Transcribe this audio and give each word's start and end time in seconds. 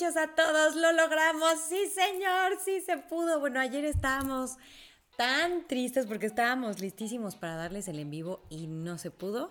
noches 0.00 0.16
a 0.16 0.28
todos, 0.28 0.76
lo 0.76 0.92
logramos, 0.92 1.58
sí 1.68 1.86
señor, 1.88 2.58
sí 2.64 2.80
se 2.80 2.96
pudo. 2.96 3.38
Bueno, 3.38 3.60
ayer 3.60 3.84
estábamos 3.84 4.56
tan 5.18 5.66
tristes 5.66 6.06
porque 6.06 6.24
estábamos 6.24 6.80
listísimos 6.80 7.36
para 7.36 7.56
darles 7.56 7.86
el 7.86 7.98
en 7.98 8.10
vivo 8.10 8.42
y 8.48 8.66
no 8.66 8.96
se 8.96 9.10
pudo 9.10 9.50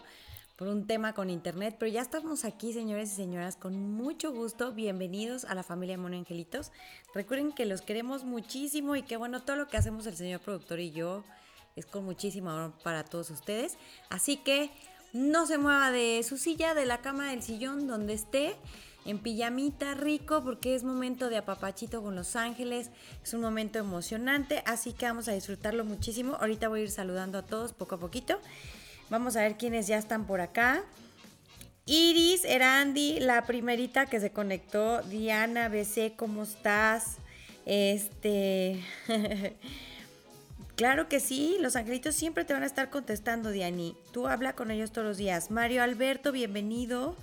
por 0.56 0.68
un 0.68 0.88
tema 0.88 1.14
con 1.14 1.30
internet, 1.30 1.76
pero 1.78 1.92
ya 1.92 2.02
estamos 2.02 2.46
aquí, 2.46 2.74
señores 2.74 3.12
y 3.12 3.16
señoras, 3.16 3.58
con 3.58 3.78
mucho 3.94 4.32
gusto. 4.32 4.72
Bienvenidos 4.72 5.46
a 5.46 5.54
la 5.54 5.62
familia 5.62 6.00
Mono 6.00 6.18
Angelitos. 6.18 6.72
Recuerden 7.14 7.52
que 7.52 7.66
los 7.66 7.82
queremos 7.82 8.24
muchísimo 8.24 8.96
y 8.96 9.04
que 9.04 9.18
bueno, 9.18 9.44
todo 9.44 9.56
lo 9.56 9.68
que 9.68 9.78
hacemos 9.78 10.08
el 10.08 10.18
señor 10.18 10.40
productor 10.40 10.80
y 10.80 10.90
yo 10.90 11.24
es 11.76 11.86
con 11.86 12.06
muchísimo 12.06 12.50
amor 12.50 12.74
para 12.84 13.04
todos 13.04 13.30
ustedes. 13.30 13.78
Así 14.10 14.38
que 14.38 14.72
no 15.14 15.46
se 15.46 15.60
mueva 15.60 15.92
de 15.92 16.24
su 16.24 16.38
silla, 16.38 16.74
de 16.74 16.88
la 16.88 17.02
cama, 17.02 17.30
del 17.30 17.44
sillón, 17.44 17.88
donde 17.88 18.14
esté 18.14 18.56
en 19.06 19.20
pijamita 19.20 19.94
rico 19.94 20.44
porque 20.44 20.76
es 20.76 20.84
momento 20.84 21.30
de 21.30 21.38
apapachito 21.38 22.02
con 22.02 22.16
los 22.16 22.36
ángeles, 22.36 22.92
es 23.24 23.34
un 23.34 23.42
momento 23.42 23.80
emocionante, 23.80 24.64
así 24.66 24.94
que 24.94 25.06
vamos 25.06 25.28
a 25.28 25.34
disfrutarlo 25.34 25.86
muchísimo. 25.86 26.36
Ahorita 26.36 26.68
voy 26.68 26.82
a 26.82 26.84
ir 26.84 26.92
saludando 26.92 27.38
a 27.38 27.46
todos 27.46 27.74
poco 27.74 27.96
a 27.96 28.00
poquito. 28.00 28.40
Vamos 29.10 29.36
a 29.36 29.42
ver 29.42 29.58
quiénes 29.58 29.88
ya 29.88 29.98
están 29.98 30.26
por 30.28 30.42
acá. 30.42 30.84
Iris, 31.86 32.46
Erandi, 32.46 33.20
la 33.20 33.46
primerita 33.46 34.06
que 34.06 34.20
se 34.20 34.32
conectó, 34.32 35.02
Diana, 35.04 35.70
BC, 35.70 36.14
¿cómo 36.16 36.44
estás? 36.44 37.18
Este... 37.66 38.84
Claro 40.80 41.10
que 41.10 41.20
sí, 41.20 41.58
los 41.60 41.76
angelitos 41.76 42.16
siempre 42.16 42.46
te 42.46 42.54
van 42.54 42.64
a 42.64 42.66
estar 42.66 42.90
contestando, 42.90 43.52
Diani. 43.52 43.98
Tú 44.14 44.28
habla 44.28 44.56
con 44.56 44.72
ellos 44.72 44.94
todos 44.94 45.06
los 45.06 45.18
días. 45.18 45.52
Mario 45.52 45.84
Alberto, 45.84 46.32
bienvenido. 46.32 47.18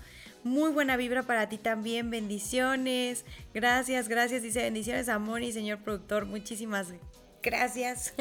Muy 0.47 0.70
buena 0.70 0.97
vibra 0.97 1.25
para 1.25 1.48
ti 1.48 1.58
también. 1.58 2.08
Bendiciones. 2.08 3.25
Gracias, 3.52 4.06
gracias. 4.06 4.44
Dice 4.44 4.62
bendiciones 4.62 5.08
a 5.08 5.19
Moni, 5.19 5.50
señor 5.50 5.80
productor. 5.80 6.25
Muchísimas 6.25 6.92
gracias. 7.42 8.14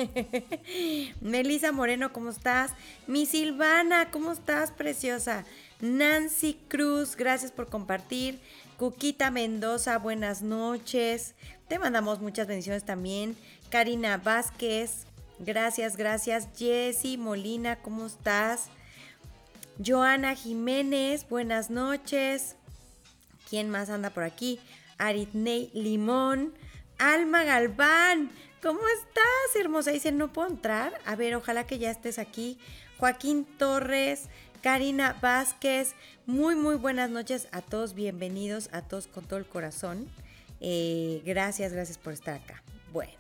Melisa 1.22 1.72
Moreno, 1.72 2.12
¿cómo 2.12 2.32
estás? 2.32 2.72
Mi 3.06 3.28
Silvana, 3.28 4.10
¿cómo 4.10 4.32
estás, 4.32 4.72
preciosa? 4.72 5.46
Nancy 5.82 6.58
Cruz, 6.68 7.16
gracias 7.16 7.52
por 7.52 7.70
compartir. 7.70 8.40
Cuquita 8.78 9.30
Mendoza, 9.30 10.00
buenas 10.00 10.42
noches. 10.42 11.36
Te 11.68 11.78
mandamos 11.78 12.22
muchas 12.22 12.48
bendiciones 12.48 12.84
también. 12.86 13.38
Karina 13.70 14.18
Vázquez, 14.18 15.06
gracias, 15.38 15.96
gracias. 15.96 16.48
Jessy 16.58 17.18
Molina, 17.18 17.76
¿cómo 17.76 18.08
estás? 18.08 18.72
Joana 19.84 20.36
Jiménez, 20.36 21.28
buenas 21.28 21.70
noches. 21.70 22.56
¿Quién 23.50 23.70
más 23.70 23.90
anda 23.90 24.10
por 24.10 24.24
aquí? 24.24 24.60
Aritney 24.98 25.70
Limón. 25.74 26.54
Alma 26.98 27.44
Galván, 27.44 28.32
¿cómo 28.64 28.80
estás, 28.88 29.56
hermosa? 29.60 29.92
Dice, 29.92 30.14
no 30.14 30.32
puedo 30.32 30.48
entrar. 30.48 30.94
A 31.06 31.18
ver, 31.18 31.36
ojalá 31.36 31.68
que 31.68 31.78
ya 31.78 31.92
estés 31.92 32.20
aquí. 32.20 32.58
Joaquín 33.00 33.44
Torres, 33.44 34.30
Karina 34.62 35.18
Vázquez, 35.22 35.94
muy, 36.26 36.56
muy 36.56 36.76
buenas 36.76 37.10
noches 37.10 37.50
a 37.52 37.62
todos. 37.62 37.96
Bienvenidos 37.96 38.70
a 38.72 38.82
todos 38.82 39.08
con 39.08 39.26
todo 39.26 39.40
el 39.40 39.46
corazón. 39.46 40.08
Eh, 40.62 41.22
gracias, 41.26 41.74
gracias 41.74 41.98
por 41.98 42.14
estar 42.14 42.36
acá. 42.36 42.64
Bueno, 42.94 43.12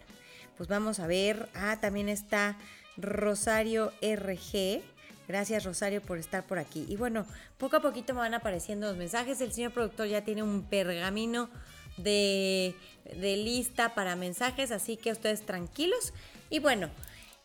pues 0.56 0.70
vamos 0.70 1.02
a 1.02 1.08
ver. 1.08 1.50
Ah, 1.54 1.80
también 1.82 2.08
está 2.08 2.58
Rosario 2.96 3.92
RG. 4.02 4.95
Gracias 5.28 5.64
Rosario 5.64 6.02
por 6.02 6.18
estar 6.18 6.46
por 6.46 6.60
aquí. 6.60 6.86
Y 6.88 6.98
bueno, 6.98 7.26
poco 7.58 7.78
a 7.78 7.82
poquito 7.82 8.14
me 8.14 8.20
van 8.20 8.34
apareciendo 8.34 8.88
los 8.88 8.98
mensajes. 8.98 9.42
El 9.42 9.52
señor 9.52 9.72
productor 9.72 10.08
ya 10.08 10.24
tiene 10.24 10.44
un 10.44 10.64
pergamino 10.64 11.50
de, 11.98 12.76
lista 13.12 13.96
para 13.96 14.16
mensajes, 14.16 14.72
así 14.72 14.98
que 14.98 15.12
ustedes 15.12 15.46
tranquilos. 15.46 16.14
Y 16.50 16.60
bueno, 16.60 16.90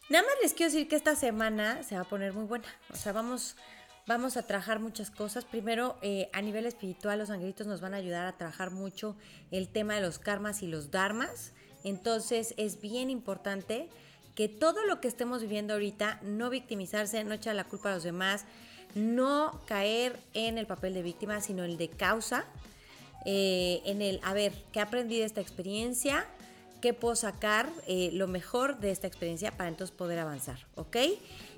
nada 0.08 0.24
más 0.24 0.34
les 0.42 0.54
quiero 0.54 0.72
decir 0.72 0.88
que 0.88 0.96
esta 0.96 1.16
semana 1.16 1.82
se 1.82 1.94
va 1.94 2.02
a 2.02 2.08
poner 2.08 2.32
muy 2.32 2.44
buena. 2.44 2.66
O 2.92 2.96
sea, 2.96 3.12
vamos, 3.12 3.56
vamos 4.06 4.36
a 4.36 4.46
trabajar 4.46 4.78
muchas 4.78 5.10
cosas. 5.10 5.44
Primero, 5.44 5.98
eh, 6.02 6.28
a 6.32 6.42
nivel 6.42 6.66
espiritual, 6.66 7.18
los 7.18 7.30
angelitos 7.30 7.66
nos 7.66 7.80
van 7.80 7.94
a 7.94 7.98
ayudar 7.98 8.26
a 8.26 8.36
trabajar 8.36 8.70
mucho 8.70 9.16
el 9.50 9.68
tema 9.68 9.94
de 9.94 10.02
los 10.02 10.18
karmas 10.18 10.62
y 10.62 10.66
los 10.66 10.90
dharmas. 10.90 11.52
Entonces, 11.82 12.54
es 12.58 12.80
bien 12.80 13.08
importante 13.08 13.88
que 14.34 14.48
todo 14.48 14.84
lo 14.86 15.00
que 15.00 15.08
estemos 15.08 15.42
viviendo 15.42 15.74
ahorita, 15.74 16.20
no 16.22 16.50
victimizarse, 16.50 17.22
no 17.24 17.34
echar 17.34 17.54
la 17.54 17.64
culpa 17.64 17.90
a 17.90 17.94
los 17.94 18.02
demás, 18.02 18.44
no 18.94 19.60
caer 19.66 20.18
en 20.34 20.58
el 20.58 20.66
papel 20.66 20.94
de 20.94 21.02
víctima, 21.02 21.40
sino 21.40 21.64
el 21.64 21.76
de 21.76 21.88
causa, 21.88 22.44
eh, 23.24 23.82
en 23.84 24.02
el, 24.02 24.20
a 24.22 24.32
ver, 24.32 24.52
¿qué 24.72 24.80
aprendí 24.80 25.18
de 25.18 25.24
esta 25.24 25.40
experiencia? 25.40 26.26
¿Qué 26.80 26.94
puedo 26.94 27.14
sacar 27.14 27.68
eh, 27.86 28.10
lo 28.14 28.26
mejor 28.26 28.78
de 28.80 28.90
esta 28.90 29.06
experiencia 29.06 29.52
para 29.52 29.68
entonces 29.68 29.94
poder 29.94 30.18
avanzar? 30.18 30.66
¿Ok? 30.76 30.96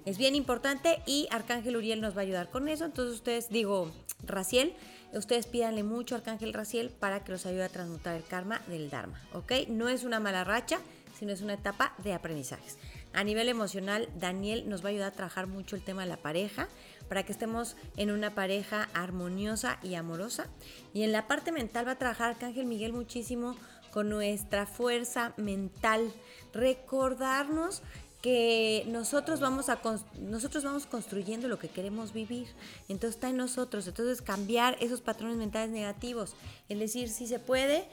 Es 0.05 0.19
bien 0.19 0.35
importante 0.35 1.01
y 1.07 1.29
Arcángel 1.31 1.77
Uriel 1.77 2.01
nos 2.01 2.17
va 2.17 2.21
a 2.21 2.23
ayudar 2.23 2.51
con 2.51 2.69
eso. 2.69 2.85
Entonces 2.85 3.15
ustedes, 3.15 3.49
digo, 3.49 3.93
Raciel, 4.27 4.75
ustedes 5.13 5.47
pídanle 5.47 5.85
mucho 5.85 6.17
a 6.17 6.19
Arcángel 6.19 6.53
Raciel 6.53 6.91
para 6.91 7.23
que 7.23 7.31
los 7.31 7.47
ayude 7.47 7.63
a 7.63 7.69
transmutar 7.69 8.17
el 8.17 8.25
karma 8.25 8.61
del 8.67 8.91
Dharma. 8.91 9.21
¿Ok? 9.33 9.53
No 9.69 9.89
es 9.89 10.03
una 10.03 10.19
mala 10.19 10.43
racha, 10.43 10.81
sino 11.23 11.33
es 11.33 11.41
una 11.41 11.55
etapa 11.55 11.95
de 11.99 12.15
aprendizajes. 12.15 12.79
A 13.13 13.23
nivel 13.23 13.49
emocional, 13.49 14.09
Daniel 14.19 14.69
nos 14.69 14.83
va 14.83 14.89
a 14.89 14.91
ayudar 14.91 15.13
a 15.13 15.15
trabajar 15.15 15.47
mucho 15.47 15.77
el 15.77 15.83
tema 15.85 16.03
de 16.03 16.09
la 16.09 16.17
pareja 16.17 16.67
para 17.09 17.23
que 17.23 17.31
estemos 17.31 17.77
en 17.97 18.11
una 18.11 18.35
pareja 18.35 18.89
armoniosa 18.93 19.79
y 19.85 19.95
amorosa. 19.95 20.49
Y 20.93 21.05
en 21.05 21.13
la 21.13 21.29
parte 21.29 21.53
mental 21.53 21.87
va 21.87 21.93
a 21.93 21.99
trabajar 21.99 22.31
Arcángel 22.31 22.67
Miguel 22.67 22.93
muchísimo 22.93 23.55
con 23.93 24.09
nuestra 24.09 24.67
fuerza 24.67 25.33
mental, 25.37 26.13
recordarnos 26.53 27.85
que 28.21 28.85
nosotros 28.87 29.39
vamos 29.41 29.69
a 29.69 29.81
nosotros 30.21 30.63
vamos 30.65 30.87
construyendo 30.87 31.47
lo 31.47 31.59
que 31.59 31.69
queremos 31.69 32.13
vivir. 32.13 32.49
Entonces 32.89 33.17
está 33.17 33.29
en 33.29 33.37
nosotros. 33.37 33.87
Entonces 33.87 34.23
cambiar 34.23 34.77
esos 34.81 35.01
patrones 35.01 35.37
mentales 35.37 35.71
negativos, 35.71 36.35
el 36.69 36.81
decir 36.81 37.11
si 37.11 37.29
se 37.29 37.39
puede 37.39 37.85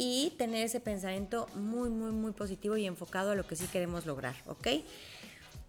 y 0.00 0.32
tener 0.38 0.64
ese 0.64 0.78
pensamiento 0.78 1.48
muy, 1.56 1.90
muy, 1.90 2.12
muy 2.12 2.30
positivo 2.30 2.76
y 2.76 2.86
enfocado 2.86 3.32
a 3.32 3.34
lo 3.34 3.44
que 3.48 3.56
sí 3.56 3.66
queremos 3.66 4.06
lograr, 4.06 4.36
¿ok? 4.46 4.68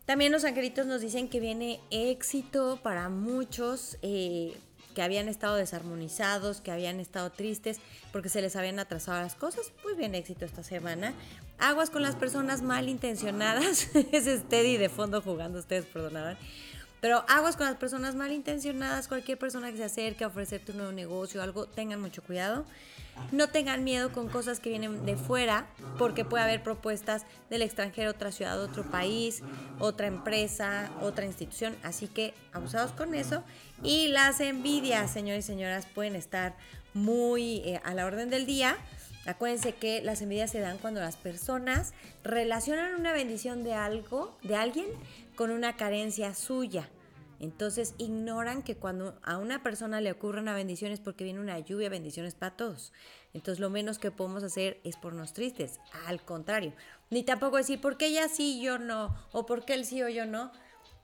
También 0.05 0.31
los 0.31 0.43
angelitos 0.43 0.85
nos 0.85 1.01
dicen 1.01 1.29
que 1.29 1.39
viene 1.39 1.79
éxito 1.89 2.79
para 2.83 3.09
muchos 3.09 3.97
eh, 4.03 4.55
que 4.93 5.01
habían 5.01 5.29
estado 5.29 5.55
desarmonizados, 5.55 6.61
que 6.61 6.69
habían 6.69 6.99
estado 6.99 7.31
tristes 7.31 7.79
porque 8.11 8.29
se 8.29 8.41
les 8.41 8.55
habían 8.55 8.77
atrasado 8.77 9.19
las 9.19 9.33
cosas. 9.33 9.71
Pues 9.81 9.97
viene 9.97 10.19
éxito 10.19 10.45
esta 10.45 10.61
semana. 10.61 11.15
Aguas 11.57 11.89
con 11.89 12.03
las 12.03 12.15
personas 12.15 12.61
malintencionadas. 12.61 13.89
es 14.11 14.25
Steady 14.25 14.77
de 14.77 14.89
fondo 14.89 15.23
jugando, 15.23 15.57
ustedes 15.57 15.85
perdonarán. 15.85 16.37
Pero 17.01 17.25
aguas 17.27 17.55
con 17.55 17.65
las 17.65 17.77
personas 17.77 18.13
malintencionadas, 18.13 19.07
cualquier 19.07 19.39
persona 19.39 19.71
que 19.71 19.77
se 19.77 19.85
acerque 19.85 20.23
a 20.23 20.27
ofrecerte 20.27 20.71
un 20.71 20.77
nuevo 20.77 20.91
negocio 20.91 21.39
o 21.39 21.43
algo, 21.43 21.65
tengan 21.65 21.99
mucho 21.99 22.21
cuidado. 22.21 22.65
No 23.31 23.49
tengan 23.49 23.83
miedo 23.83 24.11
con 24.11 24.27
cosas 24.27 24.59
que 24.59 24.69
vienen 24.69 25.05
de 25.05 25.15
fuera, 25.15 25.67
porque 25.97 26.25
puede 26.25 26.43
haber 26.43 26.63
propuestas 26.63 27.25
del 27.49 27.61
extranjero, 27.61 28.11
otra 28.11 28.31
ciudad, 28.31 28.61
otro 28.61 28.83
país, 28.83 29.41
otra 29.79 30.07
empresa, 30.07 30.91
otra 31.01 31.25
institución. 31.25 31.75
Así 31.83 32.07
que 32.07 32.33
abusados 32.53 32.91
con 32.91 33.13
eso. 33.15 33.43
Y 33.83 34.07
las 34.07 34.39
envidias, 34.39 35.11
señores 35.11 35.45
y 35.45 35.47
señoras, 35.47 35.85
pueden 35.85 36.15
estar 36.15 36.55
muy 36.93 37.61
eh, 37.65 37.81
a 37.83 37.93
la 37.93 38.05
orden 38.05 38.29
del 38.29 38.45
día. 38.45 38.77
Acuérdense 39.25 39.73
que 39.73 40.01
las 40.01 40.21
envidias 40.21 40.49
se 40.49 40.59
dan 40.59 40.77
cuando 40.77 41.01
las 41.01 41.15
personas 41.15 41.93
relacionan 42.23 42.95
una 42.95 43.13
bendición 43.13 43.63
de 43.63 43.73
algo, 43.73 44.37
de 44.41 44.55
alguien, 44.55 44.87
con 45.35 45.51
una 45.51 45.75
carencia 45.75 46.33
suya. 46.33 46.89
Entonces 47.39 47.95
ignoran 47.97 48.63
que 48.63 48.75
cuando 48.75 49.17
a 49.23 49.37
una 49.37 49.63
persona 49.63 50.01
le 50.01 50.11
ocurre 50.11 50.41
una 50.41 50.53
bendición 50.53 50.91
es 50.91 50.99
porque 50.99 51.23
viene 51.23 51.39
una 51.39 51.57
lluvia 51.59 51.89
bendiciones 51.89 52.35
para 52.35 52.55
todos. 52.55 52.91
Entonces 53.33 53.59
lo 53.59 53.69
menos 53.69 53.97
que 53.97 54.11
podemos 54.11 54.43
hacer 54.43 54.79
es 54.83 54.97
ponernos 54.97 55.33
tristes. 55.33 55.79
Al 56.05 56.21
contrario. 56.21 56.73
Ni 57.09 57.23
tampoco 57.23 57.57
decir, 57.57 57.79
¿por 57.79 57.97
qué 57.97 58.07
ella 58.07 58.27
sí, 58.27 58.61
yo 58.61 58.77
no? 58.77 59.15
O 59.31 59.45
¿por 59.45 59.65
qué 59.65 59.73
él 59.73 59.85
sí 59.85 60.03
o 60.03 60.09
yo 60.09 60.25
no? 60.25 60.51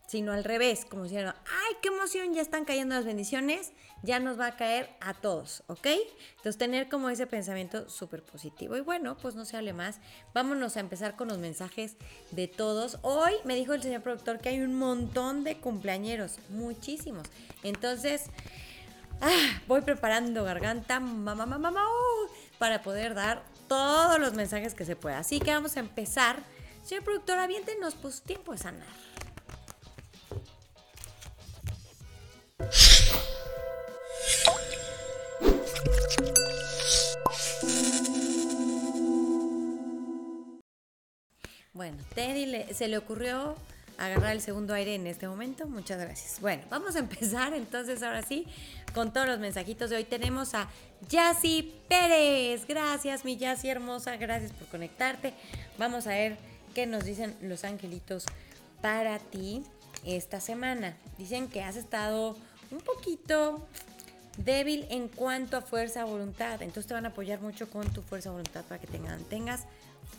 Sino 0.08 0.32
al 0.32 0.44
revés, 0.44 0.86
como 0.86 1.08
si, 1.08 1.18
ay, 1.18 1.34
qué 1.82 1.90
emoción, 1.90 2.34
ya 2.34 2.42
están 2.42 2.66
cayendo 2.66 2.96
las 2.96 3.06
bendiciones 3.06 3.72
ya 4.06 4.20
nos 4.20 4.40
va 4.40 4.48
a 4.48 4.56
caer 4.56 4.90
a 5.02 5.14
todos, 5.14 5.64
¿ok? 5.68 5.88
Entonces 6.38 6.58
tener 6.58 6.88
como 6.90 7.10
ese 7.10 7.28
pensamiento 7.28 7.90
súper 7.90 8.24
positivo. 8.24 8.78
Y 8.78 8.82
bueno, 8.82 9.18
pues 9.18 9.36
no 9.36 9.46
se 9.46 9.58
hable 9.58 9.74
más. 9.74 10.00
Vámonos 10.34 10.78
a 10.78 10.80
empezar 10.80 11.16
con 11.16 11.28
los 11.28 11.40
mensajes 11.40 11.98
de 12.32 12.48
todos. 12.48 13.00
Hoy 13.02 13.34
me 13.44 13.56
dijo 13.56 13.74
el 13.74 13.82
señor 13.82 14.02
productor 14.02 14.40
que 14.40 14.50
hay 14.50 14.62
un 14.62 14.76
montón 14.76 15.44
de 15.44 15.58
cumpleañeros, 15.58 16.40
muchísimos. 16.50 17.28
Entonces, 17.64 18.26
ah, 19.22 19.62
voy 19.68 19.82
preparando 19.82 20.44
garganta, 20.44 21.00
mamá, 21.00 21.36
mamá, 21.36 21.58
mamá, 21.58 21.84
uh, 21.84 22.30
para 22.60 22.82
poder 22.82 23.16
dar 23.16 23.44
todos 23.68 24.20
los 24.20 24.34
mensajes 24.34 24.76
que 24.76 24.86
se 24.86 24.96
pueda. 24.96 25.20
Así 25.20 25.40
que 25.40 25.52
vamos 25.52 25.78
a 25.78 25.80
empezar. 25.80 26.44
Señor 26.84 27.04
productor, 27.04 27.40
aviéntenos, 27.40 27.96
pues 27.96 28.22
tiempo 28.22 28.52
de 28.52 28.60
sanar. 28.60 29.05
Bueno, 41.74 41.98
Teddy 42.14 42.74
se 42.74 42.88
le 42.88 42.98
ocurrió 42.98 43.56
agarrar 43.98 44.32
el 44.32 44.42
segundo 44.42 44.74
aire 44.74 44.96
en 44.96 45.08
este 45.08 45.28
momento. 45.28 45.68
Muchas 45.68 46.00
gracias. 46.00 46.40
Bueno, 46.40 46.64
vamos 46.70 46.96
a 46.96 47.00
empezar 47.00 47.54
entonces 47.54 48.02
ahora 48.04 48.22
sí 48.22 48.46
con 48.94 49.12
todos 49.12 49.28
los 49.28 49.40
mensajitos 49.40 49.90
de 49.90 49.98
hoy. 49.98 50.04
Tenemos 50.06 50.54
a 50.54 50.70
Yassi 51.10 51.74
Pérez. 51.90 52.66
Gracias, 52.66 53.26
mi 53.26 53.38
Yassi 53.38 53.70
hermosa. 53.70 54.16
Gracias 54.18 54.52
por 54.52 54.68
conectarte. 54.68 55.34
Vamos 55.78 56.08
a 56.08 56.12
ver 56.12 56.38
qué 56.74 56.86
nos 56.86 57.04
dicen 57.04 57.36
los 57.42 57.64
angelitos 57.64 58.26
para 58.82 59.20
ti 59.20 59.64
esta 60.06 60.40
semana. 60.40 60.96
Dicen 61.18 61.50
que 61.50 61.62
has 61.62 61.76
estado 61.76 62.38
un 62.72 62.80
poquito 62.80 63.68
débil 64.38 64.86
en 64.90 65.08
cuanto 65.08 65.58
a 65.58 65.62
fuerza 65.62 66.06
voluntad. 66.06 66.62
Entonces 66.62 66.88
te 66.88 66.94
van 66.94 67.06
a 67.06 67.10
apoyar 67.10 67.42
mucho 67.42 67.70
con 67.70 67.88
tu 67.94 68.02
fuerza 68.02 68.32
voluntad 68.32 68.64
para 68.66 68.80
que 68.80 68.88
te 68.88 69.00
mantengas 69.00 69.66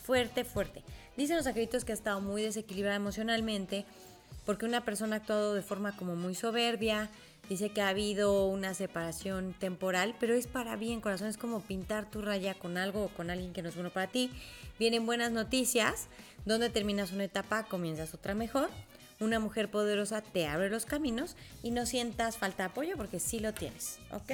fuerte, 0.04 0.44
fuerte. 0.44 0.82
Dicen 1.16 1.36
los 1.36 1.46
acréditos 1.46 1.84
que 1.84 1.92
ha 1.92 1.94
estado 1.94 2.20
muy 2.20 2.42
desequilibrada 2.42 2.96
emocionalmente 2.96 3.84
porque 4.44 4.64
una 4.64 4.84
persona 4.84 5.16
ha 5.16 5.18
actuado 5.18 5.54
de 5.54 5.62
forma 5.62 5.96
como 5.96 6.14
muy 6.14 6.34
soberbia. 6.34 7.10
Dice 7.48 7.70
que 7.70 7.80
ha 7.80 7.88
habido 7.88 8.46
una 8.46 8.74
separación 8.74 9.54
temporal, 9.58 10.14
pero 10.18 10.34
es 10.34 10.46
para 10.46 10.76
bien, 10.76 11.00
corazón. 11.00 11.28
Es 11.28 11.36
como 11.36 11.60
pintar 11.60 12.10
tu 12.10 12.22
raya 12.22 12.54
con 12.54 12.76
algo 12.76 13.04
o 13.04 13.08
con 13.08 13.30
alguien 13.30 13.52
que 13.52 13.62
no 13.62 13.68
es 13.68 13.74
bueno 13.74 13.90
para 13.90 14.08
ti. 14.08 14.30
Vienen 14.78 15.06
buenas 15.06 15.30
noticias, 15.30 16.06
donde 16.44 16.70
terminas 16.70 17.12
una 17.12 17.24
etapa, 17.24 17.64
comienzas 17.64 18.14
otra 18.14 18.34
mejor. 18.34 18.68
Una 19.18 19.40
mujer 19.40 19.70
poderosa 19.70 20.20
te 20.20 20.46
abre 20.46 20.68
los 20.68 20.84
caminos 20.84 21.36
y 21.62 21.70
no 21.70 21.86
sientas 21.86 22.36
falta 22.36 22.64
de 22.64 22.70
apoyo 22.70 22.96
porque 22.96 23.18
sí 23.18 23.38
lo 23.38 23.54
tienes, 23.54 23.98
¿ok? 24.12 24.32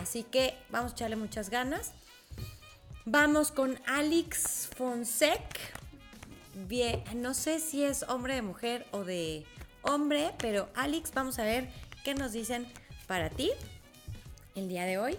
Así 0.00 0.24
que 0.24 0.54
vamos 0.70 0.92
a 0.92 0.94
echarle 0.94 1.16
muchas 1.16 1.48
ganas. 1.48 1.92
Vamos 3.04 3.52
con 3.52 3.78
Alex 3.86 4.70
Fonsec. 4.76 5.40
Bien, 6.68 7.02
no 7.14 7.34
sé 7.34 7.60
si 7.60 7.84
es 7.84 8.02
hombre 8.04 8.34
de 8.34 8.42
mujer 8.42 8.86
o 8.90 9.04
de 9.04 9.46
hombre, 9.82 10.32
pero 10.38 10.68
Alex, 10.74 11.12
vamos 11.14 11.38
a 11.38 11.44
ver 11.44 11.68
qué 12.04 12.14
nos 12.14 12.32
dicen 12.32 12.66
para 13.06 13.30
ti 13.30 13.50
el 14.56 14.68
día 14.68 14.84
de 14.84 14.98
hoy. 14.98 15.16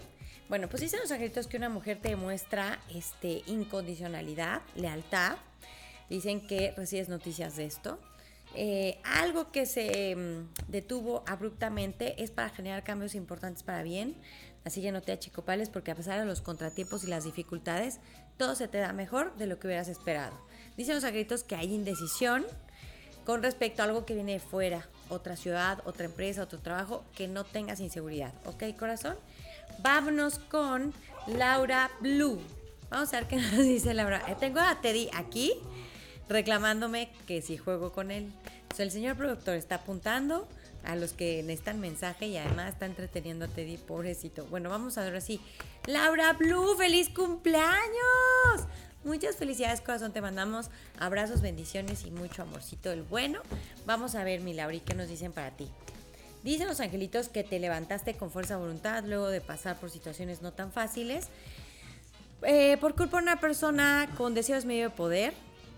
Bueno, 0.48 0.68
pues 0.68 0.82
dicen 0.82 1.00
los 1.00 1.10
angelitos 1.10 1.46
que 1.46 1.56
una 1.56 1.70
mujer 1.70 1.98
te 2.00 2.10
demuestra 2.10 2.78
este, 2.94 3.42
incondicionalidad, 3.46 4.60
lealtad. 4.74 5.36
Dicen 6.10 6.46
que 6.46 6.74
recibes 6.76 7.08
noticias 7.08 7.56
de 7.56 7.64
esto. 7.64 7.98
Eh, 8.54 9.00
algo 9.04 9.50
que 9.50 9.66
se 9.66 10.14
mm, 10.14 10.70
detuvo 10.70 11.24
abruptamente 11.26 12.22
es 12.22 12.30
para 12.30 12.50
generar 12.50 12.84
cambios 12.84 13.14
importantes 13.14 13.62
para 13.62 13.82
bien. 13.82 14.16
Así 14.64 14.80
que 14.80 14.92
no 14.92 15.02
te 15.02 15.12
achicopales 15.12 15.68
porque 15.68 15.90
a 15.90 15.94
pesar 15.94 16.20
de 16.20 16.26
los 16.26 16.40
contratiempos 16.40 17.04
y 17.04 17.08
las 17.08 17.24
dificultades, 17.24 17.98
todo 18.36 18.54
se 18.54 18.68
te 18.68 18.78
da 18.78 18.92
mejor 18.92 19.36
de 19.36 19.46
lo 19.46 19.58
que 19.58 19.66
hubieras 19.66 19.88
esperado. 19.88 20.38
Dicen 20.76 20.94
los 20.94 21.04
agritos 21.04 21.42
que 21.42 21.56
hay 21.56 21.74
indecisión 21.74 22.44
con 23.24 23.42
respecto 23.42 23.82
a 23.82 23.86
algo 23.86 24.04
que 24.04 24.14
viene 24.14 24.32
de 24.32 24.40
fuera, 24.40 24.88
otra 25.08 25.36
ciudad, 25.36 25.80
otra 25.84 26.06
empresa, 26.06 26.42
otro 26.42 26.58
trabajo, 26.58 27.04
que 27.14 27.28
no 27.28 27.44
tengas 27.44 27.80
inseguridad. 27.80 28.32
¿Ok, 28.44 28.64
corazón? 28.78 29.16
Vámonos 29.78 30.38
con 30.38 30.92
Laura 31.26 31.90
Blue. 32.00 32.40
Vamos 32.90 33.12
a 33.14 33.20
ver 33.20 33.28
qué 33.28 33.36
nos 33.36 33.52
dice 33.58 33.94
Laura. 33.94 34.22
Eh, 34.28 34.36
tengo 34.38 34.60
a 34.60 34.80
Teddy 34.80 35.08
aquí 35.14 35.54
reclamándome 36.32 37.10
que 37.26 37.42
si 37.42 37.56
juego 37.56 37.92
con 37.92 38.10
él. 38.10 38.32
el 38.78 38.90
señor 38.90 39.16
productor 39.16 39.54
está 39.54 39.76
apuntando 39.76 40.48
a 40.84 40.96
los 40.96 41.12
que 41.12 41.42
necesitan 41.42 41.80
mensaje 41.80 42.26
y 42.26 42.36
además 42.36 42.72
está 42.72 42.86
entreteniendo 42.86 43.44
a 43.44 43.48
Teddy, 43.48 43.76
pobrecito. 43.76 44.46
Bueno, 44.46 44.68
vamos 44.70 44.98
a 44.98 45.04
ver 45.04 45.14
así. 45.16 45.40
Laura 45.86 46.32
Blue, 46.32 46.74
feliz 46.76 47.08
cumpleaños. 47.08 48.66
Muchas 49.04 49.36
felicidades, 49.36 49.80
corazón. 49.80 50.12
Te 50.12 50.20
mandamos 50.20 50.70
abrazos, 50.98 51.40
bendiciones 51.40 52.04
y 52.06 52.10
mucho 52.10 52.42
amorcito 52.42 52.90
del 52.90 53.02
bueno. 53.02 53.40
Vamos 53.84 54.14
a 54.14 54.24
ver, 54.24 54.40
mi 54.40 54.54
Lauri, 54.54 54.80
qué 54.80 54.94
nos 54.94 55.08
dicen 55.08 55.32
para 55.32 55.50
ti. 55.50 55.68
Dicen 56.42 56.66
los 56.66 56.80
angelitos 56.80 57.28
que 57.28 57.44
te 57.44 57.60
levantaste 57.60 58.14
con 58.14 58.30
fuerza 58.30 58.56
voluntad 58.56 59.04
luego 59.04 59.28
de 59.28 59.40
pasar 59.40 59.78
por 59.78 59.90
situaciones 59.90 60.42
no 60.42 60.52
tan 60.52 60.72
fáciles. 60.72 61.28
Eh, 62.42 62.76
por 62.80 62.96
culpa 62.96 63.18
de 63.18 63.24
una 63.24 63.40
persona 63.40 64.08
con 64.16 64.34
deseos 64.34 64.64
medio 64.64 64.90
de 64.90 64.90
poder, 64.90 65.34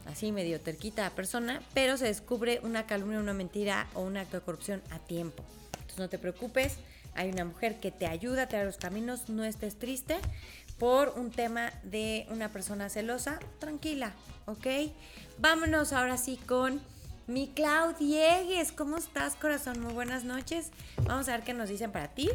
así 0.07 0.33
medio 0.33 0.61
terquita 0.61 1.09
persona, 1.11 1.63
pero 1.73 1.97
se 1.97 2.07
descubre 2.07 2.61
una 2.63 2.87
calumnia, 2.87 3.19
una 3.19 3.33
mentira 3.33 3.87
o 3.95 4.03
un 4.03 4.17
acto 4.17 4.39
de 4.39 4.43
corrupción 4.43 4.83
a 4.91 4.99
tiempo. 4.99 5.45
Entonces 5.73 5.99
no 5.99 6.09
te 6.09 6.19
preocupes, 6.19 6.77
hay 7.15 7.31
una 7.31 7.45
mujer 7.45 7.81
que 7.81 7.91
te 7.91 8.07
ayuda 8.07 8.43
a 8.43 8.49
traer 8.49 8.67
los 8.67 8.77
caminos, 8.77 9.29
no 9.29 9.45
estés 9.45 9.79
triste 9.79 10.17
por 10.79 11.11
un 11.17 11.31
tema 11.31 11.73
de 11.85 12.27
una 12.31 12.51
persona 12.51 12.89
celosa, 12.89 13.39
tranquila, 13.59 14.13
¿ok? 14.47 14.67
Vámonos 15.39 15.93
ahora 15.93 16.17
sí 16.17 16.37
con 16.37 16.81
mi 17.27 17.49
Clau 17.49 17.95
Diegues. 17.97 18.73
¿Cómo 18.73 18.99
estás, 18.99 19.35
corazón? 19.37 19.81
Muy 19.81 19.93
buenas 19.93 20.25
noches. 20.25 20.71
Vamos 21.05 21.29
a 21.29 21.33
ver 21.33 21.43
qué 21.43 21.55
nos 21.55 21.69
dicen 21.69 21.93
para 21.93 22.09
ti. 22.09 22.29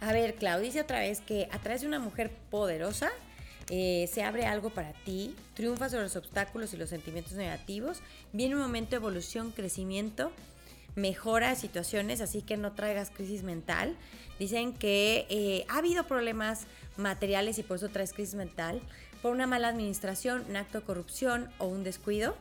A 0.00 0.12
ver, 0.12 0.34
Clau 0.34 0.60
dice 0.60 0.80
otra 0.80 1.00
vez 1.00 1.20
que 1.20 1.48
a 1.52 1.58
través 1.58 1.82
de 1.82 1.86
una 1.86 1.98
mujer 1.98 2.30
poderosa, 2.50 3.10
eh, 3.70 4.08
se 4.12 4.22
abre 4.22 4.46
algo 4.46 4.70
para 4.70 4.92
ti, 4.92 5.34
triunfa 5.54 5.88
sobre 5.88 6.02
los 6.04 6.16
obstáculos 6.16 6.74
y 6.74 6.76
los 6.76 6.90
sentimientos 6.90 7.34
negativos, 7.34 8.00
viene 8.32 8.56
un 8.56 8.60
momento 8.60 8.90
de 8.90 8.96
evolución, 8.96 9.52
crecimiento, 9.52 10.32
mejora 10.96 11.50
de 11.50 11.56
situaciones, 11.56 12.20
así 12.20 12.42
que 12.42 12.56
no 12.56 12.72
traigas 12.72 13.10
crisis 13.10 13.44
mental. 13.44 13.96
Dicen 14.38 14.72
que 14.72 15.26
eh, 15.30 15.64
ha 15.68 15.78
habido 15.78 16.04
problemas 16.04 16.66
materiales 16.96 17.58
y 17.58 17.62
por 17.62 17.76
eso 17.76 17.88
traes 17.88 18.12
crisis 18.12 18.34
mental, 18.34 18.82
por 19.22 19.32
una 19.32 19.46
mala 19.46 19.68
administración, 19.68 20.44
un 20.48 20.56
acto 20.56 20.80
de 20.80 20.84
corrupción 20.84 21.48
o 21.58 21.66
un 21.66 21.84
descuido, 21.84 22.36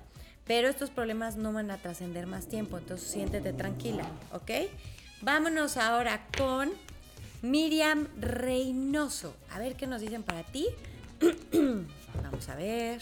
pero 0.46 0.68
estos 0.68 0.90
problemas 0.90 1.36
no 1.36 1.54
van 1.54 1.70
a 1.70 1.78
trascender 1.78 2.26
más 2.26 2.48
tiempo, 2.48 2.78
entonces 2.78 3.08
siéntete 3.08 3.54
tranquila, 3.54 4.10
¿ok? 4.34 4.52
Vámonos 5.22 5.78
ahora 5.78 6.26
con 6.38 6.72
Miriam 7.42 8.08
Reynoso. 8.20 9.36
A 9.52 9.60
ver 9.60 9.76
qué 9.76 9.86
nos 9.86 10.02
dicen 10.02 10.24
para 10.24 10.44
ti. 10.44 10.68
Vamos 12.24 12.50
a 12.50 12.56
ver. 12.56 13.02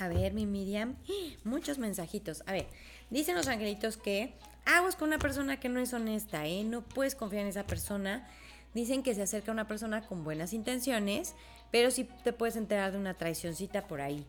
A 0.00 0.08
ver, 0.08 0.32
mi 0.32 0.46
Miriam. 0.46 0.96
Muchos 1.44 1.78
mensajitos. 1.78 2.42
A 2.46 2.52
ver, 2.52 2.66
dicen 3.10 3.34
los 3.34 3.48
angelitos 3.48 3.96
que 3.96 4.34
aguas 4.64 4.96
con 4.96 5.08
una 5.08 5.18
persona 5.18 5.58
que 5.58 5.68
no 5.68 5.80
es 5.80 5.92
honesta, 5.92 6.46
¿eh? 6.46 6.64
No 6.64 6.82
puedes 6.82 7.14
confiar 7.14 7.42
en 7.42 7.48
esa 7.48 7.64
persona. 7.64 8.28
Dicen 8.74 9.02
que 9.02 9.14
se 9.14 9.22
acerca 9.22 9.50
a 9.50 9.54
una 9.54 9.68
persona 9.68 10.06
con 10.06 10.24
buenas 10.24 10.52
intenciones, 10.52 11.34
pero 11.70 11.90
sí 11.90 12.08
te 12.24 12.32
puedes 12.32 12.56
enterar 12.56 12.92
de 12.92 12.98
una 12.98 13.14
traicioncita 13.14 13.86
por 13.86 14.00
ahí. 14.00 14.24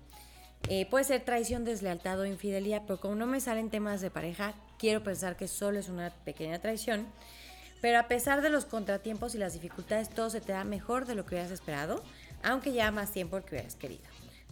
Eh, 0.70 0.86
puede 0.90 1.04
ser 1.06 1.24
traición, 1.24 1.66
deslealtad 1.66 2.20
o 2.20 2.26
infidelidad, 2.26 2.84
pero 2.88 3.00
como 3.00 3.16
no 3.16 3.26
me 3.26 3.42
salen 3.42 3.70
temas 3.70 4.02
de 4.02 4.10
pareja, 4.10 4.54
quiero 4.78 5.04
pensar 5.04 5.36
que 5.36 5.48
solo 5.48 5.80
es 5.80 5.90
una 5.90 6.10
pequeña 6.10 6.60
traición. 6.60 7.08
Pero 7.84 8.00
a 8.00 8.08
pesar 8.08 8.42
de 8.42 8.50
los 8.50 8.64
contratiempos 8.64 9.36
y 9.36 9.38
las 9.38 9.52
dificultades, 9.52 10.10
todo 10.10 10.30
se 10.30 10.40
te 10.40 10.54
da 10.54 10.64
mejor 10.64 11.06
de 11.06 11.16
lo 11.16 11.26
que 11.26 11.36
hubieras 11.36 11.52
esperado, 11.52 12.02
aunque 12.42 12.72
ya 12.72 12.92
más 12.92 13.12
tiempo 13.12 13.42
que 13.42 13.56
hubieras 13.56 13.76
querido. 13.76 14.06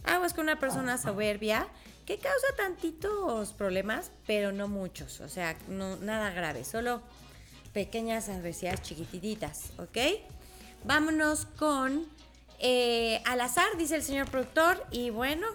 Aguas 0.04 0.34
con 0.34 0.42
una 0.42 0.58
persona 0.58 0.98
soberbia 0.98 1.66
que 2.04 2.18
causa 2.18 2.46
tantitos 2.58 3.54
problemas, 3.54 4.10
pero 4.26 4.52
no 4.52 4.68
muchos, 4.68 5.22
o 5.22 5.30
sea, 5.30 5.56
nada 5.66 6.28
grave, 6.32 6.62
solo 6.62 7.00
pequeñas 7.72 8.28
adversidades 8.28 8.82
chiquititas, 8.82 9.70
¿ok? 9.78 9.96
Vámonos 10.84 11.46
con 11.46 12.04
eh, 12.58 13.22
al 13.24 13.40
azar, 13.40 13.78
dice 13.78 13.96
el 13.96 14.02
señor 14.02 14.28
productor, 14.30 14.86
y 14.90 15.08
bueno, 15.08 15.46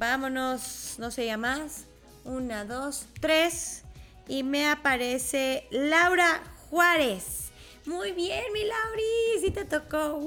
vámonos, 0.00 0.96
no 0.98 1.10
ya 1.10 1.36
más, 1.36 1.84
una, 2.24 2.64
dos, 2.64 3.06
tres, 3.20 3.84
y 4.26 4.42
me 4.42 4.68
aparece 4.68 5.68
Laura 5.70 6.42
Juárez. 6.70 7.50
Muy 7.86 8.12
bien, 8.12 8.44
mi 8.52 8.64
Lauri, 8.64 9.40
sí 9.40 9.50
te 9.50 9.64
tocó. 9.64 10.20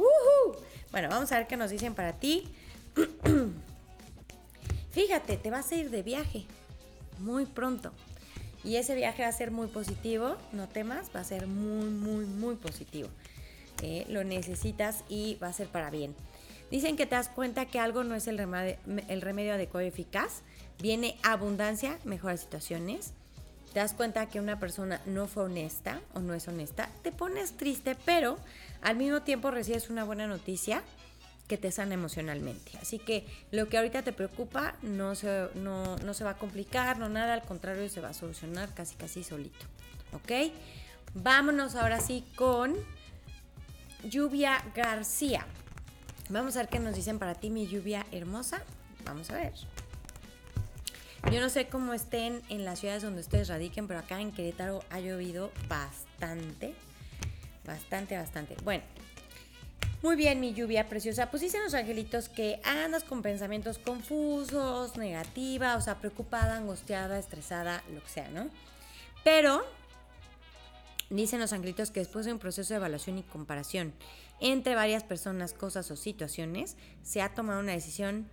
Bueno, 0.91 1.09
vamos 1.09 1.31
a 1.31 1.37
ver 1.37 1.47
qué 1.47 1.55
nos 1.55 1.69
dicen 1.69 1.93
para 1.93 2.13
ti. 2.13 2.47
Fíjate, 4.91 5.37
te 5.37 5.51
vas 5.51 5.71
a 5.71 5.75
ir 5.75 5.91
de 5.91 6.01
viaje 6.01 6.45
muy 7.19 7.45
pronto. 7.45 7.91
Y 8.63 8.77
ese 8.77 8.95
viaje 8.95 9.23
va 9.23 9.29
a 9.29 9.33
ser 9.33 9.51
muy 9.51 9.67
positivo, 9.67 10.35
no 10.51 10.67
temas, 10.67 11.11
va 11.15 11.19
a 11.19 11.23
ser 11.23 11.47
muy, 11.47 11.89
muy, 11.89 12.25
muy 12.25 12.55
positivo. 12.55 13.09
Eh, 13.83 14.05
lo 14.09 14.23
necesitas 14.23 15.03
y 15.07 15.37
va 15.41 15.47
a 15.47 15.53
ser 15.53 15.67
para 15.67 15.89
bien. 15.91 16.15
Dicen 16.71 16.95
que 16.95 17.05
te 17.05 17.15
das 17.15 17.29
cuenta 17.29 17.65
que 17.65 17.79
algo 17.79 18.03
no 18.03 18.15
es 18.15 18.27
el 18.27 18.37
remedio, 18.37 18.77
el 19.07 19.21
remedio 19.21 19.53
adecuado 19.53 19.85
y 19.85 19.89
eficaz. 19.89 20.41
Viene 20.79 21.17
abundancia, 21.23 21.99
mejores 22.03 22.41
situaciones 22.41 23.13
te 23.73 23.79
das 23.79 23.93
cuenta 23.93 24.27
que 24.27 24.39
una 24.39 24.59
persona 24.59 25.01
no 25.05 25.27
fue 25.27 25.43
honesta 25.43 26.01
o 26.13 26.19
no 26.19 26.33
es 26.33 26.47
honesta, 26.47 26.89
te 27.03 27.11
pones 27.11 27.57
triste, 27.57 27.95
pero 28.05 28.37
al 28.81 28.97
mismo 28.97 29.21
tiempo 29.21 29.51
recibes 29.51 29.89
una 29.89 30.03
buena 30.03 30.27
noticia 30.27 30.83
que 31.47 31.57
te 31.57 31.71
sana 31.71 31.93
emocionalmente. 31.93 32.71
Así 32.81 32.99
que 32.99 33.25
lo 33.51 33.67
que 33.67 33.77
ahorita 33.77 34.03
te 34.03 34.13
preocupa 34.13 34.75
no 34.81 35.15
se, 35.15 35.49
no, 35.55 35.97
no 35.97 36.13
se 36.13 36.23
va 36.23 36.31
a 36.31 36.37
complicar, 36.37 36.97
no 36.97 37.09
nada, 37.09 37.33
al 37.33 37.43
contrario 37.43 37.89
se 37.89 38.01
va 38.01 38.09
a 38.09 38.13
solucionar 38.13 38.73
casi 38.73 38.95
casi 38.95 39.23
solito. 39.23 39.65
¿Ok? 40.13 40.53
Vámonos 41.13 41.75
ahora 41.75 41.99
sí 41.99 42.25
con 42.35 42.75
Lluvia 44.03 44.63
García. 44.75 45.45
Vamos 46.29 46.55
a 46.55 46.59
ver 46.59 46.69
qué 46.69 46.79
nos 46.79 46.95
dicen 46.95 47.19
para 47.19 47.35
ti, 47.35 47.49
mi 47.49 47.67
lluvia 47.67 48.05
hermosa. 48.11 48.63
Vamos 49.03 49.29
a 49.29 49.33
ver. 49.33 49.53
Yo 51.29 51.39
no 51.39 51.49
sé 51.49 51.67
cómo 51.67 51.93
estén 51.93 52.41
en 52.49 52.65
las 52.65 52.79
ciudades 52.79 53.03
donde 53.03 53.21
ustedes 53.21 53.47
radiquen, 53.47 53.87
pero 53.87 53.99
acá 53.99 54.19
en 54.19 54.31
Querétaro 54.31 54.83
ha 54.89 54.99
llovido 54.99 55.51
bastante. 55.69 56.73
Bastante, 57.65 58.17
bastante. 58.17 58.55
Bueno, 58.63 58.83
muy 60.01 60.15
bien, 60.15 60.39
mi 60.39 60.53
lluvia 60.53 60.89
preciosa. 60.89 61.29
Pues 61.29 61.41
dicen 61.41 61.63
los 61.63 61.75
angelitos 61.75 62.27
que 62.27 62.59
andas 62.63 63.03
con 63.03 63.21
pensamientos 63.21 63.77
confusos, 63.77 64.97
negativa, 64.97 65.75
o 65.75 65.81
sea, 65.81 65.99
preocupada, 65.99 66.57
angustiada, 66.57 67.19
estresada, 67.19 67.83
lo 67.93 68.01
que 68.01 68.09
sea, 68.09 68.27
¿no? 68.29 68.49
Pero 69.23 69.63
dicen 71.11 71.39
los 71.39 71.53
angelitos 71.53 71.91
que 71.91 71.99
después 71.99 72.25
de 72.25 72.33
un 72.33 72.39
proceso 72.39 72.73
de 72.73 72.77
evaluación 72.77 73.19
y 73.19 73.23
comparación 73.23 73.93
entre 74.39 74.73
varias 74.73 75.03
personas, 75.03 75.53
cosas 75.53 75.91
o 75.91 75.95
situaciones, 75.95 76.77
se 77.03 77.21
ha 77.21 77.35
tomado 77.35 77.59
una 77.59 77.73
decisión 77.73 78.27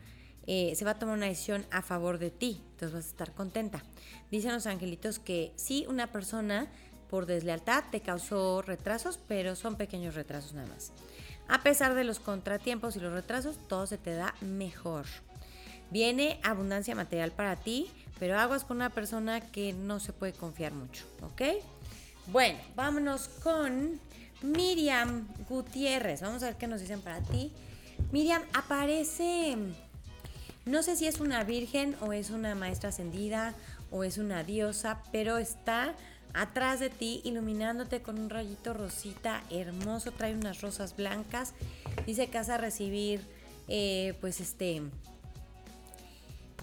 eh, 0.51 0.75
se 0.75 0.85
va 0.87 0.93
a 0.93 0.99
tomar 0.99 1.15
una 1.15 1.27
decisión 1.27 1.67
a 1.71 1.83
favor 1.83 2.19
de 2.19 2.31
ti, 2.31 2.63
entonces 2.71 2.95
vas 2.95 3.05
a 3.05 3.09
estar 3.09 3.33
contenta. 3.35 3.85
Dicen 4.31 4.55
los 4.55 4.67
angelitos 4.67 5.19
que 5.19 5.53
sí, 5.57 5.85
una 5.91 6.07
persona 6.07 6.69
por 7.11 7.27
deslealtad 7.27 7.85
te 7.91 8.01
causó 8.01 8.63
retrasos, 8.63 9.21
pero 9.29 9.55
son 9.57 9.77
pequeños 9.77 10.15
retrasos 10.15 10.55
nada 10.55 10.67
más. 10.69 10.93
A 11.49 11.63
pesar 11.63 11.95
de 11.95 12.05
los 12.05 12.19
contratiempos 12.19 12.97
y 12.97 13.01
los 13.01 13.13
retrasos, 13.13 13.59
todo 13.69 13.87
se 13.87 13.99
te 13.99 14.15
da 14.15 14.35
mejor. 14.41 15.05
Viene 15.91 16.41
abundancia 16.43 16.95
material 16.95 17.33
para 17.33 17.57
ti, 17.57 17.91
pero 18.19 18.39
aguas 18.39 18.65
con 18.65 18.79
una 18.79 18.89
persona 18.89 19.43
que 19.43 19.75
no 19.75 20.01
se 20.01 20.15
puede 20.15 20.33
confiar 20.33 20.73
mucho, 20.73 21.05
¿ok? 21.21 21.43
Bueno, 22.29 22.59
vámonos 22.75 23.29
con 23.29 24.01
Miriam 24.41 25.29
Gutiérrez. 25.47 26.23
Vamos 26.23 26.43
a 26.43 26.47
ver 26.47 26.57
qué 26.57 26.67
nos 26.67 26.81
dicen 26.81 27.03
para 27.03 27.21
ti. 27.21 27.53
Miriam, 28.13 28.43
aparece 28.55 29.57
no 30.69 30.83
sé 30.83 30.97
si 30.97 31.07
es 31.07 31.21
una 31.21 31.45
virgen 31.45 31.97
o 32.01 32.13
es 32.13 32.31
una 32.31 32.55
maestra 32.55 32.91
ascendida 32.91 33.55
o 33.91 34.05
es 34.05 34.19
una 34.19 34.45
diosa, 34.45 35.03
pero 35.13 35.39
está 35.39 35.95
atrás 36.35 36.79
de 36.79 36.91
ti 36.91 37.23
iluminándote 37.25 38.03
con 38.03 38.19
un 38.19 38.29
rayito 38.29 38.75
rosita 38.75 39.43
hermoso, 39.51 40.13
trae 40.13 40.35
unas 40.35 40.61
rosas 40.61 40.95
blancas. 40.95 41.55
Dice 42.07 42.29
que 42.29 42.37
vas 42.37 42.51
a 42.51 42.59
recibir 42.59 43.23
eh, 43.67 44.15
pues 44.21 44.41
este 44.41 44.83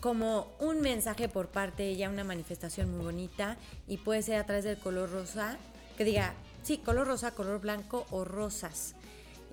como 0.02 0.48
un 0.60 0.82
mensaje 0.82 1.28
por 1.28 1.48
parte 1.48 1.82
de 1.82 1.90
ella, 1.90 2.12
una 2.12 2.24
manifestación 2.24 2.92
muy 2.92 3.04
bonita 3.04 3.58
y 3.88 3.98
puede 3.98 4.22
ser 4.22 4.36
a 4.36 4.46
través 4.46 4.64
del 4.64 4.78
color 4.78 5.12
rosa, 5.12 5.58
que 5.98 6.04
diga, 6.04 6.36
sí, 6.62 6.78
color 6.78 7.08
rosa, 7.08 7.32
color 7.32 7.60
blanco 7.60 8.06
o 8.12 8.24
rosas. 8.24 8.94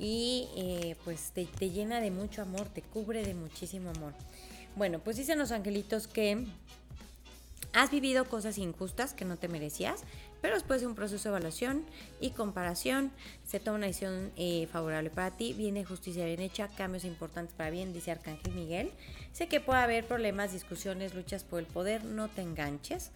Y 0.02 0.49
eh, 0.56 0.97
pues 1.04 1.30
te, 1.30 1.47
llena 1.71 2.00
de 2.00 2.11
mucho 2.11 2.42
amor, 2.42 2.68
te 2.68 2.82
cubre 2.82 3.25
de 3.25 3.35
muchísimo 3.35 3.90
amor. 3.90 4.14
Bueno, 4.75 4.99
pues 4.99 5.16
dicen 5.16 5.38
los 5.38 5.52
angelitos 5.52 6.09
que 6.09 6.44
has 7.73 7.92
vivido 7.92 8.25
cosas 8.25 8.59
injustas 8.59 9.14
que 9.14 9.25
no 9.25 9.37
te 9.37 9.47
merecías, 9.47 10.02
pero 10.40 10.54
después 10.54 10.80
de 10.80 10.88
un 10.88 10.97
proceso 10.97 11.28
de 11.28 11.37
evaluación 11.37 11.85
y 12.21 12.30
comparación 12.30 13.12
se 13.47 13.61
toma 13.61 13.76
una 13.76 13.87
decisión 13.87 14.32
eh, 14.37 14.66
favorable 14.73 15.09
para 15.09 15.30
ti, 15.30 15.52
viene 15.52 15.85
justicia 15.85 16.25
bien 16.25 16.40
hecha, 16.40 16.66
cambios 16.66 17.04
importantes 17.04 17.54
para 17.54 17.71
bien, 17.71 17.92
dice 17.92 18.11
Arcángel 18.11 18.54
Miguel. 18.54 18.90
Sé 19.32 19.47
que 19.47 19.61
puede 19.61 19.82
haber 19.82 20.04
problemas, 20.04 20.52
discusiones, 20.52 21.14
luchas 21.14 21.44
por 21.44 21.61
el 21.61 21.66
poder, 21.66 22.02
no 22.04 22.28
te 22.28 22.42
enganches. 22.42 23.12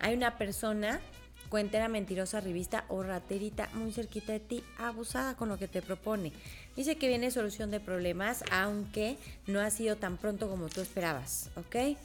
Hay 0.00 0.14
una 0.16 0.36
persona 0.36 1.00
cuentera, 1.48 1.88
mentirosa, 1.88 2.40
revista 2.40 2.84
o 2.88 3.02
raterita 3.02 3.68
muy 3.74 3.92
cerquita 3.92 4.32
de 4.32 4.40
ti, 4.40 4.64
abusada 4.78 5.36
con 5.36 5.48
lo 5.48 5.58
que 5.58 5.68
te 5.68 5.82
propone. 5.82 6.32
Dice 6.76 6.96
que 6.96 7.08
viene 7.08 7.30
solución 7.30 7.70
de 7.70 7.80
problemas, 7.80 8.42
aunque 8.50 9.16
no 9.46 9.60
ha 9.60 9.70
sido 9.70 9.96
tan 9.96 10.16
pronto 10.16 10.48
como 10.48 10.68
tú 10.68 10.80
esperabas, 10.80 11.50
¿ok? 11.56 11.96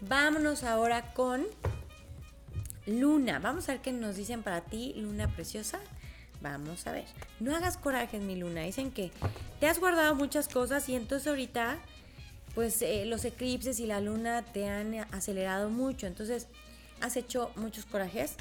Vámonos 0.00 0.64
ahora 0.64 1.12
con 1.14 1.46
Luna. 2.86 3.38
Vamos 3.38 3.68
a 3.68 3.72
ver 3.72 3.82
qué 3.82 3.92
nos 3.92 4.16
dicen 4.16 4.42
para 4.42 4.62
ti, 4.62 4.94
Luna 4.96 5.28
preciosa. 5.28 5.78
Vamos 6.40 6.86
a 6.86 6.92
ver. 6.92 7.04
No 7.38 7.54
hagas 7.54 7.76
coraje, 7.76 8.18
mi 8.18 8.34
Luna. 8.36 8.62
Dicen 8.62 8.90
que 8.90 9.12
te 9.60 9.68
has 9.68 9.78
guardado 9.78 10.14
muchas 10.14 10.48
cosas 10.48 10.88
y 10.88 10.96
entonces 10.96 11.28
ahorita, 11.28 11.78
pues 12.54 12.82
eh, 12.82 13.04
los 13.06 13.24
eclipses 13.24 13.78
y 13.78 13.86
la 13.86 14.00
luna 14.00 14.42
te 14.42 14.68
han 14.68 14.94
acelerado 15.12 15.70
mucho. 15.70 16.08
Entonces, 16.08 16.48
has 17.02 17.16
hecho 17.16 17.50
muchos 17.56 17.84
corajes 17.84 18.36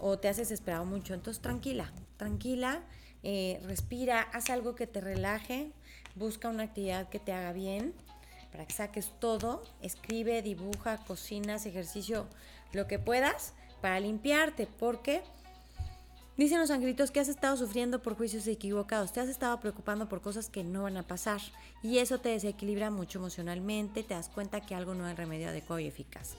o 0.00 0.18
te 0.18 0.28
has 0.28 0.36
desesperado 0.36 0.84
mucho. 0.84 1.14
Entonces, 1.14 1.42
tranquila, 1.42 1.90
tranquila, 2.16 2.82
eh, 3.22 3.60
respira, 3.64 4.20
haz 4.20 4.50
algo 4.50 4.74
que 4.74 4.86
te 4.86 5.00
relaje, 5.00 5.72
busca 6.14 6.48
una 6.48 6.64
actividad 6.64 7.08
que 7.08 7.18
te 7.18 7.32
haga 7.32 7.52
bien 7.52 7.94
para 8.52 8.66
que 8.66 8.74
saques 8.74 9.10
todo, 9.18 9.64
escribe, 9.82 10.40
dibuja, 10.42 10.98
cocinas, 10.98 11.66
ejercicio, 11.66 12.26
lo 12.72 12.86
que 12.86 13.00
puedas 13.00 13.52
para 13.80 13.98
limpiarte, 13.98 14.68
porque 14.78 15.22
dicen 16.36 16.60
los 16.60 16.70
angelitos 16.70 17.10
que 17.10 17.18
has 17.18 17.28
estado 17.28 17.56
sufriendo 17.56 18.00
por 18.00 18.16
juicios 18.16 18.46
equivocados, 18.46 19.12
te 19.12 19.20
has 19.20 19.28
estado 19.28 19.58
preocupando 19.58 20.08
por 20.08 20.20
cosas 20.20 20.50
que 20.50 20.62
no 20.62 20.84
van 20.84 20.96
a 20.96 21.02
pasar 21.02 21.40
y 21.82 21.98
eso 21.98 22.18
te 22.18 22.28
desequilibra 22.28 22.90
mucho 22.90 23.18
emocionalmente, 23.18 24.04
te 24.04 24.14
das 24.14 24.28
cuenta 24.28 24.60
que 24.60 24.74
algo 24.74 24.94
no 24.94 25.08
es 25.08 25.16
remedio 25.16 25.48
adecuado 25.48 25.80
y 25.80 25.86
eficaz. 25.86 26.36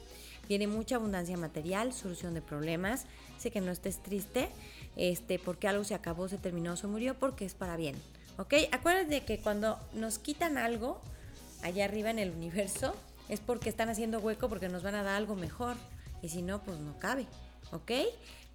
Tiene 0.48 0.68
mucha 0.68 0.96
abundancia 0.96 1.38
material, 1.38 1.94
solución 1.94 2.34
de 2.34 2.42
problemas. 2.42 3.06
Sé 3.38 3.52
que 3.52 3.62
no 3.62 3.72
estés 3.72 4.02
triste, 4.02 4.50
este, 4.96 5.40
porque 5.40 5.68
algo 5.68 5.84
se 5.84 5.96
acabó, 5.96 6.28
se 6.28 6.38
terminó, 6.38 6.78
se 6.78 6.88
murió, 6.88 7.16
porque 7.16 7.46
es 7.46 7.56
para 7.56 7.78
bien. 7.78 7.96
¿Ok? 8.38 8.54
Acuérdate 8.72 9.24
que 9.24 9.40
cuando 9.40 9.80
nos 9.94 10.20
quitan 10.20 10.58
algo 10.58 11.02
allá 11.64 11.86
arriba 11.86 12.12
en 12.12 12.20
el 12.20 12.32
universo, 12.32 12.96
es 13.28 13.40
porque 13.40 13.70
están 13.70 13.90
haciendo 13.90 14.20
hueco, 14.20 14.50
porque 14.50 14.70
nos 14.70 14.84
van 14.84 14.96
a 14.96 15.04
dar 15.04 15.16
algo 15.16 15.36
mejor. 15.36 15.78
Y 16.22 16.30
si 16.30 16.42
no, 16.42 16.62
pues 16.62 16.80
no 16.80 16.98
cabe. 17.00 17.25
¿Ok? 17.72 17.92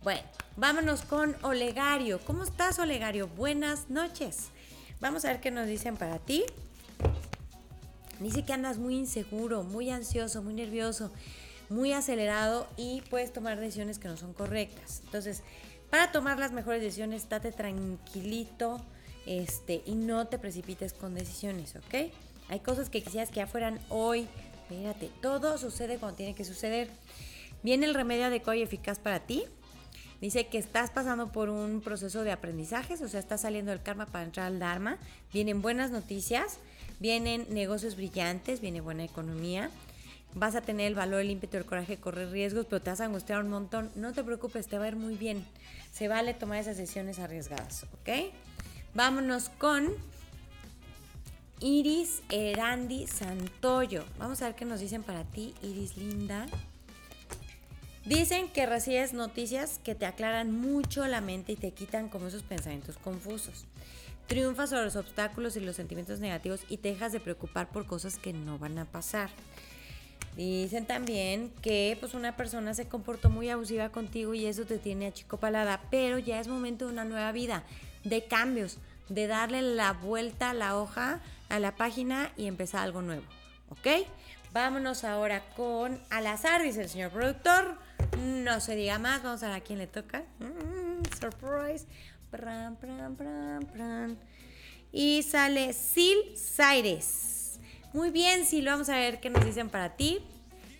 Bueno, 0.02 0.22
vámonos 0.56 1.02
con 1.02 1.36
Olegario. 1.42 2.20
¿Cómo 2.20 2.44
estás, 2.44 2.78
Olegario? 2.78 3.26
Buenas 3.28 3.90
noches. 3.90 4.48
Vamos 5.00 5.24
a 5.24 5.28
ver 5.28 5.40
qué 5.40 5.50
nos 5.50 5.66
dicen 5.66 5.96
para 5.96 6.18
ti. 6.18 6.44
Dice 8.20 8.44
que 8.44 8.52
andas 8.52 8.78
muy 8.78 8.96
inseguro, 8.96 9.62
muy 9.64 9.90
ansioso, 9.90 10.42
muy 10.42 10.54
nervioso 10.54 11.10
muy 11.70 11.92
acelerado 11.92 12.68
y 12.76 13.02
puedes 13.08 13.32
tomar 13.32 13.58
decisiones 13.58 13.98
que 13.98 14.08
no 14.08 14.16
son 14.16 14.34
correctas. 14.34 15.00
Entonces, 15.04 15.42
para 15.88 16.12
tomar 16.12 16.38
las 16.38 16.52
mejores 16.52 16.82
decisiones, 16.82 17.22
estate 17.22 17.52
tranquilito 17.52 18.84
este, 19.24 19.82
y 19.86 19.94
no 19.94 20.26
te 20.26 20.38
precipites 20.38 20.92
con 20.92 21.14
decisiones, 21.14 21.76
¿ok? 21.76 22.12
Hay 22.48 22.60
cosas 22.60 22.90
que 22.90 23.02
quisieras 23.02 23.30
que 23.30 23.36
ya 23.36 23.46
fueran 23.46 23.80
hoy. 23.88 24.26
Mírate, 24.68 25.10
todo 25.22 25.58
sucede 25.58 25.98
cuando 25.98 26.16
tiene 26.16 26.34
que 26.34 26.44
suceder. 26.44 26.90
Viene 27.62 27.86
el 27.86 27.94
remedio 27.94 28.26
adecuado 28.26 28.58
y 28.58 28.62
eficaz 28.62 28.98
para 28.98 29.20
ti. 29.20 29.44
Dice 30.20 30.48
que 30.48 30.58
estás 30.58 30.90
pasando 30.90 31.32
por 31.32 31.48
un 31.48 31.80
proceso 31.80 32.24
de 32.24 32.32
aprendizajes, 32.32 33.00
o 33.00 33.08
sea, 33.08 33.20
estás 33.20 33.42
saliendo 33.42 33.70
del 33.70 33.82
karma 33.82 34.06
para 34.06 34.24
entrar 34.24 34.46
al 34.46 34.58
Dharma. 34.58 34.98
Vienen 35.32 35.62
buenas 35.62 35.90
noticias, 35.90 36.58
vienen 36.98 37.46
negocios 37.48 37.96
brillantes, 37.96 38.60
viene 38.60 38.80
buena 38.80 39.04
economía 39.04 39.70
vas 40.34 40.54
a 40.54 40.60
tener 40.60 40.86
el 40.86 40.94
valor, 40.94 41.20
el 41.20 41.30
ímpetu, 41.30 41.56
el 41.56 41.64
coraje 41.64 41.96
de 41.96 42.00
correr 42.00 42.30
riesgos, 42.30 42.66
pero 42.66 42.80
te 42.80 42.90
vas 42.90 43.00
a 43.00 43.06
angustiar 43.06 43.42
un 43.42 43.50
montón. 43.50 43.90
No 43.94 44.12
te 44.12 44.22
preocupes, 44.22 44.68
te 44.68 44.78
va 44.78 44.84
a 44.84 44.88
ir 44.88 44.96
muy 44.96 45.16
bien. 45.16 45.44
Se 45.92 46.08
vale 46.08 46.34
tomar 46.34 46.58
esas 46.58 46.76
decisiones 46.76 47.18
arriesgadas, 47.18 47.84
¿ok? 48.00 48.32
Vámonos 48.94 49.48
con 49.50 49.88
Iris 51.60 52.22
Erandi 52.30 53.06
Santoyo. 53.06 54.04
Vamos 54.18 54.40
a 54.42 54.46
ver 54.46 54.54
qué 54.54 54.64
nos 54.64 54.80
dicen 54.80 55.02
para 55.02 55.24
ti, 55.24 55.54
Iris 55.62 55.96
Linda. 55.96 56.46
Dicen 58.04 58.48
que 58.48 58.64
recibes 58.64 59.12
noticias 59.12 59.78
que 59.84 59.94
te 59.94 60.06
aclaran 60.06 60.52
mucho 60.52 61.06
la 61.06 61.20
mente 61.20 61.52
y 61.52 61.56
te 61.56 61.72
quitan 61.72 62.08
como 62.08 62.28
esos 62.28 62.42
pensamientos 62.42 62.96
confusos. 62.96 63.66
Triunfas 64.26 64.70
sobre 64.70 64.84
los 64.84 64.96
obstáculos 64.96 65.56
y 65.56 65.60
los 65.60 65.76
sentimientos 65.76 66.18
negativos 66.18 66.60
y 66.68 66.78
te 66.78 66.90
dejas 66.90 67.12
de 67.12 67.20
preocupar 67.20 67.68
por 67.68 67.86
cosas 67.86 68.16
que 68.16 68.32
no 68.32 68.58
van 68.58 68.78
a 68.78 68.86
pasar. 68.86 69.28
Dicen 70.36 70.86
también 70.86 71.52
que 71.60 71.96
pues 72.00 72.14
una 72.14 72.36
persona 72.36 72.72
se 72.74 72.88
comportó 72.88 73.30
muy 73.30 73.50
abusiva 73.50 73.90
contigo 73.90 74.32
y 74.34 74.46
eso 74.46 74.64
te 74.64 74.78
tiene 74.78 75.08
achicopalada, 75.08 75.80
pero 75.90 76.18
ya 76.18 76.40
es 76.40 76.48
momento 76.48 76.86
de 76.86 76.92
una 76.92 77.04
nueva 77.04 77.32
vida, 77.32 77.64
de 78.04 78.24
cambios, 78.24 78.78
de 79.08 79.26
darle 79.26 79.60
la 79.60 79.92
vuelta 79.92 80.50
a 80.50 80.54
la 80.54 80.76
hoja, 80.76 81.20
a 81.48 81.58
la 81.58 81.74
página 81.74 82.30
y 82.36 82.46
empezar 82.46 82.82
algo 82.82 83.02
nuevo, 83.02 83.24
¿ok? 83.70 84.06
Vámonos 84.52 85.04
ahora 85.04 85.42
con 85.56 86.00
al 86.10 86.26
azar, 86.26 86.62
dice 86.62 86.82
el 86.82 86.88
señor 86.88 87.10
productor. 87.10 87.76
No 88.18 88.60
se 88.60 88.74
diga 88.74 88.98
más, 88.98 89.22
vamos 89.22 89.42
a 89.42 89.48
ver 89.48 89.56
a 89.56 89.60
quién 89.60 89.78
le 89.78 89.86
toca. 89.86 90.24
Mm, 90.38 91.04
surprise. 91.20 91.86
y 94.92 95.22
sale 95.22 95.72
Sil 95.72 96.34
Saires. 96.36 97.39
Muy 97.92 98.10
bien, 98.10 98.46
Sil, 98.46 98.66
vamos 98.66 98.88
a 98.88 98.96
ver 98.96 99.20
qué 99.20 99.30
nos 99.30 99.44
dicen 99.44 99.68
para 99.68 99.96
ti. 99.96 100.20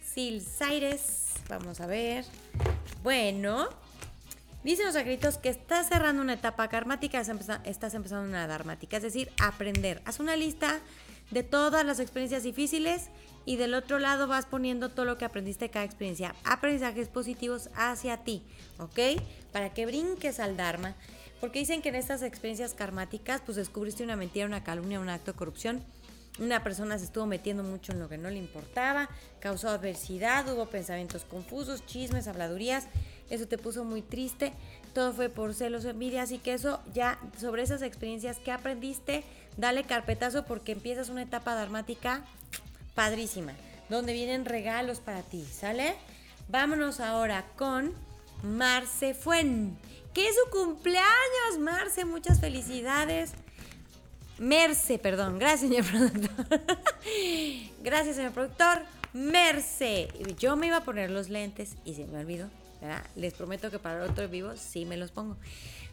Sil 0.06 0.40
Saires, 0.40 1.32
vamos 1.48 1.80
a 1.80 1.86
ver. 1.86 2.24
Bueno, 3.02 3.68
Dicen 4.62 4.84
los 4.84 4.94
angelitos 4.94 5.38
que 5.38 5.48
estás 5.48 5.88
cerrando 5.88 6.20
una 6.20 6.34
etapa 6.34 6.68
karmática, 6.68 7.18
estás 7.64 7.94
empezando 7.94 8.28
una 8.28 8.46
dharmática, 8.46 8.98
es 8.98 9.02
decir, 9.02 9.32
aprender. 9.40 10.02
Haz 10.04 10.20
una 10.20 10.36
lista 10.36 10.80
de 11.30 11.42
todas 11.42 11.82
las 11.86 11.98
experiencias 11.98 12.42
difíciles 12.42 13.08
y 13.46 13.56
del 13.56 13.72
otro 13.72 13.98
lado 13.98 14.26
vas 14.26 14.44
poniendo 14.44 14.90
todo 14.90 15.06
lo 15.06 15.16
que 15.16 15.24
aprendiste 15.24 15.70
cada 15.70 15.86
experiencia. 15.86 16.34
Aprendizajes 16.44 17.08
positivos 17.08 17.70
hacia 17.74 18.18
ti, 18.18 18.42
¿ok? 18.78 19.22
Para 19.50 19.72
que 19.72 19.86
brinques 19.86 20.38
al 20.40 20.58
Dharma. 20.58 20.94
Porque 21.40 21.60
dicen 21.60 21.80
que 21.80 21.88
en 21.88 21.94
estas 21.94 22.22
experiencias 22.22 22.74
karmáticas, 22.74 23.40
pues 23.40 23.56
descubriste 23.56 24.04
una 24.04 24.16
mentira, 24.16 24.44
una 24.44 24.62
calumnia, 24.62 25.00
un 25.00 25.08
acto 25.08 25.32
de 25.32 25.38
corrupción. 25.38 25.82
Una 26.38 26.62
persona 26.62 26.98
se 26.98 27.04
estuvo 27.04 27.26
metiendo 27.26 27.62
mucho 27.62 27.92
en 27.92 27.98
lo 27.98 28.08
que 28.08 28.16
no 28.16 28.30
le 28.30 28.38
importaba, 28.38 29.10
causó 29.40 29.68
adversidad, 29.68 30.50
hubo 30.52 30.66
pensamientos 30.66 31.24
confusos, 31.24 31.84
chismes, 31.84 32.28
habladurías 32.28 32.86
eso 33.30 33.46
te 33.46 33.58
puso 33.58 33.84
muy 33.84 34.02
triste, 34.02 34.52
todo 34.92 35.12
fue 35.12 35.28
por 35.28 35.54
celos 35.54 35.84
o 35.84 35.90
envidia, 35.90 36.22
así 36.22 36.38
que 36.38 36.52
eso 36.52 36.80
ya 36.92 37.18
sobre 37.38 37.62
esas 37.62 37.80
experiencias 37.80 38.38
que 38.38 38.50
aprendiste, 38.50 39.22
dale 39.56 39.84
carpetazo 39.84 40.44
porque 40.44 40.72
empiezas 40.72 41.08
una 41.08 41.22
etapa 41.22 41.54
dramática 41.54 42.24
padrísima, 42.96 43.52
donde 43.88 44.12
vienen 44.12 44.44
regalos 44.44 44.98
para 44.98 45.22
ti, 45.22 45.44
¿sale? 45.44 45.94
Vámonos 46.48 46.98
ahora 46.98 47.46
con 47.56 47.94
Marce 48.42 49.14
Fuen, 49.14 49.78
que 50.12 50.28
es 50.28 50.34
su 50.34 50.50
cumpleaños, 50.50 51.58
Marce, 51.60 52.04
muchas 52.04 52.40
felicidades. 52.40 53.32
Merce, 54.40 54.98
perdón, 54.98 55.38
gracias 55.38 55.68
señor 55.70 55.84
productor. 55.90 56.60
gracias 57.84 58.16
señor 58.16 58.32
productor. 58.32 58.80
Merce, 59.12 60.08
yo 60.38 60.56
me 60.56 60.68
iba 60.68 60.78
a 60.78 60.82
poner 60.82 61.10
los 61.10 61.28
lentes 61.28 61.76
y 61.84 61.92
se 61.92 62.06
me 62.06 62.20
olvidó. 62.20 62.48
Les 63.16 63.34
prometo 63.34 63.70
que 63.70 63.78
para 63.78 64.02
el 64.02 64.10
otro 64.10 64.26
vivo 64.30 64.56
sí 64.56 64.86
me 64.86 64.96
los 64.96 65.10
pongo. 65.10 65.36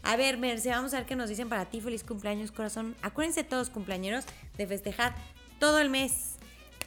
A 0.02 0.16
ver, 0.16 0.38
Merce, 0.38 0.70
vamos 0.70 0.94
a 0.94 0.96
ver 0.96 1.06
qué 1.06 1.14
nos 1.14 1.28
dicen 1.28 1.50
para 1.50 1.66
ti. 1.66 1.82
Feliz 1.82 2.04
cumpleaños, 2.04 2.50
corazón. 2.50 2.96
Acuérdense 3.02 3.44
todos, 3.44 3.68
cumpleaños, 3.68 4.24
de 4.56 4.66
festejar 4.66 5.14
todo 5.60 5.78
el 5.80 5.90
mes. 5.90 6.36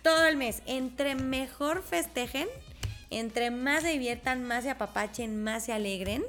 Todo 0.01 0.25
el 0.25 0.37
mes. 0.37 0.63
Entre 0.65 1.13
mejor 1.13 1.83
festejen, 1.83 2.47
entre 3.11 3.51
más 3.51 3.83
se 3.83 3.89
diviertan, 3.89 4.43
más 4.43 4.63
se 4.63 4.71
apapachen, 4.71 5.43
más 5.43 5.65
se 5.65 5.73
alegren, 5.73 6.23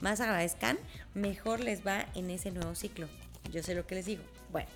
más 0.00 0.22
agradezcan, 0.22 0.78
mejor 1.12 1.60
les 1.60 1.86
va 1.86 2.06
en 2.14 2.30
ese 2.30 2.52
nuevo 2.52 2.74
ciclo. 2.74 3.06
Yo 3.52 3.62
sé 3.62 3.74
lo 3.74 3.86
que 3.86 3.96
les 3.96 4.06
digo. 4.06 4.22
Bueno. 4.50 4.68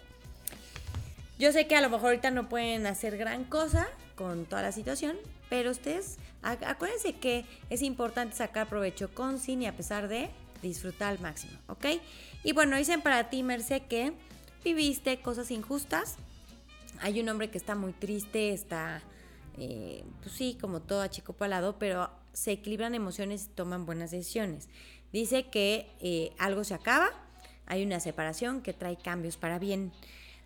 Yo 1.39 1.51
sé 1.53 1.67
que 1.67 1.75
a 1.75 1.81
lo 1.81 1.91
mejor 1.91 2.11
ahorita 2.11 2.31
no 2.31 2.49
pueden 2.49 2.87
hacer 2.87 3.17
gran 3.17 3.45
cosa 3.45 3.89
con 4.15 4.45
toda 4.45 4.63
la 4.63 4.73
situación, 4.73 5.17
pero 5.51 5.71
ustedes 5.71 6.19
acuérdense 6.43 7.15
que 7.15 7.45
es 7.71 7.83
importante 7.83 8.37
sacar 8.37 8.69
provecho 8.69 9.13
con 9.15 9.39
sin 9.39 9.63
y 9.63 9.67
a 9.67 9.77
pesar 9.77 10.09
de 10.09 10.31
disfrutar 10.63 11.13
al 11.13 11.21
máximo, 11.21 11.59
¿ok? 11.69 11.87
Y 12.45 12.53
bueno, 12.53 12.77
dicen 12.77 13.03
para 13.03 13.31
ti, 13.31 13.43
Merce, 13.43 13.81
que 13.81 14.13
viviste 14.65 15.21
cosas 15.21 15.51
injustas. 15.51 16.17
Hay 17.01 17.21
un 17.21 17.29
hombre 17.29 17.51
que 17.51 17.59
está 17.59 17.75
muy 17.75 17.93
triste, 17.93 18.53
está, 18.53 19.03
eh, 19.59 20.05
pues 20.23 20.35
sí, 20.35 20.57
como 20.61 20.81
todo 20.81 21.03
achicopalado, 21.03 21.79
pero 21.79 22.11
se 22.33 22.53
equilibran 22.53 22.95
emociones 22.95 23.47
y 23.47 23.49
toman 23.49 23.87
buenas 23.87 24.11
decisiones. 24.11 24.69
Dice 25.13 25.49
que 25.49 25.91
eh, 26.01 26.33
algo 26.39 26.65
se 26.65 26.75
acaba, 26.75 27.11
hay 27.67 27.85
una 27.85 28.01
separación 28.01 28.63
que 28.63 28.73
trae 28.73 28.97
cambios 28.97 29.37
para 29.37 29.59
bien. 29.59 29.93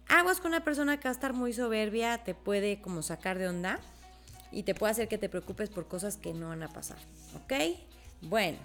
Aguas 0.08 0.40
con 0.40 0.52
una 0.52 0.64
persona 0.64 0.98
que 0.98 1.04
va 1.04 1.10
a 1.10 1.14
estar 1.14 1.32
muy 1.32 1.52
soberbia, 1.52 2.18
te 2.18 2.34
puede 2.34 2.80
como 2.80 3.02
sacar 3.02 3.38
de 3.38 3.48
onda 3.48 3.80
y 4.52 4.62
te 4.62 4.74
puede 4.74 4.92
hacer 4.92 5.08
que 5.08 5.18
te 5.18 5.28
preocupes 5.28 5.68
por 5.70 5.88
cosas 5.88 6.16
que 6.16 6.32
no 6.32 6.48
van 6.48 6.62
a 6.62 6.68
pasar. 6.68 6.98
¿Ok? 7.34 7.52
Bueno. 8.22 8.58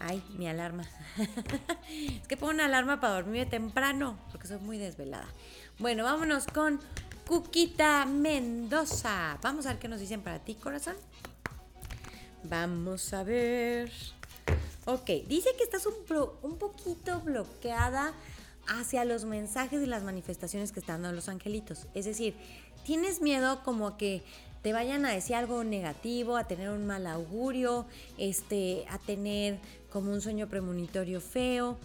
Ay, 0.00 0.22
mi 0.36 0.48
alarma. 0.48 0.84
es 1.88 2.26
que 2.26 2.36
pongo 2.36 2.52
una 2.52 2.64
alarma 2.64 3.00
para 3.00 3.14
dormirme 3.14 3.46
temprano, 3.46 4.18
porque 4.32 4.48
soy 4.48 4.58
muy 4.58 4.76
desvelada. 4.76 5.28
Bueno, 5.78 6.02
vámonos 6.04 6.46
con 6.46 6.80
Cuquita 7.26 8.04
Mendoza. 8.04 9.38
Vamos 9.40 9.66
a 9.66 9.70
ver 9.70 9.78
qué 9.78 9.88
nos 9.88 10.00
dicen 10.00 10.20
para 10.20 10.40
ti, 10.40 10.56
corazón. 10.56 10.96
Vamos 12.42 13.12
a 13.14 13.22
ver. 13.22 13.90
Ok, 14.86 15.06
dice 15.26 15.50
que 15.56 15.64
estás 15.64 15.86
un, 15.86 16.58
poquito 16.58 17.20
bloqueada 17.20 18.12
hacia 18.66 19.04
los 19.06 19.24
mensajes 19.24 19.82
y 19.82 19.86
las 19.86 20.02
manifestaciones 20.02 20.72
que 20.72 20.80
están 20.80 21.02
dando 21.02 21.16
los 21.16 21.28
angelitos. 21.28 21.86
Es 21.94 22.04
decir, 22.04 22.34
tienes 22.84 23.22
miedo 23.22 23.62
como 23.64 23.96
que 23.96 24.22
te 24.62 24.74
vayan 24.74 25.06
a 25.06 25.10
decir 25.10 25.36
algo 25.36 25.64
negativo, 25.64 26.36
a 26.36 26.46
tener 26.46 26.68
un 26.70 26.86
mal 26.86 27.06
augurio, 27.06 27.86
este, 28.18 28.84
a 28.90 28.98
tener 28.98 29.58
como 29.90 30.12
un 30.12 30.20
sueño 30.20 30.48
premonitorio 30.48 31.20
feo. 31.20 31.78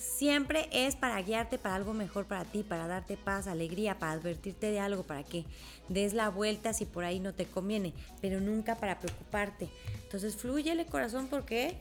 Siempre 0.00 0.66
es 0.72 0.96
para 0.96 1.20
guiarte 1.20 1.58
para 1.58 1.74
algo 1.74 1.92
mejor 1.92 2.24
para 2.24 2.46
ti, 2.46 2.62
para 2.62 2.86
darte 2.86 3.18
paz, 3.18 3.46
alegría, 3.46 3.98
para 3.98 4.12
advertirte 4.12 4.70
de 4.70 4.80
algo, 4.80 5.02
para 5.02 5.24
que 5.24 5.44
des 5.90 6.14
la 6.14 6.30
vuelta 6.30 6.72
si 6.72 6.86
por 6.86 7.04
ahí 7.04 7.20
no 7.20 7.34
te 7.34 7.44
conviene, 7.44 7.92
pero 8.22 8.40
nunca 8.40 8.76
para 8.76 8.98
preocuparte. 8.98 9.68
Entonces 10.04 10.36
fluyele 10.36 10.86
corazón 10.86 11.28
porque 11.28 11.76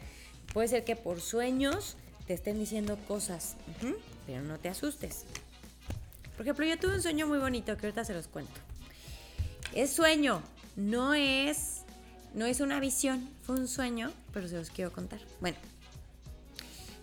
puede 0.53 0.67
ser 0.67 0.83
que 0.83 0.97
por 0.97 1.21
sueños 1.21 1.95
te 2.27 2.33
estén 2.33 2.59
diciendo 2.59 2.97
cosas, 3.07 3.55
pero 4.25 4.43
no 4.43 4.59
te 4.59 4.67
asustes. 4.67 5.23
Por 6.35 6.45
ejemplo, 6.45 6.65
yo 6.65 6.77
tuve 6.77 6.95
un 6.95 7.01
sueño 7.01 7.25
muy 7.25 7.37
bonito 7.37 7.77
que 7.77 7.85
ahorita 7.85 8.03
se 8.03 8.13
los 8.13 8.27
cuento. 8.27 8.59
Es 9.73 9.93
sueño, 9.93 10.43
no 10.75 11.13
es, 11.13 11.83
no 12.33 12.45
es 12.45 12.59
una 12.59 12.81
visión, 12.81 13.29
fue 13.43 13.55
un 13.55 13.69
sueño, 13.69 14.11
pero 14.33 14.49
se 14.49 14.57
los 14.57 14.71
quiero 14.71 14.91
contar. 14.91 15.21
Bueno, 15.39 15.57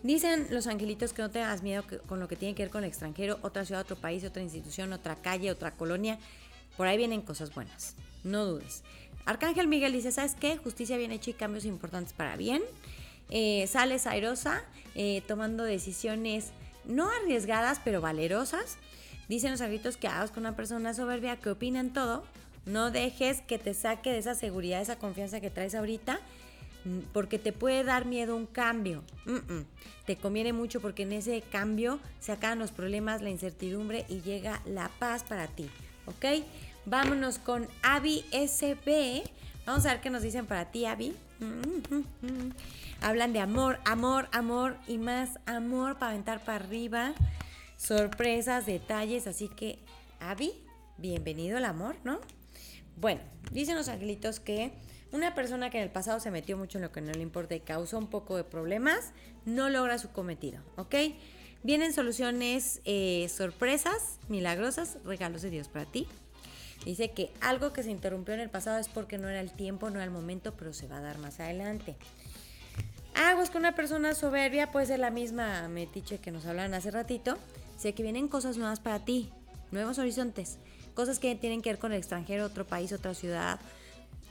dicen 0.06 0.46
los 0.50 0.66
angelitos 0.66 1.12
que 1.12 1.22
no 1.22 1.30
tengas 1.30 1.62
miedo 1.62 1.84
con 2.06 2.20
lo 2.20 2.28
que 2.28 2.36
tiene 2.36 2.54
que 2.54 2.62
ver 2.62 2.70
con 2.70 2.84
el 2.84 2.88
extranjero, 2.88 3.38
otra 3.42 3.64
ciudad, 3.64 3.82
otro 3.82 3.96
país, 3.96 4.24
otra 4.24 4.42
institución, 4.42 4.92
otra 4.92 5.16
calle, 5.16 5.50
otra 5.50 5.72
colonia. 5.72 6.18
Por 6.76 6.86
ahí 6.86 6.96
vienen 6.96 7.22
cosas 7.22 7.54
buenas, 7.54 7.96
no 8.24 8.44
dudes. 8.44 8.82
Arcángel 9.24 9.66
Miguel 9.66 9.92
dice, 9.92 10.12
¿sabes 10.12 10.34
qué? 10.38 10.56
Justicia 10.56 10.96
bien 10.96 11.10
hecha 11.10 11.30
y 11.30 11.34
cambios 11.34 11.64
importantes 11.64 12.12
para 12.12 12.36
bien. 12.36 12.62
Eh, 13.30 13.66
sales 13.66 14.06
airosa, 14.06 14.62
eh, 14.94 15.22
tomando 15.26 15.64
decisiones 15.64 16.52
no 16.84 17.10
arriesgadas, 17.10 17.80
pero 17.84 18.00
valerosas. 18.00 18.78
Dicen 19.28 19.50
los 19.50 19.60
angelitos 19.60 19.96
que 19.96 20.06
hagas 20.06 20.30
con 20.30 20.44
una 20.44 20.54
persona 20.54 20.94
soberbia 20.94 21.36
que 21.36 21.50
opina 21.50 21.80
en 21.80 21.92
todo, 21.92 22.24
no 22.64 22.90
dejes 22.92 23.40
que 23.42 23.58
te 23.58 23.74
saque 23.74 24.12
de 24.12 24.18
esa 24.18 24.36
seguridad, 24.36 24.80
esa 24.80 24.96
confianza 24.96 25.40
que 25.40 25.50
traes 25.50 25.74
ahorita, 25.74 26.20
porque 27.12 27.38
te 27.38 27.52
puede 27.52 27.84
dar 27.84 28.06
miedo 28.06 28.36
un 28.36 28.46
cambio. 28.46 29.02
Te 30.04 30.16
conviene 30.16 30.52
mucho 30.52 30.80
porque 30.80 31.02
en 31.02 31.12
ese 31.12 31.42
cambio 31.42 31.98
se 32.20 32.32
acaban 32.32 32.58
los 32.58 32.70
problemas, 32.70 33.22
la 33.22 33.30
incertidumbre 33.30 34.04
y 34.08 34.20
llega 34.20 34.62
la 34.66 34.90
paz 34.98 35.24
para 35.24 35.48
ti. 35.48 35.68
¿Ok? 36.06 36.44
Vámonos 36.84 37.38
con 37.38 37.68
Avi 37.82 38.24
SB. 38.30 39.24
Vamos 39.66 39.84
a 39.86 39.92
ver 39.92 40.00
qué 40.00 40.10
nos 40.10 40.22
dicen 40.22 40.46
para 40.46 40.70
ti, 40.70 40.86
Avi. 40.86 41.14
Hablan 43.00 43.32
de 43.32 43.40
amor, 43.40 43.80
amor, 43.84 44.28
amor 44.32 44.76
y 44.86 44.98
más 44.98 45.40
amor 45.46 45.98
para 45.98 46.12
aventar 46.12 46.44
para 46.44 46.64
arriba. 46.64 47.14
Sorpresas, 47.76 48.66
detalles. 48.66 49.26
Así 49.26 49.48
que, 49.48 49.80
Avi, 50.20 50.52
bienvenido 50.96 51.56
al 51.56 51.64
amor, 51.64 51.96
¿no? 52.04 52.20
Bueno, 52.96 53.20
dicen 53.50 53.74
los 53.74 53.88
angelitos 53.88 54.40
que 54.40 54.72
una 55.12 55.34
persona 55.34 55.70
que 55.70 55.78
en 55.78 55.84
el 55.84 55.90
pasado 55.90 56.20
se 56.20 56.30
metió 56.30 56.56
mucho 56.56 56.78
en 56.78 56.82
lo 56.82 56.92
que 56.92 57.00
no 57.00 57.12
le 57.12 57.22
importa 57.22 57.54
y 57.54 57.60
causó 57.60 57.98
un 57.98 58.08
poco 58.08 58.36
de 58.36 58.44
problemas, 58.44 59.12
no 59.44 59.68
logra 59.70 59.98
su 59.98 60.10
cometido, 60.10 60.60
¿ok? 60.76 60.94
Vienen 61.62 61.92
soluciones 61.92 62.80
eh, 62.84 63.28
sorpresas, 63.28 64.18
milagrosas, 64.28 64.98
regalos 65.04 65.42
de 65.42 65.50
Dios 65.50 65.68
para 65.68 65.84
ti. 65.84 66.06
Dice 66.84 67.10
que 67.10 67.32
algo 67.40 67.72
que 67.72 67.82
se 67.82 67.90
interrumpió 67.90 68.34
en 68.34 68.40
el 68.40 68.50
pasado 68.50 68.78
es 68.78 68.88
porque 68.88 69.18
no 69.18 69.28
era 69.28 69.40
el 69.40 69.50
tiempo, 69.50 69.90
no 69.90 69.96
era 69.96 70.04
el 70.04 70.10
momento, 70.10 70.54
pero 70.56 70.72
se 70.72 70.86
va 70.86 70.98
a 70.98 71.00
dar 71.00 71.18
más 71.18 71.40
adelante. 71.40 71.96
Aguas 73.14 73.50
con 73.50 73.60
una 73.60 73.74
persona 73.74 74.14
soberbia, 74.14 74.70
puede 74.70 74.86
ser 74.86 75.00
la 75.00 75.10
misma 75.10 75.66
metiche 75.68 76.18
que 76.18 76.30
nos 76.30 76.46
hablan 76.46 76.74
hace 76.74 76.90
ratito. 76.90 77.38
Dice 77.74 77.94
que 77.94 78.02
vienen 78.02 78.28
cosas 78.28 78.58
nuevas 78.58 78.78
para 78.78 79.04
ti, 79.04 79.30
nuevos 79.72 79.98
horizontes 79.98 80.58
cosas 80.96 81.18
que 81.20 81.36
tienen 81.36 81.62
que 81.62 81.70
ver 81.70 81.78
con 81.78 81.92
el 81.92 81.98
extranjero, 81.98 82.46
otro 82.46 82.66
país, 82.66 82.90
otra 82.92 83.14
ciudad, 83.14 83.60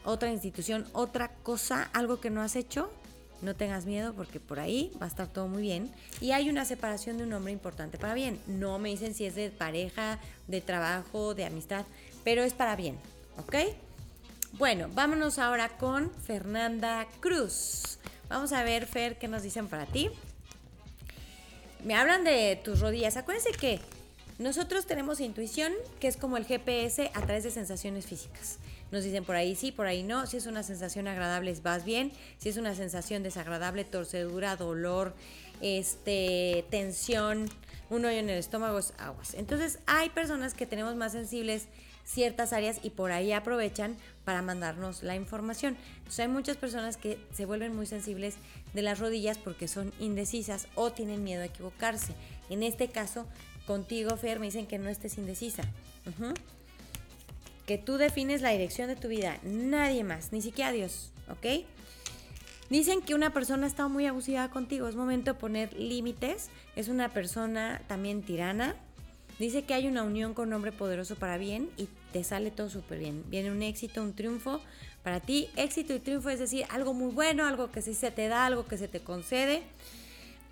otra 0.06 0.32
institución, 0.32 0.86
otra 0.94 1.30
cosa, 1.44 1.90
algo 1.94 2.20
que 2.22 2.30
no 2.30 2.42
has 2.42 2.56
hecho, 2.56 2.92
no 3.42 3.56
tengas 3.56 3.86
miedo 3.86 4.14
porque 4.14 4.40
por 4.40 4.60
ahí 4.60 4.92
va 5.02 5.06
a 5.06 5.10
estar 5.10 5.28
todo 5.28 5.48
muy 5.48 5.62
bien. 5.62 5.92
Y 6.22 6.32
hay 6.32 6.50
una 6.50 6.66
separación 6.66 7.18
de 7.18 7.24
un 7.26 7.34
hombre 7.34 7.52
importante 7.52 7.98
para 7.98 8.14
bien. 8.14 8.40
No 8.48 8.80
me 8.80 8.90
dicen 8.90 9.14
si 9.14 9.26
es 9.26 9.36
de 9.36 9.50
pareja, 9.50 10.20
de 10.48 10.62
trabajo, 10.62 11.36
de 11.36 11.46
amistad, 11.46 11.86
pero 12.24 12.44
es 12.44 12.54
para 12.54 12.76
bien, 12.76 12.98
¿ok? 13.38 13.56
Bueno, 14.54 14.88
vámonos 14.94 15.38
ahora 15.38 15.70
con 15.78 16.12
Fernanda 16.12 17.08
Cruz. 17.20 18.00
Vamos 18.30 18.54
a 18.54 18.64
ver, 18.64 18.86
Fer, 18.86 19.18
qué 19.18 19.28
nos 19.28 19.44
dicen 19.44 19.68
para 19.68 19.86
ti. 19.86 20.10
Me 21.84 21.96
hablan 21.96 22.24
de 22.24 22.60
tus 22.64 22.80
rodillas. 22.80 23.18
Acuérdense 23.18 23.52
que 23.52 23.80
nosotros 24.40 24.86
tenemos 24.86 25.20
intuición, 25.20 25.74
que 26.00 26.08
es 26.08 26.18
como 26.18 26.38
el 26.38 26.46
GPS 26.46 27.12
a 27.14 27.22
través 27.22 27.44
de 27.44 27.52
sensaciones 27.52 28.06
físicas. 28.06 28.58
Nos 28.92 29.04
dicen 29.04 29.24
por 29.24 29.36
ahí 29.36 29.56
sí, 29.56 29.72
por 29.72 29.88
ahí 29.88 30.04
no. 30.04 30.26
Si 30.28 30.38
es 30.38 30.46
una 30.46 30.64
sensación 30.64 31.08
agradable, 31.08 31.54
vas 31.64 31.86
bien. 31.86 32.12
Si 32.38 32.50
es 32.50 32.58
una 32.58 32.76
sensación 32.76 33.24
desagradable, 33.24 33.84
torcedura, 33.84 34.56
dolor, 34.56 35.14
este, 35.62 36.66
tensión, 36.70 37.50
un 37.90 38.06
hoyo 38.06 38.18
en 38.18 38.30
el 38.30 38.38
estómago, 38.38 38.80
aguas. 38.98 39.34
Entonces 39.34 39.80
hay 39.86 40.10
personas 40.10 40.54
que 40.54 40.66
tenemos 40.66 40.96
más 40.96 41.12
sensibles 41.12 41.68
ciertas 42.06 42.54
áreas 42.54 42.80
y 42.84 42.92
por 42.92 43.12
ahí 43.12 43.32
aprovechan 43.32 43.98
para 44.24 44.42
mandarnos 44.42 45.04
la 45.04 45.16
información. 45.16 45.76
Entonces 45.98 46.20
hay 46.20 46.28
muchas 46.28 46.56
personas 46.56 46.98
que 46.98 47.20
se 47.34 47.46
vuelven 47.46 47.76
muy 47.76 47.88
sensibles 47.88 48.36
de 48.74 48.82
las 48.82 49.00
rodillas 49.00 49.38
porque 49.38 49.68
son 49.68 49.92
indecisas 50.00 50.68
o 50.76 50.92
tienen 50.92 51.24
miedo 51.24 51.42
a 51.42 51.46
equivocarse. 51.46 52.14
En 52.50 52.64
este 52.64 52.90
caso, 52.90 53.26
contigo, 53.66 54.16
Fer, 54.18 54.40
me 54.40 54.46
dicen 54.46 54.68
que 54.68 54.78
no 54.78 54.90
estés 54.90 55.18
indecisa. 55.18 55.64
Que 57.66 57.78
tú 57.78 57.98
defines 57.98 58.42
la 58.42 58.52
dirección 58.52 58.88
de 58.88 58.96
tu 58.96 59.08
vida, 59.08 59.40
nadie 59.44 60.04
más, 60.04 60.32
ni 60.32 60.42
siquiera 60.42 60.72
Dios, 60.72 61.12
¿ok? 61.30 61.66
Dicen 62.70 63.02
que 63.02 63.16
una 63.16 63.32
persona 63.32 63.68
está 63.68 63.88
muy 63.88 64.06
abusiva 64.06 64.50
contigo, 64.50 64.88
es 64.88 64.96
momento 64.96 65.34
de 65.34 65.40
poner 65.40 65.74
límites, 65.74 66.50
es 66.76 66.88
una 66.88 67.10
persona 67.10 67.82
también 67.88 68.24
tirana, 68.24 68.76
Dice 69.40 69.64
que 69.64 69.74
hay 69.74 69.88
una 69.88 70.04
unión 70.04 70.34
con 70.34 70.48
un 70.48 70.54
hombre 70.54 70.72
poderoso 70.72 71.16
para 71.16 71.38
bien 71.38 71.70
y 71.76 71.90
te 72.14 72.24
sale 72.24 72.52
todo 72.52 72.70
súper 72.70 73.00
bien. 73.00 73.24
Viene 73.28 73.52
un 73.52 73.62
éxito, 73.64 74.02
un 74.02 74.14
triunfo 74.14 74.62
para 75.04 75.20
ti. 75.20 75.50
Éxito 75.58 75.94
y 75.94 76.00
triunfo 76.00 76.30
es 76.30 76.40
decir, 76.40 76.66
algo 76.70 76.94
muy 76.94 77.12
bueno, 77.12 77.46
algo 77.46 77.70
que 77.70 77.82
sí 77.82 77.94
se 77.94 78.12
te 78.12 78.30
da, 78.30 78.46
algo 78.46 78.66
que 78.66 78.78
se 78.78 78.88
te 78.88 79.02
concede. 79.02 79.64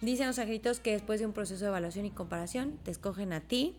Dicen 0.01 0.27
los 0.27 0.37
angelitos 0.37 0.81
que 0.81 0.91
después 0.91 1.21
de 1.21 1.25
un 1.25 1.31
proceso 1.31 1.63
de 1.63 1.69
evaluación 1.69 2.05
y 2.05 2.11
comparación 2.11 2.77
te 2.83 2.91
escogen 2.91 3.31
a 3.31 3.39
ti. 3.39 3.73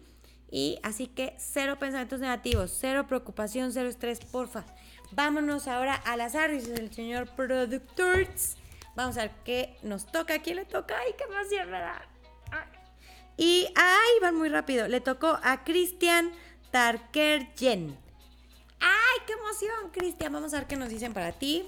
Y 0.50 0.78
así 0.82 1.06
que 1.06 1.34
cero 1.38 1.76
pensamientos 1.78 2.20
negativos, 2.20 2.76
cero 2.78 3.06
preocupación, 3.08 3.72
cero 3.72 3.88
estrés, 3.88 4.20
porfa. 4.20 4.64
Vámonos 5.10 5.68
ahora 5.68 5.94
a 5.94 6.16
las 6.16 6.34
áreas 6.34 6.66
del 6.66 6.92
señor 6.92 7.28
Productors. 7.28 8.56
Vamos 8.94 9.16
a 9.16 9.22
ver 9.22 9.32
qué 9.44 9.76
nos 9.82 10.06
toca. 10.06 10.34
¿A 10.34 10.38
quién 10.38 10.56
le 10.56 10.64
toca? 10.64 10.96
¡Ay, 10.98 11.14
qué 11.18 11.24
emoción 11.24 11.70
me 11.70 11.78
da! 11.78 12.08
Y 13.36 13.66
ahí 13.74 14.20
van 14.20 14.36
muy 14.36 14.48
rápido. 14.48 14.86
Le 14.86 15.00
tocó 15.00 15.38
a 15.42 15.64
Cristian 15.64 16.30
Tarkerjen. 16.70 17.96
¡Ay, 18.80 19.22
qué 19.26 19.32
emoción, 19.32 19.90
Cristian! 19.92 20.32
Vamos 20.32 20.54
a 20.54 20.58
ver 20.58 20.66
qué 20.66 20.76
nos 20.76 20.88
dicen 20.88 21.12
para 21.12 21.32
ti. 21.32 21.64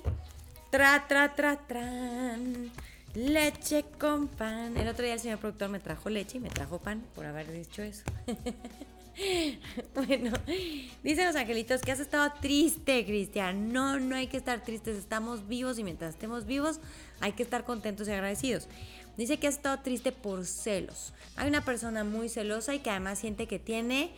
Tra, 0.70 1.06
tra, 1.08 1.34
tra, 1.34 1.56
tran. 1.66 2.70
Leche 3.16 3.82
con 3.98 4.28
pan. 4.28 4.76
El 4.76 4.88
otro 4.88 5.02
día 5.02 5.14
el 5.14 5.20
señor 5.20 5.38
productor 5.38 5.70
me 5.70 5.80
trajo 5.80 6.10
leche 6.10 6.36
y 6.36 6.40
me 6.40 6.50
trajo 6.50 6.78
pan 6.78 7.02
por 7.14 7.24
haber 7.24 7.50
dicho 7.50 7.82
eso. 7.82 8.04
bueno, 9.94 10.32
dicen 11.02 11.24
los 11.24 11.34
angelitos 11.34 11.80
que 11.80 11.92
has 11.92 12.00
estado 12.00 12.30
triste, 12.42 13.06
Cristian. 13.06 13.72
No, 13.72 13.98
no 13.98 14.16
hay 14.16 14.26
que 14.26 14.36
estar 14.36 14.62
tristes. 14.62 14.98
Estamos 14.98 15.48
vivos 15.48 15.78
y 15.78 15.82
mientras 15.82 16.12
estemos 16.12 16.44
vivos 16.44 16.78
hay 17.20 17.32
que 17.32 17.42
estar 17.42 17.64
contentos 17.64 18.06
y 18.06 18.10
agradecidos. 18.12 18.68
Dice 19.16 19.38
que 19.38 19.46
ha 19.46 19.50
estado 19.50 19.78
triste 19.80 20.12
por 20.12 20.44
celos. 20.44 21.14
Hay 21.36 21.48
una 21.48 21.64
persona 21.64 22.04
muy 22.04 22.28
celosa 22.28 22.74
y 22.74 22.80
que 22.80 22.90
además 22.90 23.18
siente 23.18 23.46
que 23.46 23.58
tiene 23.58 24.10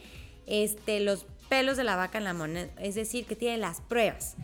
este, 0.47 0.99
los 0.99 1.25
pelos 1.49 1.77
de 1.77 1.85
la 1.85 1.95
vaca 1.95 2.19
en 2.19 2.25
la 2.25 2.35
moneda, 2.35 2.69
es 2.81 2.97
decir, 2.97 3.27
que 3.27 3.37
tiene 3.37 3.59
las 3.59 3.81
pruebas. 3.81 4.35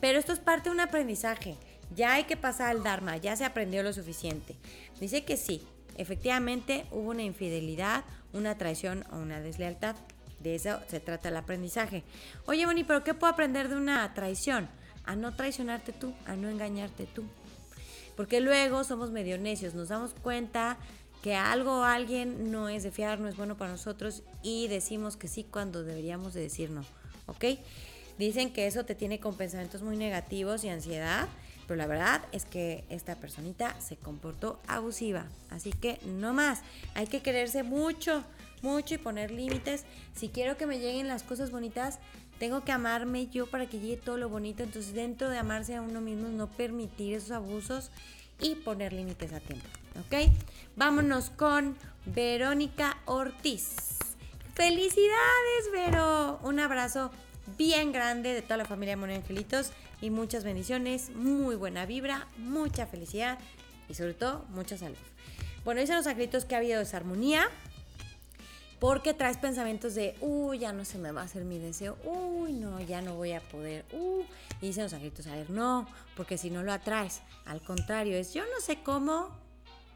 Pero 0.00 0.18
esto 0.18 0.32
es 0.32 0.40
parte 0.40 0.68
de 0.68 0.74
un 0.74 0.80
aprendizaje. 0.80 1.56
Ya 1.94 2.14
hay 2.14 2.24
que 2.24 2.36
pasar 2.36 2.70
al 2.70 2.82
Dharma, 2.82 3.16
ya 3.16 3.36
se 3.36 3.44
aprendió 3.44 3.82
lo 3.82 3.92
suficiente. 3.92 4.56
Dice 5.00 5.24
que 5.24 5.36
sí, 5.36 5.62
efectivamente 5.96 6.86
hubo 6.90 7.10
una 7.10 7.22
infidelidad, 7.22 8.04
una 8.32 8.56
traición 8.56 9.04
o 9.12 9.16
una 9.16 9.40
deslealtad. 9.40 9.96
De 10.38 10.54
eso 10.54 10.80
se 10.88 11.00
trata 11.00 11.28
el 11.28 11.36
aprendizaje. 11.36 12.02
Oye, 12.46 12.64
Bonnie, 12.64 12.84
¿pero 12.84 13.04
qué 13.04 13.12
puedo 13.12 13.32
aprender 13.32 13.68
de 13.68 13.76
una 13.76 14.14
traición? 14.14 14.68
A 15.04 15.16
no 15.16 15.34
traicionarte 15.34 15.92
tú, 15.92 16.14
a 16.26 16.36
no 16.36 16.48
engañarte 16.48 17.06
tú. 17.06 17.24
Porque 18.16 18.40
luego 18.40 18.84
somos 18.84 19.10
medio 19.10 19.38
necios, 19.38 19.74
nos 19.74 19.88
damos 19.88 20.14
cuenta 20.14 20.78
que 21.22 21.34
algo 21.34 21.80
o 21.80 21.84
alguien 21.84 22.50
no 22.50 22.68
es 22.68 22.82
de 22.82 22.90
fiar, 22.90 23.20
no 23.20 23.28
es 23.28 23.36
bueno 23.36 23.56
para 23.56 23.72
nosotros 23.72 24.22
y 24.42 24.68
decimos 24.68 25.16
que 25.16 25.28
sí 25.28 25.44
cuando 25.44 25.84
deberíamos 25.84 26.32
de 26.34 26.40
decir 26.40 26.70
no, 26.70 26.82
¿ok? 27.26 27.44
Dicen 28.18 28.52
que 28.52 28.66
eso 28.66 28.84
te 28.84 28.94
tiene 28.94 29.20
con 29.20 29.36
pensamientos 29.36 29.82
muy 29.82 29.96
negativos 29.96 30.64
y 30.64 30.68
ansiedad, 30.68 31.28
pero 31.70 31.78
la 31.78 31.86
verdad 31.86 32.22
es 32.32 32.44
que 32.46 32.82
esta 32.88 33.14
personita 33.14 33.80
se 33.80 33.94
comportó 33.94 34.58
abusiva, 34.66 35.26
así 35.50 35.70
que 35.70 36.00
no 36.04 36.32
más, 36.32 36.62
hay 36.96 37.06
que 37.06 37.22
quererse 37.22 37.62
mucho, 37.62 38.24
mucho 38.60 38.96
y 38.96 38.98
poner 38.98 39.30
límites. 39.30 39.84
Si 40.12 40.30
quiero 40.30 40.56
que 40.56 40.66
me 40.66 40.80
lleguen 40.80 41.06
las 41.06 41.22
cosas 41.22 41.52
bonitas, 41.52 42.00
tengo 42.40 42.64
que 42.64 42.72
amarme 42.72 43.28
yo 43.28 43.48
para 43.48 43.66
que 43.66 43.78
llegue 43.78 43.98
todo 43.98 44.16
lo 44.16 44.28
bonito. 44.28 44.64
Entonces, 44.64 44.94
dentro 44.94 45.30
de 45.30 45.38
amarse 45.38 45.76
a 45.76 45.80
uno 45.80 46.00
mismo, 46.00 46.26
no 46.28 46.48
permitir 46.48 47.14
esos 47.14 47.30
abusos 47.30 47.92
y 48.40 48.56
poner 48.56 48.92
límites 48.92 49.32
a 49.32 49.38
tiempo. 49.38 49.68
¿Ok? 50.00 50.28
Vámonos 50.74 51.30
con 51.30 51.76
Verónica 52.04 52.96
Ortiz. 53.04 53.76
¡Felicidades, 54.54 55.70
Vero! 55.72 56.40
Un 56.42 56.58
abrazo 56.58 57.12
bien 57.56 57.92
grande 57.92 58.32
de 58.32 58.42
toda 58.42 58.56
la 58.56 58.64
familia 58.64 58.96
de 58.96 59.14
Angelitos 59.14 59.72
y 60.00 60.10
muchas 60.10 60.44
bendiciones, 60.44 61.10
muy 61.10 61.56
buena 61.56 61.86
vibra, 61.86 62.28
mucha 62.36 62.86
felicidad 62.86 63.38
y 63.88 63.94
sobre 63.94 64.14
todo 64.14 64.44
mucha 64.50 64.76
salud. 64.78 64.96
Bueno, 65.64 65.80
dicen 65.80 65.96
los 65.96 66.06
angelitos 66.06 66.44
que 66.44 66.54
ha 66.54 66.58
habido 66.58 66.78
desarmonía, 66.78 67.48
porque 68.78 69.12
traes 69.12 69.36
pensamientos 69.36 69.94
de, 69.94 70.16
uy, 70.20 70.60
ya 70.60 70.72
no 70.72 70.86
se 70.86 70.96
me 70.96 71.12
va 71.12 71.20
a 71.20 71.24
hacer 71.24 71.44
mi 71.44 71.58
deseo, 71.58 71.98
uy, 72.04 72.54
no, 72.54 72.80
ya 72.80 73.02
no 73.02 73.14
voy 73.14 73.32
a 73.32 73.40
poder, 73.40 73.84
uh, 73.92 74.24
y 74.62 74.68
dicen 74.68 74.84
los 74.84 74.94
angelitos, 74.94 75.26
a 75.26 75.34
ver, 75.34 75.50
no, 75.50 75.86
porque 76.16 76.38
si 76.38 76.48
no 76.48 76.62
lo 76.62 76.72
atraes, 76.72 77.20
al 77.44 77.60
contrario, 77.60 78.16
es, 78.16 78.32
yo 78.32 78.42
no 78.44 78.60
sé 78.60 78.82
cómo, 78.82 79.28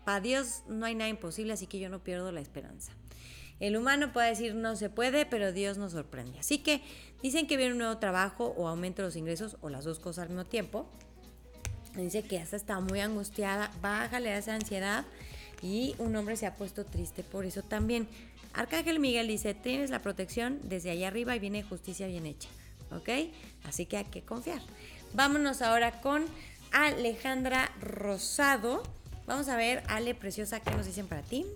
para 0.05 0.21
Dios 0.21 0.64
no 0.69 0.85
hay 0.85 0.95
nada 0.95 1.09
imposible, 1.09 1.55
así 1.55 1.67
que 1.67 1.79
yo 1.79 1.88
no 1.88 2.01
pierdo 2.01 2.31
la 2.31 2.43
esperanza. 2.43 2.93
El 3.61 3.77
humano 3.77 4.12
puede 4.12 4.31
decir 4.31 4.55
no 4.55 4.77
se 4.77 4.90
puede, 4.90 5.27
pero 5.27 5.53
Dios 5.53 5.79
nos 5.79 5.93
sorprende. 5.93 6.38
Así 6.38 6.59
que 6.59 6.83
dicen 7.23 7.47
que 7.47 7.57
viene 7.57 7.73
un 7.73 7.79
nuevo 7.79 7.99
trabajo 7.99 8.55
o 8.57 8.69
aumento 8.69 9.03
de 9.03 9.09
los 9.09 9.17
ingresos 9.17 9.57
o 9.61 9.69
las 9.69 9.85
dos 9.85 10.01
cosas 10.01 10.25
al 10.25 10.29
mismo 10.31 10.45
tiempo. 10.45 10.88
Dice 11.95 12.23
que 12.23 12.38
hasta 12.38 12.57
está 12.57 12.81
muy 12.81 13.01
angustiada, 13.01 13.71
bájale 13.81 14.37
esa 14.37 14.55
ansiedad 14.55 15.05
y 15.62 15.95
un 15.99 16.14
hombre 16.17 16.37
se 16.37 16.47
ha 16.47 16.57
puesto 16.57 16.85
triste 16.85 17.23
por 17.23 17.47
eso 17.47 17.62
también. 17.62 18.09
Arcángel 18.53 18.99
Miguel 18.99 19.29
dice, 19.29 19.55
tienes 19.55 19.90
la 19.90 20.03
protección 20.03 20.61
desde 20.64 20.90
allá 20.90 21.09
arriba 21.09 21.35
y 21.35 21.38
viene 21.38 21.62
justicia 21.62 22.07
bien 22.07 22.27
hecha. 22.27 22.49
¿Ok? 22.90 23.09
Así 23.64 23.87
que 23.87 23.97
hay 23.97 24.05
que 24.05 24.23
confiar. 24.23 24.61
Vámonos 25.12 25.62
ahora 25.62 26.01
con 26.01 26.25
Alejandra 26.73 27.71
Rosado. 27.81 28.83
Vamos 29.27 29.49
a 29.49 29.57
ver, 29.57 29.83
Ale 29.88 30.14
Preciosa, 30.14 30.61
¿qué 30.61 30.71
nos 30.73 30.87
dicen 30.87 31.07
para 31.07 31.23
ti? 31.23 31.47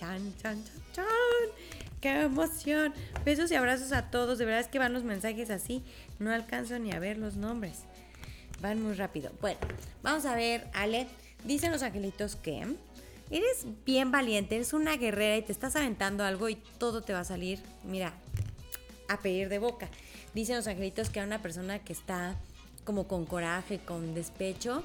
Chan, 0.00 0.34
chan, 0.42 0.64
chan, 0.64 0.74
chan. 0.94 1.06
¡Qué 2.00 2.22
emoción! 2.22 2.94
Besos 3.22 3.50
y 3.50 3.54
abrazos 3.54 3.92
a 3.92 4.10
todos. 4.10 4.38
De 4.38 4.46
verdad 4.46 4.62
es 4.62 4.68
que 4.68 4.78
van 4.78 4.94
los 4.94 5.04
mensajes 5.04 5.50
así. 5.50 5.82
No 6.18 6.32
alcanzo 6.32 6.78
ni 6.78 6.90
a 6.92 6.98
ver 6.98 7.18
los 7.18 7.36
nombres. 7.36 7.80
Van 8.62 8.82
muy 8.82 8.94
rápido. 8.94 9.30
Bueno, 9.42 9.58
vamos 10.02 10.24
a 10.24 10.34
ver, 10.34 10.68
Ale. 10.72 11.06
Dicen 11.44 11.70
los 11.70 11.82
angelitos 11.82 12.34
que 12.36 12.66
Eres 13.28 13.66
bien 13.84 14.10
valiente, 14.10 14.56
eres 14.56 14.72
una 14.72 14.96
guerrera 14.96 15.36
y 15.36 15.42
te 15.42 15.52
estás 15.52 15.76
aventando 15.76 16.24
algo 16.24 16.48
y 16.48 16.56
todo 16.78 17.02
te 17.02 17.12
va 17.12 17.20
a 17.20 17.24
salir, 17.24 17.60
mira, 17.84 18.14
a 19.06 19.18
pedir 19.20 19.50
de 19.50 19.58
boca. 19.58 19.90
Dicen 20.32 20.56
los 20.56 20.66
angelitos 20.66 21.10
que 21.10 21.20
a 21.20 21.24
una 21.24 21.42
persona 21.42 21.78
que 21.78 21.92
está 21.92 22.36
como 22.84 23.06
con 23.06 23.26
coraje, 23.26 23.78
con 23.78 24.14
despecho, 24.14 24.82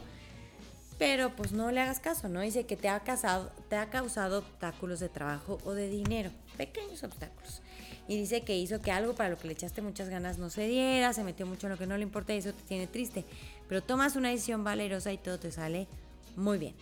pero 0.98 1.36
pues 1.36 1.52
no 1.52 1.72
le 1.72 1.82
hagas 1.82 2.00
caso, 2.00 2.30
¿no? 2.30 2.42
Dice 2.42 2.66
que 2.66 2.78
te 2.78 2.90
ha, 2.90 3.00
casado, 3.02 3.52
te 3.70 3.76
ha 3.76 3.90
causado 3.90 4.40
obstáculos 4.40 5.00
de 5.00 5.10
trabajo 5.10 5.58
o 5.66 5.72
de 5.72 5.90
dinero, 5.90 6.32
pequeños 6.58 7.04
obstáculos. 7.04 7.62
Y 8.08 8.18
dice 8.18 8.42
que 8.42 8.56
hizo 8.58 8.82
que 8.82 8.92
algo 8.92 9.16
para 9.16 9.30
lo 9.30 9.38
que 9.38 9.48
le 9.48 9.54
echaste 9.54 9.82
muchas 9.82 10.10
ganas 10.10 10.38
no 10.38 10.50
se 10.50 10.68
diera, 10.68 11.12
se 11.14 11.24
metió 11.24 11.46
mucho 11.46 11.68
en 11.68 11.72
lo 11.72 11.80
que 11.80 11.88
no 11.88 11.98
le 11.98 12.04
importa 12.04 12.34
y 12.34 12.38
eso 12.38 12.54
te 12.54 12.64
tiene 12.64 12.88
triste. 12.88 13.26
Pero 13.68 13.82
tomas 13.82 14.16
una 14.16 14.30
decisión 14.30 14.64
valerosa 14.64 15.12
y 15.12 15.18
todo 15.18 15.40
te 15.40 15.52
sale 15.52 15.88
muy 16.36 16.58
bien. 16.58 16.76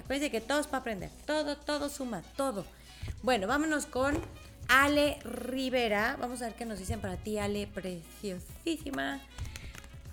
Acuérdense 0.00 0.30
que 0.30 0.40
todo 0.40 0.60
es 0.60 0.66
para 0.66 0.80
aprender. 0.80 1.10
Todo, 1.26 1.56
todo 1.56 1.88
suma, 1.88 2.22
todo. 2.36 2.66
Bueno, 3.22 3.46
vámonos 3.46 3.86
con 3.86 4.18
Ale 4.68 5.18
Rivera. 5.24 6.16
Vamos 6.20 6.42
a 6.42 6.46
ver 6.46 6.54
qué 6.54 6.66
nos 6.66 6.78
dicen 6.78 7.00
para 7.00 7.16
ti, 7.16 7.38
Ale, 7.38 7.66
preciosísima. 7.66 9.20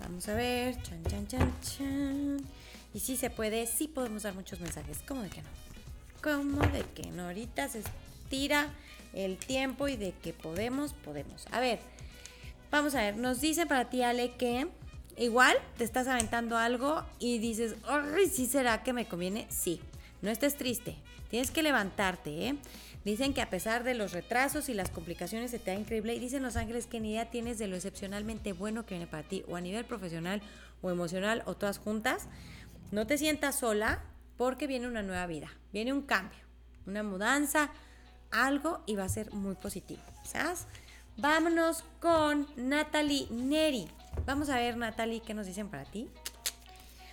Vamos 0.00 0.28
a 0.28 0.34
ver. 0.34 0.80
Chan, 0.82 1.02
chan, 1.04 1.26
chan, 1.26 1.54
chan. 1.60 2.59
Y 2.94 3.00
si 3.00 3.16
se 3.16 3.30
puede, 3.30 3.66
sí 3.66 3.88
podemos 3.88 4.24
dar 4.24 4.34
muchos 4.34 4.60
mensajes. 4.60 4.98
¿Cómo 5.06 5.22
de 5.22 5.30
que 5.30 5.42
no? 5.42 5.48
¿Cómo 6.22 6.60
de 6.66 6.82
que 6.94 7.10
no? 7.10 7.24
Ahorita 7.24 7.68
se 7.68 7.80
estira 7.80 8.68
el 9.12 9.36
tiempo 9.36 9.88
y 9.88 9.96
de 9.96 10.12
que 10.12 10.32
podemos, 10.32 10.92
podemos. 10.92 11.46
A 11.50 11.60
ver, 11.60 11.78
vamos 12.70 12.94
a 12.94 13.02
ver. 13.02 13.16
Nos 13.16 13.40
dice 13.40 13.66
para 13.66 13.88
ti, 13.90 14.02
Ale, 14.02 14.32
que 14.32 14.68
Igual 15.20 15.54
te 15.76 15.84
estás 15.84 16.08
aventando 16.08 16.56
algo 16.56 17.04
y 17.18 17.38
dices, 17.40 17.74
ay, 17.86 18.26
¿sí 18.26 18.46
será 18.46 18.82
que 18.82 18.94
me 18.94 19.06
conviene? 19.06 19.46
Sí, 19.50 19.78
no 20.22 20.30
estés 20.30 20.56
triste, 20.56 20.96
tienes 21.28 21.50
que 21.50 21.62
levantarte, 21.62 22.46
¿eh? 22.46 22.54
Dicen 23.04 23.34
que 23.34 23.42
a 23.42 23.50
pesar 23.50 23.84
de 23.84 23.92
los 23.92 24.12
retrasos 24.12 24.70
y 24.70 24.74
las 24.74 24.88
complicaciones 24.88 25.50
se 25.50 25.58
te 25.58 25.72
da 25.72 25.78
increíble. 25.78 26.14
Y 26.14 26.20
dicen 26.20 26.42
los 26.42 26.56
ángeles 26.56 26.86
que 26.86 27.00
ni 27.00 27.12
idea 27.12 27.30
tienes 27.30 27.58
de 27.58 27.66
lo 27.66 27.76
excepcionalmente 27.76 28.54
bueno 28.54 28.86
que 28.86 28.94
viene 28.94 29.06
para 29.06 29.22
ti, 29.22 29.44
o 29.46 29.56
a 29.56 29.60
nivel 29.60 29.84
profesional 29.84 30.40
o 30.80 30.90
emocional, 30.90 31.42
o 31.44 31.54
todas 31.54 31.78
juntas. 31.78 32.26
No 32.90 33.06
te 33.06 33.18
sientas 33.18 33.56
sola 33.56 34.00
porque 34.36 34.66
viene 34.66 34.88
una 34.88 35.02
nueva 35.02 35.26
vida, 35.26 35.48
viene 35.72 35.92
un 35.92 36.02
cambio, 36.02 36.40
una 36.86 37.02
mudanza, 37.02 37.70
algo 38.32 38.82
y 38.86 38.96
va 38.96 39.04
a 39.04 39.08
ser 39.08 39.32
muy 39.32 39.54
positivo. 39.54 40.02
¿Sabes? 40.24 40.66
Vámonos 41.16 41.84
con 42.00 42.48
Natalie 42.56 43.28
Neri. 43.30 43.88
Vamos 44.26 44.48
a 44.48 44.56
ver, 44.56 44.76
Natalie, 44.76 45.20
qué 45.20 45.34
nos 45.34 45.46
dicen 45.46 45.68
para 45.68 45.84
ti. 45.84 46.08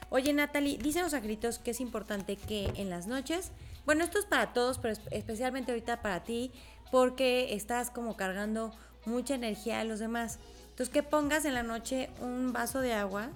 Oye, 0.09 0.33
Natalie, 0.33 0.77
dicen 0.77 1.03
los 1.03 1.13
angelitos 1.13 1.59
que 1.59 1.71
es 1.71 1.81
importante 1.81 2.37
que 2.37 2.71
en 2.77 2.89
las 2.89 3.07
noches, 3.07 3.51
bueno, 3.85 4.03
esto 4.03 4.19
es 4.19 4.25
para 4.25 4.53
todos, 4.53 4.79
pero 4.79 4.95
especialmente 5.11 5.71
ahorita 5.71 6.01
para 6.01 6.23
ti, 6.23 6.51
porque 6.91 7.53
estás 7.53 7.91
como 7.91 8.15
cargando 8.15 8.73
mucha 9.05 9.35
energía 9.35 9.81
a 9.81 9.83
los 9.83 9.99
demás. 9.99 10.39
Entonces, 10.69 10.89
que 10.89 11.03
pongas 11.03 11.45
en 11.45 11.53
la 11.53 11.63
noche 11.63 12.09
un 12.21 12.53
vaso 12.53 12.79
de 12.79 12.93
agua 12.93 13.29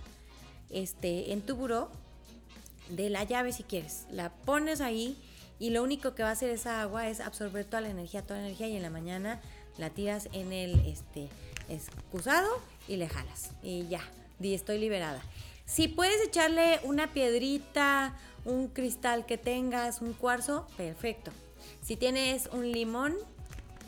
este, 0.70 1.34
en 1.34 1.42
tu 1.42 1.56
buró 1.56 1.92
de 2.92 3.10
la 3.10 3.24
llave 3.24 3.52
si 3.52 3.64
quieres. 3.64 4.06
La 4.12 4.32
pones 4.32 4.82
ahí 4.82 5.18
y 5.60 5.70
lo 5.70 5.84
único 5.84 6.16
que 6.16 6.24
va 6.24 6.30
a 6.30 6.34
hacer 6.34 6.50
esa 6.50 6.82
agua 6.82 7.08
es 7.08 7.20
absorber 7.20 7.66
toda 7.66 7.82
la 7.82 7.90
energía, 7.90 8.22
toda 8.22 8.40
la 8.40 8.48
energía 8.48 8.68
y 8.68 8.76
en 8.76 8.82
la 8.82 8.90
mañana 8.90 9.42
la 9.78 9.90
tiras 9.90 10.30
en 10.34 10.52
el 10.52 10.80
este, 10.86 11.30
excusado 11.70 12.50
y 12.88 12.98
le 12.98 13.08
jalas. 13.08 13.52
Y 13.64 13.88
ya, 13.88 14.02
di 14.40 14.54
estoy 14.54 14.80
liberada. 14.80 15.22
Si 15.66 15.88
puedes 15.88 16.22
echarle 16.28 16.80
una 16.84 17.14
piedrita, 17.14 18.18
un 18.44 18.68
cristal 18.68 19.26
que 19.26 19.38
tengas, 19.38 20.02
un 20.02 20.14
cuarzo, 20.14 20.68
perfecto. 20.76 21.32
Si 21.82 21.96
tienes 21.96 22.50
un 22.52 22.72
limón, 22.72 23.16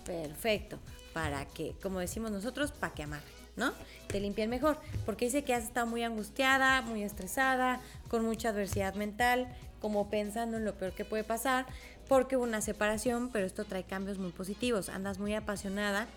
perfecto. 0.05 0.79
Para 1.13 1.45
que, 1.45 1.75
como 1.81 1.99
decimos 1.99 2.31
nosotros, 2.31 2.71
para 2.71 2.93
que 2.93 3.03
amarre, 3.03 3.32
¿no? 3.55 3.73
Te 4.07 4.19
limpien 4.19 4.49
mejor. 4.49 4.77
Porque 5.05 5.25
dice 5.25 5.43
que 5.43 5.53
has 5.53 5.63
estado 5.63 5.87
muy 5.87 6.03
angustiada, 6.03 6.81
muy 6.81 7.03
estresada, 7.03 7.79
con 8.07 8.25
mucha 8.25 8.49
adversidad 8.49 8.95
mental, 8.95 9.47
como 9.79 10.09
pensando 10.09 10.57
en 10.57 10.65
lo 10.65 10.75
peor 10.75 10.93
que 10.93 11.05
puede 11.05 11.23
pasar, 11.23 11.65
porque 12.07 12.37
hubo 12.37 12.43
una 12.43 12.61
separación, 12.61 13.29
pero 13.29 13.45
esto 13.45 13.65
trae 13.65 13.83
cambios 13.83 14.17
muy 14.17 14.31
positivos. 14.31 14.89
Andas 14.89 15.19
muy 15.19 15.33
apasionada, 15.33 16.07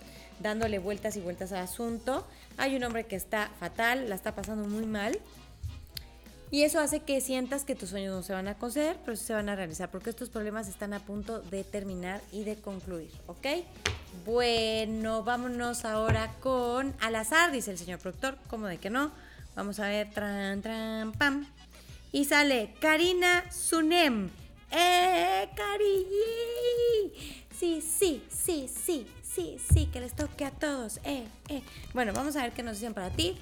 dándole 0.40 0.78
vueltas 0.78 1.16
y 1.16 1.20
vueltas 1.20 1.52
al 1.52 1.64
asunto. 1.64 2.26
Hay 2.58 2.76
un 2.76 2.84
hombre 2.84 3.06
que 3.06 3.16
está 3.16 3.50
fatal, 3.58 4.08
la 4.08 4.14
está 4.14 4.34
pasando 4.34 4.68
muy 4.68 4.86
mal. 4.86 5.18
Y 6.50 6.62
eso 6.62 6.80
hace 6.80 7.00
que 7.00 7.20
sientas 7.20 7.64
que 7.64 7.74
tus 7.74 7.90
sueños 7.90 8.14
no 8.14 8.22
se 8.22 8.32
van 8.32 8.46
a 8.46 8.56
conceder, 8.56 8.96
pero 9.04 9.16
sí 9.16 9.24
se 9.24 9.32
van 9.32 9.48
a 9.48 9.56
realizar, 9.56 9.90
porque 9.90 10.10
estos 10.10 10.30
problemas 10.30 10.68
están 10.68 10.92
a 10.92 11.00
punto 11.00 11.40
de 11.40 11.64
terminar 11.64 12.20
y 12.30 12.44
de 12.44 12.56
concluir, 12.56 13.10
¿ok? 13.26 13.46
Bueno, 14.24 15.24
vámonos 15.24 15.84
ahora 15.84 16.32
con 16.40 16.94
al 17.00 17.16
azar, 17.16 17.50
dice 17.50 17.72
el 17.72 17.78
señor 17.78 17.98
productor, 17.98 18.38
¿cómo 18.48 18.68
de 18.68 18.78
que 18.78 18.90
no? 18.90 19.10
Vamos 19.56 19.80
a 19.80 19.88
ver, 19.88 20.10
tran, 20.10 20.62
tran, 20.62 21.12
pam. 21.12 21.46
Y 22.12 22.26
sale 22.26 22.74
Karina 22.80 23.50
Sunem. 23.50 24.30
¡Eh, 24.70 25.48
Cari! 25.54 26.06
Sí, 27.58 27.80
sí, 27.80 28.22
sí, 28.28 28.68
sí, 28.68 29.06
sí, 29.22 29.56
sí, 29.72 29.86
que 29.86 30.00
les 30.00 30.14
toque 30.14 30.44
a 30.44 30.50
todos. 30.50 30.98
¡Eh, 31.04 31.26
eh! 31.48 31.62
Bueno, 31.94 32.12
vamos 32.12 32.36
a 32.36 32.42
ver 32.42 32.52
qué 32.52 32.62
nos 32.62 32.78
dicen 32.78 32.94
para 32.94 33.10
ti. 33.10 33.36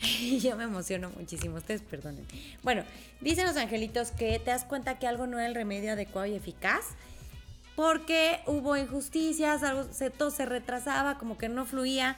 Yo 0.40 0.56
me 0.56 0.64
emociono 0.64 1.10
muchísimo, 1.10 1.56
ustedes 1.56 1.82
perdonen. 1.82 2.26
Bueno, 2.62 2.84
dicen 3.20 3.46
los 3.46 3.56
angelitos 3.56 4.12
que 4.12 4.38
te 4.38 4.50
das 4.50 4.64
cuenta 4.64 4.98
que 4.98 5.06
algo 5.06 5.26
no 5.26 5.38
era 5.38 5.46
el 5.46 5.54
remedio 5.54 5.92
adecuado 5.92 6.26
y 6.26 6.34
eficaz 6.34 6.84
porque 7.76 8.40
hubo 8.46 8.76
injusticias, 8.76 9.62
algo 9.62 9.92
se, 9.92 10.10
todo 10.10 10.30
se 10.30 10.46
retrasaba, 10.46 11.18
como 11.18 11.38
que 11.38 11.48
no 11.48 11.64
fluía, 11.64 12.16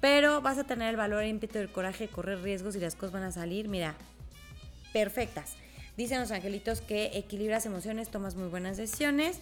pero 0.00 0.40
vas 0.40 0.58
a 0.58 0.64
tener 0.64 0.88
el 0.88 0.96
valor, 0.96 1.22
el 1.22 1.30
ímpetu, 1.30 1.58
el 1.58 1.70
coraje 1.70 2.06
de 2.06 2.12
correr 2.12 2.42
riesgos 2.42 2.76
y 2.76 2.80
las 2.80 2.94
cosas 2.94 3.12
van 3.12 3.24
a 3.24 3.32
salir. 3.32 3.68
Mira, 3.68 3.94
perfectas. 4.92 5.56
Dicen 5.96 6.20
los 6.20 6.30
angelitos 6.30 6.80
que 6.80 7.10
equilibras 7.14 7.66
emociones, 7.66 8.08
tomas 8.08 8.34
muy 8.34 8.48
buenas 8.48 8.76
decisiones, 8.76 9.40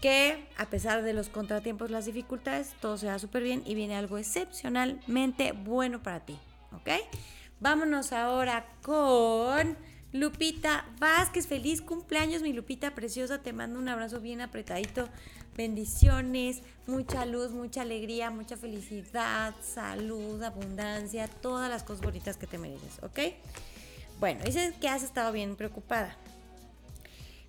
que 0.00 0.46
a 0.56 0.66
pesar 0.66 1.02
de 1.02 1.12
los 1.12 1.28
contratiempos, 1.28 1.90
las 1.90 2.06
dificultades, 2.06 2.74
todo 2.80 2.96
se 2.96 3.06
va 3.06 3.18
súper 3.18 3.42
bien 3.42 3.62
y 3.66 3.74
viene 3.74 3.96
algo 3.96 4.18
excepcionalmente 4.18 5.52
bueno 5.52 6.02
para 6.02 6.20
ti. 6.20 6.38
¿Ok? 6.72 6.90
Vámonos 7.60 8.12
ahora 8.12 8.66
con 8.82 9.76
Lupita 10.12 10.84
Vázquez. 10.98 11.46
Feliz 11.46 11.82
cumpleaños, 11.82 12.42
mi 12.42 12.52
Lupita 12.52 12.94
preciosa. 12.94 13.42
Te 13.42 13.52
mando 13.52 13.78
un 13.78 13.88
abrazo 13.88 14.20
bien 14.20 14.40
apretadito. 14.40 15.08
Bendiciones, 15.56 16.60
mucha 16.86 17.24
luz, 17.24 17.52
mucha 17.52 17.80
alegría, 17.80 18.30
mucha 18.30 18.58
felicidad, 18.58 19.54
salud, 19.62 20.42
abundancia, 20.42 21.28
todas 21.28 21.70
las 21.70 21.82
cosas 21.82 22.04
bonitas 22.04 22.36
que 22.36 22.46
te 22.46 22.58
mereces, 22.58 23.02
¿ok? 23.02 23.18
Bueno, 24.20 24.44
dices 24.44 24.74
que 24.78 24.88
has 24.88 25.02
estado 25.02 25.32
bien 25.32 25.56
preocupada. 25.56 26.14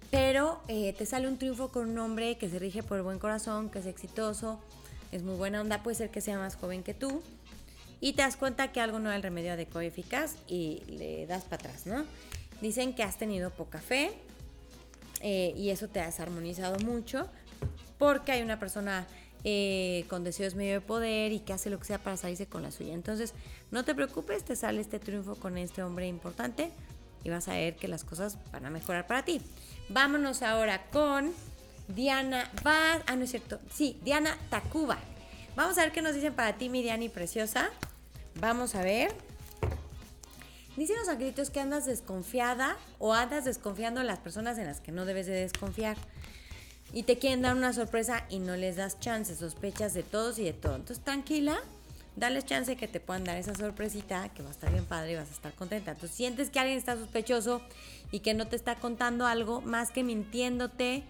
Pero 0.10 0.62
eh, 0.70 0.94
te 0.98 1.06
sale 1.06 1.28
un 1.28 1.38
triunfo 1.38 1.68
con 1.68 1.90
un 1.90 1.98
hombre 1.98 2.38
que 2.38 2.50
se 2.50 2.60
rige 2.60 2.82
por 2.82 2.98
el 2.98 3.04
buen 3.04 3.20
corazón, 3.20 3.70
que 3.70 3.80
es 3.80 3.86
exitoso, 3.86 4.62
es 5.12 5.24
muy 5.24 5.36
buena 5.36 5.60
onda, 5.60 5.84
puede 5.84 5.96
ser 5.96 6.10
que 6.10 6.22
sea 6.22 6.38
más 6.38 6.56
joven 6.56 6.84
que 6.84 6.94
tú. 6.94 7.22
Y 8.00 8.14
te 8.14 8.22
das 8.22 8.38
cuenta 8.38 8.72
que 8.72 8.80
algo 8.80 9.00
no 9.00 9.10
es 9.10 9.16
el 9.16 9.24
remedio 9.24 9.54
adecuado 9.54 9.84
y 9.84 9.88
eficaz 9.88 10.36
y 10.48 10.84
le 10.88 11.26
das 11.26 11.44
para 11.44 11.56
atrás, 11.56 11.86
¿no? 11.86 12.06
Dicen 12.62 12.94
que 12.94 13.04
has 13.04 13.18
tenido 13.18 13.50
poca 13.52 13.80
fe 13.80 14.12
eh, 15.22 15.54
y 15.56 15.70
eso 15.70 15.88
te 15.88 16.00
ha 16.00 16.06
desarmonizado 16.06 16.78
mucho 16.80 17.28
porque 17.98 18.32
hay 18.32 18.42
una 18.42 18.60
persona 18.60 19.08
eh, 19.44 20.06
con 20.10 20.24
deseos 20.24 20.56
medio 20.56 20.74
de 20.74 20.82
poder 20.82 21.32
y 21.32 21.40
que 21.40 21.54
hace 21.54 21.70
lo 21.70 21.80
que 21.80 21.86
sea 21.86 22.00
para 22.00 22.18
salirse 22.18 22.48
con 22.48 22.64
la 22.64 22.72
suya. 22.72 22.94
Entonces, 22.94 23.34
no 23.72 23.84
te 23.84 23.96
preocupes, 23.96 24.44
te 24.44 24.56
sale 24.56 24.82
este 24.82 25.00
triunfo 25.00 25.36
con 25.36 25.58
este 25.58 25.84
hombre 25.84 26.08
importante 26.08 26.72
y 27.24 27.30
vas 27.30 27.48
a 27.48 27.54
ver 27.54 27.76
que 27.76 27.88
las 27.88 28.04
cosas 28.04 28.38
van 28.52 28.66
a 28.66 28.70
mejorar 28.70 29.08
para 29.08 29.24
ti. 29.24 29.42
Vámonos 29.90 30.42
ahora 30.42 30.86
con 30.92 31.32
Diana 31.88 32.52
va 32.66 33.02
Ah, 33.06 33.16
no 33.16 33.24
es 33.24 33.32
cierto. 33.32 33.60
Sí, 33.72 33.98
Diana 34.04 34.38
Tacuba. 34.50 34.98
Vamos 35.56 35.78
a 35.78 35.82
ver 35.84 35.92
qué 35.92 36.02
nos 36.02 36.14
dicen 36.14 36.34
para 36.34 36.58
ti, 36.58 36.70
mi 36.70 36.84
Diana 36.84 37.08
preciosa. 37.10 37.70
Vamos 38.40 38.76
a 38.76 38.84
ver. 38.84 39.14
Dicen 40.76 40.96
los 40.98 41.10
angelitos 41.10 41.50
que 41.50 41.60
andas 41.60 41.88
desconfiada 41.88 42.78
o 43.00 43.14
andas 43.14 43.46
desconfiando 43.46 44.00
en 44.00 44.08
las 44.08 44.20
personas 44.20 44.60
en 44.60 44.66
las 44.68 44.80
que 44.80 44.92
no 44.92 45.06
debes 45.06 45.26
de 45.26 45.34
desconfiar 45.34 45.98
y 46.94 47.04
te 47.04 47.18
quieren 47.18 47.42
dar 47.42 47.56
una 47.56 47.74
sorpresa 47.74 48.26
y 48.30 48.38
no 48.38 48.56
les 48.56 48.76
das 48.76 49.00
chance, 49.00 49.36
sospechas 49.36 49.96
de 49.96 50.04
todos 50.04 50.38
y 50.38 50.44
de 50.44 50.54
todo. 50.54 50.76
Entonces, 50.76 51.04
tranquila, 51.04 51.58
dales 52.16 52.46
chance 52.46 52.76
que 52.78 52.88
te 52.88 53.00
puedan 53.00 53.24
dar 53.24 53.38
esa 53.38 53.56
sorpresita, 53.56 54.30
que 54.30 54.44
va 54.44 54.50
a 54.50 54.52
estar 54.52 54.72
bien 54.72 54.86
padre 54.86 55.14
y 55.14 55.16
vas 55.16 55.30
a 55.30 55.34
estar 55.34 55.54
contenta. 55.54 55.92
Entonces, 55.92 56.16
sientes 56.16 56.52
que 56.52 56.60
alguien 56.60 56.78
está 56.78 56.96
sospechoso 56.96 57.62
y 58.12 58.20
que 58.20 58.36
no 58.36 58.48
te 58.48 58.56
está 58.56 58.76
contando 58.76 59.26
algo 59.26 59.62
más 59.62 59.90
que 59.90 60.04
mintiéndote, 60.04 61.04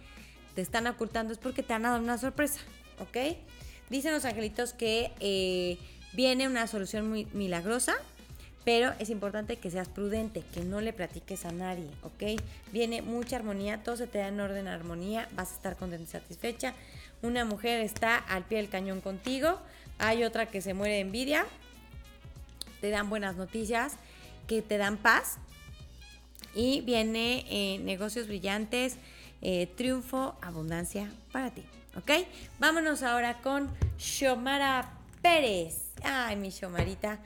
te 0.56 0.62
están 0.62 0.88
ocultando, 0.88 1.34
es 1.34 1.40
porque 1.40 1.62
te 1.62 1.74
han 1.74 1.84
dado 1.84 2.00
una 2.00 2.18
sorpresa, 2.18 2.62
¿ok? 3.00 3.38
Dicen 3.90 4.14
los 4.14 4.26
angelitos 4.26 4.74
que 4.74 5.12
eh, 5.20 5.78
viene 6.14 6.48
una 6.48 6.68
solución 6.68 7.10
muy 7.10 7.26
milagrosa 7.34 7.98
pero 8.68 8.94
es 9.00 9.10
importante 9.10 9.56
que 9.56 9.72
seas 9.72 9.88
prudente, 9.88 10.44
que 10.54 10.60
no 10.60 10.82
le 10.82 10.92
platiques 10.92 11.46
a 11.46 11.54
nadie, 11.54 11.88
¿ok? 12.04 12.38
Viene 12.74 13.02
mucha 13.02 13.38
armonía, 13.38 13.82
todo 13.82 13.96
se 13.96 14.08
te 14.08 14.18
da 14.18 14.28
en 14.28 14.42
orden 14.42 14.68
armonía, 14.68 15.30
vas 15.38 15.54
a 15.54 15.56
estar 15.56 15.78
contenta 15.78 16.04
y 16.04 16.08
satisfecha. 16.08 16.74
Una 17.22 17.46
mujer 17.46 17.80
está 17.80 18.18
al 18.18 18.44
pie 18.44 18.58
del 18.58 18.68
cañón 18.68 19.00
contigo, 19.00 19.58
hay 20.00 20.26
otra 20.26 20.48
que 20.48 20.60
se 20.60 20.74
muere 20.74 20.96
de 20.96 21.00
envidia, 21.00 21.46
te 22.82 22.90
dan 22.90 23.10
buenas 23.10 23.38
noticias, 23.38 23.94
que 24.48 24.62
te 24.62 24.78
dan 24.78 24.98
paz. 24.98 25.38
Y 26.54 26.82
viene 26.82 27.46
eh, 27.50 27.80
negocios 27.80 28.28
brillantes, 28.28 28.98
eh, 29.42 29.68
triunfo, 29.78 30.36
abundancia 30.42 31.10
para 31.32 31.52
ti. 31.52 31.64
¿Ok? 31.96 32.28
Vámonos 32.60 33.02
ahora 33.02 33.38
con 33.42 33.70
Shomara 33.98 34.92
Pérez. 35.22 35.87
Ay, 36.04 36.36
mi 36.36 36.50
Shomarita. 36.50 37.20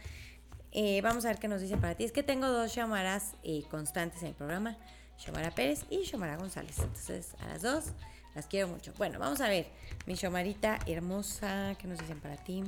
Eh, 0.72 1.02
vamos 1.02 1.26
a 1.26 1.30
ver 1.30 1.38
qué 1.38 1.48
nos 1.48 1.62
dice 1.62 1.78
para 1.78 1.96
ti. 1.96 2.04
Es 2.06 2.12
que 2.12 2.24
tengo 2.24 2.48
dos 2.48 2.72
Xomaras 2.72 3.36
eh, 3.44 3.64
constantes 3.70 4.22
en 4.22 4.30
el 4.30 4.34
programa. 4.34 4.78
Xomara 5.18 5.52
Pérez 5.52 5.86
y 5.90 6.06
Xomara 6.06 6.38
González. 6.38 6.80
Entonces, 6.80 7.36
a 7.40 7.48
las 7.48 7.62
dos 7.62 7.86
las 8.34 8.48
quiero 8.48 8.68
mucho. 8.68 8.94
Bueno, 8.98 9.20
vamos 9.20 9.42
a 9.42 9.50
ver. 9.50 9.68
Mi 10.06 10.16
Xomarita 10.16 10.80
hermosa, 10.88 11.76
¿qué 11.78 11.88
nos 11.88 12.00
dicen 12.00 12.20
para 12.20 12.38
ti? 12.38 12.64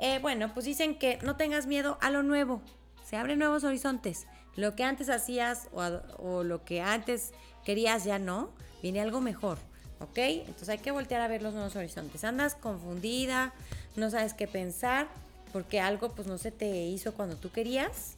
Eh, 0.00 0.18
bueno, 0.20 0.52
pues 0.54 0.64
dicen 0.64 0.98
que 0.98 1.18
no 1.22 1.36
tengas 1.36 1.66
miedo 1.66 1.98
a 2.00 2.10
lo 2.10 2.22
nuevo. 2.22 2.62
Se 3.04 3.16
abren 3.16 3.38
nuevos 3.38 3.64
horizontes. 3.64 4.26
Lo 4.54 4.74
que 4.74 4.84
antes 4.84 5.08
hacías 5.08 5.68
o, 5.72 5.82
o 6.18 6.44
lo 6.44 6.64
que 6.64 6.80
antes 6.80 7.32
querías 7.64 8.04
ya 8.04 8.18
no. 8.18 8.50
Viene 8.82 9.00
algo 9.00 9.20
mejor. 9.20 9.58
¿Ok? 10.00 10.18
Entonces 10.18 10.68
hay 10.68 10.78
que 10.78 10.90
voltear 10.90 11.20
a 11.20 11.28
ver 11.28 11.42
los 11.42 11.54
nuevos 11.54 11.76
horizontes. 11.76 12.24
Andas 12.24 12.56
confundida, 12.56 13.52
no 13.96 14.10
sabes 14.10 14.34
qué 14.34 14.46
pensar 14.46 15.08
porque 15.52 15.80
algo 15.80 16.10
pues 16.12 16.26
no 16.26 16.38
se 16.38 16.50
te 16.50 16.86
hizo 16.86 17.12
cuando 17.14 17.36
tú 17.36 17.50
querías, 17.50 18.16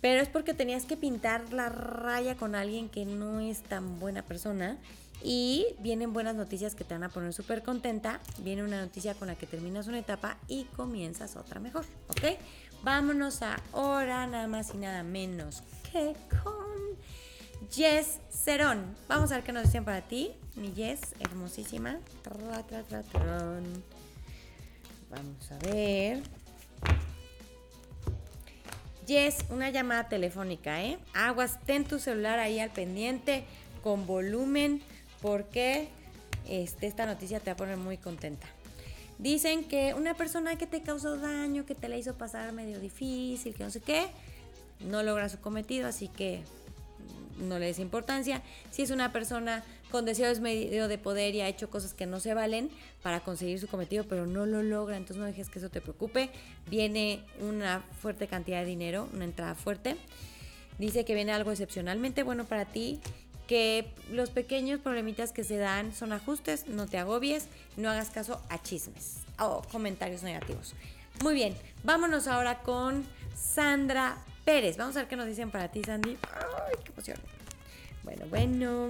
pero 0.00 0.20
es 0.20 0.28
porque 0.28 0.54
tenías 0.54 0.84
que 0.84 0.96
pintar 0.96 1.52
la 1.52 1.68
raya 1.68 2.36
con 2.36 2.54
alguien 2.54 2.88
que 2.88 3.04
no 3.04 3.40
es 3.40 3.62
tan 3.62 3.98
buena 4.00 4.22
persona 4.22 4.78
Y 5.22 5.66
vienen 5.80 6.14
buenas 6.14 6.34
noticias 6.34 6.74
que 6.74 6.84
te 6.84 6.94
van 6.94 7.02
a 7.02 7.10
poner 7.10 7.34
súper 7.34 7.62
contenta. 7.62 8.20
Viene 8.38 8.64
una 8.64 8.80
noticia 8.80 9.14
con 9.14 9.28
la 9.28 9.34
que 9.34 9.46
terminas 9.46 9.86
una 9.86 9.98
etapa 9.98 10.38
y 10.48 10.64
comienzas 10.64 11.36
otra 11.36 11.60
mejor, 11.60 11.84
¿ok? 12.08 12.38
Vámonos 12.82 13.40
ahora 13.42 14.26
nada 14.26 14.46
más 14.46 14.74
y 14.74 14.78
nada 14.78 15.02
menos 15.02 15.62
que 15.92 16.14
con 16.42 16.80
Jess 17.70 18.20
Cerón. 18.30 18.96
Vamos 19.08 19.30
a 19.30 19.34
ver 19.34 19.44
qué 19.44 19.52
nos 19.52 19.64
dicen 19.64 19.84
para 19.84 20.00
ti. 20.00 20.32
Mi 20.56 20.72
Jess, 20.72 21.00
hermosísima. 21.20 21.98
Vamos 25.10 25.50
a 25.52 25.58
ver. 25.58 26.22
Jess, 29.06 29.44
una 29.50 29.70
llamada 29.70 30.08
telefónica, 30.08 30.84
¿eh? 30.84 30.98
Aguas, 31.14 31.58
ten 31.66 31.84
tu 31.84 31.98
celular 31.98 32.38
ahí 32.38 32.60
al 32.60 32.70
pendiente, 32.70 33.44
con 33.82 34.06
volumen, 34.06 34.82
porque 35.20 35.88
este, 36.48 36.86
esta 36.86 37.06
noticia 37.06 37.40
te 37.40 37.46
va 37.46 37.54
a 37.54 37.56
poner 37.56 37.76
muy 37.76 37.96
contenta. 37.96 38.46
Dicen 39.18 39.64
que 39.64 39.94
una 39.94 40.14
persona 40.14 40.56
que 40.56 40.66
te 40.66 40.82
causó 40.82 41.16
daño, 41.16 41.66
que 41.66 41.74
te 41.74 41.88
la 41.88 41.96
hizo 41.96 42.16
pasar 42.16 42.52
medio 42.52 42.78
difícil, 42.78 43.54
que 43.54 43.64
no 43.64 43.70
sé 43.70 43.80
qué, 43.80 44.06
no 44.78 45.02
logra 45.02 45.28
su 45.28 45.40
cometido, 45.40 45.88
así 45.88 46.08
que 46.08 46.44
no 47.38 47.58
le 47.58 47.66
des 47.66 47.78
importancia. 47.78 48.42
Si 48.70 48.82
es 48.82 48.90
una 48.90 49.12
persona 49.12 49.62
con 49.90 50.04
deseos 50.04 50.40
medio 50.40 50.88
de 50.88 50.98
poder 50.98 51.34
y 51.34 51.40
ha 51.40 51.48
hecho 51.48 51.70
cosas 51.70 51.94
que 51.94 52.06
no 52.06 52.20
se 52.20 52.34
valen 52.34 52.70
para 53.02 53.20
conseguir 53.20 53.58
su 53.58 53.68
cometido, 53.68 54.04
pero 54.04 54.26
no 54.26 54.46
lo 54.46 54.62
logra, 54.62 54.96
entonces 54.96 55.16
no 55.16 55.26
dejes 55.26 55.48
que 55.48 55.58
eso 55.58 55.68
te 55.68 55.80
preocupe. 55.80 56.30
Viene 56.68 57.24
una 57.40 57.82
fuerte 58.00 58.26
cantidad 58.26 58.60
de 58.60 58.66
dinero, 58.66 59.08
una 59.12 59.24
entrada 59.24 59.54
fuerte. 59.54 59.96
Dice 60.78 61.04
que 61.04 61.14
viene 61.14 61.32
algo 61.32 61.50
excepcionalmente 61.50 62.22
bueno 62.22 62.44
para 62.44 62.64
ti, 62.64 63.00
que 63.46 63.92
los 64.10 64.30
pequeños 64.30 64.80
problemitas 64.80 65.32
que 65.32 65.42
se 65.42 65.56
dan 65.56 65.92
son 65.92 66.12
ajustes, 66.12 66.68
no 66.68 66.86
te 66.86 66.98
agobies, 66.98 67.48
no 67.76 67.90
hagas 67.90 68.10
caso 68.10 68.40
a 68.48 68.62
chismes 68.62 69.16
o 69.40 69.62
comentarios 69.72 70.22
negativos. 70.22 70.74
Muy 71.22 71.34
bien, 71.34 71.56
vámonos 71.82 72.28
ahora 72.28 72.60
con 72.60 73.04
Sandra 73.34 74.18
Pérez. 74.50 74.76
Vamos 74.76 74.96
a 74.96 75.00
ver 75.00 75.08
qué 75.08 75.14
nos 75.14 75.26
dicen 75.26 75.52
para 75.52 75.68
ti, 75.68 75.84
Sandy. 75.84 76.18
Ay, 76.24 76.74
qué 76.82 76.90
emoción. 76.90 77.18
Bueno, 78.02 78.26
bueno. 78.28 78.88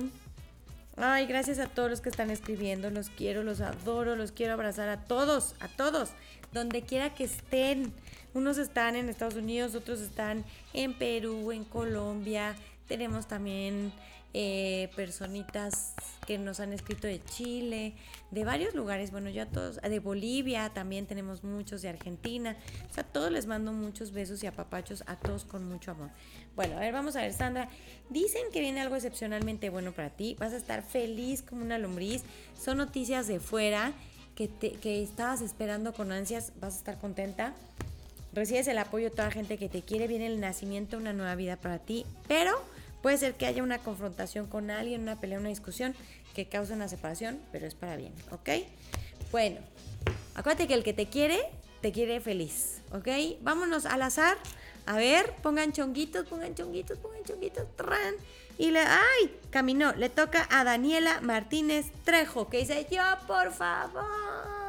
Ay, 0.96 1.26
gracias 1.26 1.58
a 1.58 1.66
todos 1.66 1.90
los 1.90 2.00
que 2.00 2.08
están 2.08 2.30
escribiendo. 2.30 2.88
Los 2.88 3.10
quiero, 3.10 3.42
los 3.42 3.60
adoro, 3.60 4.16
los 4.16 4.32
quiero 4.32 4.54
abrazar 4.54 4.88
a 4.88 5.04
todos, 5.04 5.54
a 5.60 5.68
todos, 5.68 6.12
donde 6.54 6.80
quiera 6.80 7.14
que 7.14 7.24
estén. 7.24 7.92
Unos 8.32 8.56
están 8.56 8.96
en 8.96 9.10
Estados 9.10 9.34
Unidos, 9.34 9.74
otros 9.74 10.00
están 10.00 10.46
en 10.72 10.94
Perú, 10.94 11.52
en 11.52 11.64
Colombia. 11.64 12.56
Tenemos 12.88 13.28
también 13.28 13.92
eh, 14.32 14.90
personitas 14.94 15.94
que 16.26 16.38
nos 16.38 16.60
han 16.60 16.72
escrito 16.72 17.08
de 17.08 17.20
Chile, 17.24 17.94
de 18.30 18.44
varios 18.44 18.74
lugares, 18.74 19.10
bueno, 19.10 19.28
ya 19.28 19.46
todos, 19.46 19.80
de 19.80 19.98
Bolivia 19.98 20.70
también 20.72 21.06
tenemos 21.06 21.42
muchos, 21.42 21.82
de 21.82 21.88
Argentina, 21.88 22.56
o 22.88 22.94
sea, 22.94 23.02
a 23.02 23.06
todos 23.06 23.32
les 23.32 23.46
mando 23.46 23.72
muchos 23.72 24.12
besos 24.12 24.42
y 24.44 24.46
apapachos, 24.46 25.02
a 25.06 25.16
todos 25.16 25.44
con 25.44 25.68
mucho 25.68 25.90
amor. 25.90 26.10
Bueno, 26.54 26.76
a 26.76 26.80
ver, 26.80 26.92
vamos 26.92 27.16
a 27.16 27.22
ver, 27.22 27.32
Sandra, 27.32 27.68
dicen 28.08 28.42
que 28.52 28.60
viene 28.60 28.80
algo 28.80 28.94
excepcionalmente 28.94 29.68
bueno 29.68 29.92
para 29.92 30.10
ti, 30.10 30.36
vas 30.38 30.52
a 30.52 30.56
estar 30.56 30.82
feliz 30.82 31.42
como 31.42 31.62
una 31.62 31.78
lombriz, 31.78 32.22
son 32.56 32.78
noticias 32.78 33.26
de 33.26 33.40
fuera 33.40 33.92
que, 34.36 34.46
te, 34.46 34.72
que 34.72 35.02
estabas 35.02 35.40
esperando 35.40 35.92
con 35.92 36.12
ansias, 36.12 36.52
vas 36.60 36.74
a 36.74 36.78
estar 36.78 36.98
contenta. 36.98 37.52
Recibes 38.32 38.68
el 38.68 38.78
apoyo 38.78 39.06
de 39.06 39.10
toda 39.10 39.24
la 39.24 39.32
gente 39.32 39.58
que 39.58 39.68
te 39.68 39.82
quiere, 39.82 40.06
viene 40.06 40.28
el 40.28 40.38
nacimiento 40.38 40.96
una 40.96 41.12
nueva 41.12 41.34
vida 41.34 41.56
para 41.56 41.80
ti, 41.80 42.06
pero 42.28 42.52
Puede 43.02 43.18
ser 43.18 43.34
que 43.34 43.46
haya 43.46 43.62
una 43.62 43.78
confrontación 43.78 44.46
con 44.46 44.70
alguien, 44.70 45.02
una 45.02 45.20
pelea, 45.20 45.38
una 45.38 45.48
discusión 45.48 45.94
que 46.34 46.46
cause 46.46 46.72
una 46.72 46.88
separación, 46.88 47.40
pero 47.52 47.66
es 47.66 47.74
para 47.74 47.96
bien, 47.96 48.12
¿ok? 48.30 48.50
Bueno, 49.32 49.60
acuérdate 50.34 50.66
que 50.66 50.74
el 50.74 50.84
que 50.84 50.92
te 50.92 51.06
quiere, 51.06 51.40
te 51.80 51.92
quiere 51.92 52.20
feliz, 52.20 52.82
¿ok? 52.92 53.08
Vámonos 53.40 53.86
al 53.86 54.02
azar. 54.02 54.36
A 54.86 54.96
ver, 54.96 55.34
pongan 55.42 55.72
chonguitos, 55.72 56.26
pongan 56.26 56.54
chonguitos, 56.54 56.98
pongan 56.98 57.22
chonguitos. 57.24 57.64
Tran, 57.76 58.14
y 58.58 58.70
le, 58.70 58.80
¡ay! 58.80 59.38
Caminó. 59.50 59.92
Le 59.94 60.10
toca 60.10 60.46
a 60.50 60.64
Daniela 60.64 61.20
Martínez 61.22 61.86
Trejo, 62.04 62.48
que 62.48 62.58
dice, 62.58 62.86
yo, 62.90 63.02
por 63.26 63.52
favor. 63.52 64.59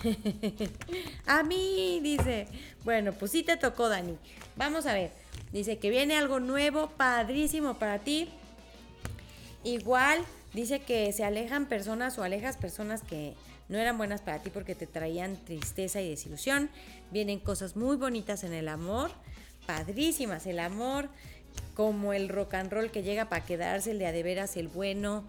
a 1.26 1.42
mí, 1.42 2.00
dice. 2.02 2.46
Bueno, 2.84 3.12
pues 3.12 3.32
sí 3.32 3.42
te 3.42 3.56
tocó, 3.56 3.88
Dani. 3.88 4.16
Vamos 4.56 4.86
a 4.86 4.94
ver. 4.94 5.10
Dice 5.52 5.78
que 5.78 5.90
viene 5.90 6.16
algo 6.16 6.40
nuevo, 6.40 6.90
padrísimo 6.96 7.74
para 7.74 7.98
ti. 7.98 8.28
Igual 9.64 10.20
dice 10.52 10.80
que 10.80 11.12
se 11.12 11.24
alejan 11.24 11.66
personas 11.66 12.18
o 12.18 12.22
alejas 12.22 12.56
personas 12.56 13.02
que 13.02 13.34
no 13.68 13.78
eran 13.78 13.96
buenas 13.96 14.20
para 14.20 14.40
ti 14.40 14.50
porque 14.50 14.74
te 14.74 14.86
traían 14.86 15.36
tristeza 15.36 16.00
y 16.00 16.10
desilusión. 16.10 16.70
Vienen 17.10 17.38
cosas 17.38 17.76
muy 17.76 17.96
bonitas 17.96 18.44
en 18.44 18.52
el 18.52 18.68
amor, 18.68 19.10
padrísimas. 19.66 20.46
El 20.46 20.58
amor 20.58 21.08
como 21.74 22.12
el 22.12 22.28
rock 22.28 22.54
and 22.54 22.72
roll 22.72 22.90
que 22.90 23.02
llega 23.02 23.28
para 23.28 23.44
quedarse, 23.44 23.92
el 23.92 23.98
de 23.98 24.06
a 24.06 24.12
de 24.12 24.22
veras, 24.22 24.56
el 24.56 24.68
bueno, 24.68 25.24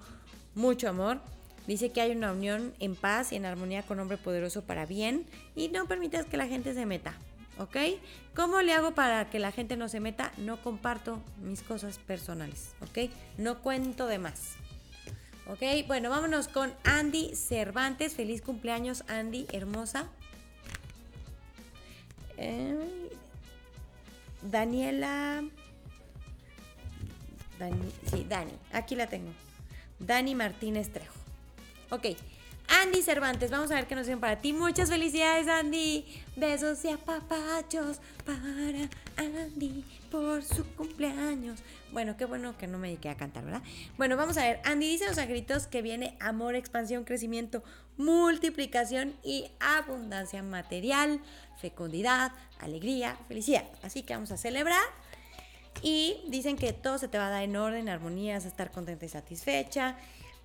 mucho 0.56 0.90
amor. 0.90 1.22
Dice 1.68 1.92
que 1.92 2.02
hay 2.02 2.12
una 2.12 2.32
unión 2.32 2.74
en 2.80 2.96
paz 2.96 3.32
y 3.32 3.36
en 3.36 3.46
armonía 3.46 3.84
con 3.84 4.00
hombre 4.00 4.18
poderoso 4.18 4.64
para 4.64 4.86
bien 4.86 5.26
y 5.56 5.70
no 5.70 5.88
permitas 5.88 6.26
que 6.26 6.38
la 6.38 6.48
gente 6.48 6.74
se 6.74 6.86
meta. 6.86 7.14
¿ok? 7.58 7.78
¿Cómo 8.36 8.62
le 8.62 8.74
hago 8.74 8.94
para 8.94 9.30
que 9.30 9.40
la 9.40 9.52
gente 9.52 9.78
no 9.78 9.88
se 9.88 10.00
meta? 10.00 10.32
No 10.38 10.62
comparto 10.62 11.22
mis 11.42 11.62
cosas 11.62 12.00
personales, 12.00 12.74
¿ok? 12.82 13.12
No 13.38 13.62
cuento 13.62 14.08
de 14.08 14.18
más. 14.18 14.56
¿Ok? 15.48 15.62
Bueno, 15.88 16.10
vámonos 16.10 16.48
con 16.48 16.74
Andy 16.84 17.36
Cervantes. 17.36 18.16
Feliz 18.16 18.42
cumpleaños, 18.42 19.04
Andy, 19.08 19.46
hermosa. 19.52 20.08
Daniela. 24.42 25.44
sí, 28.10 28.26
Dani. 28.28 28.52
Aquí 28.72 28.96
la 28.96 29.08
tengo. 29.08 29.32
Dani 30.00 30.36
Martínez 30.36 30.90
Trejo. 30.92 31.23
Ok. 31.94 32.08
Andy 32.82 33.04
Cervantes, 33.04 33.52
vamos 33.52 33.70
a 33.70 33.76
ver 33.76 33.86
qué 33.86 33.94
nos 33.94 34.08
dicen 34.08 34.20
para 34.20 34.42
ti. 34.42 34.52
Muchas 34.52 34.90
felicidades, 34.90 35.48
Andy. 35.48 36.04
Besos 36.36 36.84
y 36.86 36.90
apapachos 36.90 38.00
para 38.26 38.90
Andy 39.16 39.86
por 40.10 40.42
su 40.42 40.66
cumpleaños. 40.74 41.60
Bueno, 41.92 42.18
qué 42.18 42.26
bueno 42.26 42.58
que 42.58 42.66
no 42.66 42.80
me 42.80 42.88
dediqué 42.88 43.10
a 43.10 43.16
cantar, 43.16 43.46
¿verdad? 43.46 43.62
Bueno, 43.96 44.18
vamos 44.18 44.38
a 44.38 44.42
ver. 44.42 44.60
Andy 44.64 44.88
dice 44.88 45.06
los 45.06 45.20
agritos 45.20 45.68
que 45.68 45.84
viene 45.84 46.18
amor, 46.20 46.56
expansión, 46.56 47.04
crecimiento, 47.04 47.64
multiplicación 47.98 49.14
y 49.24 49.52
abundancia 49.60 50.42
material, 50.42 51.22
fecundidad, 51.62 52.32
alegría, 52.60 53.20
felicidad. 53.28 53.66
Así 53.84 54.02
que 54.02 54.16
vamos 54.16 54.32
a 54.32 54.38
celebrar. 54.38 54.82
Y 55.84 56.24
dicen 56.28 56.58
que 56.58 56.74
todo 56.74 56.98
se 56.98 57.08
te 57.08 57.20
va 57.20 57.28
a 57.28 57.30
dar 57.30 57.44
en 57.44 57.56
orden, 57.56 57.88
armonía, 57.88 58.34
vas 58.34 58.46
a 58.46 58.48
estar 58.48 58.72
contenta 58.72 59.06
y 59.06 59.10
satisfecha. 59.10 59.96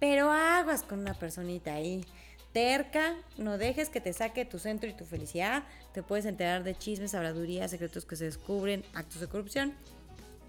Pero 0.00 0.30
aguas 0.30 0.82
con 0.82 1.00
una 1.00 1.14
personita 1.14 1.74
ahí 1.74 2.04
terca, 2.52 3.14
no 3.36 3.58
dejes 3.58 3.88
que 3.88 4.00
te 4.00 4.12
saque 4.12 4.44
tu 4.44 4.58
centro 4.58 4.88
y 4.88 4.94
tu 4.94 5.04
felicidad. 5.04 5.64
Te 5.92 6.02
puedes 6.02 6.24
enterar 6.24 6.64
de 6.64 6.76
chismes, 6.76 7.14
habladurías, 7.14 7.70
secretos 7.70 8.04
que 8.04 8.16
se 8.16 8.24
descubren, 8.24 8.84
actos 8.94 9.20
de 9.20 9.28
corrupción. 9.28 9.74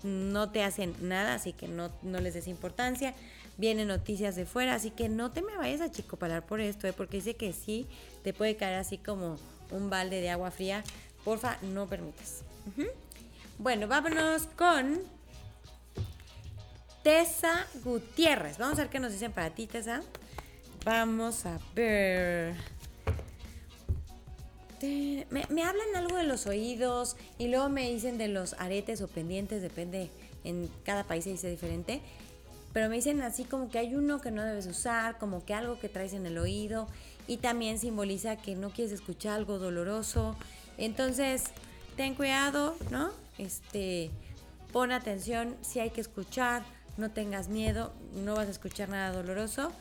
No 0.03 0.49
te 0.51 0.63
hacen 0.63 0.95
nada, 1.01 1.33
así 1.33 1.53
que 1.53 1.67
no, 1.67 1.91
no 2.03 2.19
les 2.19 2.33
des 2.33 2.47
importancia. 2.47 3.13
Vienen 3.57 3.89
noticias 3.89 4.35
de 4.35 4.45
fuera, 4.45 4.75
así 4.75 4.91
que 4.91 5.09
no 5.09 5.31
te 5.31 5.41
me 5.41 5.57
vayas 5.57 5.81
a 5.81 5.91
chicopalar 5.91 6.45
por 6.45 6.61
esto, 6.61 6.87
¿eh? 6.87 6.93
porque 6.93 7.17
dice 7.17 7.35
que 7.35 7.51
sí, 7.51 7.85
te 8.23 8.33
puede 8.33 8.55
caer 8.55 8.75
así 8.75 8.97
como 8.97 9.35
un 9.71 9.89
balde 9.89 10.21
de 10.21 10.29
agua 10.29 10.51
fría. 10.51 10.83
Porfa, 11.25 11.57
no 11.61 11.87
permitas. 11.87 12.43
Bueno, 13.57 13.87
vámonos 13.87 14.43
con 14.55 15.01
Tessa 17.09 17.65
Gutiérrez. 17.83 18.59
Vamos 18.59 18.77
a 18.77 18.83
ver 18.83 18.91
qué 18.91 18.99
nos 18.99 19.11
dicen 19.11 19.31
para 19.31 19.49
ti, 19.49 19.65
Tessa. 19.65 20.03
Vamos 20.85 21.43
a 21.47 21.59
ver. 21.73 22.53
Me, 25.31 25.63
hablan 25.63 25.95
algo 25.95 26.17
de 26.17 26.23
los 26.25 26.45
oídos 26.45 27.17
y 27.39 27.47
luego 27.47 27.67
me 27.67 27.89
dicen 27.89 28.19
de 28.19 28.27
los 28.27 28.53
aretes 28.59 29.01
o 29.01 29.07
pendientes, 29.07 29.63
depende, 29.63 30.11
en 30.43 30.69
cada 30.83 31.03
país 31.03 31.23
se 31.23 31.31
dice 31.31 31.49
diferente. 31.49 32.01
Pero 32.73 32.89
me 32.89 32.97
dicen 32.97 33.23
así 33.23 33.43
como 33.43 33.71
que 33.71 33.79
hay 33.79 33.95
uno 33.95 34.21
que 34.21 34.29
no 34.29 34.43
debes 34.43 34.67
usar, 34.67 35.17
como 35.17 35.43
que 35.43 35.55
algo 35.55 35.79
que 35.79 35.89
traes 35.89 36.13
en 36.13 36.27
el 36.27 36.37
oído 36.37 36.87
y 37.25 37.37
también 37.37 37.79
simboliza 37.79 38.35
que 38.35 38.55
no 38.55 38.69
quieres 38.69 38.93
escuchar 38.93 39.33
algo 39.33 39.57
doloroso. 39.57 40.35
Entonces, 40.77 41.45
ten 41.97 42.13
cuidado, 42.13 42.75
¿no? 42.91 43.09
Este, 43.39 44.11
pon 44.71 44.91
atención 44.91 45.57
si 45.63 45.79
hay 45.79 45.89
que 45.89 46.01
escuchar 46.01 46.61
no 46.99 47.11
tengas 47.11 47.47
miedo, 47.47 47.93
no 48.13 48.35
vas 48.35 48.47
a 48.47 48.51
escuchar 48.51 48.89
nada 48.89 49.11
doloroso. 49.11 49.71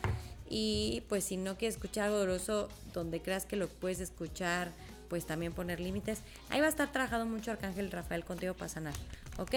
Y 0.48 1.02
pues 1.08 1.24
si 1.24 1.36
no 1.36 1.58
quieres 1.58 1.74
escuchar 1.74 2.06
algo 2.06 2.18
doloroso, 2.18 2.68
donde 2.94 3.20
creas 3.20 3.44
que 3.44 3.56
lo 3.56 3.68
puedes 3.68 4.00
escuchar, 4.00 4.70
pues 5.08 5.26
también 5.26 5.52
poner 5.52 5.80
límites. 5.80 6.20
Ahí 6.50 6.60
va 6.60 6.66
a 6.66 6.70
estar 6.70 6.90
trabajando 6.92 7.26
mucho 7.26 7.50
Arcángel 7.50 7.90
Rafael 7.90 8.24
contigo 8.24 8.54
para 8.54 8.68
sanar. 8.68 8.94
¿Ok? 9.38 9.54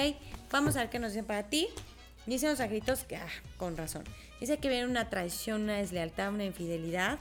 Vamos 0.51 0.75
a 0.75 0.79
ver 0.79 0.89
qué 0.89 0.99
nos 0.99 1.11
dicen 1.13 1.25
para 1.25 1.43
ti. 1.43 1.67
Dicen 2.25 2.49
los 2.49 2.59
angelitos 2.59 3.03
que, 3.03 3.15
ah, 3.15 3.27
con 3.57 3.77
razón. 3.77 4.03
Dice 4.39 4.57
que 4.57 4.69
viene 4.69 4.85
una 4.85 5.09
traición, 5.09 5.63
una 5.63 5.77
deslealtad, 5.77 6.29
una 6.29 6.45
infidelidad. 6.45 7.19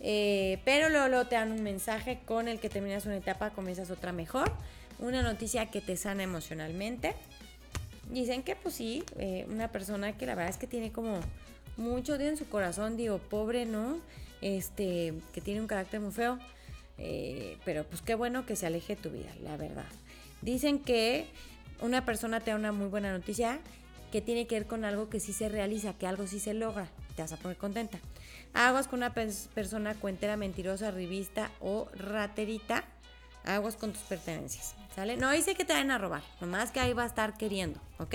Eh, 0.00 0.60
pero 0.64 0.88
luego, 0.88 1.26
te 1.26 1.34
dan 1.34 1.52
un 1.52 1.62
mensaje 1.62 2.20
con 2.24 2.48
el 2.48 2.60
que 2.60 2.68
terminas 2.68 3.06
una 3.06 3.16
etapa, 3.16 3.50
comienzas 3.50 3.90
otra 3.90 4.12
mejor. 4.12 4.52
Una 4.98 5.22
noticia 5.22 5.66
que 5.70 5.80
te 5.80 5.96
sana 5.96 6.22
emocionalmente. 6.22 7.14
Dicen 8.10 8.42
que 8.42 8.56
pues 8.56 8.74
sí, 8.74 9.04
eh, 9.18 9.46
una 9.50 9.68
persona 9.68 10.16
que 10.16 10.26
la 10.26 10.34
verdad 10.34 10.50
es 10.50 10.58
que 10.58 10.66
tiene 10.66 10.90
como 10.92 11.20
mucho 11.76 12.14
odio 12.14 12.28
en 12.28 12.36
su 12.36 12.48
corazón, 12.48 12.96
digo, 12.96 13.18
pobre, 13.18 13.66
¿no? 13.66 13.98
Este, 14.40 15.14
que 15.32 15.40
tiene 15.40 15.60
un 15.60 15.66
carácter 15.66 16.00
muy 16.00 16.12
feo. 16.12 16.38
Eh, 16.98 17.56
pero 17.64 17.84
pues 17.84 18.02
qué 18.02 18.14
bueno 18.14 18.44
que 18.44 18.56
se 18.56 18.66
aleje 18.66 18.96
de 18.96 19.02
tu 19.02 19.10
vida, 19.10 19.30
la 19.42 19.56
verdad. 19.56 19.86
Dicen 20.42 20.78
que 20.78 21.26
una 21.80 22.04
persona 22.04 22.40
te 22.40 22.50
da 22.50 22.56
una 22.56 22.72
muy 22.72 22.88
buena 22.88 23.12
noticia 23.12 23.58
que 24.12 24.20
tiene 24.20 24.46
que 24.46 24.56
ver 24.56 24.66
con 24.66 24.84
algo 24.84 25.08
que 25.08 25.20
sí 25.20 25.32
se 25.32 25.48
realiza, 25.48 25.94
que 25.94 26.06
algo 26.06 26.26
sí 26.26 26.40
se 26.40 26.52
logra. 26.52 26.88
Te 27.16 27.22
vas 27.22 27.32
a 27.32 27.36
poner 27.36 27.56
contenta. 27.56 27.98
Aguas 28.52 28.88
con 28.88 28.98
una 28.98 29.14
persona 29.14 29.94
cuentera, 29.94 30.36
mentirosa, 30.36 30.90
revista 30.90 31.50
o 31.60 31.88
raterita. 31.94 32.84
Aguas 33.44 33.76
con 33.76 33.92
tus 33.92 34.02
pertenencias. 34.02 34.74
No 34.96 35.30
dice 35.30 35.54
que 35.54 35.64
te 35.64 35.72
vayan 35.72 35.90
a 35.90 35.98
robar. 35.98 36.22
Nomás 36.40 36.72
que 36.72 36.80
ahí 36.80 36.92
va 36.92 37.04
a 37.04 37.06
estar 37.06 37.36
queriendo. 37.36 37.80
¿Ok? 37.98 38.14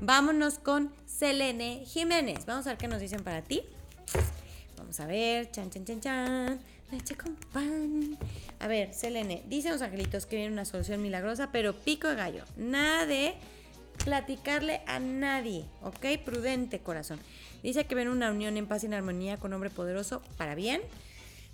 Vámonos 0.00 0.58
con 0.58 0.92
Selene 1.06 1.84
Jiménez. 1.86 2.44
Vamos 2.46 2.66
a 2.66 2.70
ver 2.70 2.78
qué 2.78 2.88
nos 2.88 3.00
dicen 3.00 3.22
para 3.22 3.42
ti. 3.42 3.62
Vamos 4.76 4.98
a 5.00 5.06
ver. 5.06 5.50
Chan, 5.50 5.70
chan, 5.70 5.84
chan, 5.84 6.00
chan. 6.00 6.60
Leche 6.90 7.14
con 7.14 7.36
pan. 7.36 8.18
A 8.58 8.66
ver, 8.66 8.92
Selene. 8.92 9.42
Dicen 9.46 9.72
los 9.72 9.82
angelitos 9.82 10.26
que 10.26 10.36
viene 10.36 10.52
una 10.52 10.64
solución 10.64 11.00
milagrosa, 11.02 11.52
pero 11.52 11.72
pico 11.72 12.08
de 12.08 12.16
gallo. 12.16 12.44
Nada 12.56 13.06
de 13.06 13.34
platicarle 14.04 14.80
a 14.86 14.98
nadie, 14.98 15.64
¿ok? 15.82 16.18
Prudente, 16.24 16.80
corazón. 16.80 17.20
Dice 17.62 17.84
que 17.86 17.94
ven 17.94 18.08
una 18.08 18.30
unión 18.30 18.56
en 18.56 18.66
paz 18.66 18.82
y 18.82 18.86
en 18.86 18.94
armonía 18.94 19.36
con 19.36 19.52
hombre 19.52 19.70
poderoso 19.70 20.22
para 20.36 20.54
bien. 20.54 20.80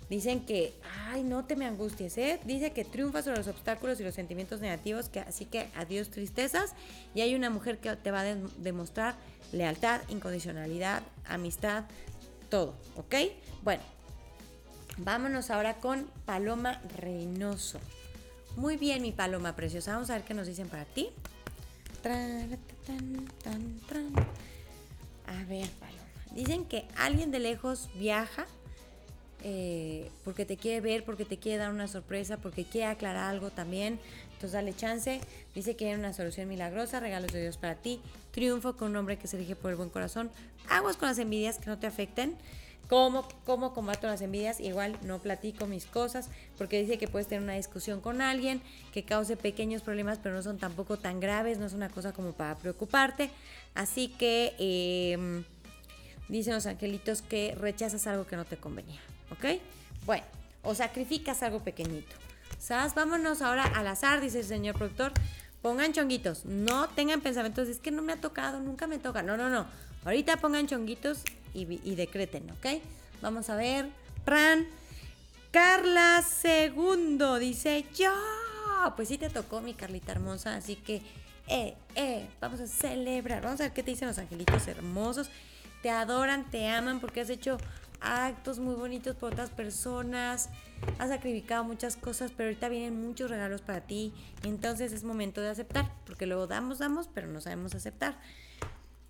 Dicen 0.09 0.43
que, 0.43 0.73
ay, 1.07 1.21
no 1.21 1.45
te 1.45 1.55
me 1.55 1.67
angusties, 1.67 2.17
¿eh? 2.17 2.39
Dice 2.43 2.71
que 2.71 2.83
triunfa 2.83 3.21
sobre 3.21 3.37
los 3.37 3.47
obstáculos 3.47 3.99
y 3.99 4.03
los 4.03 4.15
sentimientos 4.15 4.59
negativos, 4.59 5.07
que, 5.07 5.19
así 5.19 5.45
que 5.45 5.69
adiós 5.75 6.09
tristezas. 6.09 6.73
Y 7.13 7.21
hay 7.21 7.35
una 7.35 7.51
mujer 7.51 7.77
que 7.77 7.95
te 7.95 8.09
va 8.09 8.21
a 8.21 8.35
demostrar 8.57 9.15
lealtad, 9.51 10.01
incondicionalidad, 10.09 11.03
amistad, 11.25 11.85
todo, 12.49 12.73
¿ok? 12.95 13.15
Bueno, 13.61 13.83
vámonos 14.97 15.51
ahora 15.51 15.75
con 15.77 16.09
Paloma 16.25 16.81
Reynoso. 16.97 17.79
Muy 18.55 18.77
bien, 18.77 19.03
mi 19.03 19.11
Paloma 19.11 19.55
preciosa. 19.55 19.93
Vamos 19.93 20.09
a 20.09 20.13
ver 20.13 20.23
qué 20.23 20.33
nos 20.33 20.47
dicen 20.47 20.69
para 20.69 20.85
ti. 20.85 21.09
A 25.27 25.43
ver, 25.47 25.69
Paloma. 25.79 25.99
Dicen 26.33 26.65
que 26.65 26.87
alguien 26.97 27.29
de 27.29 27.39
lejos 27.39 27.89
viaja 27.95 28.47
eh, 29.43 30.09
porque 30.23 30.45
te 30.45 30.57
quiere 30.57 30.81
ver, 30.81 31.03
porque 31.03 31.25
te 31.25 31.37
quiere 31.37 31.57
dar 31.57 31.71
una 31.71 31.87
sorpresa, 31.87 32.37
porque 32.37 32.65
quiere 32.65 32.87
aclarar 32.87 33.29
algo 33.29 33.49
también. 33.49 33.99
Entonces 34.33 34.51
dale 34.51 34.75
chance. 34.75 35.19
Dice 35.53 35.75
que 35.75 35.89
hay 35.89 35.95
una 35.95 36.13
solución 36.13 36.47
milagrosa, 36.47 36.99
regalos 36.99 37.31
de 37.31 37.41
Dios 37.41 37.57
para 37.57 37.75
ti, 37.75 37.99
triunfo 38.31 38.75
con 38.75 38.91
un 38.91 38.97
hombre 38.97 39.17
que 39.17 39.27
se 39.27 39.37
elige 39.37 39.55
por 39.55 39.71
el 39.71 39.77
buen 39.77 39.89
corazón, 39.89 40.29
aguas 40.69 40.97
con 40.97 41.07
las 41.07 41.19
envidias 41.19 41.59
que 41.59 41.67
no 41.67 41.77
te 41.77 41.87
afecten. 41.87 42.35
¿Cómo, 42.89 43.27
¿Cómo 43.45 43.75
combato 43.75 44.07
las 44.07 44.19
envidias? 44.21 44.59
Igual 44.59 44.97
no 45.03 45.19
platico 45.19 45.67
mis 45.67 45.85
cosas 45.85 46.27
porque 46.57 46.81
dice 46.81 46.97
que 46.97 47.07
puedes 47.07 47.27
tener 47.27 47.43
una 47.43 47.53
discusión 47.53 48.01
con 48.01 48.19
alguien 48.19 48.63
que 48.91 49.03
cause 49.03 49.37
pequeños 49.37 49.83
problemas 49.83 50.17
pero 50.17 50.33
no 50.33 50.41
son 50.41 50.57
tampoco 50.57 50.97
tan 50.97 51.19
graves, 51.19 51.59
no 51.59 51.67
es 51.67 51.73
una 51.73 51.89
cosa 51.89 52.13
como 52.13 52.31
para 52.31 52.55
preocuparte. 52.55 53.29
Así 53.75 54.07
que 54.07 54.55
em, 54.57 55.43
dicen 56.29 56.55
los 56.55 56.65
angelitos 56.65 57.21
que 57.21 57.53
rechazas 57.53 58.07
algo 58.07 58.25
que 58.25 58.35
no 58.35 58.45
te 58.45 58.57
convenía, 58.57 58.99
¿ok? 59.31 59.61
Bueno, 60.05 60.23
o 60.63 60.75
sacrificas 60.75 61.43
algo 61.43 61.63
pequeñito. 61.63 62.15
¿Sabes? 62.57 62.93
Vámonos 62.93 63.41
ahora 63.41 63.63
al 63.63 63.87
azar, 63.87 64.21
dice 64.21 64.39
el 64.39 64.45
señor 64.45 64.75
productor. 64.75 65.13
Pongan 65.61 65.91
chonguitos, 65.91 66.45
no 66.45 66.87
tengan 66.89 67.21
pensamientos, 67.21 67.67
es 67.67 67.79
que 67.79 67.91
no 67.91 68.01
me 68.01 68.13
ha 68.13 68.21
tocado, 68.21 68.59
nunca 68.59 68.87
me 68.87 68.97
toca. 68.97 69.21
No, 69.21 69.37
no, 69.37 69.49
no. 69.49 69.65
Ahorita 70.05 70.37
pongan 70.37 70.67
chonguitos 70.67 71.23
y, 71.53 71.95
decreten, 71.95 72.49
¿ok? 72.51 72.81
Vamos 73.21 73.49
a 73.49 73.55
ver. 73.55 73.89
Ran. 74.25 74.67
Carla 75.51 76.21
Segundo 76.21 77.39
dice 77.39 77.85
yo. 77.95 78.13
Pues 78.95 79.07
sí 79.07 79.17
te 79.17 79.29
tocó 79.29 79.61
mi 79.61 79.73
Carlita 79.73 80.11
hermosa, 80.13 80.55
así 80.55 80.75
que, 80.75 81.01
eh, 81.47 81.75
eh, 81.95 82.29
vamos 82.39 82.61
a 82.61 82.67
celebrar. 82.67 83.41
Vamos 83.41 83.59
a 83.59 83.63
ver 83.63 83.73
qué 83.73 83.83
te 83.83 83.91
dicen 83.91 84.07
los 84.07 84.17
angelitos 84.17 84.67
hermosos. 84.67 85.29
Te 85.81 85.89
adoran, 85.89 86.49
te 86.49 86.67
aman 86.67 86.99
porque 86.99 87.21
has 87.21 87.29
hecho 87.29 87.57
actos 88.01 88.59
muy 88.59 88.75
bonitos 88.75 89.15
por 89.15 89.33
otras 89.33 89.49
personas, 89.49 90.49
has 90.97 91.09
sacrificado 91.09 91.63
muchas 91.63 91.95
cosas, 91.95 92.31
pero 92.35 92.49
ahorita 92.49 92.69
vienen 92.69 93.01
muchos 93.01 93.29
regalos 93.29 93.61
para 93.61 93.81
ti. 93.81 94.13
Entonces 94.43 94.93
es 94.93 95.03
momento 95.03 95.41
de 95.41 95.49
aceptar, 95.49 95.91
porque 96.05 96.25
luego 96.25 96.47
damos, 96.47 96.79
damos, 96.79 97.07
pero 97.07 97.27
no 97.27 97.41
sabemos 97.41 97.75
aceptar. 97.75 98.17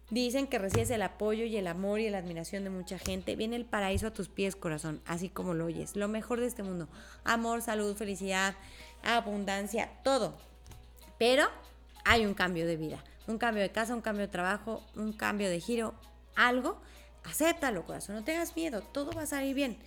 Dicen 0.10 0.48
que 0.48 0.58
recibes 0.58 0.90
el 0.90 1.04
apoyo 1.04 1.46
y 1.46 1.56
el 1.58 1.68
amor 1.68 2.00
y 2.00 2.10
la 2.10 2.18
admiración 2.18 2.64
de 2.64 2.72
mucha 2.72 2.98
gente. 2.98 3.36
Viene 3.36 3.56
el 3.56 3.66
paraíso 3.66 4.08
a 4.08 4.12
tus 4.12 4.28
pies, 4.28 4.56
corazón, 4.56 5.02
así 5.06 5.30
como 5.30 5.54
lo 5.54 5.66
oyes. 5.66 5.96
Lo 5.96 6.08
mejor 6.08 6.40
de 6.40 6.48
este 6.48 6.64
mundo. 6.64 6.88
Amor, 7.24 7.62
salud, 7.62 7.96
felicidad, 7.96 8.56
abundancia, 9.04 9.92
todo. 10.04 10.36
Pero 11.20 11.46
hay 12.06 12.26
un 12.26 12.34
cambio 12.34 12.66
de 12.66 12.76
vida. 12.76 13.04
Un 13.28 13.38
cambio 13.38 13.62
de 13.62 13.70
casa, 13.70 13.94
un 13.94 14.02
cambio 14.02 14.26
de 14.26 14.32
trabajo, 14.32 14.84
un 14.96 15.14
cambio 15.14 15.48
de 15.48 15.60
giro, 15.60 15.94
algo. 16.36 16.82
Acéptalo, 17.24 17.86
corazón. 17.86 18.16
No 18.16 18.24
tengas 18.24 18.56
miedo. 18.56 18.82
Todo 18.82 19.12
va 19.12 19.24
a 19.24 19.28
salir 19.28 19.56
bien. 19.56 19.78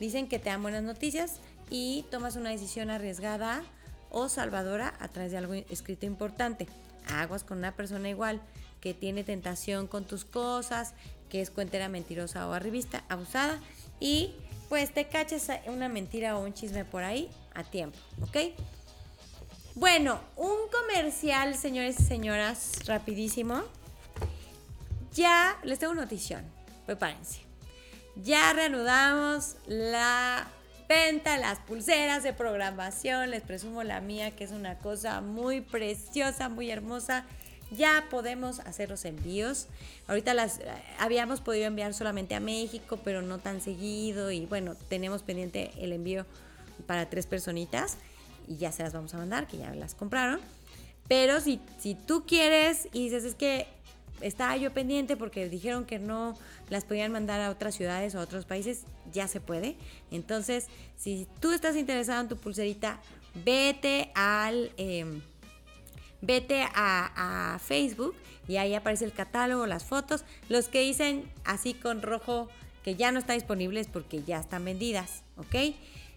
Dicen 0.00 0.28
que 0.28 0.38
te 0.38 0.50
dan 0.50 0.62
buenas 0.62 0.82
noticias 0.82 1.40
y 1.70 2.04
tomas 2.10 2.36
una 2.36 2.50
decisión 2.50 2.90
arriesgada 2.90 3.62
o 4.10 4.28
salvadora 4.28 4.94
a 5.00 5.08
través 5.08 5.32
de 5.32 5.38
algo 5.38 5.54
escrito 5.54 6.06
importante. 6.06 6.66
Aguas 7.08 7.44
con 7.44 7.58
una 7.58 7.74
persona 7.74 8.08
igual 8.08 8.40
que 8.80 8.94
tiene 8.94 9.24
tentación 9.24 9.86
con 9.86 10.04
tus 10.04 10.24
cosas, 10.24 10.94
que 11.30 11.40
es 11.40 11.50
cuentera 11.50 11.88
mentirosa 11.88 12.46
o 12.48 12.52
arribista, 12.52 13.04
abusada, 13.08 13.58
y 14.00 14.34
pues 14.68 14.92
te 14.92 15.06
caches 15.06 15.48
una 15.66 15.88
mentira 15.88 16.36
o 16.36 16.44
un 16.44 16.52
chisme 16.52 16.84
por 16.84 17.04
ahí 17.04 17.30
a 17.54 17.62
tiempo, 17.64 17.98
¿ok? 18.22 18.36
Bueno, 19.74 20.20
un 20.36 20.56
comercial, 20.70 21.54
señores 21.54 22.00
y 22.00 22.02
señoras, 22.02 22.86
rapidísimo. 22.86 23.62
Ya 25.14 25.58
les 25.62 25.78
tengo 25.78 25.92
una 25.92 26.02
notición, 26.02 26.44
prepárense. 26.86 27.40
Ya 28.16 28.52
reanudamos 28.52 29.56
la 29.66 30.46
venta, 30.88 31.38
las 31.38 31.58
pulseras 31.60 32.22
de 32.22 32.32
programación. 32.32 33.30
Les 33.30 33.42
presumo 33.42 33.82
la 33.82 34.00
mía, 34.00 34.36
que 34.36 34.44
es 34.44 34.50
una 34.50 34.78
cosa 34.78 35.20
muy 35.20 35.60
preciosa, 35.60 36.48
muy 36.48 36.70
hermosa 36.70 37.24
ya 37.72 38.04
podemos 38.10 38.60
hacer 38.60 38.90
los 38.90 39.04
envíos. 39.04 39.66
Ahorita 40.06 40.34
las 40.34 40.58
eh, 40.58 40.64
habíamos 40.98 41.40
podido 41.40 41.66
enviar 41.66 41.94
solamente 41.94 42.34
a 42.34 42.40
México, 42.40 42.98
pero 43.02 43.22
no 43.22 43.38
tan 43.38 43.60
seguido 43.60 44.30
y 44.30 44.46
bueno, 44.46 44.74
tenemos 44.88 45.22
pendiente 45.22 45.72
el 45.78 45.92
envío 45.92 46.26
para 46.86 47.08
tres 47.08 47.26
personitas 47.26 47.96
y 48.46 48.56
ya 48.56 48.72
se 48.72 48.82
las 48.82 48.92
vamos 48.92 49.14
a 49.14 49.18
mandar, 49.18 49.46
que 49.46 49.58
ya 49.58 49.74
las 49.74 49.94
compraron. 49.94 50.40
Pero 51.08 51.40
si, 51.40 51.60
si 51.78 51.94
tú 51.94 52.24
quieres 52.26 52.88
y 52.92 53.04
dices 53.04 53.24
es 53.24 53.34
que 53.34 53.66
estaba 54.22 54.56
yo 54.56 54.72
pendiente 54.72 55.16
porque 55.16 55.48
dijeron 55.48 55.84
que 55.84 55.98
no 55.98 56.36
las 56.70 56.84
podían 56.84 57.12
mandar 57.12 57.40
a 57.40 57.50
otras 57.50 57.74
ciudades 57.74 58.14
o 58.14 58.20
a 58.20 58.22
otros 58.22 58.44
países, 58.44 58.84
ya 59.12 59.28
se 59.28 59.40
puede. 59.40 59.76
Entonces, 60.10 60.68
si 60.96 61.26
tú 61.40 61.52
estás 61.52 61.76
interesado 61.76 62.20
en 62.22 62.28
tu 62.28 62.36
pulserita, 62.36 63.00
vete 63.44 64.10
al... 64.14 64.72
Em, 64.76 65.22
vete 66.22 66.64
a, 66.74 67.58
Facebook 67.62 68.14
y 68.48 68.56
ahí 68.56 68.74
aparece 68.74 69.04
el 69.04 69.12
catálogo, 69.12 69.66
las 69.66 69.84
fotos. 69.84 70.24
Los 70.48 70.68
que 70.68 70.80
dicen 70.80 71.30
así 71.44 71.74
con 71.74 72.00
rojo 72.00 72.48
que 72.82 72.94
ya 72.94 73.12
no 73.12 73.18
está 73.18 73.34
disponible 73.34 73.80
es 73.80 73.88
porque 73.88 74.22
ya 74.22 74.40
están 74.40 74.64
vendidas, 74.64 75.22
¿ok? 75.36 75.74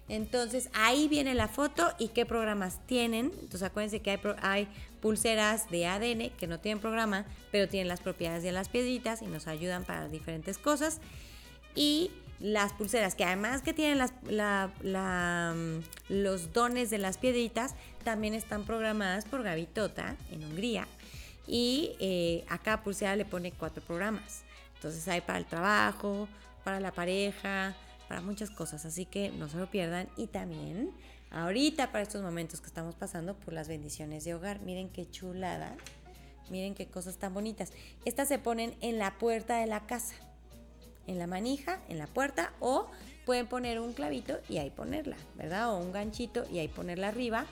Entonces 0.08 0.70
ahí 0.74 1.08
viene 1.08 1.34
la 1.34 1.47
foto 1.47 1.91
y 1.97 2.10
qué 2.10 2.26
programas 2.26 2.80
tienen. 2.86 3.32
Entonces 3.41 3.64
acuérdense 3.64 4.01
que 4.01 4.20
hay, 4.41 4.68
pulseras 5.01 5.70
de 5.70 5.86
ADN 5.86 6.32
que 6.32 6.47
no 6.47 6.60
tienen 6.60 6.80
programa, 6.80 7.26
pero 7.51 7.68
tienen 7.68 7.88
las 7.88 7.99
propiedades 7.99 8.43
de 8.43 8.51
las 8.51 8.70
piedritas 8.70 9.22
y 9.22 9.26
nos 9.26 9.47
ayudan 9.47 9.84
para 9.84 10.08
diferentes 10.08 10.58
cosas. 10.58 10.99
Y 11.76 12.12
las 12.39 12.74
pulseras, 12.74 13.16
que 13.16 13.24
además 13.24 13.62
que 13.62 13.74
tienen 13.74 14.03
mm, 14.03 15.84
los 16.10 16.53
dones 16.53 16.89
de 16.89 16.97
las 16.97 17.18
piedritas, 17.18 17.76
también 18.03 18.34
están 18.34 18.64
programadas 18.64 19.26
por 19.26 19.43
Gavitota 19.43 20.16
en 20.32 20.43
Hungría. 20.43 20.88
Y 21.47 21.91
eh, 21.99 22.43
a 22.49 22.58
cada 22.58 22.84
pulsera 22.84 23.16
le 23.16 23.26
pone 23.26 23.51
cuatro 23.51 23.84
programas. 23.84 24.43
Entonces 24.76 25.08
hay 25.08 25.22
para 25.22 25.39
el 25.39 25.45
trabajo, 25.45 26.28
para 26.64 26.80
la 26.80 26.91
pareja, 26.91 27.76
para 28.08 28.22
muchas 28.22 28.49
cosas. 28.49 28.86
Así 28.86 29.06
que 29.06 29.30
no 29.30 29.49
se 29.49 29.58
lo 29.58 29.70
pierdan. 29.70 30.08
Y 30.18 30.28
también 30.28 30.91
ahorita 31.32 31.91
para 31.91 32.03
estos 32.03 32.22
momentos 32.22 32.62
que 32.62 32.68
estamos 32.68 32.95
pasando 32.95 33.36
por 33.36 33.53
las 33.53 33.68
bendiciones 33.68 34.24
de 34.24 34.34
hogar. 34.34 34.60
Miren 34.62 34.89
qué 34.89 35.10
chulada. 35.10 35.76
Miren 36.49 36.76
qué 36.76 36.88
cosas 36.88 37.18
tan 37.18 37.34
bonitas. 37.34 37.72
Estas 38.06 38.28
se 38.28 38.38
ponen 38.38 38.76
en 38.82 38.99
la 38.99 39.18
puerta 39.18 39.58
de 39.58 39.68
la 39.68 39.86
casa. 39.88 40.16
En 41.08 41.20
la 41.20 41.28
manija, 41.28 41.82
en 41.88 41.97
la 41.97 42.08
puerta 42.08 42.53
o 42.60 42.88
pueden 43.26 43.47
poner 43.47 43.80
un 43.80 43.93
clavito 43.93 44.39
y 44.49 44.58
ahí 44.58 44.70
ponerla, 44.70 45.18
¿verdad? 45.36 45.74
O 45.74 45.78
un 45.78 45.91
ganchito 45.91 46.45
y 46.51 46.60
ahí 46.60 46.68
ponerla 46.68 47.10
arriba. 47.10 47.45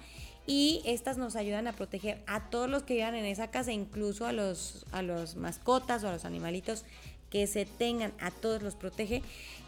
Y 0.46 0.82
estas 0.86 1.18
nos 1.18 1.36
ayudan 1.36 1.68
a 1.68 1.74
proteger 1.74 2.22
a 2.28 2.50
todos 2.50 2.70
los 2.70 2.84
que 2.84 2.96
vivan 2.96 3.16
en 3.16 3.26
esa 3.26 3.50
casa, 3.50 3.72
incluso 3.72 4.26
a 4.26 4.34
los, 4.34 4.86
a 4.92 5.02
los 5.02 5.36
mascotas 5.36 6.04
o 6.04 6.10
a 6.10 6.12
los 6.12 6.26
animalitos 6.26 6.84
que 7.30 7.48
se 7.48 7.66
tengan, 7.66 8.14
a 8.20 8.30
todos 8.30 8.62
los 8.62 8.76
protege 8.76 9.24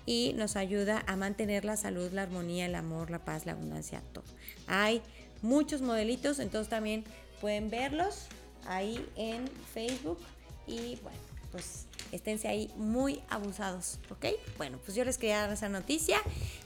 y 0.06 0.34
nos 0.36 0.56
ayuda 0.56 1.04
a 1.08 1.16
mantener 1.16 1.66
la 1.66 1.78
salud, 1.78 2.12
la 2.12 2.24
armonía, 2.24 2.66
el 2.66 2.76
amor, 2.76 3.10
la 3.10 3.26
paz, 3.26 3.46
la 3.46 3.54
abundancia, 3.54 4.02
todo. 4.14 4.26
Hay 4.68 5.02
muchos 5.42 5.82
modelitos, 5.82 6.40
entonces 6.40 6.70
también 6.70 7.04
pueden 7.42 7.70
verlos 7.70 8.28
ahí 8.68 9.06
en 9.16 9.50
Facebook 9.74 10.20
y 10.68 10.98
bueno, 11.02 11.18
pues 11.52 11.86
esténse 12.12 12.48
ahí 12.48 12.72
muy 12.76 13.22
abusados, 13.30 14.00
¿ok? 14.10 14.26
Bueno, 14.58 14.80
pues 14.84 14.96
yo 14.96 15.06
les 15.06 15.18
quería 15.18 15.42
dar 15.42 15.52
esa 15.54 15.70
noticia 15.70 16.18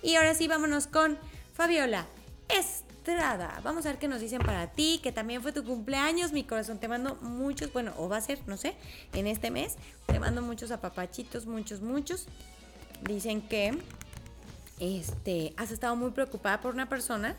y 0.02 0.16
ahora 0.16 0.36
sí 0.36 0.48
vámonos 0.48 0.88
con 0.88 1.18
Fabiola 1.54 2.06
Estrada. 2.50 3.60
Vamos 3.64 3.86
a 3.86 3.90
ver 3.90 4.00
qué 4.00 4.08
nos 4.08 4.22
dicen 4.22 4.40
para 4.40 4.68
ti, 4.68 5.00
que 5.04 5.12
también 5.12 5.42
fue 5.42 5.52
tu 5.52 5.64
cumpleaños, 5.64 6.32
mi 6.32 6.44
corazón. 6.44 6.80
Te 6.80 6.88
mando 6.88 7.16
muchos, 7.22 7.72
bueno, 7.74 7.94
o 7.98 8.10
va 8.10 8.18
a 8.18 8.22
ser, 8.22 8.40
no 8.48 8.58
sé, 8.58 8.76
en 9.14 9.28
este 9.28 9.52
mes. 9.52 9.76
Te 10.08 10.20
mando 10.20 10.42
muchos 10.42 10.72
apapachitos, 10.72 11.46
muchos, 11.46 11.82
muchos. 11.82 12.28
Dicen 13.04 13.41
que 13.41 13.78
este, 14.80 15.54
has 15.58 15.72
estado 15.72 15.95
muy 15.95 16.12
preocupada 16.12 16.62
por 16.62 16.74
una 16.74 16.89
persona, 16.89 17.36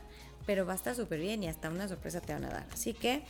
pero 0.46 0.66
va 0.66 0.72
a 0.72 0.76
estar 0.76 0.94
súper 0.94 1.20
bien 1.20 1.42
y 1.42 1.48
hasta 1.48 1.70
una 1.70 1.88
sorpresa 1.88 2.20
te 2.20 2.32
van 2.32 2.44
a 2.44 2.50
dar. 2.50 2.66
Así 2.72 2.94
que 2.94 3.22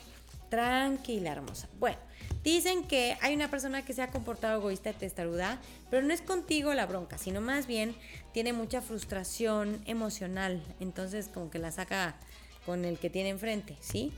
tranquila, 0.48 1.32
hermosa. 1.32 1.68
Bueno, 1.78 1.98
Dicen 2.42 2.84
que 2.84 3.18
hay 3.20 3.34
una 3.34 3.50
persona 3.50 3.84
que 3.84 3.92
se 3.92 4.00
ha 4.00 4.08
comportado 4.08 4.58
egoísta 4.60 4.90
y 4.90 4.94
testaruda, 4.94 5.58
pero 5.90 6.06
no 6.06 6.14
es 6.14 6.22
contigo 6.22 6.72
la 6.72 6.86
bronca, 6.86 7.18
sino 7.18 7.42
más 7.42 7.66
bien 7.66 7.94
tiene 8.32 8.54
mucha 8.54 8.80
frustración 8.80 9.82
emocional, 9.84 10.62
entonces 10.80 11.28
como 11.28 11.50
que 11.50 11.58
la 11.58 11.70
saca 11.70 12.16
con 12.64 12.86
el 12.86 12.98
que 12.98 13.10
tiene 13.10 13.28
enfrente, 13.28 13.76
¿sí? 13.80 14.12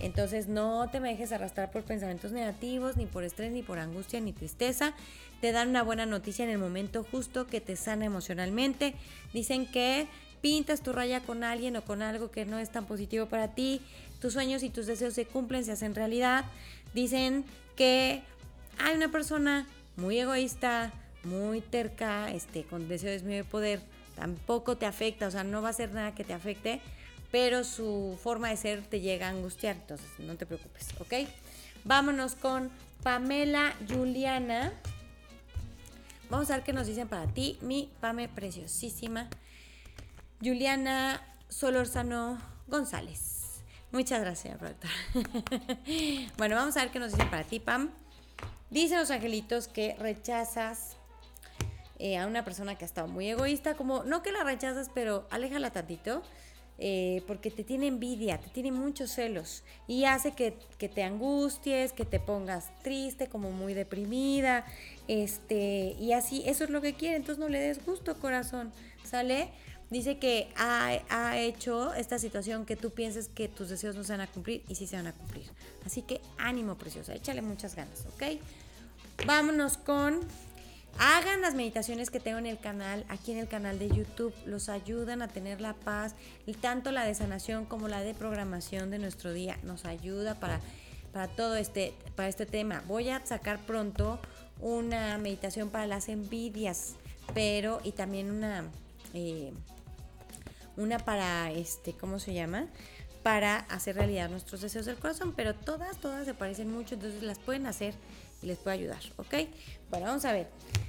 Entonces 0.00 0.46
no 0.46 0.88
te 0.90 1.00
me 1.00 1.10
dejes 1.10 1.32
arrastrar 1.32 1.70
por 1.70 1.82
pensamientos 1.82 2.32
negativos, 2.32 2.96
ni 2.96 3.06
por 3.06 3.24
estrés, 3.24 3.50
ni 3.50 3.62
por 3.62 3.78
angustia, 3.78 4.20
ni 4.20 4.32
tristeza. 4.32 4.94
Te 5.40 5.52
dan 5.52 5.70
una 5.70 5.82
buena 5.82 6.06
noticia 6.06 6.44
en 6.44 6.50
el 6.50 6.58
momento 6.58 7.04
justo 7.10 7.46
que 7.46 7.60
te 7.60 7.76
sana 7.76 8.04
emocionalmente. 8.04 8.94
Dicen 9.32 9.66
que 9.66 10.06
pintas 10.40 10.82
tu 10.82 10.92
raya 10.92 11.20
con 11.20 11.42
alguien 11.42 11.76
o 11.76 11.82
con 11.82 12.02
algo 12.02 12.30
que 12.30 12.44
no 12.44 12.58
es 12.58 12.70
tan 12.70 12.86
positivo 12.86 13.26
para 13.26 13.54
ti. 13.54 13.80
Tus 14.20 14.34
sueños 14.34 14.62
y 14.62 14.70
tus 14.70 14.86
deseos 14.86 15.14
se 15.14 15.26
cumplen, 15.26 15.64
se 15.64 15.72
hacen 15.72 15.94
realidad. 15.94 16.44
Dicen 16.94 17.44
que 17.76 18.22
hay 18.78 18.96
una 18.96 19.08
persona 19.08 19.66
muy 19.96 20.18
egoísta, 20.18 20.92
muy 21.24 21.60
terca, 21.60 22.30
este, 22.30 22.64
con 22.64 22.88
deseos 22.88 23.24
de 23.24 23.44
poder, 23.44 23.80
tampoco 24.14 24.76
te 24.76 24.86
afecta, 24.86 25.26
o 25.26 25.30
sea, 25.30 25.44
no 25.44 25.62
va 25.62 25.70
a 25.70 25.72
ser 25.72 25.92
nada 25.92 26.14
que 26.14 26.24
te 26.24 26.32
afecte, 26.32 26.80
pero 27.30 27.64
su 27.64 28.18
forma 28.22 28.48
de 28.48 28.56
ser 28.56 28.82
te 28.82 29.00
llega 29.00 29.26
a 29.26 29.30
angustiar, 29.30 29.76
entonces 29.76 30.08
no 30.18 30.36
te 30.36 30.46
preocupes, 30.46 30.88
¿ok? 31.00 31.28
Vámonos 31.84 32.34
con 32.34 32.70
Pamela 33.02 33.74
Juliana. 33.88 34.72
Vamos 36.30 36.50
a 36.50 36.56
ver 36.56 36.64
qué 36.64 36.72
nos 36.72 36.86
dicen 36.86 37.08
para 37.08 37.26
ti, 37.26 37.58
mi 37.62 37.90
Pame 38.00 38.28
preciosísima. 38.28 39.28
Juliana 40.42 41.22
Solorzano 41.48 42.38
González. 42.66 43.62
Muchas 43.90 44.20
gracias, 44.20 44.58
productor. 44.58 44.90
bueno, 46.36 46.56
vamos 46.56 46.76
a 46.76 46.80
ver 46.80 46.90
qué 46.90 46.98
nos 46.98 47.12
dicen 47.12 47.30
para 47.30 47.44
ti, 47.44 47.58
Pam. 47.58 47.90
Dicen 48.70 48.98
los 48.98 49.10
angelitos 49.10 49.66
que 49.66 49.96
rechazas 49.98 50.98
eh, 51.98 52.18
a 52.18 52.26
una 52.26 52.44
persona 52.44 52.76
que 52.76 52.84
ha 52.84 52.86
estado 52.86 53.08
muy 53.08 53.28
egoísta, 53.28 53.74
como 53.74 54.04
no 54.04 54.22
que 54.22 54.30
la 54.30 54.44
rechazas, 54.44 54.90
pero 54.94 55.26
aléjala 55.30 55.70
tantito, 55.70 56.22
eh, 56.78 57.22
porque 57.26 57.50
te 57.50 57.64
tiene 57.64 57.88
envidia, 57.88 58.38
te 58.38 58.48
tiene 58.50 58.70
muchos 58.70 59.10
celos 59.10 59.64
y 59.88 60.04
hace 60.04 60.32
que, 60.32 60.56
que, 60.78 60.88
te 60.88 61.02
angusties, 61.02 61.92
que 61.92 62.04
te 62.04 62.20
pongas 62.20 62.70
triste, 62.82 63.26
como 63.26 63.50
muy 63.50 63.74
deprimida, 63.74 64.64
este, 65.08 65.96
y 65.98 66.12
así, 66.12 66.42
eso 66.46 66.62
es 66.64 66.70
lo 66.70 66.80
que 66.80 66.94
quiere, 66.94 67.16
entonces 67.16 67.40
no 67.40 67.48
le 67.48 67.58
des 67.58 67.84
gusto, 67.84 68.16
corazón, 68.18 68.72
¿sale? 69.02 69.50
Dice 69.90 70.18
que 70.18 70.48
ha, 70.56 71.38
hecho 71.38 71.94
esta 71.94 72.18
situación 72.18 72.66
que 72.66 72.76
tú 72.76 72.90
pienses 72.90 73.28
que 73.28 73.48
tus 73.48 73.70
deseos 73.70 73.96
no 73.96 74.04
se 74.04 74.12
van 74.12 74.20
a 74.20 74.26
cumplir 74.26 74.62
y 74.68 74.74
sí 74.74 74.86
se 74.86 74.96
van 74.96 75.06
a 75.06 75.12
cumplir. 75.12 75.46
Así 75.86 76.02
que 76.02 76.20
ánimo, 76.36 76.76
preciosa, 76.76 77.14
échale 77.14 77.40
muchas 77.40 77.74
ganas, 77.74 78.04
¿ok? 78.14 78.38
Vámonos 79.26 79.78
con... 79.78 80.20
Hagan 80.98 81.40
las 81.40 81.54
meditaciones 81.54 82.10
que 82.10 82.18
tengo 82.18 82.38
en 82.38 82.46
el 82.46 82.58
canal, 82.58 83.04
aquí 83.08 83.32
en 83.32 83.38
el 83.38 83.48
canal 83.48 83.78
de 83.78 83.88
YouTube, 83.88 84.34
los 84.46 84.68
ayudan 84.68 85.22
a 85.22 85.28
tener 85.28 85.60
la 85.60 85.74
paz 85.74 86.14
y 86.46 86.54
tanto 86.54 86.90
la 86.90 87.04
de 87.04 87.14
sanación 87.14 87.66
como 87.66 87.88
la 87.88 88.02
de 88.02 88.14
programación 88.14 88.90
de 88.90 88.98
nuestro 88.98 89.32
día 89.32 89.58
nos 89.62 89.84
ayuda 89.84 90.34
para, 90.40 90.60
para 91.12 91.28
todo 91.28 91.56
este, 91.56 91.94
para 92.16 92.28
este 92.28 92.46
tema. 92.46 92.82
Voy 92.88 93.10
a 93.10 93.24
sacar 93.24 93.58
pronto 93.64 94.18
una 94.60 95.18
meditación 95.18 95.70
para 95.70 95.86
las 95.86 96.08
envidias, 96.08 96.94
pero 97.32 97.80
y 97.84 97.92
también 97.92 98.30
una 98.30 98.64
eh, 99.14 99.52
una 100.78 100.98
para, 100.98 101.50
este, 101.50 101.92
¿cómo 101.92 102.18
se 102.18 102.32
llama? 102.32 102.66
Para 103.22 103.58
hacer 103.58 103.96
realidad 103.96 104.30
nuestros 104.30 104.60
deseos 104.60 104.86
del 104.86 104.96
corazón, 104.96 105.34
pero 105.36 105.54
todas, 105.54 105.98
todas 105.98 106.24
se 106.24 106.34
parecen 106.34 106.72
mucho, 106.72 106.94
entonces 106.94 107.22
las 107.22 107.38
pueden 107.38 107.66
hacer 107.66 107.94
y 108.42 108.46
les 108.46 108.58
puede 108.58 108.76
ayudar, 108.76 109.02
¿ok? 109.16 109.34
Bueno, 109.90 110.06
vamos 110.06 110.24
a 110.24 110.32
ver. 110.32 110.48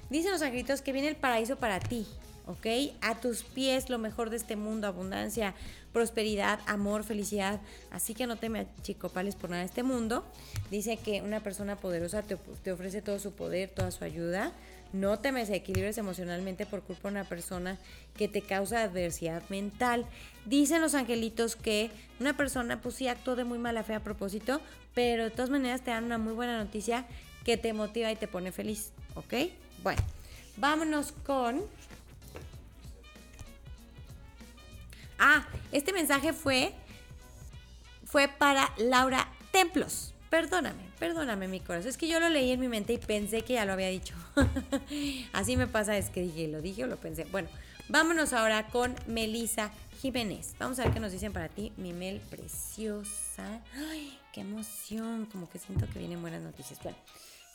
Dicen 0.09 0.31
los 0.31 0.41
angelitos 0.41 0.81
que 0.81 0.91
viene 0.91 1.07
el 1.07 1.15
paraíso 1.15 1.57
para 1.57 1.79
ti, 1.79 2.05
¿ok? 2.47 2.65
A 3.01 3.19
tus 3.19 3.43
pies 3.43 3.89
lo 3.89 3.97
mejor 3.97 4.29
de 4.29 4.37
este 4.37 4.55
mundo, 4.55 4.87
abundancia, 4.87 5.53
prosperidad, 5.93 6.59
amor, 6.65 7.03
felicidad. 7.03 7.61
Así 7.91 8.13
que 8.13 8.27
no 8.27 8.37
te 8.37 8.49
me 8.49 8.59
achicopales 8.59 9.35
por 9.35 9.51
nada 9.51 9.61
de 9.61 9.67
este 9.67 9.83
mundo. 9.83 10.25
Dice 10.71 10.97
que 10.97 11.21
una 11.21 11.41
persona 11.41 11.75
poderosa 11.75 12.23
te, 12.23 12.35
ofrece 12.71 13.01
todo 13.01 13.19
su 13.19 13.33
poder, 13.33 13.69
toda 13.69 13.91
su 13.91 14.03
ayuda 14.03 14.51
no 14.91 15.19
te 15.19 15.31
desequilibres 15.31 15.97
emocionalmente 15.97 16.65
por 16.65 16.81
culpa 16.81 17.09
de 17.09 17.15
una 17.15 17.23
persona 17.23 17.77
que 18.15 18.27
te 18.27 18.41
causa 18.41 18.81
adversidad 18.81 19.43
mental. 19.49 20.05
Dicen 20.45 20.81
los 20.81 20.95
angelitos 20.95 21.55
que 21.55 21.91
una 22.19 22.35
persona 22.35 22.81
pues 22.81 22.95
sí 22.95 23.07
actuó 23.07 23.35
de 23.35 23.43
muy 23.43 23.59
mala 23.59 23.83
fe 23.83 23.93
a 23.93 24.03
propósito, 24.03 24.61
pero 24.95 25.25
de 25.25 25.29
todas 25.29 25.51
maneras 25.51 25.81
te 25.81 25.91
dan 25.91 26.05
una 26.05 26.17
muy 26.17 26.33
buena 26.33 26.57
noticia 26.57 27.05
que 27.43 27.57
te 27.57 27.73
motiva 27.73 28.11
y 28.11 28.15
te 28.15 28.27
pone 28.27 28.51
feliz, 28.51 28.91
¿ok? 29.15 29.33
Bueno, 29.83 30.01
vámonos 30.57 31.11
con... 31.25 31.61
Ah, 35.17 35.45
este 35.71 35.91
mensaje 35.91 36.31
fue, 36.31 36.73
fue 38.05 38.27
para 38.27 38.71
Laura 38.77 39.27
Templos. 39.51 40.13
Perdóname, 40.29 40.83
perdóname 40.99 41.47
mi 41.47 41.59
corazón. 41.59 41.89
Es 41.89 41.97
que 41.97 42.07
yo 42.07 42.19
lo 42.19 42.29
leí 42.29 42.51
en 42.51 42.59
mi 42.59 42.67
mente 42.67 42.93
y 42.93 42.97
pensé 42.97 43.41
que 43.41 43.53
ya 43.53 43.65
lo 43.65 43.73
había 43.73 43.89
dicho. 43.89 44.15
Así 45.33 45.57
me 45.57 45.67
pasa, 45.67 45.97
es 45.97 46.09
que 46.09 46.21
dije, 46.21 46.47
lo 46.47 46.61
dije 46.61 46.83
o 46.83 46.87
lo 46.87 46.97
pensé. 46.97 47.25
Bueno, 47.25 47.49
vámonos 47.89 48.33
ahora 48.33 48.67
con 48.67 48.95
Melisa 49.07 49.71
Jiménez. 50.01 50.55
Vamos 50.59 50.79
a 50.79 50.83
ver 50.83 50.93
qué 50.93 50.99
nos 50.99 51.11
dicen 51.11 51.33
para 51.33 51.49
ti, 51.49 51.73
mi 51.75 51.91
Mel 51.91 52.21
preciosa. 52.29 53.61
Ay, 53.75 54.17
qué 54.31 54.41
emoción, 54.41 55.25
como 55.25 55.49
que 55.49 55.59
siento 55.59 55.87
que 55.91 55.99
vienen 55.99 56.21
buenas 56.21 56.41
noticias. 56.41 56.79
Bueno, 56.81 56.97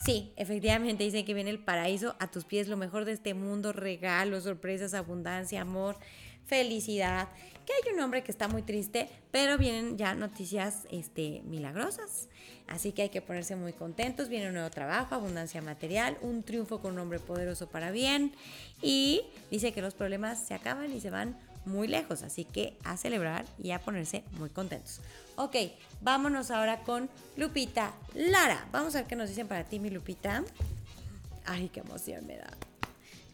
sí, 0.05 0.33
efectivamente 0.35 1.03
dice 1.03 1.25
que 1.25 1.33
viene 1.33 1.49
el 1.49 1.59
paraíso 1.59 2.15
a 2.19 2.29
tus 2.29 2.43
pies, 2.43 2.67
lo 2.67 2.77
mejor 2.77 3.05
de 3.05 3.13
este 3.13 3.33
mundo, 3.33 3.73
regalos, 3.73 4.43
sorpresas, 4.43 4.93
abundancia, 4.93 5.61
amor 5.61 5.97
felicidad, 6.45 7.27
que 7.65 7.73
hay 7.73 7.93
un 7.93 7.99
hombre 7.99 8.23
que 8.23 8.31
está 8.31 8.47
muy 8.47 8.61
triste, 8.61 9.09
pero 9.31 9.57
vienen 9.57 9.97
ya 9.97 10.13
noticias 10.13 10.87
este, 10.91 11.41
milagrosas. 11.45 12.29
Así 12.67 12.91
que 12.91 13.03
hay 13.03 13.09
que 13.09 13.21
ponerse 13.21 13.55
muy 13.55 13.73
contentos. 13.73 14.29
Viene 14.29 14.47
un 14.47 14.53
nuevo 14.53 14.69
trabajo, 14.69 15.15
abundancia 15.15 15.61
material, 15.61 16.17
un 16.21 16.43
triunfo 16.43 16.79
con 16.79 16.93
un 16.93 16.99
hombre 16.99 17.19
poderoso 17.19 17.67
para 17.67 17.91
bien. 17.91 18.33
Y 18.81 19.23
dice 19.51 19.71
que 19.71 19.81
los 19.81 19.93
problemas 19.93 20.39
se 20.39 20.53
acaban 20.53 20.91
y 20.93 20.99
se 20.99 21.09
van 21.09 21.37
muy 21.65 21.87
lejos. 21.87 22.23
Así 22.23 22.45
que 22.45 22.77
a 22.83 22.97
celebrar 22.97 23.45
y 23.61 23.71
a 23.71 23.79
ponerse 23.79 24.23
muy 24.31 24.49
contentos. 24.49 25.01
Ok, 25.35 25.55
vámonos 26.01 26.51
ahora 26.51 26.81
con 26.81 27.09
Lupita 27.35 27.93
Lara. 28.13 28.67
Vamos 28.71 28.95
a 28.95 28.99
ver 28.99 29.07
qué 29.07 29.15
nos 29.15 29.29
dicen 29.29 29.47
para 29.47 29.63
ti, 29.63 29.79
mi 29.79 29.89
Lupita. 29.89 30.43
Ay, 31.45 31.69
qué 31.69 31.81
emoción 31.81 32.25
me 32.25 32.37
da. 32.37 32.49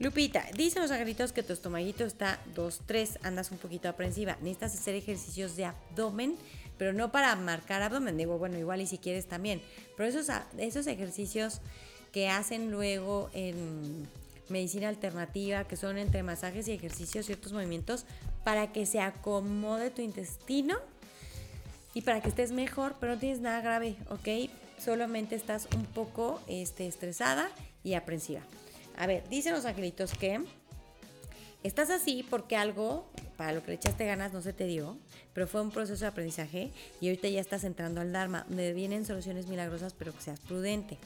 Lupita, 0.01 0.47
dicen 0.57 0.81
los 0.81 0.89
angelitos 0.89 1.31
que 1.31 1.43
tu 1.43 1.53
estomaguito 1.53 2.05
está 2.05 2.39
2, 2.55 2.81
3, 2.87 3.19
andas 3.21 3.51
un 3.51 3.59
poquito 3.59 3.87
aprensiva. 3.87 4.35
Necesitas 4.41 4.73
hacer 4.73 4.95
ejercicios 4.95 5.55
de 5.55 5.65
abdomen, 5.65 6.37
pero 6.79 6.91
no 6.91 7.11
para 7.11 7.35
marcar 7.35 7.83
abdomen. 7.83 8.17
Digo, 8.17 8.39
bueno, 8.39 8.57
igual 8.57 8.81
y 8.81 8.87
si 8.87 8.97
quieres 8.97 9.27
también. 9.27 9.61
Pero 9.95 10.09
esos, 10.09 10.25
esos 10.57 10.87
ejercicios 10.87 11.61
que 12.11 12.29
hacen 12.29 12.71
luego 12.71 13.29
en 13.33 14.07
medicina 14.49 14.89
alternativa, 14.89 15.65
que 15.65 15.77
son 15.77 15.99
entre 15.99 16.23
masajes 16.23 16.67
y 16.67 16.71
ejercicios, 16.71 17.27
ciertos 17.27 17.53
movimientos, 17.53 18.05
para 18.43 18.71
que 18.71 18.87
se 18.87 19.01
acomode 19.01 19.91
tu 19.91 20.01
intestino 20.01 20.77
y 21.93 22.01
para 22.01 22.21
que 22.21 22.29
estés 22.29 22.51
mejor, 22.51 22.95
pero 22.99 23.13
no 23.13 23.19
tienes 23.19 23.39
nada 23.39 23.61
grave, 23.61 23.97
¿ok? 24.09 24.49
solamente 24.83 25.35
estás 25.35 25.67
un 25.75 25.85
poco 25.85 26.41
este, 26.47 26.87
estresada 26.87 27.51
y 27.83 27.93
aprensiva. 27.93 28.41
A 29.01 29.07
ver, 29.07 29.27
dicen 29.29 29.53
los 29.53 29.65
angelitos 29.65 30.13
que 30.13 30.39
estás 31.63 31.89
así 31.89 32.23
porque 32.29 32.55
algo 32.55 33.09
para 33.35 33.51
lo 33.51 33.63
que 33.63 33.71
le 33.71 33.77
echaste 33.77 34.05
ganas 34.05 34.31
no 34.31 34.43
se 34.43 34.53
te 34.53 34.67
dio, 34.67 34.95
pero 35.33 35.47
fue 35.47 35.59
un 35.59 35.71
proceso 35.71 36.01
de 36.01 36.09
aprendizaje 36.09 36.69
y 36.99 37.07
ahorita 37.07 37.27
ya 37.27 37.41
estás 37.41 37.63
entrando 37.63 37.99
al 37.99 38.11
Dharma, 38.11 38.45
donde 38.47 38.73
vienen 38.73 39.03
soluciones 39.03 39.47
milagrosas, 39.47 39.95
pero 39.97 40.13
que 40.13 40.21
seas 40.21 40.39
prudente. 40.41 40.99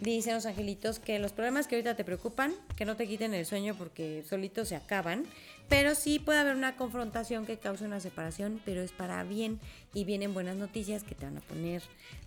Dicen 0.00 0.34
los 0.34 0.44
angelitos 0.44 0.98
que 0.98 1.20
los 1.20 1.30
problemas 1.30 1.68
que 1.68 1.76
ahorita 1.76 1.94
te 1.94 2.02
preocupan, 2.02 2.52
que 2.74 2.84
no 2.84 2.96
te 2.96 3.06
quiten 3.06 3.32
el 3.32 3.46
sueño 3.46 3.76
porque 3.76 4.24
solitos 4.28 4.66
se 4.66 4.74
acaban, 4.74 5.24
pero 5.68 5.94
sí 5.94 6.18
puede 6.18 6.40
haber 6.40 6.56
una 6.56 6.74
confrontación 6.74 7.46
que 7.46 7.58
cause 7.58 7.84
una 7.84 8.00
separación, 8.00 8.60
pero 8.64 8.82
es 8.82 8.90
para 8.90 9.22
bien 9.22 9.60
y 9.94 10.02
vienen 10.02 10.34
buenas 10.34 10.56
noticias 10.56 11.04
que 11.04 11.14
te 11.14 11.26
van 11.26 11.38
a 11.38 11.42
poner 11.42 11.80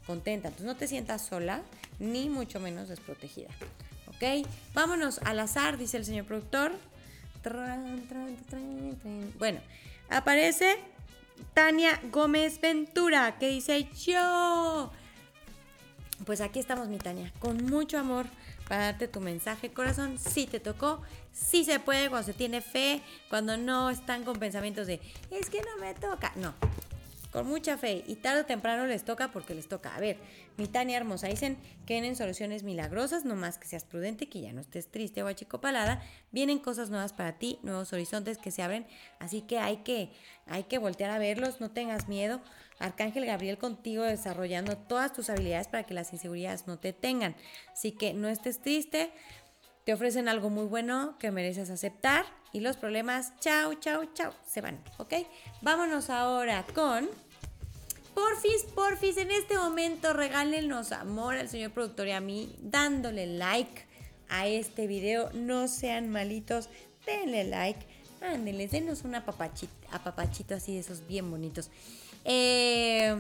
contenta. 0.08 0.48
Entonces 0.48 0.66
no 0.66 0.78
te 0.78 0.88
sientas 0.88 1.26
sola, 1.26 1.62
ni 2.00 2.30
mucho 2.30 2.62
menos 2.62 2.88
desprotegida. 2.88 3.50
¿Ok? 4.22 4.48
Vámonos 4.76 5.20
al 5.26 5.40
azar, 5.40 5.80
dice 5.80 5.98
el 5.98 6.06
señor 6.06 6.26
productor. 6.26 6.74
Bueno, 9.40 9.60
aparece 10.10 10.78
Tania 11.56 12.00
Gómez 12.12 12.62
Ventura, 12.62 13.40
que 13.40 13.50
dice 13.50 13.88
yo. 14.06 14.92
Pues 16.24 16.40
aquí 16.40 16.60
estamos, 16.60 16.88
mi 16.88 17.00
Tania, 17.00 17.34
con 17.40 17.66
mucho 17.66 17.98
amor 17.98 18.28
para 18.70 18.84
darte 18.84 19.08
tu 19.08 19.22
mensaje, 19.22 19.72
corazón. 19.72 20.20
Si 20.20 20.46
te 20.46 20.60
tocó, 20.60 21.02
sí 21.34 21.64
se 21.66 21.80
puede 21.80 22.10
cuando 22.10 22.28
se 22.28 22.34
tiene 22.34 22.62
fe, 22.62 23.02
cuando 23.28 23.58
no 23.58 23.90
están 23.90 24.24
con 24.24 24.38
pensamientos 24.38 24.86
de, 24.86 25.02
es 25.32 25.50
que 25.50 25.62
no 25.62 25.78
me 25.80 25.96
toca. 25.96 26.32
No, 26.36 26.54
con 27.32 27.48
mucha 27.48 27.78
fe 27.78 28.04
y 28.08 28.16
tarde 28.16 28.42
o 28.42 28.46
temprano 28.46 28.86
les 28.86 29.04
toca 29.04 29.32
porque 29.32 29.56
les 29.56 29.68
toca. 29.68 29.96
A 29.96 30.00
ver, 30.00 30.18
mi 30.58 30.68
Tania 30.68 30.98
hermosa, 30.98 31.28
dicen 31.28 31.58
que 31.86 31.94
vienen 31.94 32.16
soluciones 32.16 32.64
milagrosas, 32.64 33.26
no 33.26 33.36
más 33.36 33.58
que 33.58 33.68
seas 33.68 33.86
prudente, 33.86 34.28
que 34.28 34.42
ya 34.42 34.54
no 34.54 34.62
estés 34.62 34.88
triste 34.88 35.24
o 35.24 35.28
achicopalada. 35.28 36.02
Vienen 36.32 36.60
cosas 36.60 36.90
nuevas 36.90 37.14
para 37.14 37.40
ti, 37.40 37.58
nuevos 37.64 37.94
horizontes 37.94 38.38
que 38.38 38.52
se 38.52 38.62
abren, 38.62 38.86
así 39.20 39.42
que 39.42 39.60
hay 39.60 39.78
que, 39.78 40.12
hay 40.46 40.64
que 40.64 40.78
voltear 40.78 41.12
a 41.12 41.20
verlos, 41.20 41.62
no 41.62 41.72
tengas 41.72 42.08
miedo. 42.08 42.42
Arcángel 42.80 43.26
Gabriel 43.26 43.58
contigo 43.58 44.04
desarrollando 44.04 44.76
todas 44.76 45.14
tus 45.14 45.30
habilidades 45.30 45.68
para 45.68 45.84
que 45.84 45.94
las 45.94 46.14
inseguridades 46.14 46.68
no 46.68 46.80
te 46.80 46.94
tengan. 46.94 47.36
Así 47.72 47.92
que 47.92 48.14
no 48.14 48.28
estés 48.28 48.60
triste, 48.60 49.12
te 49.86 49.94
ofrecen 49.94 50.30
algo 50.30 50.50
muy 50.50 50.66
bueno 50.66 51.16
que 51.20 51.32
mereces 51.32 51.70
aceptar 51.70 52.26
y 52.54 52.60
los 52.60 52.78
problemas, 52.78 53.34
chao, 53.40 53.74
chao, 53.76 54.06
chao, 54.14 54.34
se 54.46 54.62
van, 54.62 54.84
¿ok? 54.98 55.14
Vámonos 55.62 56.10
ahora 56.10 56.66
con... 56.74 57.10
Porfis, 58.14 58.64
porfis, 58.76 59.16
en 59.16 59.32
este 59.32 59.58
momento 59.58 60.12
regálenos 60.12 60.92
amor 60.92 61.38
al 61.38 61.48
señor 61.48 61.72
productor 61.72 62.08
y 62.08 62.12
a 62.12 62.20
mí 62.20 62.54
dándole 62.60 63.26
like 63.26 63.86
a 64.28 64.48
este 64.48 64.86
video. 64.86 65.32
No 65.34 65.70
sean 65.70 66.10
malitos, 66.10 66.68
denle 67.06 67.46
like, 67.46 67.80
ándenles, 68.22 68.72
denos 68.72 69.04
un 69.04 69.16
apapachito, 69.16 69.74
apapachito 69.92 70.56
así 70.56 70.74
de 70.74 70.80
esos 70.80 71.08
bien 71.08 71.32
bonitos. 71.32 71.72
Eh... 72.26 73.20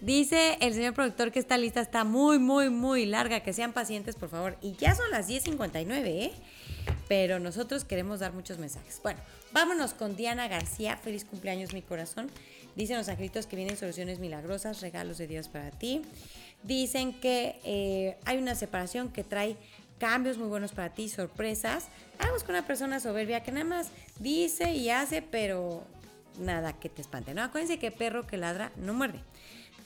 Dice 0.02 0.58
el 0.62 0.74
señor 0.74 0.94
productor 0.94 1.32
que 1.32 1.40
esta 1.40 1.58
lista 1.58 1.82
está 1.82 2.04
muy, 2.04 2.38
muy, 2.38 2.70
muy 2.70 3.06
larga. 3.06 3.40
Que 3.42 3.54
sean 3.54 3.74
pacientes, 3.74 4.16
por 4.16 4.30
favor. 4.30 4.58
Y 4.62 4.74
ya 4.74 4.94
son 4.94 5.10
las 5.12 5.28
10.59, 5.28 6.06
¿eh? 6.06 6.32
Pero 7.08 7.40
nosotros 7.40 7.84
queremos 7.84 8.20
dar 8.20 8.34
muchos 8.34 8.60
mensajes. 8.60 9.00
Bueno, 9.02 9.20
vámonos 9.52 9.94
con 9.94 10.16
Diana 10.16 10.48
García. 10.48 10.98
Feliz 10.98 11.26
cumpleaños, 11.26 11.74
mi 11.74 11.82
corazón. 11.82 12.30
Dicen 12.76 12.98
los 12.98 13.10
angelitos 13.10 13.48
que 13.48 13.56
vienen 13.56 13.76
soluciones 13.76 14.20
milagrosas, 14.20 14.82
regalos 14.82 15.18
de 15.18 15.26
Dios 15.26 15.50
para 15.50 15.72
ti. 15.72 16.04
Dicen 16.62 17.20
que 17.20 17.60
eh, 17.64 18.18
hay 18.26 18.38
una 18.38 18.54
separación 18.54 19.10
que 19.10 19.24
trae 19.24 19.58
cambios 19.98 20.38
muy 20.38 20.48
buenos 20.48 20.74
para 20.74 20.94
ti, 20.94 21.10
sorpresas. 21.10 21.88
Vamos 22.20 22.44
con 22.44 22.54
una 22.54 22.68
persona 22.68 23.00
soberbia 23.00 23.42
que 23.42 23.52
nada 23.52 23.66
más 23.66 23.88
dice 24.20 24.74
y 24.74 24.92
hace, 24.92 25.24
pero 25.24 25.84
nada 26.40 26.74
que 26.74 26.90
te 26.90 27.02
espante. 27.02 27.34
No, 27.34 27.42
acuérdense 27.42 27.80
que 27.80 27.90
perro 27.90 28.28
que 28.28 28.38
ladra 28.38 28.72
no 28.76 28.94
muerde. 28.94 29.22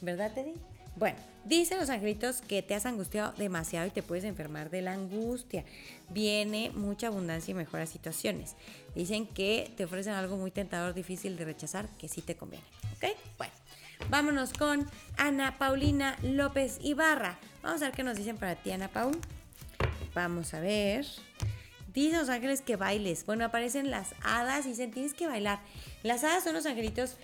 ¿Verdad, 0.02 0.34
Teddy? 0.34 0.54
Bueno, 0.96 1.18
dicen 1.46 1.80
los 1.80 1.90
angelitos 1.90 2.42
que 2.42 2.62
te 2.62 2.76
has 2.76 2.86
angustiado 2.86 3.34
demasiado 3.38 3.88
y 3.88 3.92
te 3.92 4.04
puedes 4.04 4.26
enfermar 4.26 4.70
de 4.70 4.82
la 4.82 4.94
angustia. 4.94 5.64
Viene 6.10 6.70
mucha 6.72 7.08
abundancia 7.08 7.52
y 7.52 7.56
mejoras 7.56 7.90
situaciones. 7.90 8.56
Dicen 8.94 9.26
que 9.26 9.72
te 9.78 9.86
ofrecen 9.86 10.14
algo 10.14 10.38
muy 10.38 10.52
tentador, 10.52 10.94
difícil 10.94 11.38
de 11.38 11.46
rechazar, 11.46 11.88
que 11.98 12.10
sí 12.10 12.22
te 12.22 12.36
conviene. 12.36 12.66
¿Ok? 12.98 13.16
Bueno, 13.38 13.54
vámonos 14.10 14.54
con 14.54 14.86
Ana 15.18 15.58
Paulina 15.58 16.18
López 16.24 16.80
Ibarra. 16.82 17.40
Vamos 17.64 17.82
a 17.82 17.86
ver 17.86 17.96
qué 17.96 18.04
nos 18.04 18.18
dicen 18.18 18.38
para 18.38 18.56
ti, 18.56 18.72
Ana 18.72 18.90
Paul. 18.90 19.18
Vamos 20.14 20.54
a 20.54 20.60
ver. 20.60 21.06
Dicen 21.94 22.20
los 22.20 22.30
ángeles 22.30 22.62
que 22.62 22.76
bailes. 22.76 23.26
Bueno, 23.26 23.46
aparecen 23.46 23.92
las 23.92 24.14
hadas 24.24 24.66
y 24.66 24.70
dicen 24.70 24.92
tienes 24.92 25.14
que 25.14 25.28
bailar. 25.28 25.60
Las 26.04 26.24
hadas 26.24 26.44
son 26.44 26.54
los 26.54 26.66
angelitos 26.66 27.18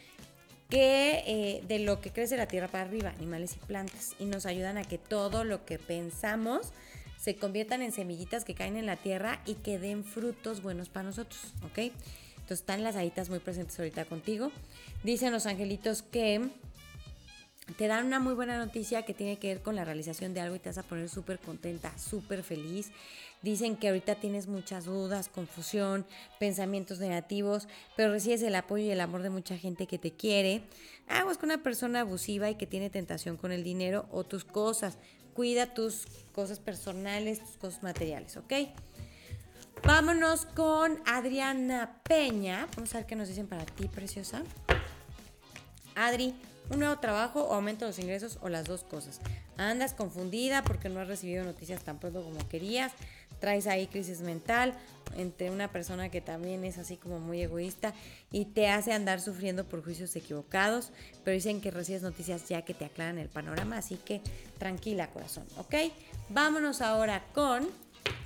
que 0.70 1.24
eh, 1.26 1.64
de 1.68 1.80
lo 1.80 2.02
que 2.02 2.12
crece 2.12 2.38
la 2.38 2.48
tierra 2.48 2.68
para 2.68 2.84
arriba, 2.84 3.10
animales 3.10 3.56
y 3.56 3.66
plantas, 3.66 4.16
y 4.20 4.26
nos 4.26 4.46
ayudan 4.46 4.78
a 4.78 4.84
que 4.84 4.98
todo 4.98 5.44
lo 5.44 5.66
que 5.66 5.80
pensamos 5.80 6.74
se 7.18 7.36
conviertan 7.36 7.82
en 7.82 7.92
semillitas 7.92 8.46
que 8.46 8.54
caen 8.54 8.78
en 8.78 8.86
la 8.86 8.98
tierra 8.98 9.42
y 9.46 9.56
que 9.56 9.80
den 9.80 10.04
frutos 10.04 10.62
buenos 10.62 10.90
para 10.90 11.04
nosotros, 11.04 11.54
¿ok? 11.64 11.92
Entonces 12.48 12.60
están 12.60 12.84
las 12.84 12.96
haditas 12.96 13.30
muy 13.30 13.40
presentes 13.40 13.78
ahorita 13.78 14.06
contigo. 14.06 14.52
Dicen 15.04 15.34
los 15.34 15.46
angelitos 15.46 16.02
que 16.02 16.50
te 17.74 17.88
dan 17.88 18.06
una 18.06 18.20
muy 18.20 18.34
buena 18.34 18.58
noticia 18.58 19.04
que 19.04 19.14
tiene 19.14 19.38
que 19.38 19.48
ver 19.48 19.62
con 19.62 19.76
la 19.76 19.84
realización 19.84 20.34
de 20.34 20.42
algo 20.42 20.56
y 20.56 20.60
te 20.60 20.70
vas 20.70 20.78
a 20.78 20.84
poner 20.84 21.10
súper 21.10 21.40
contenta, 21.40 21.98
súper 21.98 22.44
feliz. 22.44 22.92
Dicen 23.42 23.76
que 23.76 23.90
ahorita 23.90 24.16
tienes 24.16 24.48
muchas 24.48 24.86
dudas, 24.86 25.30
confusión, 25.30 26.06
pensamientos 26.40 27.00
negativos, 27.00 27.68
pero 27.96 28.12
recibes 28.12 28.42
el 28.42 28.56
apoyo 28.56 28.86
y 28.86 28.92
el 28.92 29.02
amor 29.02 29.22
de 29.22 29.30
mucha 29.30 29.58
gente 29.58 29.86
que 29.86 30.00
te 30.00 30.12
quiere. 30.12 30.64
Aguas 31.08 31.38
con 31.38 31.52
una 31.52 31.62
persona 31.62 32.02
abusiva 32.02 32.50
y 32.50 32.56
que 32.56 32.66
tiene 32.66 32.90
tentación 32.90 33.38
con 33.38 33.52
el 33.52 33.64
dinero 33.64 34.08
o 34.12 34.24
tus 34.24 34.44
cosas. 34.44 34.98
Cuida 35.34 35.74
tus 35.74 36.08
cosas 36.34 36.60
personales, 36.60 37.40
tus 37.40 37.58
cosas 37.58 37.84
materiales, 37.84 38.38
¿ok? 38.38 38.54
Vámonos 39.84 40.46
con 40.48 41.00
Adriana 41.06 42.02
Peña. 42.04 42.68
Vamos 42.76 42.96
a 42.96 43.00
ver 43.00 43.06
qué 43.06 43.16
nos 43.16 43.28
dicen 43.28 43.48
para 43.48 43.66
ti, 43.66 43.88
preciosa. 43.88 44.42
Adri, 45.96 46.34
un 46.70 46.80
nuevo 46.80 47.00
trabajo 47.00 47.44
o 47.44 47.54
aumento 47.54 47.86
de 47.86 47.92
los 47.92 48.00
ingresos 48.00 48.38
o 48.42 48.50
las 48.50 48.66
dos 48.66 48.84
cosas. 48.84 49.20
Andas 49.58 49.94
confundida 49.94 50.64
porque 50.64 50.90
no 50.90 51.00
has 51.00 51.08
recibido 51.08 51.44
noticias 51.44 51.84
tan 51.84 52.00
pronto 52.00 52.24
como 52.24 52.48
querías 52.50 52.92
traes 53.40 53.68
ahí 53.68 53.88
crisis 53.88 54.22
mental 54.22 54.74
entre 55.16 55.52
una 55.52 55.72
persona 55.72 56.10
que 56.10 56.22
también 56.22 56.64
es 56.64 56.78
así 56.78 56.98
como 56.98 57.20
muy 57.20 57.42
egoísta 57.42 57.94
y 58.32 58.46
te 58.46 58.70
hace 58.70 58.94
andar 58.94 59.22
sufriendo 59.22 59.64
por 59.66 59.84
juicios 59.84 60.16
equivocados, 60.16 60.92
pero 61.24 61.34
dicen 61.36 61.62
que 61.62 61.72
recibes 61.72 62.02
noticias 62.02 62.48
ya 62.48 62.64
que 62.64 62.74
te 62.74 62.86
aclaran 62.86 63.18
el 63.18 63.30
panorama, 63.30 63.78
así 63.78 63.98
que 63.98 64.22
tranquila 64.58 65.10
corazón, 65.10 65.46
¿ok? 65.58 65.76
Vámonos 66.30 66.82
ahora 66.82 67.24
con 67.34 67.68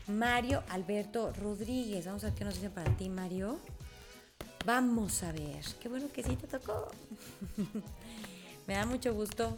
Mario 0.07 0.63
Alberto 0.69 1.31
Rodríguez. 1.33 2.05
Vamos 2.05 2.23
a 2.23 2.27
ver 2.27 2.35
qué 2.35 2.45
nos 2.45 2.55
dice 2.55 2.69
para 2.69 2.91
ti, 2.97 3.09
Mario. 3.09 3.59
Vamos 4.65 5.23
a 5.23 5.31
ver. 5.31 5.63
Qué 5.79 5.87
bueno 5.87 6.07
que 6.11 6.23
sí 6.23 6.35
te 6.35 6.47
tocó. 6.47 6.91
Me 8.71 8.77
da 8.77 8.85
mucho 8.85 9.13
gusto 9.13 9.57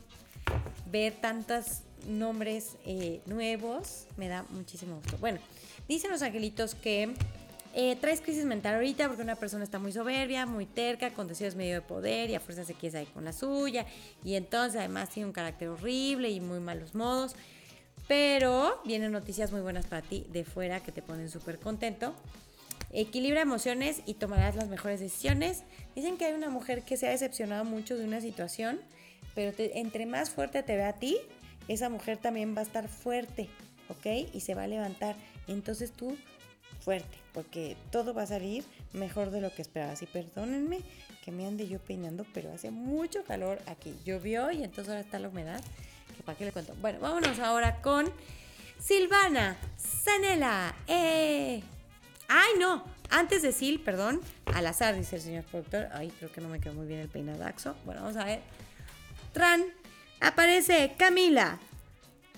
ver 0.89 1.14
tantas 1.14 1.84
nombres 2.07 2.78
eh, 2.84 3.22
nuevos. 3.28 4.07
Me 4.18 4.28
da 4.28 4.43
muchísimo 4.49 4.95
gusto. 4.95 5.20
Bueno, 5.20 5.38
dicen 5.88 6.09
los 6.09 6.24
angelitos 6.24 6.74
que 6.74 7.14
eh, 7.76 7.95
traes 7.97 8.22
crisis 8.22 8.43
mental 8.45 8.74
ahorita 8.74 9.07
porque 9.07 9.22
una 9.22 9.36
persona 9.36 9.66
está 9.66 9.78
muy 9.78 9.91
soberbia, 9.91 10.47
muy 10.47 10.66
terca, 10.66 11.11
con 11.11 11.28
deseos 11.28 11.53
medio 11.53 11.76
de 11.76 11.82
poder 11.82 12.32
y 12.32 12.34
a 12.34 12.39
fuerza 12.39 12.66
se 12.66 12.74
quiere 12.74 12.93
salir 12.93 13.09
con 13.09 13.24
la 13.24 13.34
suya. 13.34 13.86
Y 14.24 14.34
entonces 14.34 14.80
además 14.80 15.11
tiene 15.11 15.28
un 15.28 15.34
carácter 15.34 15.68
horrible 15.68 16.32
y 16.32 16.39
muy 16.39 16.59
malos 16.59 16.95
modos. 16.95 17.36
Pero 18.07 18.82
vienen 18.84 19.11
noticias 19.11 19.51
muy 19.51 19.61
buenas 19.61 19.86
para 19.86 20.01
ti 20.01 20.26
de 20.32 20.43
fuera 20.43 20.80
que 20.80 20.91
te 20.91 21.03
ponen 21.03 21.30
súper 21.30 21.59
contento. 21.59 22.16
Equilibra 22.91 23.41
emociones 23.41 24.01
y 24.05 24.14
tomarás 24.14 24.55
las 24.55 24.70
mejores 24.70 24.99
decisiones. 24.99 25.64
Dicen 25.95 26.18
que 26.18 26.26
hay 26.26 26.34
una 26.34 26.49
mujer 26.49 26.84
que 26.84 26.95
se 26.97 27.07
ha 27.07 27.11
decepcionado 27.11 27.64
mucho 27.66 27.97
de 27.97 28.05
una 28.05 28.22
situación, 28.22 28.80
pero 29.36 29.53
entre 29.57 30.05
más 30.05 30.29
fuerte 30.29 30.63
te 30.63 30.75
ve 30.75 30.84
a 30.84 30.93
ti, 30.93 31.17
esa 31.67 31.89
mujer 31.89 32.17
también 32.17 32.55
va 32.55 32.59
a 32.59 32.63
estar 32.63 32.88
fuerte, 32.88 33.49
¿ok? 33.89 34.29
Y 34.34 34.41
se 34.41 34.55
va 34.55 34.63
a 34.63 34.67
levantar. 34.67 35.15
Entonces 35.47 35.91
tú, 35.91 36.17
fuerte, 36.81 37.17
porque 37.34 37.77
todo 37.91 38.13
va 38.13 38.23
a 38.23 38.27
salir 38.27 38.63
mejor 38.93 39.31
de 39.31 39.41
lo 39.41 39.53
que 39.53 39.61
esperabas. 39.61 40.01
Y 40.01 40.05
perdónenme 40.05 40.79
que 41.23 41.31
me 41.31 41.47
ande 41.47 41.67
yo 41.67 41.79
peinando, 41.79 42.25
pero 42.34 42.51
hace 42.51 42.69
mucho 42.69 43.23
calor 43.23 43.59
aquí. 43.67 43.95
Llovió 44.05 44.51
y 44.51 44.63
entonces 44.63 44.89
ahora 44.89 45.01
está 45.01 45.19
la 45.19 45.29
humedad. 45.29 45.63
¿Para 46.25 46.38
qué 46.38 46.45
le 46.45 46.51
cuento? 46.51 46.75
Bueno, 46.81 46.99
vámonos 46.99 47.39
ahora 47.39 47.81
con 47.81 48.11
Silvana 48.79 49.57
Sanela. 49.77 50.75
¡Eh! 50.88 51.61
Ay, 52.27 52.51
no. 52.59 52.84
Antes 53.09 53.41
de 53.41 53.51
Sil, 53.51 53.81
perdón. 53.84 54.21
Al 54.45 54.65
azar, 54.67 54.95
dice 54.95 55.17
el 55.17 55.21
señor 55.21 55.43
productor. 55.45 55.88
Ay, 55.91 56.11
creo 56.17 56.31
que 56.31 56.41
no 56.41 56.49
me 56.49 56.59
quedó 56.59 56.73
muy 56.73 56.88
bien 56.88 56.99
el 56.99 57.09
peinadaxo. 57.09 57.75
Bueno, 57.86 58.01
vamos 58.01 58.17
a 58.17 58.25
ver. 58.25 58.41
Tran. 59.34 59.63
Aparece 60.21 60.95
Camila. 60.97 61.59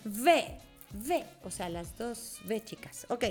V. 0.04 0.60
V. 0.94 1.26
O 1.44 1.52
sea, 1.52 1.70
las 1.70 1.98
dos 1.98 2.40
V, 2.46 2.64
chicas. 2.64 3.06
Ok. 3.10 3.26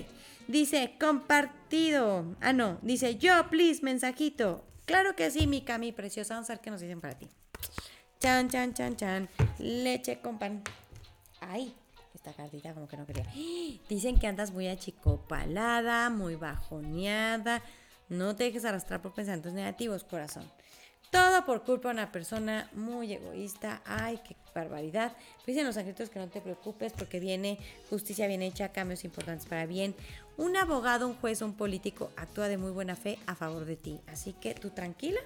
Dice 0.47 0.95
compartido. 1.01 2.37
Ah, 2.41 2.53
no. 2.53 2.79
Dice 2.83 3.17
yo, 3.17 3.49
please, 3.51 3.83
mensajito. 3.83 4.65
Claro 4.85 5.17
que 5.17 5.31
sí, 5.31 5.47
mi 5.47 5.63
Cami 5.63 5.93
preciosa. 5.93 6.35
Vamos 6.35 6.51
a 6.51 6.55
ver 6.55 6.61
qué 6.61 6.71
nos 6.71 6.81
dicen 6.81 7.01
para 7.01 7.19
ti. 7.19 7.29
Chan, 8.21 8.49
chan, 8.51 8.75
chan, 8.75 8.97
chan. 8.97 9.29
Leche 9.59 10.21
con 10.21 10.39
pan. 10.39 10.63
Ay, 11.41 11.75
esta 12.15 12.33
cartita 12.33 12.75
como 12.75 12.87
que 12.87 12.97
no 12.97 13.07
quería. 13.07 13.27
Dicen 13.89 14.19
que 14.19 14.27
andas 14.27 14.51
muy 14.53 14.69
achicopalada, 14.69 16.11
muy 16.11 16.37
bajoneada. 16.37 17.63
No 18.09 18.37
te 18.37 18.45
dejes 18.45 18.65
arrastrar 18.65 19.01
por 19.01 19.15
pensamientos 19.15 19.55
negativos, 19.55 20.05
corazón. 20.05 20.45
Todo 21.15 21.47
por 21.47 21.63
culpa 21.63 21.91
de 21.91 21.95
una 21.95 22.11
persona 22.11 22.69
muy 22.73 23.13
egoísta. 23.13 23.81
Ay, 23.87 24.19
qué 24.27 24.35
barbaridad. 24.53 25.13
Dicen 25.47 25.65
los 25.65 25.77
angelitos 25.77 26.11
que 26.11 26.19
no 26.19 26.27
te 26.27 26.41
preocupes 26.41 26.93
porque 26.93 27.21
viene 27.21 27.57
justicia 27.89 28.27
bien 28.27 28.43
hecha, 28.43 28.73
cambios 28.73 29.05
importantes 29.05 29.47
para 29.47 29.65
bien. 29.65 29.95
Un 30.37 30.57
abogado, 30.57 31.07
un 31.07 31.15
juez, 31.15 31.41
un 31.41 31.53
político 31.53 32.11
actúa 32.17 32.49
de 32.49 32.59
muy 32.59 32.73
buena 32.73 32.97
fe 32.97 33.21
a 33.27 33.37
favor 33.37 33.65
de 33.65 33.77
ti. 33.77 34.01
Así 34.09 34.33
que 34.33 34.55
tú 34.55 34.71
tranquila, 34.71 35.21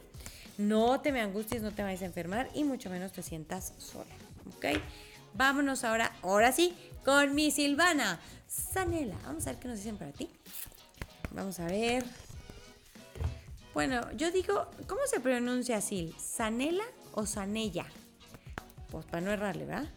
no 0.58 1.00
te 1.00 1.10
me 1.10 1.22
angusties, 1.22 1.62
no 1.62 1.72
te 1.72 1.82
vayas 1.82 2.02
a 2.02 2.04
enfermar 2.04 2.50
y 2.52 2.64
mucho 2.64 2.90
menos 2.90 3.12
te 3.12 3.22
sientas 3.22 3.72
sola. 3.78 4.14
¿Ok? 4.58 4.66
Vámonos 5.32 5.84
ahora, 5.84 6.12
ahora 6.20 6.52
sí, 6.52 6.76
con 7.02 7.34
mi 7.34 7.50
Silvana 7.50 8.20
Sanela. 8.46 9.16
Vamos 9.24 9.46
a 9.46 9.52
ver 9.52 9.58
qué 9.58 9.68
nos 9.68 9.78
dicen 9.78 9.96
para 9.96 10.12
ti. 10.12 10.28
Vamos 11.30 11.58
a 11.60 11.64
ver. 11.64 12.04
Bueno, 13.74 14.10
yo 14.16 14.30
digo, 14.30 14.66
¿cómo 14.86 15.00
se 15.06 15.20
pronuncia 15.20 15.80
Sil? 15.84 16.14
¿Sanela 16.18 16.84
o 17.12 17.26
Sanella? 17.26 17.86
Pues 18.90 19.04
para 19.06 19.20
no 19.20 19.30
errarle, 19.30 19.66
¿verdad? 19.66 19.88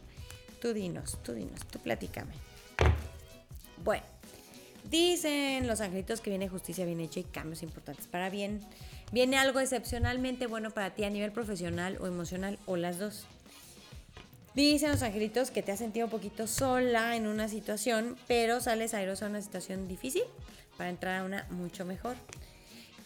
Tú 0.62 0.74
dinos, 0.74 1.18
tú 1.24 1.34
dinos, 1.34 1.60
tú 1.72 1.80
platícame. 1.80 2.34
Bueno, 3.84 4.04
dicen 4.90 5.66
los 5.68 5.82
angelitos 5.82 6.22
que 6.22 6.30
viene 6.30 6.50
justicia 6.50 6.86
bien 6.86 7.00
hecha 7.00 7.22
y 7.22 7.24
cambios 7.24 7.64
importantes 7.64 8.08
para 8.08 8.30
bien. 8.30 8.62
Viene 9.12 9.38
algo 9.38 9.60
excepcionalmente 9.60 10.46
bueno 10.46 10.72
para 10.72 10.94
ti 10.94 11.04
a 11.04 11.10
nivel 11.10 11.32
profesional 11.32 11.98
o 12.00 12.08
emocional 12.08 12.60
o 12.66 12.78
las 12.78 13.00
dos. 13.00 13.26
Dicen 14.54 14.92
los 14.92 15.02
angelitos 15.02 15.50
que 15.50 15.64
te 15.64 15.72
has 15.72 15.80
sentido 15.80 16.08
un 16.08 16.12
poquito 16.12 16.46
sola 16.46 17.16
en 17.16 17.26
una 17.26 17.48
situación, 17.48 18.18
pero 18.28 18.60
sales 18.60 18.94
airosa 18.94 19.26
a 19.26 19.30
una 19.30 19.42
situación 19.42 19.88
difícil 19.88 20.24
para 20.78 20.90
entrar 20.90 21.22
a 21.22 21.24
una 21.24 21.48
mucho 21.50 21.86
mejor. 21.86 22.18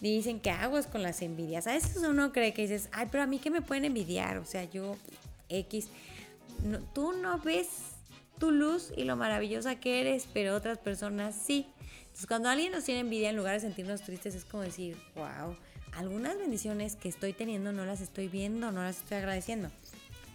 Dicen 0.00 0.40
que 0.40 0.50
aguas 0.50 0.86
con 0.86 1.02
las 1.02 1.22
envidias. 1.22 1.66
A 1.66 1.72
veces 1.72 1.96
uno 2.02 2.32
cree 2.32 2.52
que 2.52 2.62
dices, 2.62 2.88
ay, 2.92 3.08
pero 3.10 3.24
a 3.24 3.26
mí 3.26 3.38
que 3.38 3.50
me 3.50 3.62
pueden 3.62 3.84
envidiar. 3.84 4.38
O 4.38 4.44
sea, 4.44 4.64
yo, 4.64 4.96
X. 5.48 5.88
tú 6.92 7.12
no 7.12 7.38
ves 7.38 7.68
tu 8.38 8.50
luz 8.50 8.92
y 8.96 9.04
lo 9.04 9.16
maravillosa 9.16 9.76
que 9.76 10.00
eres, 10.00 10.28
pero 10.32 10.54
otras 10.54 10.78
personas 10.78 11.34
sí. 11.34 11.66
Entonces, 12.02 12.26
cuando 12.26 12.48
alguien 12.48 12.72
nos 12.72 12.84
tiene 12.84 13.00
envidia, 13.00 13.30
en 13.30 13.36
lugar 13.36 13.54
de 13.54 13.60
sentirnos 13.60 14.02
tristes, 14.02 14.34
es 14.34 14.44
como 14.44 14.62
decir, 14.62 14.96
wow, 15.14 15.56
algunas 15.92 16.38
bendiciones 16.38 16.96
que 16.96 17.08
estoy 17.08 17.32
teniendo 17.32 17.72
no 17.72 17.84
las 17.84 18.00
estoy 18.00 18.28
viendo, 18.28 18.70
no 18.72 18.82
las 18.82 18.98
estoy 18.98 19.18
agradeciendo. 19.18 19.70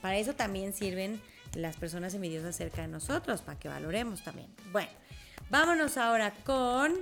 Para 0.01 0.18
eso 0.18 0.34
también 0.34 0.74
sirven 0.74 1.22
las 1.55 1.78
personas 1.78 2.14
envidiosas 2.14 2.55
cerca 2.55 2.82
de 2.82 2.88
nosotros, 2.88 3.41
para 3.41 3.59
que 3.59 3.68
valoremos 3.68 4.24
también. 4.24 4.47
Bueno, 4.72 4.89
vámonos 5.49 5.97
ahora 5.97 6.34
con... 6.43 6.93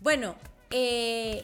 Bueno, 0.00 0.36
eh, 0.70 1.42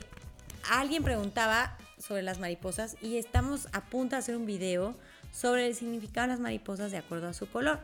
alguien 0.70 1.02
preguntaba 1.02 1.76
sobre 1.98 2.22
las 2.22 2.38
mariposas 2.38 2.96
y 3.00 3.16
estamos 3.16 3.68
a 3.72 3.80
punto 3.82 4.16
de 4.16 4.20
hacer 4.20 4.36
un 4.36 4.46
video 4.46 4.94
sobre 5.32 5.66
el 5.66 5.74
significado 5.74 6.26
de 6.26 6.34
las 6.34 6.40
mariposas 6.40 6.90
de 6.90 6.98
acuerdo 6.98 7.28
a 7.28 7.32
su 7.32 7.48
color 7.48 7.80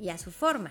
y 0.00 0.10
a 0.10 0.18
su 0.18 0.30
forma. 0.30 0.70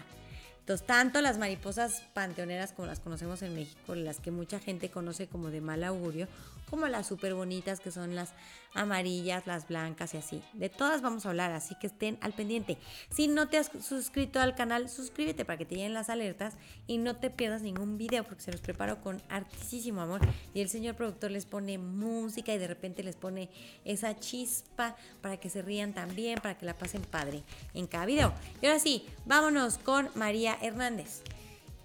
Entonces, 0.60 0.88
tanto 0.88 1.20
las 1.20 1.38
mariposas 1.38 2.04
panteoneras 2.14 2.72
como 2.72 2.88
las 2.88 3.02
conocemos 3.02 3.42
en 3.42 3.54
México, 3.54 3.96
las 3.96 4.20
que 4.20 4.32
mucha 4.32 4.60
gente 4.60 4.90
conoce 4.90 5.28
como 5.28 5.50
de 5.50 5.60
mal 5.60 5.84
augurio, 5.84 6.28
como 6.74 6.88
las 6.88 7.06
súper 7.06 7.36
bonitas 7.36 7.80
que 7.80 7.92
son 7.92 8.16
las 8.16 8.34
amarillas, 8.74 9.46
las 9.46 9.68
blancas 9.68 10.16
y 10.16 10.18
así. 10.18 10.42
De 10.54 10.70
todas 10.70 11.04
vamos 11.04 11.24
a 11.24 11.30
hablar, 11.30 11.52
así 11.52 11.76
que 11.80 11.86
estén 11.86 12.18
al 12.20 12.34
pendiente. 12.34 12.80
Si 13.12 13.28
no 13.28 13.48
te 13.48 13.60
has 13.60 13.70
suscrito 13.80 14.40
al 14.40 14.56
canal, 14.56 14.90
suscríbete 14.90 15.46
para 15.46 15.60
que 15.60 15.66
te 15.66 15.76
lleguen 15.76 15.94
las 15.94 16.10
alertas 16.10 16.56
y 16.88 16.98
no 16.98 17.16
te 17.16 17.30
pierdas 17.30 17.62
ningún 17.62 18.00
video 18.00 18.24
porque 18.24 18.42
se 18.42 18.52
los 18.52 18.60
preparo 18.60 19.04
con 19.04 19.22
artísimo 19.30 20.02
amor. 20.02 20.22
Y 20.56 20.62
el 20.62 20.70
señor 20.70 20.96
productor 20.96 21.30
les 21.30 21.46
pone 21.46 21.78
música 21.78 22.52
y 22.52 22.58
de 22.58 22.68
repente 22.68 23.04
les 23.04 23.18
pone 23.18 23.52
esa 23.86 24.20
chispa 24.20 24.96
para 25.22 25.38
que 25.38 25.52
se 25.52 25.62
rían 25.62 25.94
también, 25.94 26.40
para 26.40 26.58
que 26.58 26.66
la 26.66 26.76
pasen 26.76 27.04
padre 27.04 27.44
en 27.76 27.86
cada 27.86 28.08
video. 28.08 28.34
Y 28.64 28.66
ahora 28.66 28.80
sí, 28.80 29.06
vámonos 29.28 29.78
con 29.78 30.10
María 30.16 30.58
Hernández. 30.60 31.22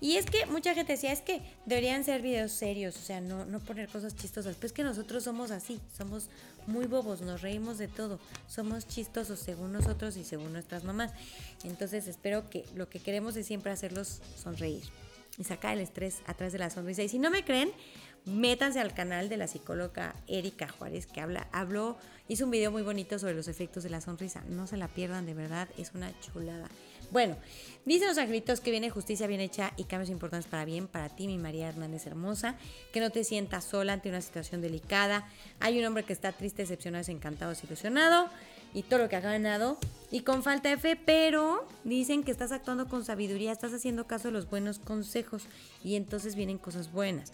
Y 0.01 0.17
es 0.17 0.27
que 0.27 0.47
mucha 0.47 0.75
gente 0.75 0.93
decía, 0.93 1.13
es 1.13 1.23
que 1.23 1.43
deberían 1.67 2.05
ser 2.05 2.23
videos 2.23 2.53
serios, 2.53 2.97
o 2.97 3.01
sea, 3.01 3.21
no, 3.21 3.45
no 3.45 3.59
poner 3.59 3.89
cosas 3.89 4.15
chistosas. 4.15 4.57
Pues 4.57 4.73
que 4.73 4.85
nosotros 4.85 5.25
somos 5.25 5.51
así, 5.51 5.81
somos 5.97 6.29
muy 6.67 6.87
bobos, 6.87 7.21
nos 7.21 7.43
reímos 7.43 7.79
de 7.79 7.89
todo, 7.89 8.21
somos 8.47 8.87
chistosos 8.87 9.41
según 9.41 9.73
nosotros 9.73 10.17
y 10.17 10.25
según 10.25 10.53
nuestras 10.53 10.85
mamás. 10.85 11.13
Entonces 11.65 12.07
espero 12.07 12.49
que 12.49 12.65
lo 12.77 12.89
que 12.89 13.01
queremos 13.01 13.37
es 13.37 13.47
siempre 13.47 13.73
hacerlos 13.73 14.21
sonreír 14.41 14.85
y 15.37 15.45
sacar 15.45 15.75
el 15.75 15.81
estrés 15.81 16.19
atrás 16.27 16.53
de 16.53 16.59
la 16.59 16.71
sonrisa. 16.71 17.03
Y 17.03 17.09
si 17.09 17.19
no 17.19 17.31
me 17.31 17.45
creen, 17.45 17.71
métanse 18.25 18.81
al 18.81 18.95
canal 18.95 19.29
de 19.29 19.37
la 19.37 19.49
psicóloga 19.49 20.15
Erika 20.27 20.69
Juárez, 20.69 21.07
que 21.07 21.21
habla, 21.21 21.49
habló, 21.53 21.97
hizo 22.29 22.45
un 22.45 22.51
video 22.51 22.71
muy 22.71 22.83
bonito 22.83 23.19
sobre 23.19 23.35
los 23.35 23.49
efectos 23.49 23.83
de 23.83 23.91
la 23.91 24.01
sonrisa. 24.01 24.43
No 24.49 24.67
se 24.67 24.77
la 24.77 24.89
pierdan, 24.89 25.27
de 25.27 25.35
verdad, 25.35 25.69
es 25.79 25.93
una 25.95 26.13
chulada. 26.21 26.69
Bueno, 27.11 27.37
dicen 27.87 28.09
los 28.09 28.19
angelitos 28.19 28.61
que 28.61 28.71
viene 28.71 28.91
justicia 28.91 29.27
bien 29.27 29.41
hecha 29.41 29.73
y 29.77 29.85
cambios 29.85 30.11
importantes 30.11 30.51
para 30.51 30.65
bien 30.65 30.87
para 30.87 31.09
ti, 31.09 31.27
mi 31.27 31.39
María 31.39 31.69
Hernández 31.69 32.07
hermosa, 32.07 32.57
que 32.93 33.01
no 33.01 33.11
te 33.11 33.25
sientas 33.25 33.65
sola 33.65 33.95
ante 33.95 34.11
una 34.11 34.21
situación 34.21 34.61
delicada. 34.61 35.27
Hay 35.61 35.79
un 35.79 35.87
hombre 35.87 36.05
que 36.05 36.13
está 36.13 36.33
triste, 36.33 36.63
decepcionado, 36.63 37.01
desencantado, 37.01 37.51
desilusionado 37.51 38.29
y 38.75 38.83
todo 38.83 38.99
lo 38.99 39.09
que 39.09 39.17
ha 39.17 39.21
ganado 39.21 39.79
y 40.11 40.21
con 40.21 40.43
falta 40.43 40.69
de 40.69 40.77
fe, 40.77 40.97
pero 40.97 41.67
dicen 41.85 42.25
que 42.25 42.31
estás 42.31 42.53
actuando 42.53 42.89
con 42.89 43.05
sabiduría, 43.05 43.53
estás 43.53 43.73
haciendo 43.73 44.07
caso 44.07 44.29
de 44.29 44.33
los 44.33 44.51
buenos 44.51 44.79
consejos 44.79 45.45
y 45.83 45.97
entonces 45.97 46.35
vienen 46.35 46.59
cosas 46.59 46.93
buenas. 46.93 47.33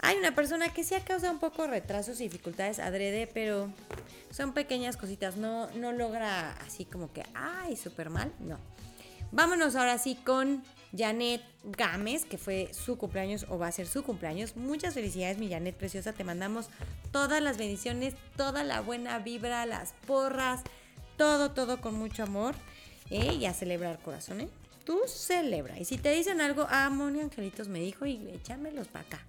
Hay 0.00 0.18
una 0.18 0.34
persona 0.34 0.68
que 0.68 0.84
sí 0.84 0.94
ha 0.94 1.00
causado 1.00 1.32
un 1.32 1.38
poco 1.38 1.66
retrasos 1.66 2.20
y 2.20 2.24
dificultades 2.24 2.78
adrede, 2.78 3.26
pero 3.32 3.70
son 4.30 4.52
pequeñas 4.52 4.98
cositas, 4.98 5.36
no, 5.36 5.70
no 5.70 5.92
logra 5.92 6.52
así 6.58 6.84
como 6.84 7.10
que, 7.12 7.22
ay, 7.34 7.76
súper 7.76 8.10
mal, 8.10 8.30
no. 8.40 8.58
Vámonos 9.32 9.76
ahora 9.76 9.98
sí 9.98 10.16
con 10.24 10.62
Janet 10.96 11.42
Gámez, 11.64 12.24
que 12.24 12.38
fue 12.38 12.70
su 12.72 12.96
cumpleaños 12.96 13.46
o 13.48 13.58
va 13.58 13.68
a 13.68 13.72
ser 13.72 13.86
su 13.86 14.02
cumpleaños. 14.02 14.56
Muchas 14.56 14.94
felicidades, 14.94 15.38
mi 15.38 15.48
Janet 15.50 15.76
preciosa. 15.76 16.12
Te 16.12 16.24
mandamos 16.24 16.68
todas 17.12 17.42
las 17.42 17.58
bendiciones, 17.58 18.14
toda 18.36 18.64
la 18.64 18.80
buena 18.80 19.18
vibra, 19.18 19.66
las 19.66 19.92
porras, 20.06 20.62
todo, 21.16 21.52
todo 21.52 21.80
con 21.80 21.94
mucho 21.94 22.22
amor. 22.22 22.54
¿eh? 23.10 23.34
Y 23.34 23.46
a 23.46 23.54
celebrar 23.54 23.98
corazón, 24.00 24.42
¿eh? 24.42 24.48
Tú 24.86 25.00
celebra. 25.06 25.78
Y 25.78 25.84
si 25.84 25.98
te 25.98 26.12
dicen 26.12 26.40
algo, 26.40 26.66
ah, 26.70 26.88
Moni 26.88 27.20
Angelitos 27.20 27.68
me 27.68 27.80
dijo 27.80 28.06
y 28.06 28.30
échamelos 28.32 28.86
para 28.86 29.04
acá. 29.04 29.26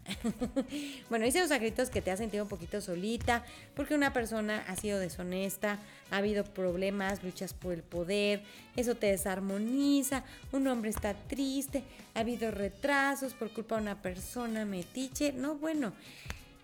bueno, 1.10 1.26
dicen 1.26 1.42
los 1.42 1.52
angelitos 1.52 1.90
que 1.90 2.02
te 2.02 2.12
has 2.12 2.20
sentido 2.20 2.44
un 2.44 2.50
poquito 2.50 2.80
solita 2.80 3.44
porque 3.76 3.96
una 3.96 4.14
persona 4.14 4.64
ha 4.68 4.76
sido 4.76 5.00
deshonesta, 5.00 5.80
ha 6.12 6.18
habido 6.18 6.44
problemas, 6.46 7.24
luchas 7.24 7.54
por 7.54 7.74
el 7.74 7.82
poder, 7.82 8.44
eso 8.76 8.96
te 8.96 9.08
desarmoniza, 9.08 10.24
un 10.52 10.68
hombre 10.68 10.92
está 10.92 11.16
triste, 11.16 11.84
ha 12.14 12.20
habido 12.20 12.52
retrasos 12.52 13.34
por 13.34 13.52
culpa 13.52 13.76
de 13.76 13.82
una 13.82 14.02
persona 14.02 14.64
metiche. 14.64 15.34
No, 15.34 15.56
bueno. 15.56 15.92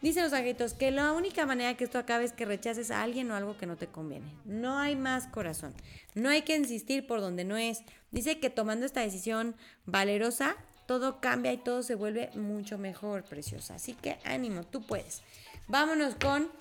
Dicen 0.04 0.24
los 0.24 0.34
angelitos 0.34 0.74
que 0.74 0.91
la 0.91 1.14
única 1.14 1.45
manera 1.45 1.78
que 1.78 1.86
esto 1.86 1.97
acabe 1.97 2.26
es 2.26 2.34
que 2.34 2.43
rechaces 2.43 2.91
a 2.91 3.01
alguien 3.01 3.32
o 3.32 3.36
algo 3.36 3.58
que 3.58 3.66
no 3.66 3.78
te 3.78 3.88
conviene. 3.88 4.28
No 4.43 4.78
hay 4.78 4.97
más 4.97 5.28
corazón. 5.28 5.74
No 6.14 6.30
hay 6.30 6.41
que 6.41 6.58
insistir 6.58 7.08
por 7.08 7.22
donde 7.22 7.45
no 7.45 7.56
es. 7.56 7.84
Dice 8.12 8.38
que 8.41 8.49
tomando 8.49 8.86
esta 8.86 8.99
decisión 8.99 9.56
valerosa, 9.86 10.58
todo 10.88 11.22
cambia 11.22 11.54
y 11.54 11.58
todo 11.58 11.84
se 11.84 11.95
vuelve 11.95 12.32
mucho 12.36 12.78
mejor, 12.78 13.24
preciosa. 13.24 13.76
Así 13.76 13.93
que 13.93 14.18
ánimo, 14.26 14.66
tú 14.66 14.86
puedes. 14.86 15.22
Vámonos 15.70 16.16
con 16.16 16.51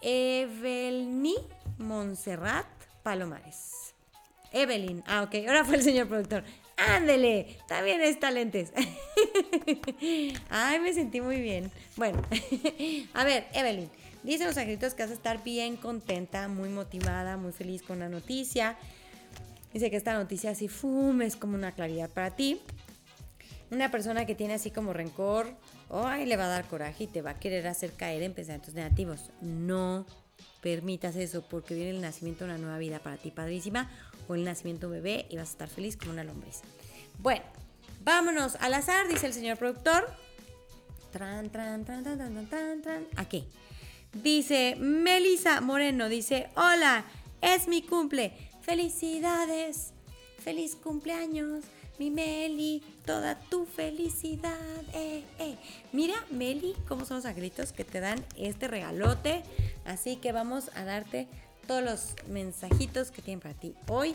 Evelyn 0.00 1.36
Montserrat 1.76 2.66
Palomares. 3.02 3.94
Evelyn. 4.52 5.04
Ah, 5.06 5.22
ok. 5.22 5.34
Ahora 5.46 5.66
fue 5.66 5.76
el 5.76 5.82
señor 5.82 6.08
productor. 6.08 6.44
Ándele, 6.76 7.56
también 7.66 8.02
está 8.02 8.30
lentes. 8.30 8.72
Ay, 10.50 10.78
me 10.80 10.92
sentí 10.92 11.20
muy 11.20 11.40
bien. 11.40 11.70
Bueno, 11.96 12.22
a 13.14 13.24
ver, 13.24 13.46
Evelyn, 13.54 13.88
dice 14.22 14.44
los 14.44 14.56
angelitos 14.58 14.94
que 14.94 15.02
vas 15.02 15.10
a 15.10 15.14
estar 15.14 15.42
bien 15.42 15.76
contenta, 15.76 16.48
muy 16.48 16.68
motivada, 16.68 17.38
muy 17.38 17.52
feliz 17.52 17.82
con 17.82 17.98
la 17.98 18.10
noticia. 18.10 18.76
Dice 19.72 19.90
que 19.90 19.96
esta 19.96 20.14
noticia 20.14 20.50
así, 20.50 20.68
fum, 20.68 21.22
es 21.22 21.36
como 21.36 21.54
una 21.54 21.72
claridad 21.72 22.10
para 22.10 22.36
ti. 22.36 22.60
Una 23.70 23.90
persona 23.90 24.26
que 24.26 24.34
tiene 24.34 24.54
así 24.54 24.70
como 24.70 24.92
rencor, 24.92 25.56
ay, 25.90 26.26
le 26.26 26.36
va 26.36 26.44
a 26.44 26.48
dar 26.48 26.66
coraje 26.66 27.04
y 27.04 27.06
te 27.06 27.22
va 27.22 27.30
a 27.30 27.38
querer 27.38 27.66
hacer 27.66 27.92
caer 27.92 28.22
en 28.22 28.34
pensamientos 28.34 28.74
negativos. 28.74 29.30
No 29.40 30.06
permitas 30.60 31.16
eso 31.16 31.42
porque 31.42 31.74
viene 31.74 31.90
el 31.90 32.00
nacimiento 32.00 32.44
de 32.44 32.50
una 32.50 32.58
nueva 32.58 32.78
vida 32.78 32.98
para 32.98 33.16
ti, 33.16 33.30
padrísima, 33.30 33.90
o 34.28 34.34
el 34.34 34.44
nacimiento 34.44 34.88
de 34.88 34.98
un 34.98 35.02
bebé 35.02 35.26
y 35.30 35.36
vas 35.36 35.48
a 35.48 35.52
estar 35.52 35.68
feliz 35.68 35.96
como 35.96 36.12
una 36.12 36.24
lombriz. 36.24 36.62
Bueno, 37.18 37.44
vámonos 38.00 38.56
al 38.56 38.74
azar, 38.74 39.08
dice 39.08 39.26
el 39.26 39.32
señor 39.32 39.58
productor. 39.58 40.08
Tran, 41.12 41.50
tran, 41.50 41.84
tran, 41.84 42.02
tran, 42.02 42.18
tran, 42.18 42.48
tran, 42.48 42.82
tran. 42.82 43.06
Aquí. 43.16 43.46
Dice 44.12 44.76
Melisa 44.78 45.60
Moreno, 45.60 46.08
dice, 46.08 46.48
hola, 46.56 47.04
es 47.40 47.68
mi 47.68 47.82
cumple. 47.82 48.32
Felicidades, 48.62 49.92
feliz 50.38 50.74
cumpleaños, 50.74 51.64
mi 51.98 52.10
Meli, 52.10 52.82
toda 53.04 53.38
tu 53.38 53.66
felicidad. 53.66 54.58
Eh, 54.92 55.22
eh. 55.38 55.56
Mira, 55.92 56.14
Meli, 56.30 56.74
cómo 56.88 57.04
son 57.04 57.18
los 57.18 57.26
angelitos 57.26 57.72
que 57.72 57.84
te 57.84 58.00
dan 58.00 58.24
este 58.36 58.68
regalote. 58.68 59.42
Así 59.84 60.16
que 60.16 60.32
vamos 60.32 60.70
a 60.74 60.84
darte 60.84 61.28
todos 61.66 61.82
los 61.82 62.14
mensajitos 62.28 63.10
que 63.10 63.22
tienen 63.22 63.40
para 63.40 63.54
ti. 63.54 63.74
Hoy 63.88 64.14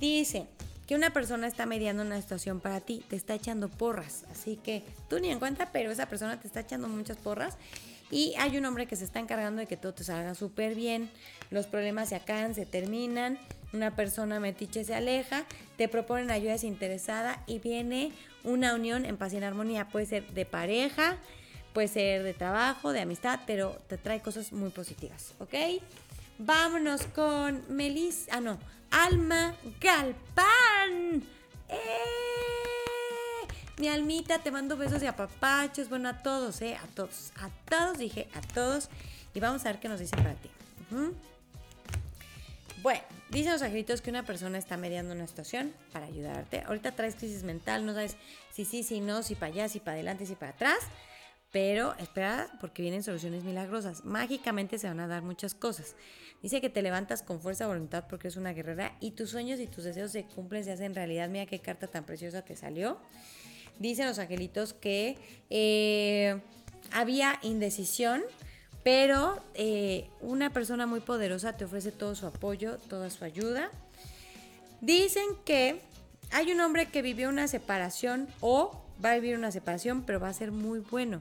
dice 0.00 0.46
que 0.86 0.94
una 0.94 1.10
persona 1.10 1.46
está 1.46 1.66
mediando 1.66 2.02
una 2.02 2.20
situación 2.20 2.60
para 2.60 2.80
ti, 2.80 3.04
te 3.08 3.16
está 3.16 3.34
echando 3.34 3.68
porras. 3.68 4.24
Así 4.32 4.56
que 4.56 4.82
tú 5.08 5.20
ni 5.20 5.30
en 5.30 5.38
cuenta, 5.38 5.70
pero 5.70 5.90
esa 5.90 6.06
persona 6.06 6.40
te 6.40 6.46
está 6.46 6.60
echando 6.60 6.88
muchas 6.88 7.18
porras. 7.18 7.58
Y 8.10 8.34
hay 8.38 8.56
un 8.56 8.64
hombre 8.64 8.86
que 8.86 8.96
se 8.96 9.04
está 9.04 9.18
encargando 9.20 9.60
de 9.60 9.66
que 9.66 9.76
todo 9.76 9.92
te 9.92 10.02
salga 10.02 10.34
súper 10.34 10.74
bien. 10.74 11.10
Los 11.50 11.66
problemas 11.66 12.08
se 12.08 12.16
acaban, 12.16 12.54
se 12.54 12.64
terminan. 12.64 13.38
Una 13.74 13.94
persona 13.94 14.40
metiche 14.40 14.82
se 14.82 14.94
aleja. 14.94 15.44
Te 15.76 15.88
proponen 15.88 16.30
ayuda 16.30 16.52
desinteresada 16.52 17.42
y 17.46 17.58
viene 17.58 18.12
una 18.44 18.74
unión 18.74 19.04
en 19.04 19.18
paz 19.18 19.34
y 19.34 19.36
en 19.36 19.44
armonía. 19.44 19.88
Puede 19.88 20.06
ser 20.06 20.32
de 20.32 20.46
pareja, 20.46 21.18
puede 21.74 21.88
ser 21.88 22.22
de 22.22 22.32
trabajo, 22.32 22.92
de 22.92 23.00
amistad, 23.00 23.40
pero 23.46 23.76
te 23.88 23.98
trae 23.98 24.22
cosas 24.22 24.52
muy 24.52 24.70
positivas, 24.70 25.34
¿ok? 25.38 25.54
Vámonos 26.38 27.02
con 27.06 27.64
Melis, 27.68 28.28
ah 28.30 28.40
no, 28.40 28.58
Alma 28.90 29.54
Galpán. 29.80 31.22
¡Eh! 31.68 32.28
Mi 33.78 33.88
almita, 33.88 34.38
te 34.38 34.50
mando 34.50 34.76
besos 34.76 35.02
y 35.02 35.06
apapachos. 35.06 35.88
Bueno, 35.88 36.08
a 36.08 36.22
todos, 36.22 36.62
¿eh? 36.62 36.76
A 36.76 36.86
todos. 36.88 37.32
A 37.36 37.48
todos, 37.68 37.98
dije, 37.98 38.28
a 38.34 38.40
todos. 38.40 38.88
Y 39.34 39.40
vamos 39.40 39.64
a 39.64 39.72
ver 39.72 39.80
qué 39.80 39.88
nos 39.88 40.00
dicen 40.00 40.18
para 40.20 40.34
ti. 40.34 40.50
Bueno, 42.82 43.00
dicen 43.30 43.52
los 43.52 43.62
angelitos 43.62 44.00
que 44.00 44.10
una 44.10 44.24
persona 44.24 44.58
está 44.58 44.76
mediando 44.76 45.14
una 45.14 45.26
situación 45.26 45.72
para 45.92 46.06
ayudarte. 46.06 46.62
Ahorita 46.66 46.92
traes 46.92 47.16
crisis 47.16 47.42
mental, 47.42 47.84
no 47.84 47.94
sabes 47.94 48.16
si 48.52 48.64
sí, 48.64 48.82
si 48.82 49.00
no, 49.00 49.22
si 49.22 49.34
para 49.34 49.52
allá, 49.52 49.68
si 49.68 49.80
para 49.80 49.94
adelante, 49.94 50.24
si 50.26 50.34
para 50.34 50.52
atrás. 50.52 50.78
Pero 51.50 51.94
espera 51.98 52.50
porque 52.60 52.82
vienen 52.82 53.02
soluciones 53.02 53.44
milagrosas. 53.44 54.04
Mágicamente 54.04 54.78
se 54.78 54.86
van 54.86 55.00
a 55.00 55.06
dar 55.06 55.22
muchas 55.22 55.54
cosas. 55.54 55.96
Dice 56.42 56.60
que 56.60 56.68
te 56.68 56.82
levantas 56.82 57.22
con 57.22 57.40
fuerza 57.40 57.64
de 57.64 57.68
voluntad 57.68 58.04
porque 58.08 58.28
es 58.28 58.36
una 58.36 58.52
guerrera 58.52 58.96
y 59.00 59.12
tus 59.12 59.30
sueños 59.30 59.58
y 59.58 59.66
tus 59.66 59.84
deseos 59.84 60.12
se 60.12 60.24
cumplen, 60.24 60.62
se 60.64 60.72
hacen 60.72 60.94
realidad. 60.94 61.28
Mira 61.28 61.46
qué 61.46 61.58
carta 61.58 61.86
tan 61.86 62.04
preciosa 62.04 62.42
te 62.42 62.54
salió. 62.54 62.98
Dicen 63.78 64.06
los 64.06 64.18
angelitos 64.18 64.72
que 64.74 65.16
eh, 65.50 66.40
había 66.92 67.38
indecisión, 67.42 68.22
pero 68.84 69.40
eh, 69.54 70.08
una 70.20 70.50
persona 70.52 70.86
muy 70.86 71.00
poderosa 71.00 71.56
te 71.56 71.64
ofrece 71.64 71.92
todo 71.92 72.14
su 72.14 72.26
apoyo, 72.26 72.78
toda 72.88 73.08
su 73.10 73.24
ayuda. 73.24 73.70
Dicen 74.80 75.24
que 75.44 75.80
hay 76.30 76.52
un 76.52 76.60
hombre 76.60 76.86
que 76.86 77.02
vivió 77.02 77.28
una 77.28 77.48
separación 77.48 78.28
o 78.40 78.84
va 79.04 79.12
a 79.12 79.14
vivir 79.14 79.36
una 79.36 79.50
separación, 79.50 80.02
pero 80.02 80.20
va 80.20 80.28
a 80.28 80.34
ser 80.34 80.52
muy 80.52 80.80
bueno. 80.80 81.20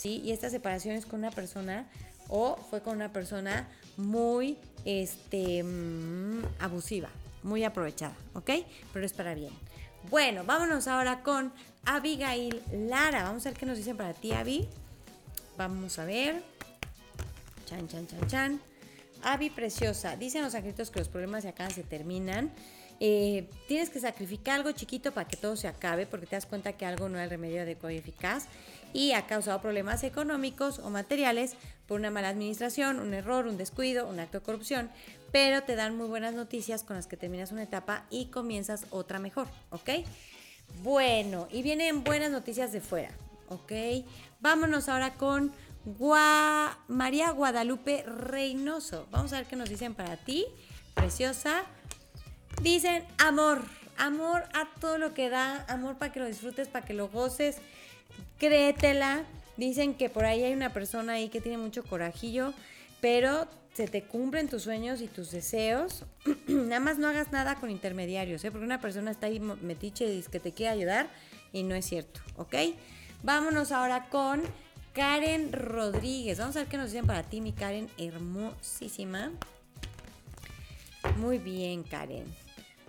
¿sí? 0.00 0.22
Y 0.24 0.32
esta 0.32 0.48
separación 0.48 0.96
es 0.96 1.04
con 1.04 1.20
una 1.20 1.30
persona 1.30 1.86
o 2.28 2.56
fue 2.70 2.80
con 2.80 2.96
una 2.96 3.12
persona 3.12 3.68
muy 3.96 4.56
este, 4.84 5.62
mm, 5.62 6.42
abusiva, 6.58 7.10
muy 7.42 7.64
aprovechada, 7.64 8.14
¿ok? 8.34 8.50
Pero 8.92 9.04
es 9.04 9.12
para 9.12 9.34
bien. 9.34 9.52
Bueno, 10.08 10.44
vámonos 10.44 10.88
ahora 10.88 11.22
con 11.22 11.52
Abigail 11.84 12.62
Lara. 12.72 13.24
Vamos 13.24 13.44
a 13.44 13.50
ver 13.50 13.58
qué 13.58 13.66
nos 13.66 13.76
dicen 13.76 13.96
para 13.96 14.14
ti, 14.14 14.32
Abby. 14.32 14.66
Vamos 15.58 15.98
a 15.98 16.04
ver. 16.04 16.42
Chan, 17.66 17.86
chan, 17.88 18.06
chan, 18.06 18.28
chan. 18.28 18.60
Abby 19.22 19.50
preciosa. 19.50 20.16
Dicen 20.16 20.42
los 20.42 20.54
escritos 20.54 20.90
que 20.90 21.00
los 21.00 21.08
problemas 21.08 21.42
se 21.42 21.50
acaban, 21.50 21.72
se 21.72 21.82
terminan. 21.82 22.50
Eh, 23.02 23.48
tienes 23.66 23.88
que 23.88 23.98
sacrificar 23.98 24.56
algo 24.56 24.72
chiquito 24.72 25.12
para 25.12 25.26
que 25.26 25.38
todo 25.38 25.56
se 25.56 25.68
acabe, 25.68 26.06
porque 26.06 26.26
te 26.26 26.36
das 26.36 26.44
cuenta 26.44 26.74
que 26.74 26.84
algo 26.84 27.08
no 27.08 27.18
es 27.18 27.24
el 27.24 27.30
remedio 27.30 27.62
adecuado 27.62 27.94
y 27.94 27.98
eficaz 27.98 28.46
y 28.92 29.12
ha 29.12 29.26
causado 29.26 29.60
problemas 29.62 30.04
económicos 30.04 30.78
o 30.80 30.90
materiales 30.90 31.54
por 31.86 31.98
una 31.98 32.10
mala 32.10 32.28
administración, 32.28 33.00
un 33.00 33.14
error, 33.14 33.46
un 33.46 33.56
descuido, 33.56 34.06
un 34.06 34.20
acto 34.20 34.40
de 34.40 34.44
corrupción, 34.44 34.90
pero 35.32 35.62
te 35.62 35.76
dan 35.76 35.96
muy 35.96 36.08
buenas 36.08 36.34
noticias 36.34 36.82
con 36.82 36.96
las 36.96 37.06
que 37.06 37.16
terminas 37.16 37.52
una 37.52 37.62
etapa 37.62 38.04
y 38.10 38.26
comienzas 38.26 38.86
otra 38.90 39.18
mejor, 39.18 39.48
¿ok? 39.70 39.90
Bueno, 40.82 41.48
y 41.50 41.62
vienen 41.62 42.04
buenas 42.04 42.30
noticias 42.30 42.70
de 42.72 42.80
fuera, 42.80 43.10
¿ok? 43.48 43.72
Vámonos 44.40 44.88
ahora 44.88 45.14
con 45.14 45.52
María 46.88 47.30
Guadalupe 47.30 48.02
Reynoso. 48.02 49.06
Vamos 49.10 49.32
a 49.32 49.36
ver 49.36 49.46
qué 49.46 49.56
nos 49.56 49.68
dicen 49.68 49.94
para 49.94 50.16
ti, 50.16 50.46
preciosa. 50.94 51.64
Dicen 52.62 53.04
amor, 53.18 53.62
amor 53.96 54.44
a 54.54 54.68
todo 54.80 54.98
lo 54.98 55.14
que 55.14 55.30
da, 55.30 55.64
amor 55.68 55.96
para 55.96 56.12
que 56.12 56.20
lo 56.20 56.26
disfrutes, 56.26 56.68
para 56.68 56.84
que 56.84 56.94
lo 56.94 57.08
goces, 57.08 57.56
créetela. 58.38 59.24
Dicen 59.56 59.94
que 59.94 60.08
por 60.08 60.24
ahí 60.24 60.42
hay 60.42 60.52
una 60.52 60.72
persona 60.72 61.14
ahí 61.14 61.28
que 61.28 61.40
tiene 61.40 61.58
mucho 61.58 61.84
corajillo, 61.84 62.52
pero 63.00 63.46
se 63.74 63.86
te 63.86 64.02
cumplen 64.02 64.48
tus 64.48 64.62
sueños 64.62 65.00
y 65.00 65.06
tus 65.06 65.30
deseos. 65.30 66.04
nada 66.46 66.80
más 66.80 66.98
no 66.98 67.08
hagas 67.08 67.32
nada 67.32 67.56
con 67.56 67.70
intermediarios, 67.70 68.44
¿eh? 68.44 68.50
porque 68.50 68.64
una 68.64 68.80
persona 68.80 69.10
está 69.10 69.26
ahí 69.26 69.40
metiche 69.40 70.06
y 70.06 70.16
dice 70.16 70.30
que 70.30 70.40
te 70.40 70.52
quiere 70.52 70.72
ayudar 70.72 71.08
y 71.52 71.62
no 71.62 71.74
es 71.74 71.86
cierto, 71.86 72.20
¿ok? 72.36 72.54
Vámonos 73.22 73.72
ahora 73.72 74.08
con 74.08 74.42
Karen 74.94 75.52
Rodríguez. 75.52 76.38
Vamos 76.38 76.56
a 76.56 76.60
ver 76.60 76.68
qué 76.68 76.76
nos 76.76 76.90
dicen 76.90 77.06
para 77.06 77.22
ti, 77.22 77.40
mi 77.40 77.52
Karen, 77.52 77.88
hermosísima. 77.98 79.30
Muy 81.16 81.38
bien, 81.38 81.82
Karen. 81.82 82.24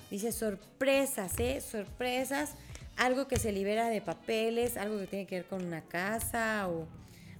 Dice 0.09 0.31
sorpresas, 0.31 1.39
¿eh? 1.39 1.61
Sorpresas. 1.61 2.55
Algo 2.97 3.27
que 3.27 3.37
se 3.37 3.51
libera 3.51 3.87
de 3.87 4.01
papeles, 4.01 4.77
algo 4.77 4.99
que 4.99 5.07
tiene 5.07 5.25
que 5.25 5.35
ver 5.35 5.45
con 5.45 5.65
una 5.65 5.81
casa 5.81 6.67
o 6.67 6.87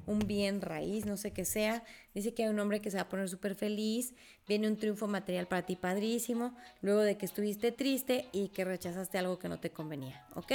un 0.07 0.19
bien 0.19 0.61
raíz, 0.61 1.05
no 1.05 1.17
sé 1.17 1.31
qué 1.31 1.45
sea. 1.45 1.83
Dice 2.13 2.33
que 2.33 2.43
hay 2.43 2.49
un 2.49 2.59
hombre 2.59 2.81
que 2.81 2.89
se 2.89 2.97
va 2.97 3.03
a 3.03 3.09
poner 3.09 3.29
súper 3.29 3.55
feliz. 3.55 4.13
Viene 4.47 4.67
un 4.67 4.77
triunfo 4.77 5.07
material 5.07 5.47
para 5.47 5.63
ti 5.63 5.75
padrísimo. 5.75 6.55
Luego 6.81 7.01
de 7.01 7.17
que 7.17 7.25
estuviste 7.25 7.71
triste 7.71 8.27
y 8.31 8.49
que 8.49 8.65
rechazaste 8.65 9.17
algo 9.17 9.39
que 9.39 9.49
no 9.49 9.59
te 9.59 9.71
convenía. 9.71 10.25
¿Ok? 10.35 10.51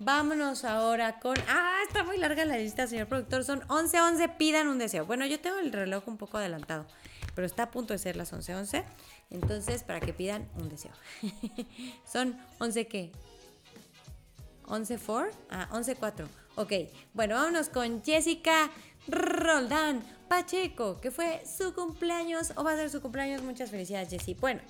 Vámonos 0.00 0.64
ahora 0.64 1.18
con. 1.18 1.36
Ah, 1.48 1.80
está 1.86 2.04
muy 2.04 2.18
larga 2.18 2.44
la 2.44 2.56
lista, 2.56 2.86
señor 2.86 3.08
productor. 3.08 3.44
Son 3.44 3.62
11:11. 3.68 4.36
Pidan 4.36 4.68
un 4.68 4.78
deseo. 4.78 5.06
Bueno, 5.06 5.26
yo 5.26 5.40
tengo 5.40 5.58
el 5.58 5.72
reloj 5.72 6.06
un 6.06 6.16
poco 6.16 6.38
adelantado, 6.38 6.86
pero 7.34 7.46
está 7.46 7.64
a 7.64 7.70
punto 7.72 7.94
de 7.94 7.98
ser 7.98 8.14
las 8.14 8.32
11:11. 8.32 8.84
Entonces, 9.30 9.82
para 9.82 10.00
que 10.00 10.12
pidan 10.12 10.48
un 10.56 10.68
deseo. 10.68 10.92
Son 12.10 12.38
11 12.58 12.86
qué? 12.86 13.12
11 14.66 14.98
4? 14.98 15.30
Ah, 15.50 15.68
11 15.72 15.96
4. 15.96 16.28
Ok, 16.56 16.72
bueno, 17.14 17.36
vámonos 17.36 17.68
con 17.68 18.02
Jessica 18.02 18.70
Roldán 19.06 20.02
Pacheco, 20.28 21.00
que 21.00 21.10
fue 21.10 21.42
su 21.46 21.74
cumpleaños 21.74 22.52
o 22.56 22.64
va 22.64 22.72
a 22.72 22.76
ser 22.76 22.90
su 22.90 23.00
cumpleaños. 23.00 23.42
Muchas 23.42 23.70
felicidades, 23.70 24.10
Jessie. 24.10 24.34
Bueno, 24.34 24.60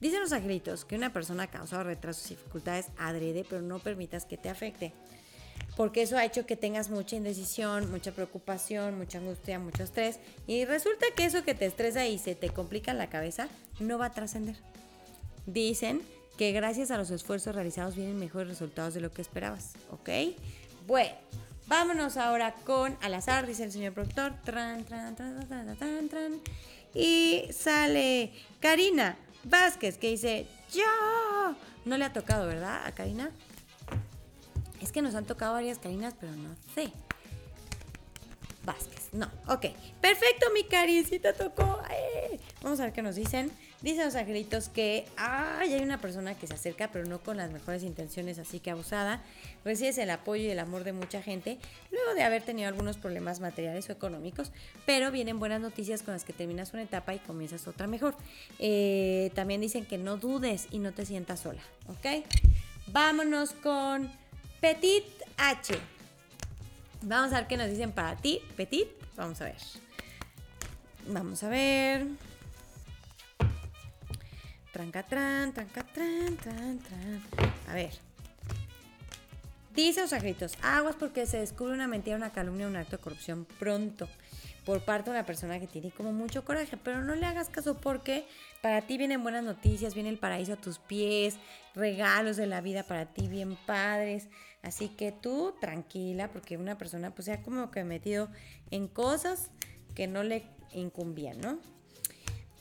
dicen 0.00 0.20
los 0.20 0.32
angelitos 0.32 0.84
que 0.84 0.96
una 0.96 1.12
persona 1.12 1.44
ha 1.44 1.50
causado 1.50 1.84
retrasos 1.84 2.30
y 2.30 2.36
dificultades 2.36 2.88
adrede, 2.98 3.44
pero 3.48 3.62
no 3.62 3.78
permitas 3.78 4.26
que 4.26 4.36
te 4.36 4.50
afecte 4.50 4.92
porque 5.76 6.02
eso 6.02 6.18
ha 6.18 6.24
hecho 6.24 6.46
que 6.46 6.56
tengas 6.56 6.90
mucha 6.90 7.16
indecisión, 7.16 7.90
mucha 7.90 8.12
preocupación, 8.12 8.98
mucha 8.98 9.18
angustia, 9.18 9.58
mucho 9.58 9.82
estrés. 9.82 10.18
Y 10.46 10.64
resulta 10.64 11.06
que 11.16 11.24
eso 11.24 11.44
que 11.44 11.54
te 11.54 11.66
estresa 11.66 12.06
y 12.06 12.18
se 12.18 12.34
te 12.34 12.50
complica 12.50 12.92
la 12.92 13.08
cabeza 13.08 13.48
no 13.80 13.98
va 13.98 14.06
a 14.06 14.12
trascender. 14.12 14.56
Dicen 15.46 16.02
que 16.36 16.52
gracias 16.52 16.90
a 16.90 16.98
los 16.98 17.10
esfuerzos 17.10 17.54
realizados 17.54 17.96
vienen 17.96 18.18
mejores 18.18 18.48
resultados 18.48 18.94
de 18.94 19.00
lo 19.00 19.12
que 19.12 19.22
esperabas, 19.22 19.72
¿ok? 19.90 20.10
Bueno, 20.86 21.14
vámonos 21.66 22.16
ahora 22.16 22.54
con 22.64 22.96
al 23.00 23.14
azar, 23.14 23.46
dice 23.46 23.64
el 23.64 23.72
señor 23.72 23.94
productor. 23.94 24.34
Tran, 24.44 24.84
tran, 24.84 25.16
tran, 25.16 25.48
tran, 25.48 26.08
tran. 26.08 26.40
Y 26.94 27.44
sale 27.52 28.32
Karina 28.60 29.16
Vázquez 29.44 29.96
que 29.96 30.10
dice, 30.10 30.46
yo. 30.72 31.54
No 31.84 31.96
le 31.96 32.04
ha 32.04 32.12
tocado, 32.12 32.46
¿verdad? 32.46 32.86
A 32.86 32.92
Karina. 32.92 33.30
Es 34.82 34.92
que 34.92 35.00
nos 35.00 35.14
han 35.14 35.24
tocado 35.24 35.54
varias 35.54 35.78
carinas, 35.78 36.14
pero 36.18 36.32
no 36.32 36.54
sé. 36.74 36.92
Vázquez, 38.64 39.08
no, 39.12 39.26
ok. 39.48 39.66
Perfecto, 40.00 40.46
mi 40.54 40.64
cari, 40.64 41.04
sí 41.04 41.18
te 41.18 41.32
tocó. 41.32 41.80
Vamos 42.62 42.78
a 42.80 42.84
ver 42.84 42.92
qué 42.92 43.02
nos 43.02 43.16
dicen. 43.16 43.50
Dicen 43.80 44.04
los 44.04 44.14
angelitos 44.14 44.68
que 44.68 45.06
ay, 45.16 45.72
hay 45.74 45.82
una 45.82 46.00
persona 46.00 46.36
que 46.36 46.46
se 46.46 46.54
acerca, 46.54 46.88
pero 46.92 47.04
no 47.04 47.18
con 47.18 47.36
las 47.36 47.50
mejores 47.50 47.82
intenciones, 47.82 48.38
así 48.38 48.60
que 48.60 48.70
abusada. 48.70 49.20
Recibes 49.64 49.98
el 49.98 50.10
apoyo 50.10 50.44
y 50.44 50.50
el 50.50 50.60
amor 50.60 50.84
de 50.84 50.92
mucha 50.92 51.20
gente, 51.20 51.58
luego 51.90 52.14
de 52.14 52.22
haber 52.22 52.42
tenido 52.42 52.68
algunos 52.68 52.96
problemas 52.96 53.40
materiales 53.40 53.88
o 53.88 53.92
económicos, 53.92 54.52
pero 54.86 55.10
vienen 55.10 55.40
buenas 55.40 55.60
noticias 55.60 56.02
con 56.02 56.14
las 56.14 56.24
que 56.24 56.32
terminas 56.32 56.72
una 56.72 56.82
etapa 56.82 57.12
y 57.14 57.18
comienzas 57.18 57.66
otra 57.66 57.88
mejor. 57.88 58.14
Eh, 58.60 59.32
también 59.34 59.60
dicen 59.60 59.84
que 59.84 59.98
no 59.98 60.16
dudes 60.16 60.68
y 60.70 60.78
no 60.78 60.92
te 60.92 61.04
sientas 61.04 61.40
sola, 61.40 61.62
¿ok? 61.88 62.24
Vámonos 62.86 63.52
con 63.52 64.12
Petit 64.62 65.04
H. 65.38 65.74
Vamos 67.02 67.32
a 67.32 67.38
ver 67.38 67.48
qué 67.48 67.56
nos 67.56 67.68
dicen 67.68 67.90
para 67.90 68.14
ti, 68.14 68.40
Petit. 68.56 68.86
Vamos 69.16 69.40
a 69.40 69.46
ver. 69.46 69.56
Vamos 71.08 71.42
a 71.42 71.48
ver. 71.48 72.06
Trancatran, 74.72 75.52
trancatran, 75.52 76.36
tran, 76.36 76.78
tran. 76.78 77.22
A 77.68 77.74
ver. 77.74 77.90
Dice 79.74 80.00
los 80.00 80.12
agritos, 80.12 80.56
aguas 80.62 80.94
porque 80.94 81.26
se 81.26 81.38
descubre 81.38 81.74
una 81.74 81.88
mentira, 81.88 82.14
una 82.14 82.30
calumnia, 82.30 82.68
un 82.68 82.76
acto 82.76 82.98
de 82.98 83.02
corrupción 83.02 83.44
pronto 83.58 84.08
por 84.64 84.84
parte 84.84 85.10
de 85.10 85.16
una 85.16 85.26
persona 85.26 85.58
que 85.58 85.66
tiene 85.66 85.90
como 85.90 86.12
mucho 86.12 86.44
coraje, 86.44 86.76
pero 86.76 87.02
no 87.02 87.16
le 87.16 87.26
hagas 87.26 87.48
caso 87.48 87.78
porque 87.78 88.24
para 88.60 88.82
ti 88.82 88.96
vienen 88.96 89.22
buenas 89.22 89.42
noticias, 89.42 89.94
viene 89.94 90.08
el 90.08 90.18
paraíso 90.18 90.52
a 90.52 90.56
tus 90.56 90.78
pies, 90.78 91.36
regalos 91.74 92.36
de 92.36 92.46
la 92.46 92.60
vida 92.60 92.84
para 92.84 93.06
ti 93.06 93.26
bien 93.26 93.56
padres, 93.66 94.28
así 94.62 94.88
que 94.88 95.12
tú 95.12 95.54
tranquila 95.60 96.30
porque 96.32 96.56
una 96.56 96.78
persona 96.78 97.14
pues 97.14 97.26
se 97.26 97.32
ha 97.32 97.42
como 97.42 97.70
que 97.70 97.84
metido 97.84 98.28
en 98.70 98.88
cosas 98.88 99.50
que 99.94 100.06
no 100.06 100.22
le 100.22 100.44
incumbían, 100.72 101.40
¿no? 101.40 101.58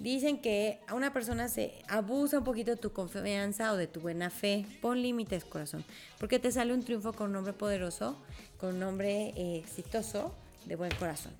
Dicen 0.02 0.42
que 0.42 0.80
a 0.88 0.96
una 0.96 1.14
persona 1.14 1.48
se 1.48 1.76
abusa 1.88 2.40
un 2.40 2.44
poquito 2.44 2.72
de 2.72 2.78
tu 2.78 2.92
confianza 2.92 3.72
o 3.72 3.78
de 3.78 3.86
tu 3.86 4.00
buena 4.00 4.32
fe. 4.32 4.66
Pon 4.82 5.00
límites, 5.00 5.46
corazón. 5.46 5.86
Porque 6.20 6.40
te 6.40 6.52
sale 6.52 6.74
un 6.74 6.84
triunfo 6.84 7.14
con 7.14 7.30
un 7.30 7.36
hombre 7.36 7.54
poderoso, 7.54 8.18
con 8.58 8.78
un 8.78 8.84
hombre 8.84 9.32
eh, 9.36 9.58
exitoso, 9.64 10.34
de 10.66 10.76
buen 10.76 10.92
corazón. 10.96 11.34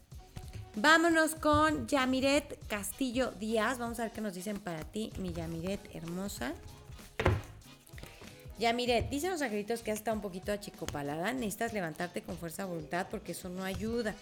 Vámonos 0.76 1.34
con 1.34 1.88
Yamiret 1.88 2.68
Castillo 2.68 3.32
Díaz. 3.32 3.80
Vamos 3.80 4.00
a 4.00 4.04
ver 4.04 4.12
qué 4.12 4.22
nos 4.22 4.36
dicen 4.36 4.60
para 4.60 4.84
ti, 4.84 5.12
mi 5.18 5.34
Yamiret 5.34 5.82
hermosa. 5.96 6.54
Yamiret, 8.62 9.10
dicen 9.10 9.32
los 9.32 9.42
angelitos 9.42 9.82
que 9.82 9.92
has 9.92 9.98
estado 9.98 10.16
un 10.16 10.22
poquito 10.22 10.52
achicopalada. 10.52 11.34
Necesitas 11.34 11.74
levantarte 11.74 12.22
con 12.22 12.38
fuerza 12.38 12.64
de 12.64 12.70
voluntad 12.70 13.08
porque 13.10 13.32
eso 13.32 13.50
no 13.50 13.64
ayuda. 13.64 14.14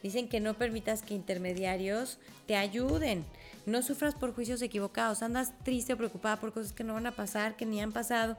Dicen 0.00 0.28
que 0.28 0.38
no 0.38 0.54
permitas 0.54 1.02
que 1.02 1.14
intermediarios 1.14 2.18
te 2.46 2.56
ayuden. 2.56 3.24
No 3.66 3.82
sufras 3.82 4.14
por 4.14 4.32
juicios 4.32 4.62
equivocados. 4.62 5.22
Andas 5.22 5.52
triste 5.64 5.92
o 5.92 5.96
preocupada 5.96 6.36
por 6.36 6.52
cosas 6.52 6.72
que 6.72 6.84
no 6.84 6.94
van 6.94 7.06
a 7.06 7.10
pasar, 7.10 7.56
que 7.56 7.66
ni 7.66 7.80
han 7.80 7.90
pasado. 7.90 8.36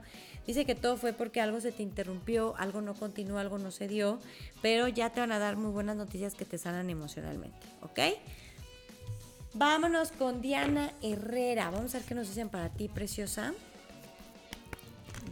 Dice 0.47 0.65
que 0.65 0.73
todo 0.73 0.95
fue 0.95 1.11
porque 1.11 1.41
algo 1.41 1.59
se 1.59 1.73
te 1.73 1.83
interrumpió, 1.83 2.55
algo 2.57 2.79
no 2.79 2.93
continuó, 2.93 3.37
algo 3.37 3.59
no 3.59 3.71
se 3.71 3.89
dio. 3.89 4.19
Pero 4.61 4.87
ya 4.87 5.09
te 5.09 5.19
van 5.19 5.33
a 5.33 5.37
dar 5.37 5.57
muy 5.57 5.71
buenas 5.71 5.97
noticias 5.97 6.33
que 6.33 6.45
te 6.45 6.57
sanan 6.57 6.89
emocionalmente. 6.89 7.67
¿Ok? 7.81 7.99
Vámonos 9.53 10.13
con 10.13 10.41
Diana 10.41 10.93
Herrera. 11.01 11.71
Vamos 11.71 11.93
a 11.93 11.97
ver 11.97 12.07
qué 12.07 12.15
nos 12.15 12.29
dicen 12.29 12.47
para 12.47 12.69
ti, 12.69 12.87
preciosa. 12.87 13.53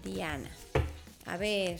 Diana. 0.04 0.50
A 1.26 1.38
ver. 1.38 1.80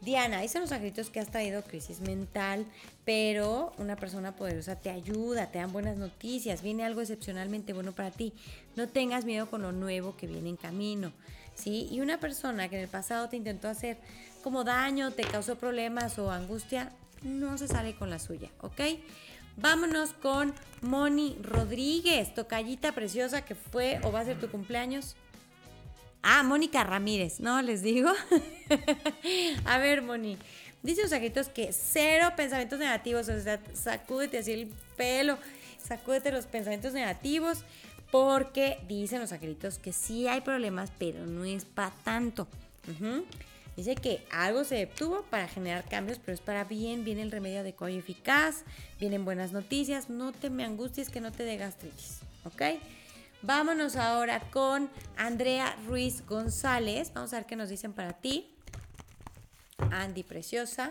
Diana, 0.00 0.40
dicen 0.40 0.60
los 0.60 0.70
angelitos 0.70 1.10
que 1.10 1.18
has 1.18 1.30
traído 1.30 1.62
crisis 1.62 2.00
mental, 2.00 2.64
pero 3.04 3.72
una 3.78 3.96
persona 3.96 4.36
poderosa 4.36 4.76
te 4.76 4.90
ayuda, 4.90 5.50
te 5.50 5.58
dan 5.58 5.72
buenas 5.72 5.96
noticias, 5.96 6.62
viene 6.62 6.84
algo 6.84 7.00
excepcionalmente 7.00 7.72
bueno 7.72 7.92
para 7.92 8.12
ti. 8.12 8.32
No 8.76 8.88
tengas 8.88 9.24
miedo 9.24 9.50
con 9.50 9.62
lo 9.62 9.72
nuevo 9.72 10.16
que 10.16 10.28
viene 10.28 10.50
en 10.50 10.56
camino, 10.56 11.12
¿sí? 11.54 11.88
Y 11.90 12.00
una 12.00 12.20
persona 12.20 12.68
que 12.68 12.76
en 12.76 12.82
el 12.82 12.88
pasado 12.88 13.28
te 13.28 13.36
intentó 13.36 13.68
hacer 13.68 13.98
como 14.44 14.62
daño, 14.62 15.10
te 15.10 15.24
causó 15.24 15.56
problemas 15.56 16.18
o 16.20 16.30
angustia, 16.30 16.92
no 17.22 17.58
se 17.58 17.66
sale 17.66 17.96
con 17.96 18.08
la 18.08 18.20
suya, 18.20 18.50
¿ok? 18.60 18.80
Vámonos 19.56 20.12
con 20.12 20.54
Moni 20.82 21.36
Rodríguez, 21.42 22.34
tocallita 22.34 22.92
preciosa 22.92 23.42
que 23.42 23.54
fue 23.54 23.98
o 24.02 24.12
va 24.12 24.20
a 24.20 24.24
ser 24.24 24.38
tu 24.38 24.50
cumpleaños. 24.50 25.16
Ah, 26.28 26.42
Mónica 26.42 26.82
Ramírez, 26.82 27.38
¿no? 27.38 27.62
Les 27.62 27.82
digo. 27.82 28.10
a 29.64 29.78
ver, 29.78 30.02
Moni. 30.02 30.36
Dice 30.82 31.02
los 31.02 31.10
saquitos 31.10 31.48
que 31.48 31.72
cero 31.72 32.32
pensamientos 32.36 32.80
negativos, 32.80 33.28
o 33.28 33.40
sea, 33.40 33.60
sacúdete 33.74 34.38
así 34.38 34.52
el 34.52 34.68
pelo, 34.96 35.38
sacúdete 35.78 36.32
los 36.32 36.46
pensamientos 36.46 36.94
negativos, 36.94 37.58
porque 38.10 38.78
dicen 38.88 39.20
los 39.20 39.30
angelitos 39.30 39.78
que 39.78 39.92
sí 39.92 40.26
hay 40.26 40.40
problemas, 40.40 40.90
pero 40.98 41.26
no 41.26 41.44
es 41.44 41.64
para 41.64 41.92
tanto. 42.02 42.48
Dice 43.76 43.94
que 43.94 44.24
algo 44.32 44.64
se 44.64 44.74
detuvo 44.74 45.22
para 45.30 45.46
generar 45.46 45.84
cambios, 45.88 46.18
pero 46.18 46.34
es 46.34 46.40
para 46.40 46.64
bien, 46.64 47.04
viene 47.04 47.22
el 47.22 47.30
remedio 47.30 47.60
adecuado 47.60 47.94
y 47.94 47.98
eficaz, 47.98 48.64
vienen 48.98 49.24
buenas 49.24 49.52
noticias, 49.52 50.10
no 50.10 50.32
te 50.32 50.50
me 50.50 50.64
angusties 50.64 51.08
que 51.08 51.20
no 51.20 51.30
te 51.30 51.44
dé 51.44 51.56
gastritis, 51.56 52.18
¿ok? 52.44 52.62
Vámonos 53.46 53.94
ahora 53.94 54.40
con 54.50 54.90
Andrea 55.16 55.76
Ruiz 55.86 56.26
González. 56.26 57.12
Vamos 57.14 57.32
a 57.32 57.36
ver 57.36 57.46
qué 57.46 57.54
nos 57.54 57.68
dicen 57.68 57.92
para 57.92 58.12
ti. 58.12 58.52
Andy 59.92 60.24
Preciosa. 60.24 60.88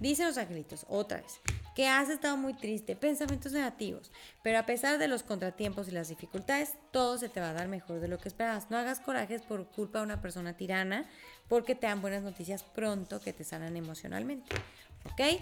Dicen 0.00 0.26
los 0.26 0.36
angelitos, 0.36 0.84
otra 0.88 1.20
vez, 1.20 1.38
que 1.76 1.86
has 1.86 2.08
estado 2.08 2.36
muy 2.36 2.54
triste, 2.54 2.96
pensamientos 2.96 3.52
negativos, 3.52 4.10
pero 4.42 4.58
a 4.58 4.66
pesar 4.66 4.98
de 4.98 5.06
los 5.06 5.22
contratiempos 5.22 5.86
y 5.86 5.92
las 5.92 6.08
dificultades, 6.08 6.74
todo 6.90 7.18
se 7.18 7.28
te 7.28 7.38
va 7.38 7.50
a 7.50 7.52
dar 7.52 7.68
mejor 7.68 8.00
de 8.00 8.08
lo 8.08 8.18
que 8.18 8.28
esperabas. 8.28 8.68
No 8.68 8.78
hagas 8.78 8.98
corajes 8.98 9.42
por 9.42 9.68
culpa 9.68 10.00
de 10.00 10.06
una 10.06 10.20
persona 10.20 10.56
tirana, 10.56 11.08
porque 11.48 11.76
te 11.76 11.86
dan 11.86 12.02
buenas 12.02 12.24
noticias 12.24 12.64
pronto 12.64 13.20
que 13.20 13.32
te 13.32 13.44
sanan 13.44 13.76
emocionalmente. 13.76 14.56
¿Ok? 15.04 15.40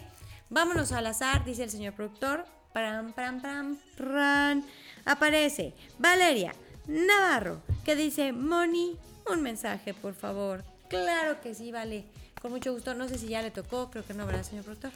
Vámonos 0.50 0.92
al 0.92 1.06
azar, 1.06 1.42
dice 1.46 1.64
el 1.64 1.70
señor 1.70 1.94
productor. 1.94 2.44
Pram, 2.74 3.12
pram, 3.12 3.40
pram, 3.40 3.76
pram 3.96 4.64
aparece 5.04 5.74
Valeria 5.96 6.52
Navarro, 6.88 7.62
que 7.84 7.94
dice, 7.94 8.32
Moni, 8.32 8.98
un 9.30 9.42
mensaje, 9.42 9.94
por 9.94 10.12
favor. 10.14 10.64
Claro 10.88 11.40
que 11.40 11.54
sí, 11.54 11.70
vale. 11.70 12.04
Con 12.42 12.50
mucho 12.50 12.72
gusto. 12.72 12.92
No 12.94 13.08
sé 13.08 13.16
si 13.16 13.28
ya 13.28 13.42
le 13.42 13.52
tocó, 13.52 13.92
creo 13.92 14.04
que 14.04 14.12
no, 14.12 14.26
¿verdad, 14.26 14.42
señor 14.42 14.64
productor? 14.64 14.90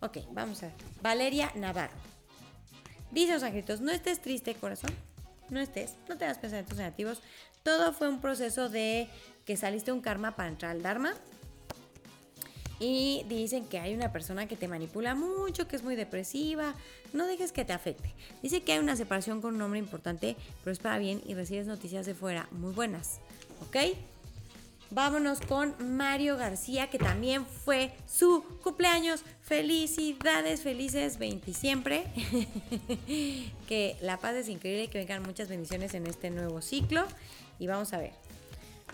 Ok, 0.00 0.18
vamos 0.32 0.62
a 0.62 0.66
ver. 0.66 0.74
Valeria 1.00 1.50
Navarro. 1.54 1.96
Dice 3.10 3.32
los 3.32 3.42
angelitos, 3.42 3.80
no 3.80 3.92
estés 3.92 4.20
triste, 4.20 4.54
corazón. 4.54 4.90
No 5.48 5.58
estés, 5.58 5.94
no 6.10 6.18
tengas 6.18 6.36
pensamientos 6.36 6.76
negativos. 6.76 7.22
Todo 7.62 7.94
fue 7.94 8.10
un 8.10 8.20
proceso 8.20 8.68
de 8.68 9.08
que 9.46 9.56
saliste 9.56 9.90
un 9.90 10.02
karma 10.02 10.36
para 10.36 10.50
entrar 10.50 10.72
al 10.72 10.82
Dharma 10.82 11.14
y 12.82 13.24
dicen 13.28 13.64
que 13.66 13.78
hay 13.78 13.94
una 13.94 14.10
persona 14.10 14.48
que 14.48 14.56
te 14.56 14.66
manipula 14.66 15.14
mucho, 15.14 15.68
que 15.68 15.76
es 15.76 15.84
muy 15.84 15.94
depresiva. 15.94 16.74
No 17.12 17.28
dejes 17.28 17.52
que 17.52 17.64
te 17.64 17.72
afecte. 17.72 18.12
Dice 18.42 18.62
que 18.62 18.72
hay 18.72 18.80
una 18.80 18.96
separación 18.96 19.40
con 19.40 19.54
un 19.54 19.62
hombre 19.62 19.78
importante, 19.78 20.34
pero 20.64 20.72
es 20.72 20.80
para 20.80 20.98
bien 20.98 21.22
y 21.24 21.34
recibes 21.34 21.68
noticias 21.68 22.06
de 22.06 22.16
fuera 22.16 22.48
muy 22.50 22.72
buenas. 22.72 23.20
¿Ok? 23.68 23.96
Vámonos 24.90 25.40
con 25.42 25.76
Mario 25.96 26.36
García, 26.36 26.90
que 26.90 26.98
también 26.98 27.46
fue 27.46 27.92
su 28.12 28.42
cumpleaños. 28.64 29.22
Felicidades, 29.42 30.62
felices 30.62 31.18
20 31.18 31.54
siempre. 31.54 32.06
que 33.68 33.96
la 34.00 34.16
paz 34.16 34.34
es 34.34 34.48
increíble 34.48 34.84
y 34.84 34.88
que 34.88 34.98
vengan 34.98 35.22
muchas 35.22 35.48
bendiciones 35.48 35.94
en 35.94 36.08
este 36.08 36.30
nuevo 36.30 36.60
ciclo. 36.60 37.06
Y 37.60 37.68
vamos 37.68 37.92
a 37.92 37.98
ver. 37.98 38.12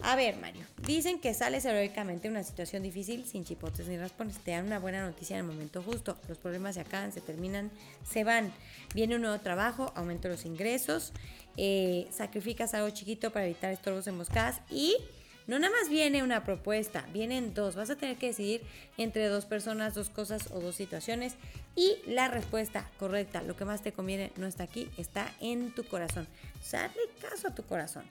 A 0.03 0.15
ver, 0.15 0.37
Mario, 0.37 0.65
dicen 0.87 1.19
que 1.19 1.35
sales 1.35 1.65
heroicamente 1.65 2.29
de 2.29 2.33
una 2.33 2.45
situación 2.45 2.83
difícil 2.83 3.27
sin 3.27 3.45
chipotes 3.45 3.89
ni 3.89 3.97
raspones. 3.99 4.39
Te 4.39 4.53
dan 4.53 4.67
una 4.67 4.79
buena 4.79 5.05
noticia 5.05 5.37
en 5.37 5.45
el 5.45 5.53
momento 5.53 5.83
justo. 5.83 6.17
Los 6.29 6.39
problemas 6.39 6.77
se 6.77 6.83
acaban, 6.83 7.13
se 7.13 7.21
terminan, 7.21 7.71
se 8.09 8.23
van. 8.23 8.53
Viene 8.95 9.17
un 9.17 9.23
nuevo 9.23 9.39
trabajo, 9.41 9.93
aumento 9.97 10.29
los 10.29 10.45
ingresos, 10.45 11.13
eh, 11.57 12.07
sacrificas 12.13 12.75
algo 12.75 12.91
chiquito 12.91 13.33
para 13.33 13.47
evitar 13.47 13.73
estorbos 13.73 14.07
emboscadas 14.07 14.61
y 14.71 14.97
no 15.49 15.59
nada 15.59 15.75
más 15.81 15.89
viene 15.89 16.23
una 16.23 16.45
propuesta, 16.45 17.05
vienen 17.13 17.55
dos. 17.55 17.75
Vas 17.75 17.91
a 17.91 17.97
tener 17.97 18.17
que 18.19 18.27
decidir 18.29 18.61
entre 18.99 19.27
dos 19.29 19.47
personas, 19.47 19.95
dos 19.95 20.11
cosas 20.11 20.51
o 20.53 20.61
dos 20.61 20.77
situaciones. 20.77 21.35
Y 21.75 21.97
la 22.07 22.29
respuesta 22.29 22.89
correcta, 22.99 23.43
lo 23.43 23.57
que 23.57 23.65
más 23.65 23.83
te 23.83 23.93
conviene, 23.93 24.31
no 24.37 24.47
está 24.47 24.65
aquí, 24.65 24.91
está 24.97 25.33
en 25.41 25.75
tu 25.75 25.85
corazón. 25.85 26.29
O 26.61 26.65
sea, 26.65 26.85
hazle 26.85 27.03
caso 27.21 27.49
a 27.49 27.55
tu 27.55 27.65
corazón. 27.65 28.05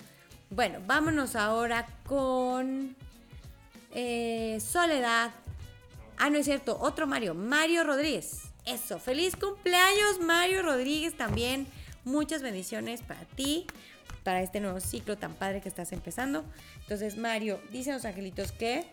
Bueno, 0.49 0.79
vámonos 0.85 1.35
ahora 1.35 1.85
con 2.05 2.95
eh, 3.93 4.57
Soledad. 4.61 5.31
Ah, 6.17 6.29
no 6.29 6.37
es 6.37 6.45
cierto, 6.45 6.77
otro 6.79 7.05
Mario, 7.05 7.35
Mario 7.35 7.83
Rodríguez. 7.83 8.43
Eso, 8.65 8.97
feliz 8.97 9.35
cumpleaños 9.35 10.19
Mario 10.21 10.61
Rodríguez 10.61 11.17
también. 11.17 11.67
Muchas 12.05 12.41
bendiciones 12.41 13.01
para 13.01 13.25
ti, 13.25 13.67
para 14.23 14.41
este 14.41 14.61
nuevo 14.61 14.79
ciclo 14.79 15.17
tan 15.17 15.33
padre 15.33 15.59
que 15.59 15.67
estás 15.67 15.91
empezando. 15.91 16.45
Entonces, 16.81 17.17
Mario, 17.17 17.59
dicen 17.71 17.93
los 17.93 18.05
angelitos 18.05 18.53
que 18.53 18.85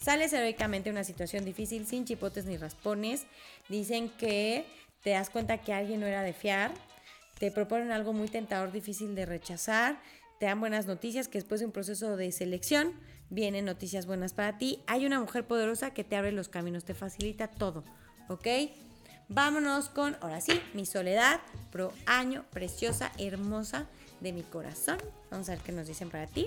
sales 0.00 0.32
heroicamente 0.32 0.88
de 0.88 0.94
una 0.94 1.04
situación 1.04 1.44
difícil 1.44 1.86
sin 1.86 2.06
chipotes 2.06 2.46
ni 2.46 2.56
raspones. 2.56 3.26
Dicen 3.68 4.08
que 4.08 4.64
te 5.02 5.10
das 5.10 5.28
cuenta 5.28 5.58
que 5.58 5.74
alguien 5.74 6.00
no 6.00 6.06
era 6.06 6.22
de 6.22 6.32
fiar, 6.32 6.72
te 7.38 7.50
proponen 7.50 7.90
algo 7.90 8.14
muy 8.14 8.28
tentador, 8.28 8.72
difícil 8.72 9.14
de 9.14 9.26
rechazar, 9.26 9.98
te 10.42 10.46
dan 10.46 10.58
buenas 10.58 10.86
noticias, 10.86 11.28
que 11.28 11.38
después 11.38 11.60
de 11.60 11.66
un 11.66 11.72
proceso 11.72 12.16
de 12.16 12.32
selección 12.32 12.94
vienen 13.30 13.64
noticias 13.64 14.06
buenas 14.06 14.32
para 14.32 14.58
ti. 14.58 14.80
Hay 14.88 15.06
una 15.06 15.20
mujer 15.20 15.46
poderosa 15.46 15.94
que 15.94 16.02
te 16.02 16.16
abre 16.16 16.32
los 16.32 16.48
caminos, 16.48 16.82
te 16.82 16.94
facilita 16.94 17.46
todo, 17.46 17.84
¿ok? 18.28 18.48
Vámonos 19.28 19.88
con, 19.88 20.16
ahora 20.20 20.40
sí, 20.40 20.60
mi 20.74 20.84
soledad, 20.84 21.38
pro 21.70 21.92
año, 22.06 22.44
preciosa, 22.50 23.12
hermosa 23.18 23.86
de 24.20 24.32
mi 24.32 24.42
corazón. 24.42 24.98
Vamos 25.30 25.48
a 25.48 25.52
ver 25.52 25.60
qué 25.60 25.70
nos 25.70 25.86
dicen 25.86 26.10
para 26.10 26.26
ti. 26.26 26.44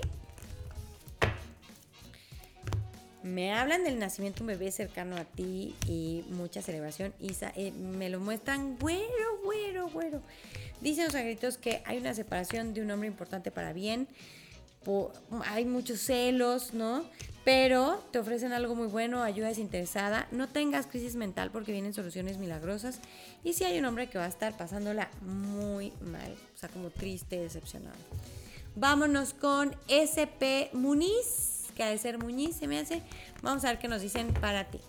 Me 3.22 3.54
hablan 3.54 3.82
del 3.82 3.98
nacimiento 3.98 4.40
de 4.40 4.42
un 4.42 4.58
bebé 4.58 4.72
cercano 4.72 5.16
a 5.16 5.24
ti 5.24 5.74
y 5.88 6.22
mucha 6.32 6.60
celebración. 6.60 7.14
Isa, 7.18 7.50
eh, 7.56 7.72
me 7.72 8.10
lo 8.10 8.20
muestran 8.20 8.76
güero, 8.78 9.40
güero, 9.42 9.88
güero. 9.88 10.20
Dicen 10.80 11.06
los 11.06 11.14
angelitos 11.14 11.56
que 11.56 11.82
hay 11.84 11.98
una 11.98 12.14
separación 12.14 12.74
de 12.74 12.82
un 12.82 12.90
hombre 12.90 13.08
importante 13.08 13.50
para 13.50 13.72
bien. 13.72 14.08
hay 15.46 15.64
muchos 15.64 16.00
celos, 16.00 16.74
¿no? 16.74 17.04
Pero 17.44 18.02
te 18.10 18.18
ofrecen 18.18 18.52
algo 18.52 18.74
muy 18.74 18.88
bueno, 18.88 19.22
ayuda 19.22 19.48
desinteresada. 19.48 20.26
No 20.32 20.48
tengas 20.48 20.86
crisis 20.86 21.14
mental 21.14 21.50
porque 21.50 21.72
vienen 21.72 21.94
soluciones 21.94 22.38
milagrosas. 22.38 23.00
Y 23.44 23.52
si 23.52 23.64
hay 23.64 23.78
un 23.78 23.84
hombre 23.84 24.08
que 24.08 24.18
va 24.18 24.24
a 24.24 24.28
estar 24.28 24.56
pasándola 24.56 25.08
muy 25.22 25.92
mal, 26.00 26.34
o 26.54 26.58
sea, 26.58 26.68
como 26.68 26.90
triste, 26.90 27.38
decepcionado. 27.38 27.96
Vámonos 28.74 29.32
con 29.32 29.74
SP 29.88 30.70
Muniz 30.72 31.56
que 31.76 31.84
ha 31.84 31.90
de 31.90 31.98
ser 31.98 32.18
Muñiz, 32.18 32.56
se 32.56 32.66
me 32.66 32.80
hace. 32.80 33.02
Vamos 33.42 33.64
a 33.64 33.68
ver 33.68 33.78
qué 33.78 33.86
nos 33.86 34.02
dicen 34.02 34.34
para 34.34 34.64
ti. 34.64 34.80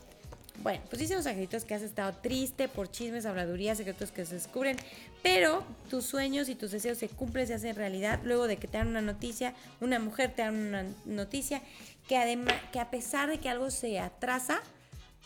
Bueno, 0.63 0.81
pues 0.89 0.99
dicen 0.99 1.17
los 1.17 1.27
angelitos 1.27 1.65
que 1.65 1.75
has 1.75 1.81
estado 1.81 2.13
triste 2.13 2.67
por 2.67 2.89
chismes, 2.89 3.25
habladurías, 3.25 3.77
secretos 3.77 4.11
que 4.11 4.25
se 4.25 4.35
descubren, 4.35 4.75
pero 5.21 5.63
tus 5.89 6.05
sueños 6.05 6.49
y 6.49 6.55
tus 6.55 6.71
deseos 6.71 6.97
se 6.97 7.09
cumplen, 7.09 7.47
se 7.47 7.53
hacen 7.53 7.75
realidad 7.75 8.19
luego 8.23 8.47
de 8.47 8.57
que 8.57 8.67
te 8.67 8.77
dan 8.77 8.87
una 8.87 9.01
noticia, 9.01 9.53
una 9.81 9.99
mujer 9.99 10.33
te 10.35 10.41
da 10.41 10.49
una 10.49 10.85
noticia, 11.05 11.61
que 12.07 12.17
además, 12.17 12.55
que 12.71 12.79
a 12.79 12.89
pesar 12.89 13.29
de 13.29 13.39
que 13.39 13.49
algo 13.49 13.69
se 13.69 13.99
atrasa, 13.99 14.61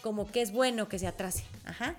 como 0.01 0.31
que 0.31 0.41
es 0.41 0.51
bueno 0.51 0.89
que 0.89 0.99
se 0.99 1.07
atrase. 1.07 1.43
Ajá. 1.65 1.95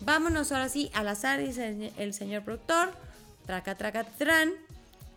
Vámonos 0.00 0.52
ahora 0.52 0.68
sí 0.68 0.90
al 0.92 1.08
azar, 1.08 1.40
dice 1.40 1.92
el 1.96 2.12
señor 2.12 2.42
productor. 2.42 2.92
Traca, 3.46 3.74
traca, 3.76 4.04
tran. 4.04 4.52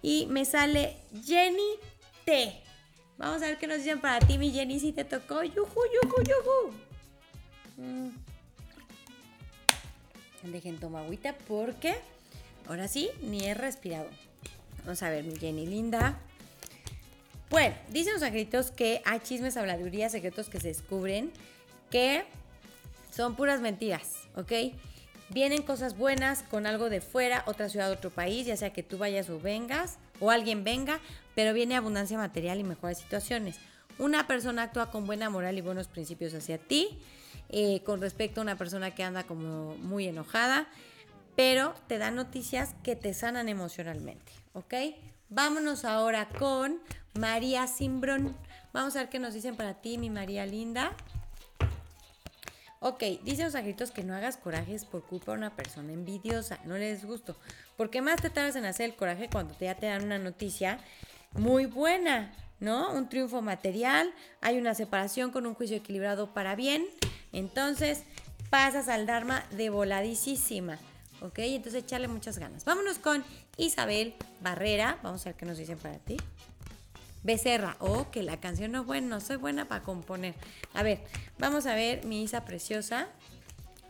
Y 0.01 0.28
me 0.28 0.45
sale 0.45 0.97
Jenny 1.26 1.76
T. 2.26 2.61
Vamos 3.18 3.41
a 3.41 3.47
ver 3.47 3.57
qué 3.57 3.65
nos 3.65 3.80
dicen 3.80 3.99
para 3.99 4.26
ti, 4.26 4.38
mi 4.38 4.51
Jenny, 4.51 4.80
si 4.80 4.93
te 4.93 5.03
tocó. 5.03 5.43
Yuju, 5.43 5.65
yuju, 5.65 6.24
yuju. 6.24 6.87
Mm. 7.78 8.10
Dejen 10.52 10.80
tomar 10.80 11.04
agüita 11.04 11.36
porque 11.48 11.96
ahora 12.68 12.88
sí, 12.88 13.10
ni 13.22 13.46
he 13.46 13.54
respirado. 13.54 14.10
Vamos 14.86 15.04
a 15.04 15.10
ver, 15.10 15.26
mi 15.26 15.36
Jenny 15.36 15.66
linda. 15.66 16.18
Bueno, 17.50 17.76
dicen 17.90 18.14
los 18.14 18.24
angelitos 18.24 18.72
que 18.72 19.02
hay 19.06 19.20
chismes, 19.20 19.58
habladurías, 19.58 20.12
secretos 20.12 20.50
que 20.50 20.60
se 20.60 20.70
descubren 20.70 21.32
que 21.90 22.24
son 23.12 23.36
puras 23.36 23.62
mentiras, 23.62 24.14
¿ok? 24.36 24.52
Vienen 25.30 25.62
cosas 25.62 25.98
buenas 25.98 26.44
con 26.44 26.66
algo 26.66 26.90
de 26.90 27.02
fuera, 27.02 27.44
otra 27.48 27.70
ciudad, 27.70 27.92
otro 27.92 28.10
país, 28.10 28.46
ya 28.46 28.56
sea 28.56 28.72
que 28.72 28.84
tú 28.84 28.98
vayas 28.98 29.30
o 29.30 29.40
vengas, 29.40 29.98
o 30.20 30.32
alguien 30.32 30.64
venga, 30.64 31.00
pero 31.36 31.54
viene 31.54 31.76
abundancia 31.76 32.18
material 32.18 32.60
y 32.60 32.64
mejores 32.64 32.98
situaciones. 32.98 33.58
Una 33.98 34.28
persona 34.28 34.64
actúa 34.64 34.92
con 34.92 35.06
buena 35.06 35.30
moral 35.30 35.58
y 35.58 35.62
buenos 35.62 35.88
principios 35.88 36.34
hacia 36.34 36.58
ti, 36.58 37.00
eh, 37.50 37.82
con 37.84 38.02
respecto 38.02 38.41
a 38.41 38.43
una 38.43 38.58
persona 38.58 38.93
que 38.93 39.04
anda 39.04 39.24
como 39.24 39.76
muy 39.78 40.08
enojada, 40.08 40.68
pero 41.36 41.74
te 41.88 41.98
da 41.98 42.12
noticias 42.12 42.76
que 42.84 42.95
te 42.95 43.14
sanan 43.14 43.50
emocionalmente, 43.50 44.32
¿ok? 44.54 44.74
Vámonos 45.30 45.86
ahora 45.86 46.30
con 46.30 46.80
María 47.14 47.68
Simbrón. 47.68 48.36
Vamos 48.74 48.95
a 48.95 49.00
ver 49.00 49.10
qué 49.10 49.20
nos 49.20 49.34
dicen 49.34 49.56
para 49.56 49.76
ti, 49.76 49.98
mi 49.98 50.10
María 50.10 50.45
linda. 50.45 50.93
Ok, 52.80 53.04
dicen 53.24 53.45
los 53.45 53.56
angelitos 53.56 53.91
que 53.91 54.04
no 54.04 54.14
hagas 54.16 54.38
corajes 54.38 54.86
por 54.86 55.04
culpa 55.04 55.32
de 55.32 55.39
una 55.39 55.56
persona 55.56 55.93
envidiosa, 55.93 56.60
no 56.64 56.78
le 56.78 56.86
des 56.86 57.06
gusto. 57.06 57.36
Porque 57.76 58.02
más 58.02 58.22
te 58.22 58.30
tardas 58.30 58.56
en 58.56 58.66
hacer 58.66 58.89
el 58.89 58.95
coraje 58.95 59.30
cuando 59.32 59.58
ya 59.60 59.76
te 59.76 59.88
dan 59.88 60.04
una 60.04 60.20
noticia 60.20 60.80
muy 61.34 61.66
buena, 61.66 62.32
¿no? 62.60 62.91
Un 62.93 63.10
triunfo 63.10 63.41
material, 63.41 64.14
hay 64.41 64.58
una 64.58 64.76
separación 64.76 65.32
con 65.32 65.48
un 65.48 65.56
juicio 65.56 65.78
equilibrado 65.78 66.34
para 66.34 66.56
bien. 66.56 66.86
Entonces 67.38 68.02
pasas 68.50 68.88
al 68.88 69.06
Dharma 69.06 69.46
de 69.52 69.70
voladísima. 69.70 70.80
¿Ok? 71.22 71.38
Entonces 71.40 71.84
echarle 71.84 72.08
muchas 72.08 72.40
ganas. 72.40 72.66
Vámonos 72.66 72.98
con 72.98 73.24
Isabel 73.58 74.16
Barrera. 74.42 74.98
Vamos 75.04 75.22
a 75.22 75.30
ver 75.30 75.36
qué 75.36 75.46
nos 75.46 75.58
dicen 75.60 75.78
para 75.78 76.00
ti. 76.00 76.18
Becerra. 77.22 77.78
Oh, 77.80 78.10
que 78.10 78.24
la 78.24 78.40
canción 78.40 78.72
no 78.72 78.82
es 78.82 78.88
buena, 78.88 79.08
no 79.08 79.22
soy 79.22 79.38
buena 79.38 79.68
para 79.68 79.84
componer. 79.84 80.34
A 80.74 80.82
ver, 80.82 81.00
vamos 81.38 81.68
a 81.68 81.76
ver 81.76 82.06
mi 82.06 82.24
Isa 82.24 82.44
preciosa. 82.44 83.08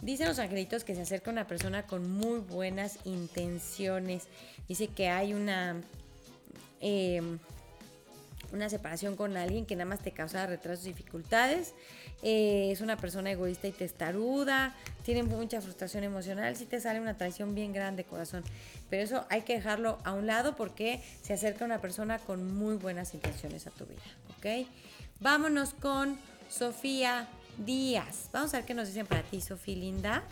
Dicen 0.02 0.28
los 0.28 0.40
angelitos 0.40 0.84
que 0.84 0.94
se 0.94 1.02
acerca 1.02 1.32
una 1.32 1.48
persona 1.48 1.84
con 1.84 2.12
muy 2.12 2.40
buenas 2.40 3.00
intenciones. 3.06 4.28
Dice 4.68 4.90
que 4.90 5.08
hay 5.08 5.34
una. 5.34 5.82
Em, 6.82 7.40
una 8.54 8.70
separación 8.70 9.16
con 9.16 9.36
alguien 9.38 9.66
que 9.66 9.76
nada 9.76 9.90
más 9.90 10.00
te 10.00 10.12
causa 10.12 10.46
retrasos 10.46 10.86
y 10.86 10.90
dificultades. 10.90 11.74
Eh, 12.24 12.70
es 12.72 12.82
una 12.82 12.98
persona 12.98 13.32
egoísta 13.32 13.68
y 13.68 13.72
testaruda. 13.72 14.76
Tiene 15.04 15.24
mucha 15.24 15.62
frustración 15.62 16.04
emocional. 16.04 16.56
Si 16.56 16.66
te 16.66 16.80
sale 16.80 17.00
una 17.00 17.18
traición 17.18 17.56
bien 17.56 17.74
grande, 17.74 18.04
corazón. 18.04 18.44
Pero 18.90 19.04
eso 19.04 19.26
hay 19.30 19.42
que 19.42 19.54
dejarlo 19.54 20.00
a 20.04 20.14
un 20.14 20.28
lado 20.28 20.56
porque 20.56 21.04
se 21.22 21.34
acerca 21.34 21.66
una 21.66 21.80
persona 21.80 22.20
con 22.20 22.58
muy 22.58 22.76
buenas 22.76 23.14
intenciones 23.14 23.68
a 23.68 23.72
tu 23.72 23.86
vida. 23.86 24.02
¿Ok? 24.38 24.68
Vámonos 25.20 25.74
con 25.74 26.18
Sofía 26.50 27.28
Díaz. 27.58 28.30
Vamos 28.32 28.54
a 28.54 28.58
ver 28.58 28.66
qué 28.66 28.74
nos 28.74 28.88
dicen 28.88 29.06
para 29.06 29.24
ti, 29.24 29.42
Sofía 29.42 29.76
Linda. 29.76 30.24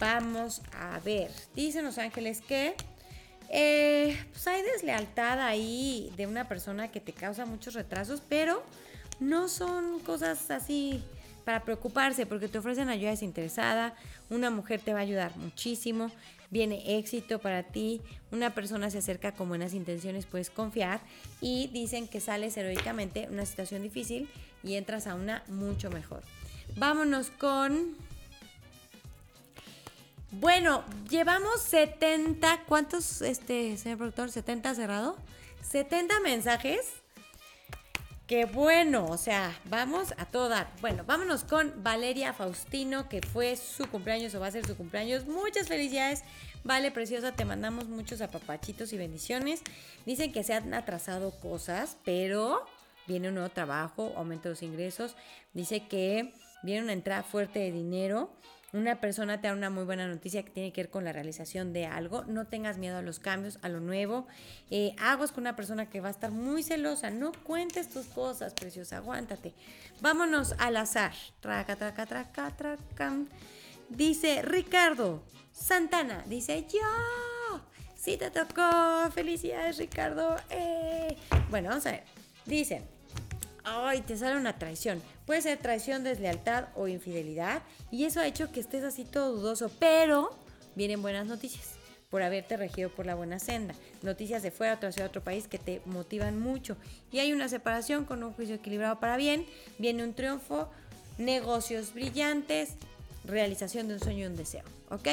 Vamos 0.00 0.62
a 0.72 0.98
ver. 1.00 1.30
Dicen 1.54 1.84
los 1.84 1.98
ángeles 1.98 2.40
que 2.40 2.74
eh, 3.48 4.16
pues 4.32 4.46
hay 4.46 4.62
deslealtad 4.62 5.40
ahí 5.40 6.12
de 6.16 6.26
una 6.26 6.48
persona 6.48 6.88
que 6.88 7.00
te 7.00 7.12
causa 7.12 7.46
muchos 7.46 7.74
retrasos, 7.74 8.22
pero 8.28 8.62
no 9.20 9.48
son 9.48 10.00
cosas 10.00 10.50
así 10.50 11.02
para 11.44 11.64
preocuparse 11.64 12.26
porque 12.26 12.48
te 12.48 12.58
ofrecen 12.58 12.90
ayuda 12.90 13.10
desinteresada, 13.10 13.94
una 14.28 14.50
mujer 14.50 14.80
te 14.80 14.92
va 14.92 14.98
a 14.98 15.02
ayudar 15.02 15.34
muchísimo, 15.38 16.10
viene 16.50 16.98
éxito 16.98 17.38
para 17.38 17.62
ti, 17.62 18.02
una 18.30 18.54
persona 18.54 18.90
se 18.90 18.98
acerca 18.98 19.32
con 19.32 19.48
buenas 19.48 19.72
intenciones, 19.72 20.26
puedes 20.26 20.50
confiar 20.50 21.00
y 21.40 21.68
dicen 21.68 22.06
que 22.06 22.20
sales 22.20 22.56
heroicamente 22.56 23.28
una 23.30 23.46
situación 23.46 23.82
difícil 23.82 24.28
y 24.62 24.74
entras 24.74 25.06
a 25.06 25.14
una 25.14 25.42
mucho 25.48 25.90
mejor. 25.90 26.22
Vámonos 26.76 27.30
con 27.30 27.96
bueno, 30.30 30.84
llevamos 31.08 31.62
70, 31.62 32.64
¿cuántos, 32.66 33.22
este, 33.22 33.76
señor 33.78 33.98
productor? 33.98 34.28
¿70 34.28 34.74
cerrado? 34.74 35.16
70 35.62 36.20
mensajes. 36.20 36.80
Qué 38.26 38.44
bueno, 38.44 39.06
o 39.06 39.16
sea, 39.16 39.58
vamos 39.64 40.12
a 40.18 40.26
todo 40.26 40.50
dar. 40.50 40.70
Bueno, 40.82 41.02
vámonos 41.06 41.44
con 41.44 41.82
Valeria 41.82 42.34
Faustino, 42.34 43.08
que 43.08 43.22
fue 43.22 43.56
su 43.56 43.88
cumpleaños 43.88 44.34
o 44.34 44.40
va 44.40 44.48
a 44.48 44.50
ser 44.50 44.66
su 44.66 44.76
cumpleaños. 44.76 45.26
Muchas 45.26 45.66
felicidades. 45.66 46.24
Vale, 46.62 46.90
preciosa, 46.90 47.32
te 47.32 47.46
mandamos 47.46 47.88
muchos 47.88 48.20
apapachitos 48.20 48.92
y 48.92 48.98
bendiciones. 48.98 49.62
Dicen 50.04 50.30
que 50.30 50.44
se 50.44 50.52
han 50.52 50.74
atrasado 50.74 51.30
cosas, 51.40 51.96
pero 52.04 52.66
viene 53.06 53.28
un 53.28 53.34
nuevo 53.36 53.48
trabajo, 53.48 54.12
aumento 54.14 54.50
de 54.50 54.50
los 54.50 54.62
ingresos. 54.62 55.16
Dice 55.54 55.88
que 55.88 56.34
viene 56.62 56.82
una 56.82 56.92
entrada 56.92 57.22
fuerte 57.22 57.60
de 57.60 57.72
dinero 57.72 58.30
una 58.72 59.00
persona 59.00 59.40
te 59.40 59.48
da 59.48 59.54
una 59.54 59.70
muy 59.70 59.84
buena 59.84 60.06
noticia 60.06 60.42
que 60.42 60.50
tiene 60.50 60.72
que 60.72 60.82
ver 60.82 60.90
con 60.90 61.04
la 61.04 61.12
realización 61.12 61.72
de 61.72 61.86
algo. 61.86 62.24
No 62.24 62.46
tengas 62.46 62.76
miedo 62.76 62.98
a 62.98 63.02
los 63.02 63.18
cambios, 63.18 63.58
a 63.62 63.68
lo 63.68 63.80
nuevo. 63.80 64.26
Eh, 64.70 64.94
aguas 64.98 65.32
con 65.32 65.44
una 65.44 65.56
persona 65.56 65.88
que 65.88 66.00
va 66.00 66.08
a 66.08 66.10
estar 66.10 66.30
muy 66.30 66.62
celosa. 66.62 67.10
No 67.10 67.32
cuentes 67.32 67.88
tus 67.88 68.06
cosas, 68.06 68.52
preciosa. 68.52 68.98
Aguántate. 68.98 69.54
Vámonos 70.00 70.54
al 70.58 70.76
azar. 70.76 71.12
Traca, 71.40 71.76
traca, 71.76 72.04
traca, 72.04 72.56
traca. 72.56 73.16
Dice 73.88 74.42
Ricardo 74.42 75.22
Santana. 75.52 76.22
Dice 76.26 76.66
yo. 76.70 77.60
Sí 77.96 78.18
te 78.18 78.30
tocó. 78.30 79.10
Felicidades, 79.12 79.78
Ricardo. 79.78 80.36
Eh. 80.50 81.16
Bueno, 81.48 81.70
vamos 81.70 81.86
a 81.86 81.92
ver. 81.92 82.04
Dice 82.44 82.97
ay, 83.68 84.00
te 84.00 84.16
sale 84.16 84.36
una 84.36 84.58
traición. 84.58 85.02
Puede 85.26 85.42
ser 85.42 85.58
traición, 85.58 86.04
deslealtad 86.04 86.68
o 86.74 86.88
infidelidad. 86.88 87.62
Y 87.90 88.04
eso 88.04 88.20
ha 88.20 88.26
hecho 88.26 88.52
que 88.52 88.60
estés 88.60 88.84
así 88.84 89.04
todo 89.04 89.32
dudoso. 89.32 89.70
Pero 89.78 90.30
vienen 90.74 91.02
buenas 91.02 91.26
noticias 91.26 91.78
por 92.10 92.22
haberte 92.22 92.56
regido 92.56 92.90
por 92.90 93.06
la 93.06 93.14
buena 93.14 93.38
senda. 93.38 93.74
Noticias 94.02 94.42
de 94.42 94.50
fuera, 94.50 94.74
otra 94.74 94.92
ciudad, 94.92 95.08
otro 95.08 95.22
país 95.22 95.46
que 95.46 95.58
te 95.58 95.82
motivan 95.84 96.40
mucho. 96.40 96.76
Y 97.12 97.18
hay 97.18 97.32
una 97.32 97.48
separación 97.48 98.04
con 98.04 98.22
un 98.22 98.32
juicio 98.32 98.54
equilibrado 98.54 98.98
para 99.00 99.16
bien. 99.16 99.46
Viene 99.78 100.04
un 100.04 100.14
triunfo, 100.14 100.70
negocios 101.18 101.92
brillantes, 101.92 102.74
realización 103.24 103.88
de 103.88 103.94
un 103.94 104.00
sueño 104.00 104.24
y 104.24 104.26
un 104.26 104.36
deseo. 104.36 104.64
¿Ok? 104.90 105.08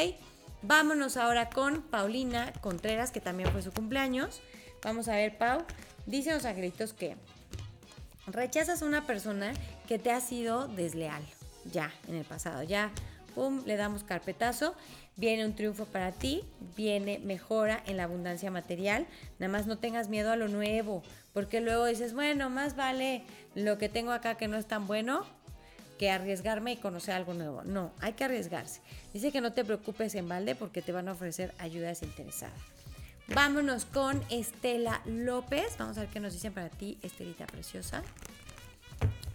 Vámonos 0.61 1.17
ahora 1.17 1.49
con 1.49 1.81
Paulina 1.81 2.53
Contreras, 2.61 3.11
que 3.11 3.21
también 3.21 3.51
fue 3.51 3.61
su 3.61 3.71
cumpleaños. 3.71 4.41
Vamos 4.83 5.07
a 5.07 5.15
ver, 5.15 5.37
Pau. 5.37 5.63
Dice 6.05 6.33
los 6.33 6.45
angelitos 6.45 6.93
que 6.93 7.15
rechazas 8.27 8.81
a 8.81 8.85
una 8.85 9.05
persona 9.05 9.53
que 9.87 9.99
te 9.99 10.11
ha 10.11 10.21
sido 10.21 10.67
desleal. 10.67 11.23
Ya, 11.71 11.93
en 12.07 12.15
el 12.15 12.25
pasado. 12.25 12.63
Ya, 12.63 12.91
pum, 13.33 13.63
le 13.65 13.75
damos 13.75 14.03
carpetazo. 14.03 14.75
Viene 15.17 15.45
un 15.45 15.55
triunfo 15.55 15.85
para 15.85 16.11
ti, 16.11 16.43
viene 16.75 17.19
mejora 17.19 17.81
en 17.87 17.97
la 17.97 18.03
abundancia 18.03 18.51
material. 18.51 19.07
Nada 19.39 19.51
más 19.51 19.65
no 19.65 19.77
tengas 19.77 20.09
miedo 20.09 20.31
a 20.31 20.35
lo 20.35 20.49
nuevo, 20.49 21.03
porque 21.33 21.61
luego 21.61 21.85
dices, 21.85 22.13
bueno, 22.13 22.49
más 22.49 22.75
vale 22.75 23.23
lo 23.55 23.77
que 23.77 23.87
tengo 23.87 24.11
acá 24.11 24.35
que 24.35 24.47
no 24.47 24.57
es 24.57 24.65
tan 24.65 24.87
bueno 24.87 25.25
que 25.97 26.11
arriesgarme 26.11 26.73
y 26.73 26.77
conocer 26.77 27.15
algo 27.15 27.33
nuevo. 27.33 27.63
No, 27.63 27.91
hay 28.01 28.13
que 28.13 28.25
arriesgarse. 28.25 28.81
Dice 29.13 29.31
que 29.31 29.39
no 29.39 29.53
te 29.53 29.63
preocupes 29.63 30.13
en 30.15 30.27
balde 30.27 30.55
porque 30.55 30.81
te 30.81 30.91
van 30.91 31.07
a 31.07 31.13
ofrecer 31.13 31.53
ayuda 31.59 31.87
desinteresada. 31.87 32.53
Vámonos 33.27 33.85
con 33.85 34.21
Estela 34.29 35.01
López. 35.05 35.77
Vamos 35.79 35.97
a 35.97 36.01
ver 36.01 36.09
qué 36.09 36.19
nos 36.19 36.33
dicen 36.33 36.53
para 36.53 36.69
ti, 36.69 36.99
Estelita 37.01 37.47
preciosa. 37.47 38.03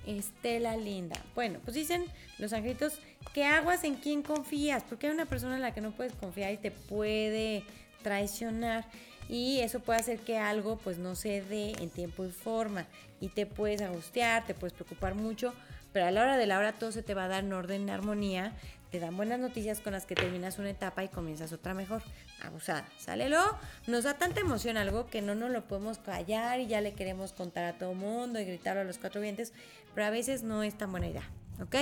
Estela 0.06 0.76
linda. 0.76 1.16
Bueno, 1.34 1.58
pues 1.64 1.74
dicen 1.74 2.04
los 2.38 2.52
angelitos 2.52 3.00
que 3.34 3.44
aguas 3.44 3.82
en 3.82 3.96
quién 3.96 4.22
confías, 4.22 4.84
porque 4.84 5.08
hay 5.08 5.12
una 5.12 5.26
persona 5.26 5.56
en 5.56 5.62
la 5.62 5.74
que 5.74 5.80
no 5.80 5.90
puedes 5.90 6.12
confiar 6.14 6.52
y 6.52 6.56
te 6.56 6.70
puede 6.70 7.64
traicionar 8.02 8.86
y 9.28 9.60
eso 9.60 9.80
puede 9.80 10.00
hacer 10.00 10.18
que 10.20 10.38
algo 10.38 10.78
pues 10.78 10.98
no 10.98 11.14
se 11.14 11.42
dé 11.42 11.72
en 11.80 11.90
tiempo 11.90 12.24
y 12.24 12.30
forma 12.30 12.86
y 13.20 13.28
te 13.28 13.44
puedes 13.44 13.82
angustiar, 13.82 14.46
te 14.46 14.54
puedes 14.54 14.72
preocupar 14.72 15.14
mucho, 15.14 15.52
pero 15.92 16.06
a 16.06 16.10
la 16.10 16.22
hora 16.22 16.36
de 16.36 16.46
la 16.46 16.58
hora 16.58 16.72
todo 16.72 16.92
se 16.92 17.02
te 17.02 17.14
va 17.14 17.24
a 17.24 17.28
dar 17.28 17.44
en 17.44 17.52
orden, 17.52 17.82
en 17.82 17.90
armonía, 17.90 18.52
te 18.90 18.98
dan 18.98 19.16
buenas 19.16 19.38
noticias 19.38 19.80
con 19.80 19.92
las 19.92 20.04
que 20.04 20.14
terminas 20.14 20.58
una 20.58 20.70
etapa 20.70 21.04
y 21.04 21.08
comienzas 21.08 21.52
otra 21.52 21.74
mejor. 21.74 22.02
Abusada, 22.42 22.88
¿sale? 22.98 23.28
Luego 23.28 23.58
nos 23.86 24.04
da 24.04 24.14
tanta 24.14 24.40
emoción 24.40 24.76
algo 24.76 25.06
que 25.06 25.22
no 25.22 25.34
nos 25.34 25.50
lo 25.50 25.66
podemos 25.68 25.98
callar 25.98 26.60
y 26.60 26.66
ya 26.66 26.80
le 26.80 26.94
queremos 26.94 27.32
contar 27.32 27.64
a 27.64 27.78
todo 27.78 27.94
mundo 27.94 28.40
y 28.40 28.44
gritarlo 28.44 28.80
a 28.80 28.84
los 28.84 28.98
cuatro 28.98 29.20
vientos, 29.20 29.52
pero 29.94 30.06
a 30.06 30.10
veces 30.10 30.42
no 30.42 30.62
es 30.62 30.76
tan 30.76 30.90
buena 30.90 31.08
idea, 31.08 31.30
¿ok? 31.62 31.76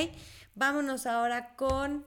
Vámonos 0.55 1.07
ahora 1.07 1.55
con 1.57 2.05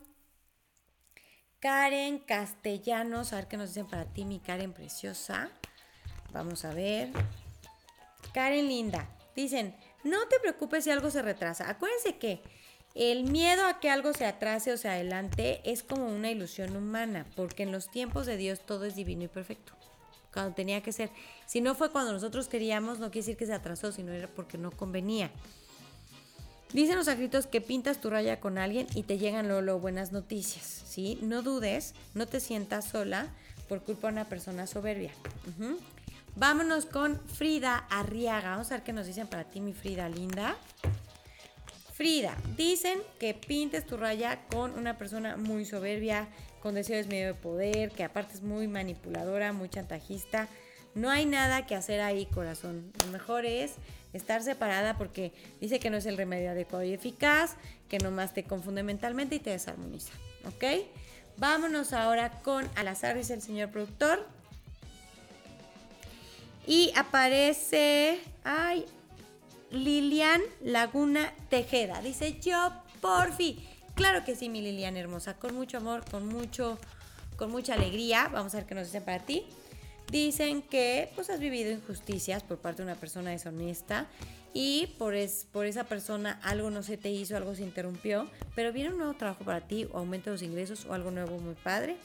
Karen 1.60 2.20
Castellanos, 2.20 3.34
a 3.34 3.38
ver 3.38 3.48
qué 3.48 3.58
nos 3.58 3.70
dicen 3.70 3.88
para 3.88 4.06
ti, 4.06 4.26
mi 4.26 4.40
Karen 4.40 4.74
preciosa. 4.74 5.50
Vamos 6.32 6.66
a 6.66 6.74
ver. 6.74 7.10
Karen 8.34 8.68
linda, 8.68 9.08
dicen, 9.36 9.76
no 10.04 10.28
te 10.28 10.40
preocupes 10.40 10.84
si 10.84 10.92
algo 10.92 11.12
se 11.12 11.22
retrasa. 11.22 11.70
Acuérdense 11.70 12.18
que 12.18 12.42
el 12.96 13.24
miedo 13.24 13.66
a 13.66 13.80
que 13.80 13.90
algo 13.90 14.14
se 14.14 14.26
atrase 14.26 14.74
o 14.74 14.78
se 14.78 14.90
adelante 14.90 15.62
es 15.64 15.84
como 15.84 16.08
una 16.08 16.30
ilusión 16.30 16.76
humana, 16.76 17.26
porque 17.36 17.64
en 17.64 17.72
los 17.72 17.90
tiempos 17.90 18.26
de 18.26 18.38
Dios 18.38 18.60
todo 18.66 18.86
es 18.86 18.96
divino 18.96 19.24
y 19.24 19.28
perfecto. 19.28 19.74
Cuando 20.34 20.54
tenía 20.54 20.82
que 20.82 20.94
ser. 20.94 21.10
Si 21.46 21.60
no 21.60 21.76
fue 21.76 21.92
cuando 21.92 22.14
nosotros 22.14 22.48
queríamos, 22.48 23.00
no 23.00 23.12
quiere 23.12 23.26
decir 23.26 23.38
que 23.38 23.46
se 23.46 23.54
atrasó, 23.54 23.92
sino 23.92 24.14
era 24.14 24.28
porque 24.28 24.58
no 24.58 24.72
convenía. 24.72 25.30
Dicen 26.74 26.96
los 26.96 27.10
escritos 27.10 27.48
que 27.48 27.60
pintas 27.60 28.00
tu 28.00 28.10
raya 28.10 28.40
con 28.40 28.58
alguien 28.58 28.88
y 28.96 29.04
te 29.04 29.18
llegan 29.18 29.50
luego, 29.50 29.80
buenas 29.80 30.14
noticias, 30.14 30.84
¿sí? 30.86 31.20
No 31.22 31.42
dudes, 31.42 31.94
no 32.14 32.28
te 32.28 32.40
sientas 32.40 32.86
sola 32.86 33.28
por 33.68 33.84
culpa 33.84 34.08
de 34.08 34.14
una 34.14 34.30
persona 34.30 34.68
soberbia. 34.68 35.12
Vámonos 36.38 36.86
con 36.86 37.20
Frida 37.28 37.86
Arriaga. 37.90 38.52
Vamos 38.52 38.72
a 38.72 38.76
ver 38.76 38.84
qué 38.84 38.94
nos 38.94 39.06
dicen 39.06 39.28
para 39.28 39.44
ti, 39.44 39.60
mi 39.60 39.74
Frida 39.74 40.08
linda. 40.08 40.56
Frida, 42.02 42.36
dicen 42.58 42.98
que 43.20 43.36
pintes 43.36 43.86
tu 43.86 43.96
raya 43.96 44.40
con 44.50 44.72
una 44.72 44.98
persona 44.98 45.38
muy 45.38 45.66
soberbia, 45.66 46.28
con 46.60 46.74
deseos 46.74 47.06
medio 47.06 47.28
de 47.28 47.34
poder, 47.36 47.92
que 47.92 48.04
aparte 48.04 48.34
es 48.34 48.42
muy 48.42 48.68
manipuladora, 48.68 49.54
muy 49.54 49.70
chantajista. 49.70 50.48
No 50.96 51.12
hay 51.12 51.28
nada 51.28 51.68
que 51.68 51.76
hacer 51.76 52.02
ahí, 52.02 52.26
corazón. 52.26 52.92
Lo 53.06 53.12
mejor 53.12 53.46
es 53.46 53.74
estar 54.14 54.42
separada 54.42 54.98
porque 54.98 55.32
dice 55.60 55.80
que 55.80 55.92
no 55.92 55.98
es 55.98 56.08
el 56.08 56.18
remedio 56.18 56.50
adecuado 56.50 56.84
y 56.84 56.92
eficaz, 56.92 57.56
que 57.88 58.00
nomás 58.00 58.34
te 58.34 58.46
confunde 58.46 58.82
mentalmente 58.82 59.36
y 59.36 59.40
te 59.40 59.52
desarmoniza. 59.52 60.14
¿Ok? 60.48 60.88
Vámonos 61.38 61.94
ahora 61.94 62.32
con 62.42 62.68
al 62.78 62.88
azar, 62.88 63.16
dice 63.16 63.36
el 63.36 63.44
señor 63.44 63.70
productor. 63.70 64.28
Y 66.66 66.92
aparece, 66.96 68.20
ay, 68.44 68.88
Lilian 69.72 70.42
Laguna 70.64 71.34
Tejeda. 71.50 72.02
Dice 72.02 72.40
yo, 72.40 72.72
porfi. 73.00 73.68
Claro 73.96 74.24
que 74.24 74.36
sí, 74.36 74.50
mi 74.50 74.62
Lilian 74.62 74.98
hermosa, 74.98 75.36
con 75.36 75.56
mucho 75.56 75.78
amor, 75.78 76.04
con 76.10 76.28
mucho, 76.28 76.78
con 77.38 77.52
mucha 77.52 77.74
alegría. 77.74 78.30
Vamos 78.32 78.54
a 78.54 78.58
ver 78.58 78.68
qué 78.68 78.76
nos 78.76 78.88
dicen 78.88 79.04
para 79.04 79.20
ti. 79.20 79.46
Dicen 80.12 80.62
que 80.62 81.10
pues 81.16 81.30
has 81.30 81.40
vivido 81.40 81.72
injusticias 81.72 82.44
por 82.44 82.58
parte 82.58 82.82
de 82.82 82.92
una 82.92 83.00
persona 83.00 83.32
deshonesta 83.32 84.08
y 84.54 84.88
por, 84.98 85.16
es, 85.16 85.48
por 85.52 85.66
esa 85.66 85.86
persona 85.86 86.40
algo 86.44 86.70
no 86.70 86.84
se 86.84 86.98
te 86.98 87.10
hizo, 87.10 87.38
algo 87.38 87.56
se 87.56 87.64
interrumpió, 87.64 88.30
pero 88.56 88.74
viene 88.74 88.90
un 88.90 88.98
nuevo 88.98 89.14
trabajo 89.14 89.46
para 89.46 89.62
ti, 89.62 89.88
o 89.92 90.00
aumento 90.00 90.30
de 90.30 90.36
los 90.36 90.42
ingresos 90.42 90.86
o 90.86 90.94
algo 90.94 91.12
nuevo 91.12 91.38
muy 91.40 91.56
padre. 91.56 91.96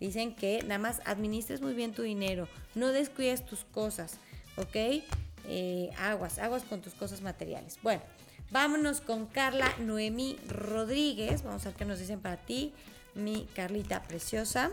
Dicen 0.00 0.34
que 0.34 0.62
nada 0.62 0.78
más 0.78 1.00
administres 1.04 1.60
muy 1.60 1.74
bien 1.74 1.92
tu 1.92 2.02
dinero, 2.02 2.48
no 2.74 2.88
descuides 2.88 3.46
tus 3.46 3.64
cosas, 3.64 4.18
¿ok? 4.56 5.04
Eh, 5.46 5.90
aguas, 5.98 6.38
aguas 6.38 6.64
con 6.64 6.80
tus 6.80 6.94
cosas 6.94 7.20
materiales. 7.20 7.78
Bueno, 7.82 8.02
vámonos 8.50 9.00
con 9.00 9.26
Carla 9.26 9.72
Noemí 9.78 10.38
Rodríguez. 10.48 11.42
Vamos 11.42 11.64
a 11.66 11.70
ver 11.70 11.76
qué 11.76 11.84
nos 11.84 11.98
dicen 11.98 12.20
para 12.20 12.36
ti, 12.36 12.72
mi 13.14 13.46
Carlita 13.54 14.02
preciosa. 14.02 14.70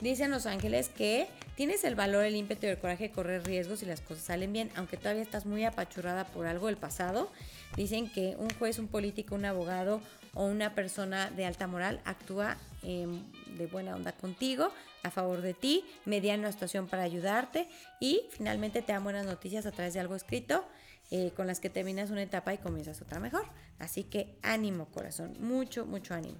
Dicen 0.00 0.32
los 0.32 0.46
ángeles 0.46 0.88
que 0.88 1.28
tienes 1.54 1.84
el 1.84 1.94
valor, 1.94 2.24
el 2.24 2.34
ímpetu 2.34 2.66
y 2.66 2.70
el 2.70 2.78
coraje 2.78 3.04
de 3.04 3.12
correr 3.12 3.44
riesgos 3.44 3.84
y 3.84 3.86
las 3.86 4.00
cosas 4.00 4.24
salen 4.24 4.52
bien, 4.52 4.70
aunque 4.74 4.96
todavía 4.96 5.22
estás 5.22 5.46
muy 5.46 5.64
apachurrada 5.64 6.24
por 6.24 6.46
algo 6.46 6.66
del 6.66 6.76
pasado. 6.76 7.30
Dicen 7.76 8.10
que 8.10 8.34
un 8.36 8.50
juez, 8.58 8.80
un 8.80 8.88
político, 8.88 9.36
un 9.36 9.44
abogado 9.44 10.00
o 10.34 10.44
una 10.46 10.74
persona 10.74 11.30
de 11.30 11.46
alta 11.46 11.68
moral 11.68 12.00
actúa 12.04 12.56
em, 12.82 13.22
de 13.56 13.66
buena 13.66 13.94
onda 13.94 14.12
contigo, 14.12 14.70
a 15.02 15.10
favor 15.10 15.40
de 15.40 15.54
ti, 15.54 15.84
mediana 16.04 16.44
una 16.44 16.52
situación 16.52 16.86
para 16.86 17.02
ayudarte 17.02 17.68
y 18.00 18.22
finalmente 18.30 18.82
te 18.82 18.92
dan 18.92 19.04
buenas 19.04 19.26
noticias 19.26 19.66
a 19.66 19.72
través 19.72 19.94
de 19.94 20.00
algo 20.00 20.14
escrito 20.14 20.64
eh, 21.10 21.32
con 21.36 21.46
las 21.46 21.60
que 21.60 21.68
terminas 21.68 22.10
una 22.10 22.22
etapa 22.22 22.54
y 22.54 22.58
comienzas 22.58 23.02
otra 23.02 23.20
mejor. 23.20 23.44
Así 23.78 24.04
que 24.04 24.34
ánimo 24.42 24.86
corazón, 24.86 25.36
mucho, 25.40 25.84
mucho 25.84 26.14
ánimo. 26.14 26.38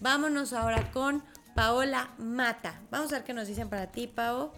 Vámonos 0.00 0.52
ahora 0.52 0.90
con 0.90 1.22
Paola 1.54 2.10
Mata. 2.18 2.80
Vamos 2.90 3.12
a 3.12 3.16
ver 3.16 3.24
qué 3.24 3.34
nos 3.34 3.46
dicen 3.46 3.68
para 3.68 3.92
ti, 3.92 4.06
Pao. 4.06 4.52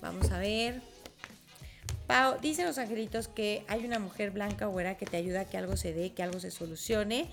Vamos 0.00 0.30
a 0.30 0.38
ver. 0.38 0.80
Pao, 2.06 2.38
dicen 2.38 2.66
los 2.66 2.78
angelitos 2.78 3.28
que 3.28 3.64
hay 3.68 3.84
una 3.84 3.98
mujer 3.98 4.30
blanca 4.30 4.68
o 4.68 4.70
güera 4.70 4.96
que 4.96 5.06
te 5.06 5.16
ayuda 5.16 5.40
a 5.40 5.44
que 5.44 5.58
algo 5.58 5.76
se 5.76 5.92
dé, 5.92 6.12
que 6.14 6.22
algo 6.22 6.38
se 6.38 6.50
solucione. 6.50 7.28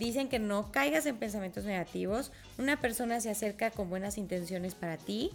Dicen 0.00 0.30
que 0.30 0.38
no 0.38 0.72
caigas 0.72 1.04
en 1.04 1.18
pensamientos 1.18 1.64
negativos. 1.64 2.32
Una 2.56 2.80
persona 2.80 3.20
se 3.20 3.28
acerca 3.28 3.70
con 3.70 3.90
buenas 3.90 4.16
intenciones 4.16 4.74
para 4.74 4.96
ti. 4.96 5.30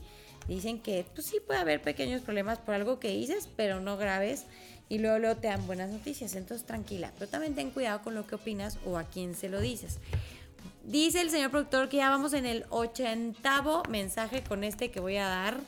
Dicen 0.47 0.79
que 0.79 1.05
pues 1.13 1.27
sí 1.27 1.37
puede 1.45 1.59
haber 1.59 1.83
pequeños 1.83 2.23
problemas 2.23 2.57
por 2.57 2.73
algo 2.73 2.99
que 2.99 3.09
dices, 3.09 3.47
pero 3.55 3.79
no 3.79 3.95
graves. 3.95 4.45
Y 4.89 4.97
luego, 4.97 5.19
luego 5.19 5.39
te 5.39 5.49
dan 5.49 5.67
buenas 5.67 5.91
noticias. 5.91 6.33
Entonces 6.33 6.65
tranquila. 6.65 7.11
Pero 7.19 7.29
también 7.29 7.53
ten 7.53 7.69
cuidado 7.69 8.01
con 8.01 8.15
lo 8.15 8.25
que 8.25 8.33
opinas 8.33 8.79
o 8.87 8.97
a 8.97 9.03
quién 9.03 9.35
se 9.35 9.49
lo 9.49 9.61
dices. 9.61 9.99
Dice 10.83 11.21
el 11.21 11.29
señor 11.29 11.51
productor 11.51 11.87
que 11.87 11.97
ya 11.97 12.09
vamos 12.09 12.33
en 12.33 12.47
el 12.47 12.65
ochentavo 12.71 13.83
mensaje 13.87 14.41
con 14.41 14.63
este 14.63 14.89
que 14.89 14.99
voy 14.99 15.17
a 15.17 15.27
dar. 15.27 15.59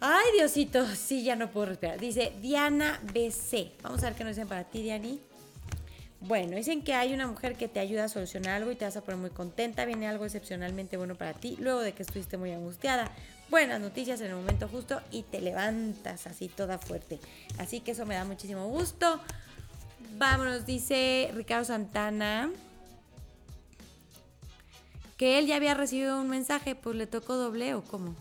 Ay, 0.00 0.26
Diosito, 0.36 0.84
sí, 0.96 1.22
ya 1.22 1.36
no 1.36 1.52
puedo 1.52 1.66
respirar. 1.66 2.00
Dice 2.00 2.32
Diana 2.42 3.00
BC. 3.14 3.74
Vamos 3.84 4.02
a 4.02 4.06
ver 4.06 4.14
qué 4.16 4.24
nos 4.24 4.34
dicen 4.34 4.48
para 4.48 4.64
ti, 4.64 4.82
Diani. 4.82 5.20
Bueno, 6.26 6.56
dicen 6.56 6.82
que 6.82 6.92
hay 6.92 7.14
una 7.14 7.28
mujer 7.28 7.54
que 7.54 7.68
te 7.68 7.78
ayuda 7.78 8.04
a 8.04 8.08
solucionar 8.08 8.56
algo 8.56 8.72
y 8.72 8.74
te 8.74 8.84
vas 8.84 8.96
a 8.96 9.00
poner 9.00 9.20
muy 9.20 9.30
contenta. 9.30 9.84
Viene 9.84 10.08
algo 10.08 10.24
excepcionalmente 10.24 10.96
bueno 10.96 11.14
para 11.14 11.34
ti 11.34 11.56
luego 11.60 11.80
de 11.80 11.92
que 11.92 12.02
estuviste 12.02 12.36
muy 12.36 12.50
angustiada. 12.50 13.12
Buenas 13.48 13.80
noticias 13.80 14.20
en 14.20 14.30
el 14.30 14.34
momento 14.34 14.66
justo 14.66 15.00
y 15.12 15.22
te 15.22 15.40
levantas 15.40 16.26
así 16.26 16.48
toda 16.48 16.78
fuerte. 16.78 17.20
Así 17.58 17.78
que 17.78 17.92
eso 17.92 18.06
me 18.06 18.16
da 18.16 18.24
muchísimo 18.24 18.66
gusto. 18.66 19.20
Vámonos, 20.18 20.66
dice 20.66 21.30
Ricardo 21.32 21.64
Santana 21.64 22.50
que 25.16 25.38
él 25.38 25.46
ya 25.46 25.56
había 25.56 25.74
recibido 25.74 26.20
un 26.20 26.28
mensaje, 26.28 26.74
pues 26.74 26.96
le 26.96 27.06
tocó 27.06 27.36
doble 27.36 27.74
o 27.74 27.84
cómo. 27.84 28.16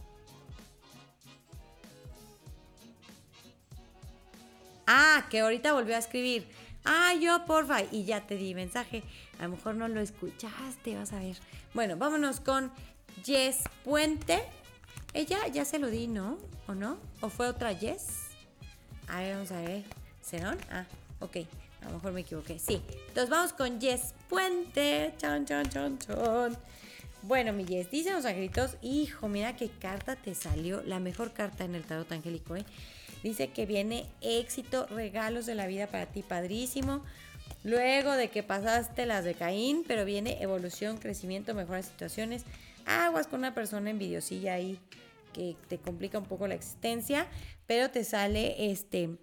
Ah, 4.85 5.25
que 5.31 5.39
ahorita 5.39 5.73
volvió 5.73 5.95
a 5.95 5.99
escribir. 5.99 6.47
Ah, 6.85 7.13
yo, 7.19 7.45
porfa. 7.45 7.81
Y 7.91 8.05
ya 8.05 8.21
te 8.25 8.35
di 8.35 8.53
mensaje. 8.53 9.03
A 9.39 9.43
lo 9.43 9.49
mejor 9.49 9.75
no 9.75 9.87
lo 9.87 9.99
escuchaste, 9.99 10.95
vas 10.95 11.13
a 11.13 11.19
ver. 11.19 11.35
Bueno, 11.73 11.97
vámonos 11.97 12.39
con 12.39 12.71
Jess 13.23 13.63
Puente. 13.83 14.43
Ella 15.13 15.47
ya 15.47 15.65
se 15.65 15.79
lo 15.79 15.89
di, 15.89 16.07
¿no? 16.07 16.37
¿O 16.67 16.75
no? 16.75 16.97
¿O 17.21 17.29
fue 17.29 17.47
otra 17.47 17.73
Jess? 17.73 18.07
A 19.07 19.19
ver, 19.19 19.33
vamos 19.33 19.51
a 19.51 19.61
ver. 19.61 19.83
¿Serón? 20.21 20.57
Ah, 20.71 20.85
ok. 21.19 21.37
A 21.81 21.85
lo 21.85 21.95
mejor 21.95 22.11
me 22.13 22.21
equivoqué. 22.21 22.59
Sí. 22.59 22.81
Entonces 23.07 23.29
vamos 23.29 23.53
con 23.53 23.79
Jess 23.79 24.13
Puente. 24.29 25.13
Chon, 25.17 25.45
chon, 25.45 25.69
chon, 25.69 25.99
chon. 25.99 26.57
Bueno, 27.27 27.53
mi 27.53 27.65
Jess, 27.65 27.89
dicen 27.89 28.13
los 28.13 28.25
angelitos, 28.25 28.77
hijo, 28.83 29.27
mira 29.27 29.55
qué 29.55 29.67
carta 29.69 30.15
te 30.15 30.35
salió, 30.35 30.83
la 30.83 30.99
mejor 30.99 31.33
carta 31.33 31.63
en 31.63 31.73
el 31.73 31.83
tarot 31.83 32.11
angélico, 32.11 32.55
¿eh? 32.55 32.63
Dice 33.25 33.47
que 33.47 33.65
viene 33.65 34.05
éxito, 34.21 34.85
regalos 34.85 35.47
de 35.47 35.55
la 35.55 35.65
vida 35.65 35.87
para 35.87 36.05
ti, 36.05 36.21
padrísimo. 36.21 37.03
Luego 37.63 38.11
de 38.11 38.29
que 38.29 38.43
pasaste 38.43 39.07
las 39.07 39.25
de 39.25 39.33
Caín, 39.33 39.83
pero 39.87 40.05
viene 40.05 40.43
evolución, 40.43 40.99
crecimiento, 40.99 41.55
mejores 41.55 41.87
situaciones. 41.87 42.43
Aguas 42.85 43.25
con 43.25 43.39
una 43.39 43.55
persona 43.55 43.89
envidiosilla 43.89 44.53
ahí 44.53 44.77
que 45.33 45.55
te 45.67 45.79
complica 45.79 46.19
un 46.19 46.25
poco 46.25 46.47
la 46.47 46.53
existencia, 46.53 47.25
pero 47.65 47.89
te 47.89 48.03
sale 48.03 48.69
este 48.71 49.17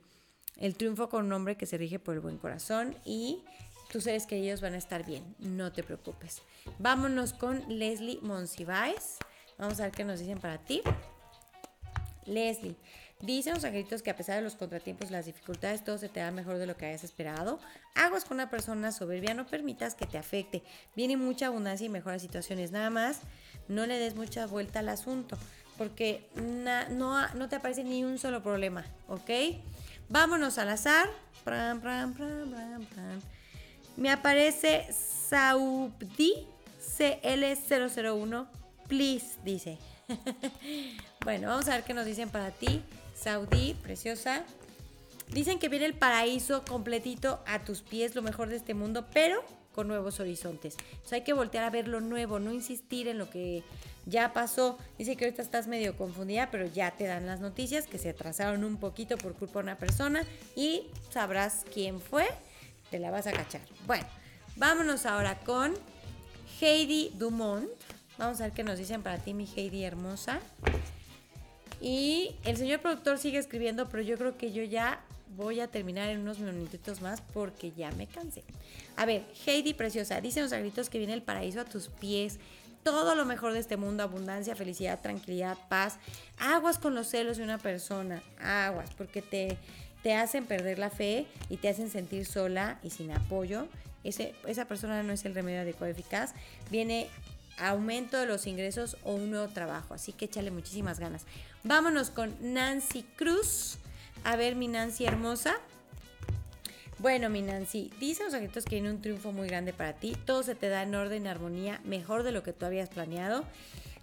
el 0.56 0.74
triunfo 0.74 1.08
con 1.08 1.26
un 1.26 1.32
hombre 1.32 1.56
que 1.56 1.66
se 1.66 1.78
rige 1.78 2.00
por 2.00 2.14
el 2.14 2.20
buen 2.20 2.38
corazón 2.38 2.96
y 3.04 3.44
tus 3.92 4.02
seres 4.02 4.26
queridos 4.26 4.60
van 4.60 4.74
a 4.74 4.78
estar 4.78 5.06
bien, 5.06 5.22
no 5.38 5.70
te 5.70 5.84
preocupes. 5.84 6.42
Vámonos 6.80 7.34
con 7.34 7.62
Leslie 7.68 8.18
Monsiváis. 8.20 9.18
Vamos 9.58 9.78
a 9.78 9.84
ver 9.84 9.92
qué 9.92 10.02
nos 10.02 10.18
dicen 10.18 10.40
para 10.40 10.58
ti. 10.58 10.82
Leslie, 12.26 12.76
Dicen 13.22 13.54
los 13.54 13.64
angelitos 13.64 14.02
que 14.02 14.10
a 14.10 14.16
pesar 14.16 14.34
de 14.34 14.42
los 14.42 14.56
contratiempos 14.56 15.08
y 15.08 15.12
las 15.12 15.26
dificultades, 15.26 15.84
todo 15.84 15.96
se 15.96 16.08
te 16.08 16.18
da 16.18 16.32
mejor 16.32 16.58
de 16.58 16.66
lo 16.66 16.76
que 16.76 16.86
hayas 16.86 17.04
esperado. 17.04 17.60
Aguas 17.94 18.24
con 18.24 18.34
una 18.34 18.50
persona 18.50 18.90
soberbia, 18.90 19.32
no 19.32 19.46
permitas 19.46 19.94
que 19.94 20.06
te 20.06 20.18
afecte. 20.18 20.64
Viene 20.96 21.16
mucha 21.16 21.46
abundancia 21.46 21.86
y 21.86 21.88
mejoras 21.88 22.20
situaciones. 22.20 22.72
Nada 22.72 22.90
más, 22.90 23.20
no 23.68 23.86
le 23.86 24.00
des 24.00 24.16
mucha 24.16 24.46
vuelta 24.46 24.80
al 24.80 24.88
asunto, 24.88 25.38
porque 25.78 26.28
no, 26.34 27.28
no 27.34 27.48
te 27.48 27.56
aparece 27.56 27.84
ni 27.84 28.02
un 28.02 28.18
solo 28.18 28.42
problema, 28.42 28.84
¿ok? 29.06 29.30
Vámonos 30.08 30.58
al 30.58 30.70
azar. 30.70 31.08
Me 33.96 34.10
aparece 34.10 34.88
Saubdi 34.92 36.46
CL001. 36.98 38.48
Please, 38.88 39.38
dice. 39.44 39.78
bueno, 41.24 41.48
vamos 41.48 41.68
a 41.68 41.76
ver 41.76 41.84
qué 41.84 41.94
nos 41.94 42.04
dicen 42.04 42.28
para 42.28 42.50
ti. 42.50 42.82
Saudí, 43.22 43.74
preciosa. 43.82 44.44
Dicen 45.28 45.58
que 45.58 45.68
viene 45.68 45.86
el 45.86 45.94
paraíso 45.94 46.64
completito 46.64 47.42
a 47.46 47.64
tus 47.64 47.82
pies, 47.82 48.14
lo 48.14 48.22
mejor 48.22 48.48
de 48.48 48.56
este 48.56 48.74
mundo, 48.74 49.06
pero 49.12 49.44
con 49.74 49.88
nuevos 49.88 50.20
horizontes. 50.20 50.76
hay 51.10 51.22
que 51.22 51.32
voltear 51.32 51.64
a 51.64 51.70
ver 51.70 51.88
lo 51.88 52.00
nuevo, 52.00 52.38
no 52.38 52.52
insistir 52.52 53.08
en 53.08 53.18
lo 53.18 53.30
que 53.30 53.62
ya 54.06 54.32
pasó. 54.32 54.78
Dice 54.98 55.16
que 55.16 55.24
ahorita 55.24 55.40
estás 55.40 55.66
medio 55.66 55.96
confundida, 55.96 56.50
pero 56.50 56.66
ya 56.66 56.90
te 56.90 57.04
dan 57.04 57.26
las 57.26 57.40
noticias 57.40 57.86
que 57.86 57.98
se 57.98 58.10
atrasaron 58.10 58.64
un 58.64 58.76
poquito 58.76 59.16
por 59.16 59.34
culpa 59.34 59.60
de 59.60 59.64
una 59.64 59.78
persona 59.78 60.24
y 60.56 60.88
sabrás 61.10 61.64
quién 61.72 62.00
fue, 62.00 62.26
te 62.90 62.98
la 62.98 63.10
vas 63.10 63.26
a 63.26 63.32
cachar. 63.32 63.62
Bueno, 63.86 64.06
vámonos 64.56 65.06
ahora 65.06 65.38
con 65.40 65.74
Heidi 66.60 67.12
Dumont. 67.14 67.70
Vamos 68.18 68.40
a 68.40 68.44
ver 68.44 68.52
qué 68.52 68.64
nos 68.64 68.78
dicen 68.78 69.02
para 69.02 69.18
ti, 69.18 69.32
mi 69.32 69.48
Heidi 69.56 69.84
hermosa. 69.84 70.40
Y 71.82 72.36
el 72.44 72.56
señor 72.56 72.80
productor 72.80 73.18
sigue 73.18 73.38
escribiendo, 73.38 73.88
pero 73.88 74.04
yo 74.04 74.16
creo 74.16 74.38
que 74.38 74.52
yo 74.52 74.62
ya 74.62 75.00
voy 75.36 75.58
a 75.58 75.66
terminar 75.66 76.08
en 76.10 76.20
unos 76.20 76.38
minutitos 76.38 77.00
más 77.00 77.20
porque 77.34 77.72
ya 77.72 77.90
me 77.92 78.06
cansé. 78.06 78.44
A 78.96 79.04
ver, 79.04 79.24
Heidi 79.46 79.74
Preciosa, 79.74 80.20
dicen 80.20 80.44
los 80.44 80.52
agritos 80.52 80.88
que 80.88 80.98
viene 80.98 81.12
el 81.12 81.22
paraíso 81.22 81.60
a 81.60 81.64
tus 81.64 81.88
pies. 81.88 82.38
Todo 82.84 83.16
lo 83.16 83.24
mejor 83.24 83.52
de 83.52 83.58
este 83.58 83.76
mundo, 83.76 84.04
abundancia, 84.04 84.54
felicidad, 84.54 85.00
tranquilidad, 85.00 85.58
paz. 85.68 85.98
Aguas 86.38 86.78
con 86.78 86.94
los 86.94 87.08
celos 87.08 87.36
de 87.36 87.42
una 87.42 87.58
persona, 87.58 88.22
aguas, 88.40 88.90
porque 88.96 89.20
te, 89.20 89.58
te 90.04 90.14
hacen 90.14 90.46
perder 90.46 90.78
la 90.78 90.90
fe 90.90 91.26
y 91.48 91.56
te 91.56 91.68
hacen 91.68 91.90
sentir 91.90 92.26
sola 92.26 92.78
y 92.84 92.90
sin 92.90 93.10
apoyo. 93.10 93.66
Ese, 94.04 94.34
esa 94.46 94.66
persona 94.66 95.02
no 95.02 95.12
es 95.12 95.24
el 95.24 95.34
remedio 95.34 95.62
adecuado 95.62 95.92
eficaz. 95.92 96.32
Viene 96.70 97.08
aumento 97.68 98.18
de 98.18 98.26
los 98.26 98.46
ingresos 98.46 98.96
o 99.04 99.14
un 99.14 99.30
nuevo 99.30 99.48
trabajo. 99.48 99.94
Así 99.94 100.12
que 100.12 100.26
échale 100.26 100.50
muchísimas 100.50 100.98
ganas. 100.98 101.24
Vámonos 101.64 102.10
con 102.10 102.34
Nancy 102.40 103.04
Cruz. 103.16 103.78
A 104.24 104.36
ver, 104.36 104.56
mi 104.56 104.68
Nancy 104.68 105.04
hermosa. 105.04 105.54
Bueno, 106.98 107.30
mi 107.30 107.42
Nancy, 107.42 107.90
dicen 107.98 108.26
los 108.26 108.34
agritos 108.34 108.64
que 108.64 108.76
viene 108.76 108.90
un 108.90 109.02
triunfo 109.02 109.32
muy 109.32 109.48
grande 109.48 109.72
para 109.72 109.94
ti. 109.94 110.16
Todo 110.24 110.42
se 110.42 110.54
te 110.54 110.68
da 110.68 110.82
en 110.82 110.94
orden 110.94 111.24
y 111.24 111.28
armonía, 111.28 111.80
mejor 111.84 112.22
de 112.22 112.30
lo 112.30 112.44
que 112.44 112.52
tú 112.52 112.64
habías 112.64 112.90
planeado. 112.90 113.44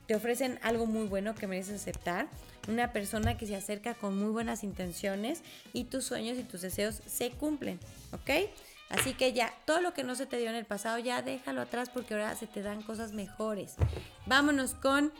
Te 0.05 0.15
ofrecen 0.15 0.59
algo 0.63 0.85
muy 0.85 1.07
bueno 1.07 1.35
que 1.35 1.47
mereces 1.47 1.81
aceptar. 1.81 2.27
Una 2.67 2.91
persona 2.91 3.37
que 3.37 3.47
se 3.47 3.55
acerca 3.55 3.93
con 3.93 4.17
muy 4.17 4.31
buenas 4.31 4.63
intenciones 4.63 5.43
y 5.71 5.85
tus 5.85 6.03
sueños 6.03 6.37
y 6.37 6.43
tus 6.43 6.61
deseos 6.61 7.01
se 7.05 7.31
cumplen, 7.31 7.79
¿ok? 8.11 8.49
Así 8.89 9.13
que 9.13 9.33
ya, 9.33 9.53
todo 9.65 9.81
lo 9.81 9.93
que 9.93 10.03
no 10.03 10.15
se 10.15 10.25
te 10.25 10.37
dio 10.37 10.49
en 10.49 10.55
el 10.55 10.65
pasado, 10.65 10.97
ya 10.97 11.21
déjalo 11.21 11.61
atrás 11.61 11.89
porque 11.89 12.15
ahora 12.15 12.35
se 12.35 12.47
te 12.47 12.63
dan 12.63 12.81
cosas 12.81 13.13
mejores. 13.13 13.75
Vámonos 14.25 14.73
con 14.73 15.13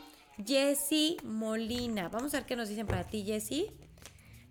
Jessie 0.44 1.16
Molina. 1.22 2.08
Vamos 2.08 2.34
a 2.34 2.38
ver 2.38 2.46
qué 2.46 2.56
nos 2.56 2.68
dicen 2.68 2.86
para 2.86 3.04
ti, 3.04 3.24
Jessie. 3.24 3.70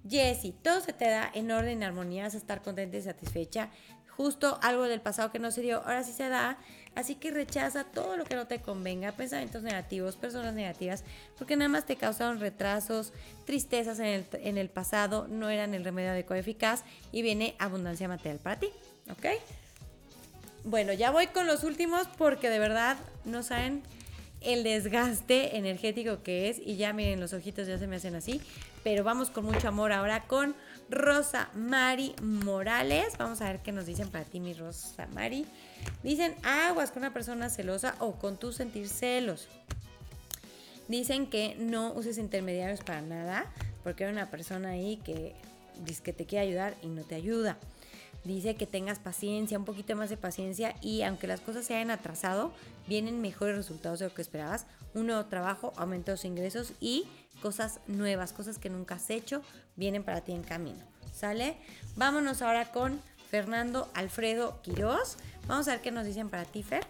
Jessie, 0.07 0.53
todo 0.53 0.79
se 0.79 0.93
te 0.93 1.09
da 1.09 1.29
en 1.33 1.51
orden 1.51 1.81
y 1.81 1.85
armonía, 1.85 2.23
vas 2.23 2.35
a 2.35 2.37
estar 2.37 2.61
contenta 2.61 2.97
y 2.97 3.01
satisfecha. 3.01 3.69
Justo 4.15 4.59
algo 4.61 4.83
del 4.83 5.01
pasado 5.01 5.31
que 5.31 5.39
no 5.39 5.51
se 5.51 5.61
dio, 5.61 5.77
ahora 5.79 6.03
sí 6.03 6.11
se 6.13 6.29
da. 6.29 6.57
Así 6.95 7.15
que 7.15 7.31
rechaza 7.31 7.85
todo 7.85 8.17
lo 8.17 8.25
que 8.25 8.35
no 8.35 8.47
te 8.47 8.61
convenga, 8.61 9.11
pensamientos 9.11 9.63
negativos, 9.63 10.17
personas 10.17 10.53
negativas, 10.53 11.03
porque 11.37 11.55
nada 11.55 11.69
más 11.69 11.85
te 11.85 11.95
causaron 11.95 12.39
retrasos, 12.39 13.13
tristezas 13.45 13.99
en 13.99 14.07
el, 14.07 14.25
en 14.33 14.57
el 14.57 14.69
pasado, 14.69 15.27
no 15.27 15.49
eran 15.49 15.73
el 15.73 15.85
remedio 15.85 16.09
adecuado 16.11 16.39
eficaz 16.39 16.83
y 17.11 17.21
viene 17.21 17.55
abundancia 17.59 18.07
material 18.07 18.39
para 18.39 18.59
ti. 18.59 18.69
¿Ok? 19.11 19.25
Bueno, 20.63 20.93
ya 20.93 21.11
voy 21.11 21.27
con 21.27 21.47
los 21.47 21.63
últimos 21.63 22.07
porque 22.17 22.49
de 22.49 22.59
verdad 22.59 22.97
no 23.25 23.43
saben 23.43 23.81
el 24.41 24.63
desgaste 24.63 25.57
energético 25.57 26.21
que 26.23 26.49
es 26.49 26.59
y 26.59 26.77
ya 26.77 26.93
miren 26.93 27.19
los 27.19 27.33
ojitos 27.33 27.67
ya 27.67 27.77
se 27.77 27.87
me 27.87 27.97
hacen 27.97 28.15
así, 28.15 28.41
pero 28.83 29.03
vamos 29.03 29.29
con 29.29 29.45
mucho 29.45 29.67
amor 29.67 29.91
ahora 29.91 30.25
con 30.27 30.55
Rosa 30.89 31.49
Mari 31.53 32.15
Morales. 32.21 33.17
Vamos 33.17 33.41
a 33.41 33.45
ver 33.45 33.59
qué 33.59 33.71
nos 33.71 33.85
dicen 33.85 34.09
para 34.09 34.25
ti 34.25 34.39
mi 34.39 34.53
Rosa 34.53 35.07
Mari. 35.07 35.45
Dicen 36.03 36.35
aguas 36.43 36.91
con 36.91 37.03
una 37.03 37.13
persona 37.13 37.49
celosa 37.49 37.95
o 37.99 38.13
con 38.13 38.37
tu 38.37 38.51
sentir 38.51 38.87
celos. 38.87 39.47
Dicen 40.87 41.27
que 41.27 41.55
no 41.59 41.93
uses 41.93 42.17
intermediarios 42.17 42.81
para 42.81 43.01
nada 43.01 43.45
porque 43.83 44.05
hay 44.05 44.11
una 44.11 44.29
persona 44.29 44.69
ahí 44.69 44.97
que 44.97 45.35
dice 45.85 46.01
que 46.03 46.13
te 46.13 46.25
quiere 46.25 46.47
ayudar 46.47 46.75
y 46.81 46.87
no 46.87 47.03
te 47.03 47.15
ayuda 47.15 47.57
dice 48.23 48.55
que 48.55 48.67
tengas 48.67 48.99
paciencia, 48.99 49.57
un 49.57 49.65
poquito 49.65 49.95
más 49.95 50.09
de 50.09 50.17
paciencia 50.17 50.75
y 50.81 51.01
aunque 51.03 51.27
las 51.27 51.41
cosas 51.41 51.65
se 51.65 51.75
hayan 51.75 51.91
atrasado, 51.91 52.51
vienen 52.87 53.21
mejores 53.21 53.55
resultados 53.55 53.99
de 53.99 54.07
lo 54.07 54.13
que 54.13 54.21
esperabas, 54.21 54.65
un 54.93 55.07
nuevo 55.07 55.25
trabajo, 55.25 55.73
aumento 55.77 56.15
de 56.15 56.27
ingresos 56.27 56.73
y 56.79 57.07
cosas 57.41 57.79
nuevas, 57.87 58.33
cosas 58.33 58.57
que 58.57 58.69
nunca 58.69 58.95
has 58.95 59.09
hecho, 59.09 59.41
vienen 59.75 60.03
para 60.03 60.21
ti 60.21 60.31
en 60.33 60.43
camino. 60.43 60.85
¿Sale? 61.13 61.57
Vámonos 61.95 62.41
ahora 62.41 62.71
con 62.71 63.01
Fernando 63.29 63.89
Alfredo 63.93 64.61
Quiroz. 64.61 65.17
Vamos 65.47 65.67
a 65.67 65.71
ver 65.71 65.81
qué 65.81 65.91
nos 65.91 66.05
dicen 66.05 66.29
para 66.29 66.45
ti, 66.45 66.63
Fer. 66.63 66.85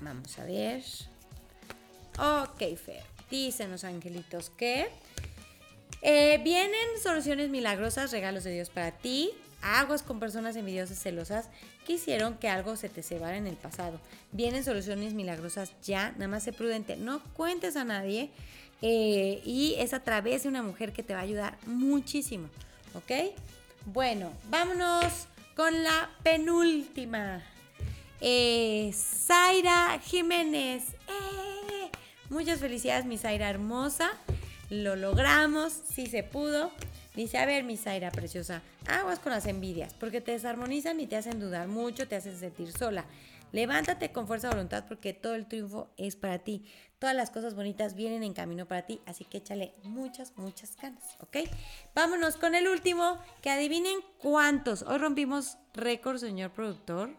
Vamos 0.00 0.38
a 0.38 0.44
ver. 0.44 0.82
Ok, 2.18 2.76
Fer. 2.76 3.02
Dicen 3.30 3.70
los 3.70 3.84
angelitos 3.84 4.50
que 4.50 4.88
eh, 6.02 6.40
vienen 6.44 7.00
soluciones 7.02 7.50
milagrosas, 7.50 8.12
regalos 8.12 8.44
de 8.44 8.52
Dios 8.52 8.70
para 8.70 8.92
ti. 8.92 9.30
Aguas 9.60 10.02
con 10.02 10.20
personas 10.20 10.54
envidiosas, 10.54 10.98
celosas 10.98 11.48
que 11.84 11.94
hicieron 11.94 12.36
que 12.38 12.48
algo 12.48 12.76
se 12.76 12.88
te 12.88 13.02
cebara 13.02 13.36
en 13.36 13.48
el 13.48 13.56
pasado. 13.56 14.00
Vienen 14.30 14.62
soluciones 14.62 15.14
milagrosas 15.14 15.72
ya, 15.82 16.12
nada 16.12 16.28
más 16.28 16.44
sé 16.44 16.52
prudente, 16.52 16.96
no 16.96 17.20
cuentes 17.34 17.76
a 17.76 17.84
nadie. 17.84 18.30
Eh, 18.80 19.42
y 19.44 19.74
es 19.78 19.92
a 19.92 20.04
través 20.04 20.44
de 20.44 20.48
una 20.48 20.62
mujer 20.62 20.92
que 20.92 21.02
te 21.02 21.12
va 21.12 21.20
a 21.20 21.24
ayudar 21.24 21.58
muchísimo. 21.66 22.48
¿Ok? 22.94 23.34
Bueno, 23.86 24.30
vámonos 24.48 25.26
con 25.56 25.82
la 25.82 26.10
penúltima. 26.22 27.42
Eh, 28.20 28.92
Zaira 28.94 29.98
Jiménez. 30.04 30.84
Muchas 32.30 32.60
felicidades, 32.60 33.06
mi 33.06 33.18
Zaira 33.18 33.48
hermosa. 33.48 34.10
Lo 34.70 34.96
logramos, 34.96 35.72
sí 35.72 36.06
se 36.06 36.22
pudo. 36.22 36.70
Dice, 37.14 37.38
a 37.38 37.46
ver, 37.46 37.64
mi 37.64 37.76
Zaira 37.76 38.10
preciosa, 38.10 38.62
aguas 38.86 39.18
con 39.18 39.32
las 39.32 39.46
envidias, 39.46 39.94
porque 39.94 40.20
te 40.20 40.32
desarmonizan 40.32 41.00
y 41.00 41.06
te 41.06 41.16
hacen 41.16 41.40
dudar 41.40 41.68
mucho, 41.68 42.06
te 42.06 42.16
hacen 42.16 42.38
sentir 42.38 42.70
sola. 42.72 43.06
Levántate 43.50 44.12
con 44.12 44.26
fuerza 44.26 44.48
de 44.48 44.56
voluntad 44.56 44.84
porque 44.86 45.14
todo 45.14 45.34
el 45.34 45.46
triunfo 45.46 45.88
es 45.96 46.16
para 46.16 46.38
ti. 46.40 46.66
Todas 46.98 47.16
las 47.16 47.30
cosas 47.30 47.54
bonitas 47.54 47.94
vienen 47.94 48.22
en 48.22 48.34
camino 48.34 48.66
para 48.66 48.82
ti, 48.82 49.00
así 49.06 49.24
que 49.24 49.38
échale 49.38 49.72
muchas, 49.84 50.36
muchas 50.36 50.76
ganas, 50.76 51.16
¿ok? 51.20 51.38
Vámonos 51.94 52.36
con 52.36 52.54
el 52.54 52.68
último, 52.68 53.18
que 53.40 53.50
adivinen 53.50 54.00
cuántos. 54.18 54.82
Hoy 54.82 54.98
rompimos 54.98 55.56
récord, 55.72 56.18
señor 56.18 56.50
productor. 56.50 57.10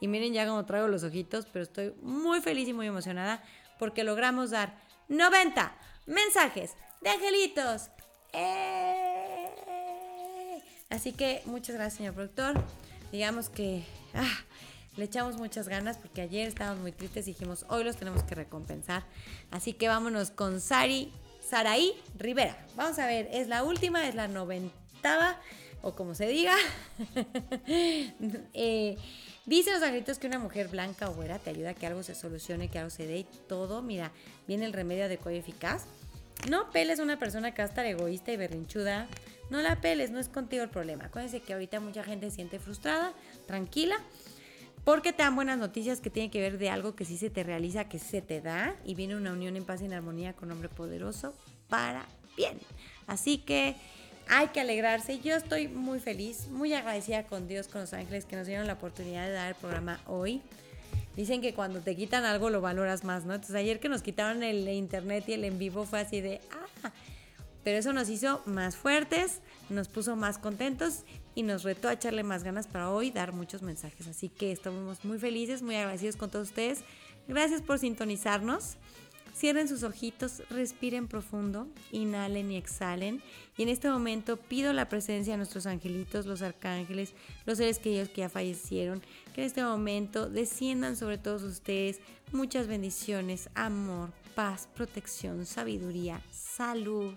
Y 0.00 0.08
miren 0.08 0.34
ya 0.34 0.46
como 0.46 0.66
traigo 0.66 0.88
los 0.88 1.04
ojitos, 1.04 1.46
pero 1.46 1.62
estoy 1.62 1.94
muy 2.02 2.40
feliz 2.40 2.68
y 2.68 2.74
muy 2.74 2.88
emocionada 2.88 3.42
porque 3.78 4.04
logramos 4.04 4.50
dar 4.50 4.76
90 5.08 5.72
mensajes 6.06 6.72
de 7.00 7.10
angelitos. 7.10 7.90
¡Eh! 8.32 9.22
Así 10.90 11.12
que 11.12 11.42
muchas 11.46 11.76
gracias, 11.76 11.98
señor 11.98 12.14
productor. 12.14 12.62
Digamos 13.10 13.48
que 13.48 13.82
ah, 14.14 14.44
le 14.96 15.04
echamos 15.04 15.36
muchas 15.38 15.68
ganas 15.68 15.96
porque 15.96 16.20
ayer 16.20 16.46
estábamos 16.48 16.82
muy 16.82 16.92
tristes 16.92 17.26
y 17.26 17.32
dijimos, 17.32 17.64
hoy 17.68 17.82
los 17.84 17.96
tenemos 17.96 18.22
que 18.24 18.34
recompensar. 18.34 19.04
Así 19.50 19.72
que 19.72 19.88
vámonos 19.88 20.30
con 20.30 20.60
Sari, 20.60 21.10
Saraí 21.40 21.94
Rivera. 22.18 22.56
Vamos 22.76 22.98
a 22.98 23.06
ver, 23.06 23.28
es 23.32 23.48
la 23.48 23.64
última, 23.64 24.06
es 24.06 24.14
la 24.14 24.28
noventava, 24.28 25.40
o 25.80 25.94
como 25.94 26.14
se 26.14 26.26
diga. 26.28 26.54
eh, 28.54 28.96
Dicen 29.44 29.74
los 29.74 29.82
angelitos 29.82 30.18
que 30.18 30.28
una 30.28 30.38
mujer 30.38 30.68
blanca 30.68 31.10
o 31.10 31.14
güera 31.14 31.38
te 31.38 31.50
ayuda 31.50 31.70
a 31.70 31.74
que 31.74 31.86
algo 31.86 32.02
se 32.02 32.14
solucione, 32.14 32.68
que 32.68 32.78
algo 32.78 32.90
se 32.90 33.06
dé 33.06 33.18
y 33.18 33.26
todo. 33.48 33.82
Mira, 33.82 34.12
viene 34.46 34.66
el 34.66 34.72
remedio 34.72 35.04
adecuado 35.04 35.36
y 35.36 35.40
eficaz. 35.40 35.86
No 36.48 36.70
peles 36.70 37.00
a 37.00 37.02
una 37.02 37.18
persona 37.18 37.52
que 37.52 37.62
va 37.62 37.66
a 37.66 37.68
estar 37.68 37.84
egoísta 37.84 38.32
y 38.32 38.36
berrinchuda. 38.36 39.08
No 39.50 39.60
la 39.60 39.80
peles, 39.80 40.10
no 40.10 40.20
es 40.20 40.28
contigo 40.28 40.62
el 40.62 40.70
problema. 40.70 41.06
Acuérdense 41.06 41.40
que 41.40 41.52
ahorita 41.52 41.80
mucha 41.80 42.04
gente 42.04 42.30
se 42.30 42.36
siente 42.36 42.58
frustrada, 42.58 43.12
tranquila, 43.46 43.96
porque 44.84 45.12
te 45.12 45.22
dan 45.22 45.34
buenas 45.34 45.58
noticias 45.58 46.00
que 46.00 46.10
tienen 46.10 46.30
que 46.30 46.40
ver 46.40 46.58
de 46.58 46.70
algo 46.70 46.94
que 46.94 47.04
sí 47.04 47.16
se 47.18 47.28
te 47.28 47.42
realiza, 47.42 47.88
que 47.88 47.98
se 47.98 48.22
te 48.22 48.40
da, 48.40 48.76
y 48.84 48.94
viene 48.94 49.16
una 49.16 49.32
unión 49.32 49.56
en 49.56 49.64
paz 49.64 49.82
y 49.82 49.86
en 49.86 49.92
armonía 49.92 50.32
con 50.32 50.50
hombre 50.50 50.68
poderoso 50.68 51.34
para 51.68 52.06
bien. 52.36 52.58
Así 53.06 53.38
que 53.38 53.76
hay 54.34 54.48
que 54.48 54.60
alegrarse. 54.60 55.18
Yo 55.20 55.34
estoy 55.36 55.68
muy 55.68 56.00
feliz, 56.00 56.48
muy 56.48 56.72
agradecida 56.72 57.24
con 57.24 57.48
Dios, 57.48 57.68
con 57.68 57.82
los 57.82 57.92
ángeles 57.92 58.24
que 58.24 58.34
nos 58.34 58.46
dieron 58.46 58.66
la 58.66 58.72
oportunidad 58.72 59.26
de 59.26 59.32
dar 59.32 59.48
el 59.48 59.54
programa 59.54 60.00
hoy. 60.06 60.40
Dicen 61.14 61.42
que 61.42 61.52
cuando 61.52 61.80
te 61.80 61.94
quitan 61.94 62.24
algo 62.24 62.48
lo 62.48 62.62
valoras 62.62 63.04
más, 63.04 63.26
¿no? 63.26 63.34
Entonces 63.34 63.54
ayer 63.56 63.78
que 63.78 63.90
nos 63.90 64.00
quitaron 64.00 64.42
el 64.42 64.66
internet 64.70 65.24
y 65.28 65.34
el 65.34 65.44
en 65.44 65.58
vivo 65.58 65.84
fue 65.84 66.00
así 66.00 66.22
de, 66.22 66.40
ah, 66.50 66.90
pero 67.62 67.78
eso 67.78 67.92
nos 67.92 68.08
hizo 68.08 68.40
más 68.46 68.74
fuertes, 68.74 69.42
nos 69.68 69.88
puso 69.88 70.16
más 70.16 70.38
contentos 70.38 71.04
y 71.34 71.42
nos 71.42 71.62
retó 71.62 71.88
a 71.88 71.92
echarle 71.92 72.22
más 72.22 72.42
ganas 72.42 72.66
para 72.66 72.90
hoy 72.90 73.10
dar 73.10 73.34
muchos 73.34 73.60
mensajes. 73.60 74.06
Así 74.06 74.30
que 74.30 74.50
estamos 74.50 75.04
muy 75.04 75.18
felices, 75.18 75.60
muy 75.60 75.76
agradecidos 75.76 76.16
con 76.16 76.30
todos 76.30 76.48
ustedes. 76.48 76.84
Gracias 77.28 77.60
por 77.60 77.78
sintonizarnos. 77.78 78.78
Cierren 79.34 79.66
sus 79.66 79.82
ojitos, 79.82 80.42
respiren 80.50 81.08
profundo, 81.08 81.66
inhalen 81.90 82.50
y 82.50 82.56
exhalen. 82.56 83.22
Y 83.56 83.62
en 83.62 83.70
este 83.70 83.90
momento 83.90 84.36
pido 84.36 84.72
la 84.72 84.88
presencia 84.88 85.32
de 85.32 85.38
nuestros 85.38 85.66
angelitos, 85.66 86.26
los 86.26 86.42
arcángeles, 86.42 87.14
los 87.46 87.58
seres 87.58 87.78
queridos 87.78 88.10
que 88.10 88.20
ya 88.20 88.28
fallecieron, 88.28 89.00
que 89.34 89.40
en 89.40 89.46
este 89.46 89.64
momento 89.64 90.28
desciendan 90.28 90.96
sobre 90.96 91.18
todos 91.18 91.42
ustedes 91.42 92.00
muchas 92.30 92.66
bendiciones, 92.66 93.48
amor, 93.54 94.12
paz, 94.34 94.68
protección, 94.74 95.46
sabiduría, 95.46 96.22
salud, 96.30 97.14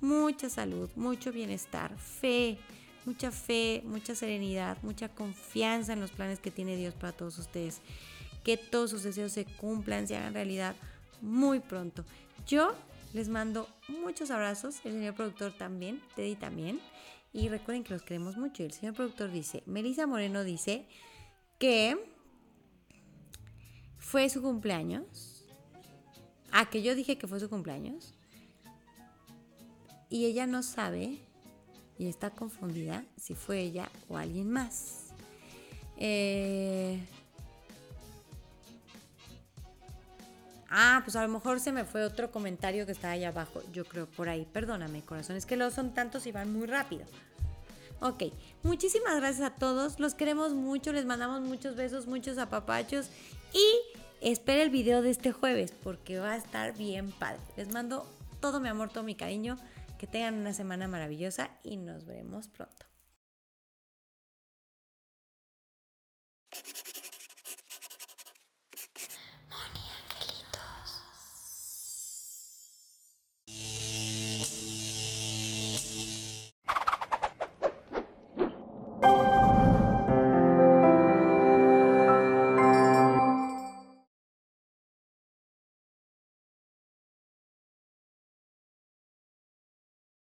mucha 0.00 0.48
salud, 0.48 0.88
mucho 0.96 1.32
bienestar, 1.32 1.96
fe, 1.98 2.58
mucha 3.04 3.30
fe, 3.30 3.82
mucha 3.84 4.14
serenidad, 4.14 4.78
mucha 4.82 5.08
confianza 5.08 5.92
en 5.92 6.00
los 6.00 6.12
planes 6.12 6.38
que 6.38 6.50
tiene 6.50 6.76
Dios 6.76 6.94
para 6.94 7.12
todos 7.12 7.38
ustedes. 7.38 7.80
Que 8.44 8.56
todos 8.56 8.90
sus 8.90 9.02
deseos 9.02 9.32
se 9.32 9.44
cumplan, 9.44 10.06
se 10.06 10.16
hagan 10.16 10.34
realidad 10.34 10.74
muy 11.20 11.60
pronto. 11.60 12.04
Yo 12.46 12.74
les 13.12 13.28
mando 13.28 13.68
muchos 13.88 14.30
abrazos, 14.30 14.76
el 14.84 14.92
señor 14.92 15.14
productor 15.14 15.52
también, 15.52 16.00
Teddy 16.14 16.36
también. 16.36 16.80
Y 17.32 17.48
recuerden 17.48 17.84
que 17.84 17.92
los 17.92 18.02
queremos 18.02 18.36
mucho. 18.36 18.64
El 18.64 18.72
señor 18.72 18.94
productor 18.94 19.30
dice, 19.30 19.62
Melissa 19.66 20.06
Moreno 20.06 20.42
dice 20.42 20.86
que 21.58 21.96
fue 23.98 24.28
su 24.28 24.42
cumpleaños. 24.42 25.44
Ah, 26.50 26.68
que 26.68 26.82
yo 26.82 26.94
dije 26.94 27.18
que 27.18 27.28
fue 27.28 27.38
su 27.38 27.48
cumpleaños. 27.48 28.14
Y 30.08 30.26
ella 30.26 30.46
no 30.46 30.64
sabe 30.64 31.18
y 31.98 32.08
está 32.08 32.30
confundida 32.30 33.04
si 33.16 33.34
fue 33.34 33.60
ella 33.60 33.88
o 34.08 34.16
alguien 34.16 34.50
más. 34.50 35.12
Eh, 35.98 36.98
Ah, 40.70 41.00
pues 41.04 41.16
a 41.16 41.22
lo 41.22 41.28
mejor 41.28 41.58
se 41.58 41.72
me 41.72 41.84
fue 41.84 42.04
otro 42.04 42.30
comentario 42.30 42.86
que 42.86 42.92
está 42.92 43.10
allá 43.10 43.30
abajo. 43.30 43.60
Yo 43.72 43.84
creo 43.84 44.06
por 44.06 44.28
ahí. 44.28 44.46
Perdóname, 44.52 45.02
corazón. 45.02 45.34
Es 45.34 45.44
que 45.44 45.56
los 45.56 45.74
son 45.74 45.92
tantos 45.94 46.26
y 46.26 46.32
van 46.32 46.52
muy 46.52 46.66
rápido. 46.66 47.04
Ok, 48.00 48.24
muchísimas 48.62 49.16
gracias 49.16 49.50
a 49.50 49.54
todos. 49.56 49.98
Los 49.98 50.14
queremos 50.14 50.54
mucho. 50.54 50.92
Les 50.92 51.06
mandamos 51.06 51.40
muchos 51.40 51.74
besos, 51.74 52.06
muchos 52.06 52.38
apapachos. 52.38 53.10
Y 53.52 53.80
espera 54.20 54.62
el 54.62 54.70
video 54.70 55.02
de 55.02 55.10
este 55.10 55.32
jueves 55.32 55.72
porque 55.82 56.20
va 56.20 56.32
a 56.32 56.36
estar 56.36 56.76
bien 56.76 57.10
padre. 57.10 57.40
Les 57.56 57.72
mando 57.72 58.06
todo 58.40 58.60
mi 58.60 58.68
amor, 58.68 58.90
todo 58.90 59.02
mi 59.02 59.16
cariño. 59.16 59.58
Que 59.98 60.06
tengan 60.06 60.34
una 60.34 60.54
semana 60.54 60.86
maravillosa 60.86 61.50
y 61.64 61.76
nos 61.76 62.06
vemos 62.06 62.46
pronto. 62.48 62.86